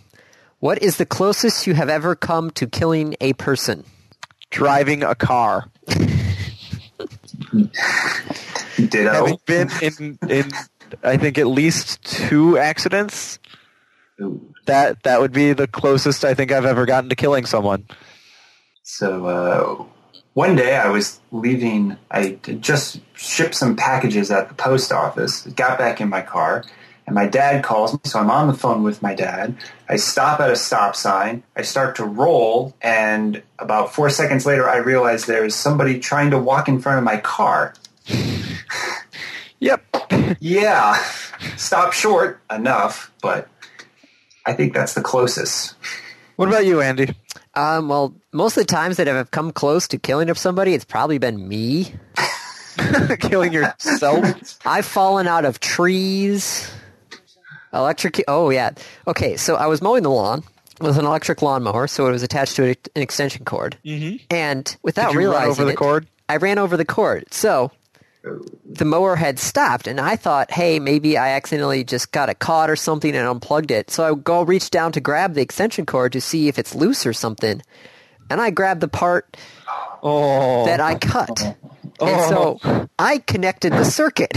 What 0.60 0.82
is 0.82 0.96
the 0.96 1.05
closest 1.05 1.66
you 1.66 1.74
have 1.74 1.88
ever 1.90 2.14
come 2.14 2.51
to 2.52 2.66
killing 2.66 3.16
a 3.20 3.32
person? 3.34 3.84
Driving 4.51 5.02
a 5.02 5.14
car. 5.14 5.70
Ditto. 8.76 9.12
Having 9.12 9.38
been 9.46 9.70
in 9.82 10.18
in 10.28 10.51
I 11.02 11.16
think 11.16 11.38
at 11.38 11.46
least 11.46 12.02
two 12.05 12.56
accidents, 12.59 13.38
Ooh. 14.20 14.55
that 14.66 15.02
that 15.02 15.20
would 15.20 15.32
be 15.32 15.52
the 15.52 15.66
closest 15.66 16.24
I 16.24 16.34
think 16.34 16.52
I've 16.52 16.64
ever 16.64 16.86
gotten 16.86 17.10
to 17.10 17.16
killing 17.16 17.46
someone. 17.46 17.86
So 18.86 19.27
uh, 19.27 19.85
one 20.35 20.56
day 20.56 20.77
I 20.77 20.90
was 20.90 21.19
leaving. 21.32 21.97
I 22.11 22.39
just 22.61 23.01
shipped 23.15 23.55
some 23.55 23.77
packages 23.77 24.31
at 24.31 24.48
the 24.48 24.55
post 24.55 24.93
office. 24.93 25.47
Got 25.47 25.78
back 25.78 26.02
in 26.02 26.11
my 26.11 26.20
car, 26.20 26.65
and 27.06 27.15
my 27.15 27.27
dad 27.27 27.65
calls 27.65 27.94
me. 27.94 28.01
So 28.05 28.19
I'm 28.20 28.31
on 28.31 28.47
the 28.47 28.52
phone 28.52 28.82
with 28.82 29.01
my 29.01 29.15
dad. 29.15 29.56
I 29.89 29.97
stop 29.97 30.39
at 30.39 30.51
a 30.51 30.56
stop 30.56 30.97
sign. 30.97 31.43
I 31.56 31.62
start 31.62 31.97
to 31.97 32.05
roll, 32.05 32.77
and 32.82 33.43
about 33.59 33.94
four 33.94 34.11
seconds 34.11 34.44
later, 34.44 34.69
I 34.69 34.77
realize 34.77 35.24
there's 35.24 35.55
somebody 35.55 35.98
trying 35.98 36.31
to 36.32 36.39
walk 36.39 36.69
in 36.69 36.78
front 36.78 36.98
of 36.98 37.05
my 37.05 37.16
car. 37.16 37.73
Yep. 39.61 39.82
Yeah, 40.40 41.02
stop 41.56 41.94
short 41.94 42.39
enough, 42.51 43.11
but 43.23 43.48
I 44.44 44.52
think 44.52 44.74
that's 44.74 44.93
the 44.93 45.01
closest. 45.01 45.74
What 46.36 46.48
about 46.48 46.66
you, 46.66 46.82
Andy? 46.82 47.16
Um, 47.56 47.89
well, 47.89 48.14
most 48.32 48.56
of 48.56 48.66
the 48.66 48.72
times 48.72 48.97
that 48.97 49.09
I've 49.09 49.31
come 49.31 49.52
close 49.52 49.86
to 49.89 49.98
killing 49.98 50.31
up 50.31 50.36
somebody, 50.36 50.74
it's 50.74 50.85
probably 50.85 51.18
been 51.18 51.47
me. 51.48 51.94
killing 53.20 53.52
yourself? 53.52 54.59
I've 54.66 54.85
fallen 54.86 55.26
out 55.28 55.44
of 55.44 55.60
trees. 55.60 56.70
Electric. 57.72 58.22
Oh 58.28 58.51
yeah. 58.51 58.70
Okay, 59.06 59.36
so 59.36 59.56
I 59.56 59.66
was 59.66 59.82
mowing 59.82 60.02
the 60.02 60.10
lawn 60.10 60.43
with 60.81 60.98
an 60.98 61.05
electric 61.05 61.43
lawnmower, 61.43 61.86
so 61.86 62.06
it 62.06 62.12
was 62.12 62.22
attached 62.22 62.56
to 62.56 62.64
an 62.97 63.02
extension 63.02 63.44
cord, 63.44 63.76
Mm-hmm. 63.85 64.16
and 64.31 64.76
without 64.82 65.12
Did 65.12 65.14
you 65.14 65.18
run 65.20 65.28
realizing 65.31 65.51
over 65.51 65.64
the 65.64 65.70
it, 65.72 65.76
cord? 65.76 66.06
I 66.28 66.36
ran 66.36 66.59
over 66.59 66.76
the 66.76 66.85
cord. 66.85 67.32
So 67.32 67.70
the 68.64 68.84
mower 68.84 69.16
had 69.16 69.38
stopped, 69.38 69.86
and 69.86 70.01
I 70.01 70.16
thought, 70.16 70.51
hey, 70.51 70.78
maybe 70.80 71.18
I 71.18 71.30
accidentally 71.30 71.84
just 71.84 72.10
got 72.12 72.28
it 72.30 72.38
caught 72.38 72.70
or 72.70 72.76
something 72.76 73.14
and 73.14 73.26
unplugged 73.28 73.70
it. 73.70 73.90
So 73.90 74.05
I 74.05 74.14
go 74.14 74.42
reach 74.42 74.70
down 74.70 74.92
to 74.92 75.01
grab 75.01 75.34
the 75.34 75.42
extension 75.42 75.84
cord 75.86 76.12
to 76.12 76.20
see 76.20 76.48
if 76.48 76.59
it's 76.59 76.74
loose 76.74 77.05
or 77.06 77.12
something, 77.12 77.60
and 78.30 78.40
I 78.40 78.51
grabbed 78.51 78.80
the 78.80 78.88
part 78.88 79.36
Oh, 80.02 80.66
that 80.66 80.80
I 80.80 80.94
cut. 80.96 81.56
And 82.01 82.28
so 82.28 82.59
I 82.98 83.18
connected 83.18 83.72
the 83.72 83.84
circuit. 83.84 84.32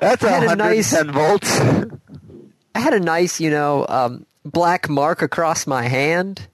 That's 0.00 0.22
I 0.24 0.28
had 0.30 0.42
a 0.44 0.46
110 0.46 0.56
nice- 0.58 1.14
volts. 1.14 1.60
I 2.74 2.80
had 2.80 2.94
a 2.94 3.00
nice, 3.00 3.40
you 3.40 3.50
know, 3.50 3.86
um, 3.88 4.26
black 4.44 4.88
mark 4.88 5.22
across 5.22 5.66
my 5.66 5.84
hand. 5.88 6.46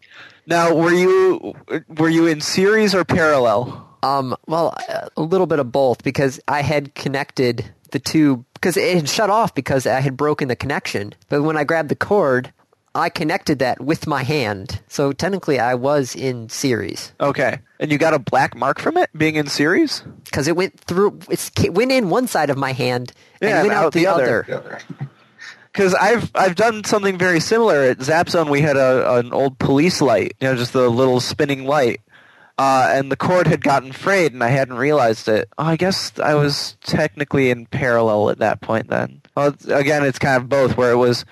Now, 0.47 0.75
were 0.75 0.93
you 0.93 1.55
were 1.89 2.09
you 2.09 2.27
in 2.27 2.41
series 2.41 2.95
or 2.95 3.05
parallel? 3.05 3.89
Um, 4.05 4.37
well, 4.47 4.77
a 5.17 5.23
little 5.23 5.47
bit 5.47 5.59
of 5.59 5.73
both 5.73 6.03
because 6.03 6.39
I 6.47 6.63
had 6.63 6.95
connected 6.95 7.65
the 7.91 7.99
two 7.99 8.45
because 8.55 8.77
it 8.77 8.95
had 8.97 9.09
shut 9.09 9.31
off 9.31 9.55
because 9.55 9.87
I 9.87 10.01
had 10.01 10.17
broken 10.17 10.49
the 10.49 10.57
connection. 10.57 11.15
But 11.29 11.43
when 11.43 11.57
I 11.57 11.65
grabbed 11.65 11.89
the 11.89 11.97
cord, 11.97 12.53
I 12.95 13.09
connected 13.09 13.59
that 13.61 13.81
with 13.81 14.07
my 14.07 14.23
hand. 14.23 14.81
So 14.89 15.13
technically, 15.13 15.59
I 15.59 15.75
was 15.75 16.15
in 16.15 16.49
series 16.49 17.13
Okay, 17.21 17.59
and 17.81 17.91
you 17.91 17.99
got 17.99 18.15
a 18.15 18.19
black 18.19 18.55
mark 18.57 18.79
from 18.79 18.97
it 18.97 19.11
being 19.17 19.37
in 19.37 19.47
series. 19.49 20.03
because 20.25 20.49
it 20.49 20.57
went 20.57 20.79
through. 20.81 21.19
It 21.31 21.73
went 21.75 21.91
in 21.93 22.09
one 22.11 22.27
side 22.29 22.51
of 22.51 22.57
my 22.59 22.73
hand 22.73 23.13
and 23.41 23.51
Yeah, 23.51 23.63
went 23.63 23.75
out, 23.75 23.87
out 23.87 23.93
the, 23.93 24.01
the 24.01 24.07
other. 24.07 24.47
Because 25.73 25.95
I've 26.01 26.31
I've 26.35 26.55
done 26.55 26.85
something 26.85 27.19
very 27.19 27.41
similar 27.41 27.83
at 27.83 28.03
Zap 28.03 28.29
Zone. 28.29 28.49
We 28.51 28.61
had 28.61 28.77
a 28.77 29.15
an 29.17 29.33
old 29.33 29.59
police 29.59 30.01
light, 30.01 30.35
you 30.41 30.49
know, 30.49 30.57
just 30.57 30.73
the 30.73 30.89
little 30.89 31.21
spinning 31.21 31.65
light, 31.65 32.01
uh, 32.59 32.89
and 32.93 33.11
the 33.11 33.17
cord 33.17 33.47
had 33.47 33.63
gotten 33.63 33.93
frayed, 33.93 34.33
and 34.33 34.43
I 34.43 34.49
hadn't 34.49 34.77
realized 34.77 35.29
it. 35.29 35.49
Oh, 35.59 35.65
I 35.65 35.77
guess 35.77 36.13
I 36.19 36.35
was 36.35 36.77
technically 36.85 37.51
in 37.51 37.67
parallel 37.67 38.31
at 38.31 38.39
that 38.39 38.61
point. 38.61 38.89
Then, 38.89 39.23
well, 39.37 39.49
it's- 39.49 39.67
again, 39.67 40.05
it's 40.05 40.19
kind 40.19 40.37
of 40.43 40.49
both, 40.49 40.77
where 40.77 40.93
it 40.93 40.97
was 40.97 41.25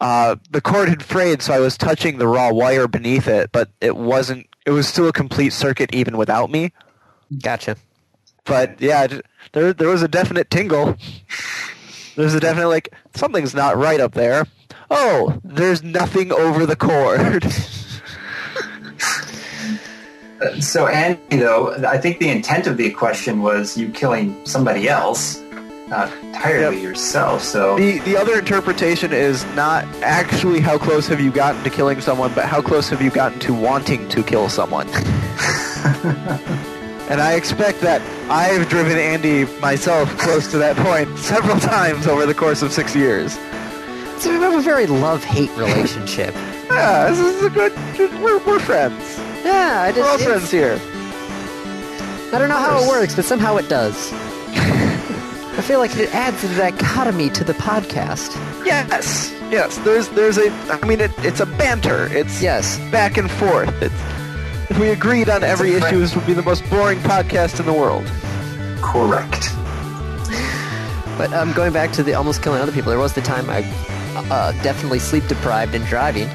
uh, 0.00 0.36
the 0.50 0.60
cord 0.60 0.88
had 0.88 1.02
frayed, 1.02 1.42
so 1.42 1.52
I 1.52 1.58
was 1.60 1.76
touching 1.76 2.18
the 2.18 2.26
raw 2.28 2.50
wire 2.52 2.88
beneath 2.88 3.28
it, 3.28 3.50
but 3.52 3.70
it 3.80 3.96
wasn't. 3.96 4.46
It 4.66 4.70
was 4.70 4.86
still 4.88 5.08
a 5.08 5.12
complete 5.12 5.52
circuit 5.52 5.94
even 5.94 6.16
without 6.16 6.50
me. 6.50 6.72
Gotcha. 7.42 7.76
But 8.44 8.80
yeah, 8.80 9.06
there 9.52 9.72
there 9.72 9.88
was 9.88 10.02
a 10.02 10.08
definite 10.08 10.50
tingle. 10.50 10.96
There's 12.16 12.34
a 12.34 12.40
definite 12.40 12.68
like 12.68 12.88
something's 13.14 13.54
not 13.54 13.76
right 13.76 14.00
up 14.00 14.12
there. 14.12 14.46
Oh, 14.90 15.38
there's 15.44 15.82
nothing 15.82 16.32
over 16.32 16.66
the 16.66 16.76
cord. 16.76 17.44
So, 20.60 20.86
Andy, 20.86 21.36
though, 21.36 21.74
I 21.86 21.98
think 21.98 22.18
the 22.18 22.28
intent 22.30 22.66
of 22.66 22.76
the 22.76 22.90
question 22.90 23.42
was 23.42 23.76
you 23.76 23.90
killing 23.90 24.34
somebody 24.46 24.88
else, 24.88 25.38
not 25.88 26.10
entirely 26.22 26.76
Yep. 26.76 26.82
yourself. 26.84 27.42
So, 27.42 27.76
the 27.76 27.98
the 28.00 28.16
other 28.16 28.38
interpretation 28.38 29.12
is 29.12 29.44
not 29.54 29.84
actually 30.02 30.60
how 30.60 30.78
close 30.78 31.06
have 31.08 31.20
you 31.20 31.30
gotten 31.30 31.62
to 31.64 31.70
killing 31.70 32.00
someone, 32.00 32.32
but 32.34 32.46
how 32.46 32.62
close 32.62 32.88
have 32.88 33.02
you 33.02 33.10
gotten 33.10 33.38
to 33.40 33.52
wanting 33.52 34.08
to 34.08 34.22
kill 34.22 34.48
someone. 34.48 34.88
and 37.10 37.20
I 37.20 37.34
expect 37.34 37.80
that 37.80 38.00
I've 38.30 38.68
driven 38.68 38.96
Andy 38.98 39.44
myself 39.60 40.08
close 40.18 40.50
to 40.52 40.58
that 40.58 40.76
point 40.76 41.18
several 41.18 41.58
times 41.60 42.06
over 42.06 42.24
the 42.26 42.34
course 42.34 42.62
of 42.62 42.72
six 42.72 42.94
years. 42.94 43.34
So 44.18 44.30
we 44.30 44.36
have 44.36 44.54
a 44.54 44.60
very 44.62 44.86
love-hate 44.86 45.50
relationship. 45.56 46.34
Yeah, 46.70 47.10
this 47.10 47.18
is 47.18 47.42
a 47.44 47.50
good. 47.50 47.72
We're, 48.22 48.38
we're 48.46 48.58
friends. 48.60 49.02
Yeah, 49.44 49.82
I 49.86 49.92
We're 49.96 50.04
all 50.04 50.16
just, 50.18 50.24
friends 50.28 50.50
here. 50.50 50.78
I 52.32 52.38
don't 52.38 52.48
know 52.48 52.56
how 52.56 52.82
it 52.82 52.88
works, 52.88 53.14
but 53.16 53.24
somehow 53.24 53.56
it 53.56 53.68
does. 53.68 54.12
I 54.12 55.62
feel 55.62 55.78
like 55.80 55.96
it 55.96 56.14
adds 56.14 56.42
a 56.44 56.56
dichotomy 56.56 57.28
to 57.30 57.44
the 57.44 57.54
podcast. 57.54 58.34
Yes, 58.64 59.34
yes. 59.50 59.78
There's 59.78 60.08
there's 60.10 60.38
a. 60.38 60.50
I 60.70 60.86
mean, 60.86 61.00
it, 61.00 61.10
it's 61.18 61.40
a 61.40 61.46
banter. 61.46 62.06
It's 62.12 62.40
Yes. 62.40 62.78
back 62.90 63.16
and 63.16 63.30
forth. 63.30 63.70
It's, 63.82 63.94
if 64.70 64.78
we 64.78 64.90
agreed 64.90 65.28
on 65.28 65.42
every 65.42 65.74
a 65.74 65.78
issue, 65.78 65.98
this 65.98 66.14
would 66.14 66.26
be 66.26 66.32
the 66.34 66.42
most 66.42 66.68
boring 66.70 66.98
podcast 67.00 67.58
in 67.58 67.66
the 67.66 67.72
world. 67.72 68.06
correct. 68.80 69.50
But 71.18 71.32
um, 71.34 71.52
going 71.52 71.72
back 71.72 71.90
to 71.92 72.02
the 72.02 72.14
almost 72.14 72.42
killing 72.42 72.62
other 72.62 72.72
people, 72.72 72.88
there 72.90 72.98
was 72.98 73.12
the 73.14 73.20
time 73.20 73.50
I 73.50 73.62
uh, 74.30 74.52
definitely 74.62 75.00
sleep 75.00 75.26
deprived 75.26 75.74
and 75.74 75.84
driving 75.84 76.28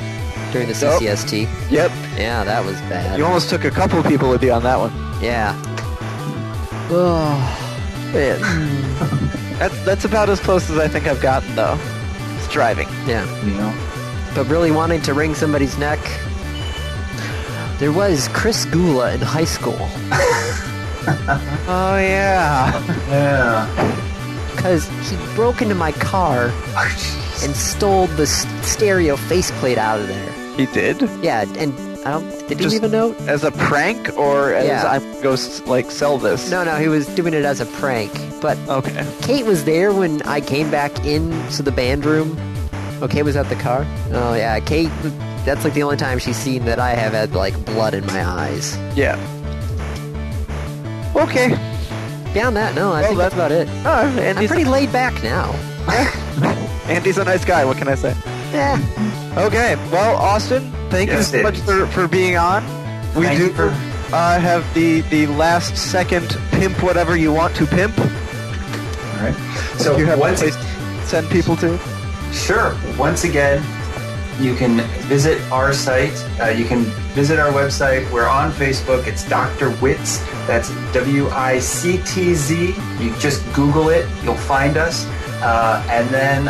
during 0.56 0.70
the 0.70 0.74
Yep. 0.80 1.02
CCST. 1.02 1.50
Yep. 1.70 1.92
Yeah, 2.18 2.46
that 2.46 2.64
was 2.64 2.76
bad. 2.84 3.18
You 3.20 3.26
almost 3.26 3.50
took 3.50 3.66
a 3.66 3.70
couple 3.72 4.00
of 4.00 4.06
people 4.08 4.30
with 4.30 4.42
you 4.42 4.54
on 4.54 4.64
that 4.64 4.80
one. 4.80 4.92
Yeah. 5.22 5.54
Oh, 6.90 7.36
man. 8.14 8.40
That's 9.60 9.78
that's 9.86 10.04
about 10.06 10.30
as 10.30 10.40
close 10.42 10.70
as 10.70 10.78
I 10.78 10.88
think 10.90 11.08
I've 11.08 11.22
gotten 11.22 11.56
though. 11.56 11.78
It's 12.38 12.48
driving. 12.50 12.88
Yeah. 13.08 13.24
You 13.46 13.54
know, 13.54 13.74
But 14.36 14.48
really 14.50 14.70
wanting 14.72 15.02
to 15.04 15.14
wring 15.14 15.34
somebody's 15.34 15.78
neck. 15.78 16.00
There 17.80 17.92
was 17.94 18.28
Chris 18.30 18.66
Gula 18.66 19.14
in 19.14 19.22
high 19.22 19.46
school. 19.46 19.78
Oh 21.68 21.98
yeah. 22.02 22.72
yeah. 23.10 23.68
Because 24.56 24.88
he 25.08 25.16
broke 25.36 25.62
into 25.62 25.76
my 25.76 25.92
car 25.92 26.50
oh, 26.76 27.40
and 27.44 27.56
stole 27.56 28.08
the 28.08 28.26
stereo 28.26 29.16
faceplate 29.16 29.78
out 29.78 30.00
of 30.00 30.08
there. 30.08 30.45
He 30.56 30.66
did 30.68 31.02
Yeah, 31.22 31.42
and 31.58 31.74
I 32.06 32.12
don't. 32.12 32.48
Did 32.48 32.60
he 32.60 32.68
leave 32.68 32.84
a 32.84 32.88
note? 32.88 33.20
as 33.28 33.44
a 33.44 33.52
prank 33.52 34.16
or 34.18 34.54
as 34.54 34.66
Yeah. 34.68 34.84
I'm 34.90 35.22
go 35.22 35.36
like 35.66 35.92
sell 35.92 36.18
this. 36.18 36.50
No, 36.52 36.64
no, 36.64 36.76
he 36.78 36.88
was 36.88 37.08
doing 37.08 37.34
it 37.34 37.44
as 37.46 37.60
a 37.60 37.66
prank. 37.66 38.12
But 38.42 38.58
Okay. 38.70 39.06
Kate 39.22 39.46
was 39.46 39.66
there 39.66 39.92
when 39.92 40.22
I 40.24 40.40
came 40.42 40.70
back 40.72 41.06
into 41.06 41.62
the 41.64 41.72
band 41.72 42.06
room. 42.06 42.38
Oh, 43.02 43.06
okay, 43.06 43.24
was 43.24 43.36
at 43.36 43.50
the 43.50 43.56
car? 43.56 43.86
Oh, 44.12 44.36
yeah. 44.36 44.60
Kate, 44.60 44.90
that's 45.46 45.64
like 45.64 45.74
the 45.74 45.84
only 45.84 45.98
time 45.98 46.20
she's 46.20 46.38
seen 46.38 46.64
that 46.66 46.80
I 46.80 46.92
have 46.92 47.14
had 47.14 47.34
like 47.34 47.54
blood 47.66 47.94
in 47.94 48.06
my 48.06 48.24
eyes. 48.24 48.78
Yeah. 48.96 49.18
Okay. 51.16 51.50
Beyond 52.34 52.56
that, 52.58 52.76
no, 52.76 52.92
I 52.92 53.02
Well, 53.02 53.10
think 53.10 53.18
that's 53.20 53.34
about 53.34 53.52
it. 53.52 53.68
Oh, 53.86 53.90
I'm 54.20 54.48
pretty 54.48 54.66
laid 54.66 54.92
back 54.92 55.24
now. 55.24 55.52
Andy's 56.88 57.18
a 57.18 57.24
nice 57.24 57.46
guy. 57.46 57.64
What 57.66 57.78
can 57.78 57.88
I 57.88 57.96
say? 57.96 58.14
Eh, 58.54 58.78
Okay. 59.38 59.76
Well, 59.92 60.16
Austin, 60.16 60.72
thank 60.90 61.10
Yes, 61.10 61.32
you 61.34 61.40
so 61.40 61.44
much 61.44 61.58
for, 61.60 61.86
for 61.88 62.08
being 62.08 62.38
on. 62.38 62.64
We 63.16 63.26
Thank 63.26 63.38
do 63.40 63.50
for- 63.54 63.70
uh, 64.14 64.40
have 64.40 64.64
the, 64.74 65.02
the 65.10 65.28
last 65.28 65.76
second 65.76 66.38
pimp 66.52 66.82
whatever 66.82 67.18
you 67.18 67.34
want 67.34 67.54
to 67.58 67.66
pimp. 67.66 67.98
All 68.00 68.06
right. 69.20 69.36
So, 69.78 69.98
you 69.98 70.06
have 70.06 70.20
once 70.20 70.42
a 70.42 70.52
place 70.52 70.56
to 70.56 71.06
send 71.08 71.30
people 71.30 71.58
to. 71.58 71.78
Sure. 72.32 72.78
Once 72.98 73.24
again, 73.26 73.62
you 74.40 74.56
can 74.56 74.78
visit 75.10 75.42
our 75.52 75.74
site. 75.74 76.14
Uh, 76.40 76.46
you 76.50 76.64
can 76.66 76.84
visit 77.14 77.40
our 77.40 77.52
website. 77.52 78.10
We're 78.12 78.28
on 78.28 78.52
Facebook. 78.54 79.06
It's 79.08 79.28
Dr. 79.28 79.72
Witz. 79.82 80.20
That's 80.48 80.70
W 80.94 81.28
I 81.30 81.60
C 81.60 81.98
T 82.06 82.36
Z. 82.36 82.74
You 83.02 83.14
just 83.18 83.42
Google 83.54 83.90
it. 83.90 84.08
You'll 84.24 84.36
find 84.36 84.78
us. 84.78 85.06
Uh, 85.42 85.86
and 85.90 86.08
then, 86.10 86.48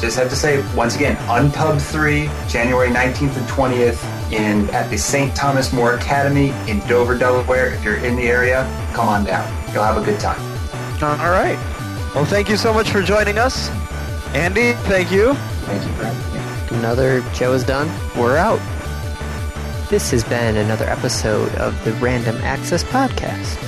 just 0.00 0.16
have 0.16 0.28
to 0.30 0.36
say 0.36 0.64
once 0.74 0.96
again, 0.96 1.16
Unpub 1.26 1.80
3, 1.80 2.28
January 2.48 2.88
19th 2.88 3.36
and 3.36 3.46
20th. 3.48 4.32
in 4.32 4.68
at 4.70 4.90
the 4.90 4.98
St. 4.98 5.34
Thomas 5.34 5.72
More 5.72 5.94
Academy 5.94 6.50
in 6.70 6.80
Dover, 6.86 7.16
Delaware. 7.16 7.72
If 7.72 7.82
you're 7.82 7.96
in 7.96 8.14
the 8.14 8.28
area, 8.28 8.64
come 8.92 9.08
on 9.08 9.24
down. 9.24 9.46
You'll 9.72 9.82
have 9.84 9.96
a 9.96 10.04
good 10.04 10.20
time. 10.20 10.40
All 11.02 11.30
right. 11.30 11.56
Well, 12.14 12.26
thank 12.26 12.48
you 12.48 12.56
so 12.58 12.72
much 12.74 12.90
for 12.90 13.00
joining 13.02 13.38
us. 13.38 13.70
Andy, 14.34 14.72
thank 14.84 15.10
you. 15.10 15.32
Thank 15.34 15.82
you 15.82 15.92
for 15.94 16.04
having 16.04 16.72
me. 16.72 16.78
Another 16.78 17.22
Joe 17.32 17.54
is 17.54 17.64
done. 17.64 17.88
We're 18.20 18.36
out. 18.36 18.60
This 19.88 20.10
has 20.10 20.22
been 20.24 20.56
another 20.56 20.84
episode 20.84 21.54
of 21.54 21.82
the 21.84 21.92
Random 21.94 22.36
Access 22.38 22.84
Podcast. 22.84 23.67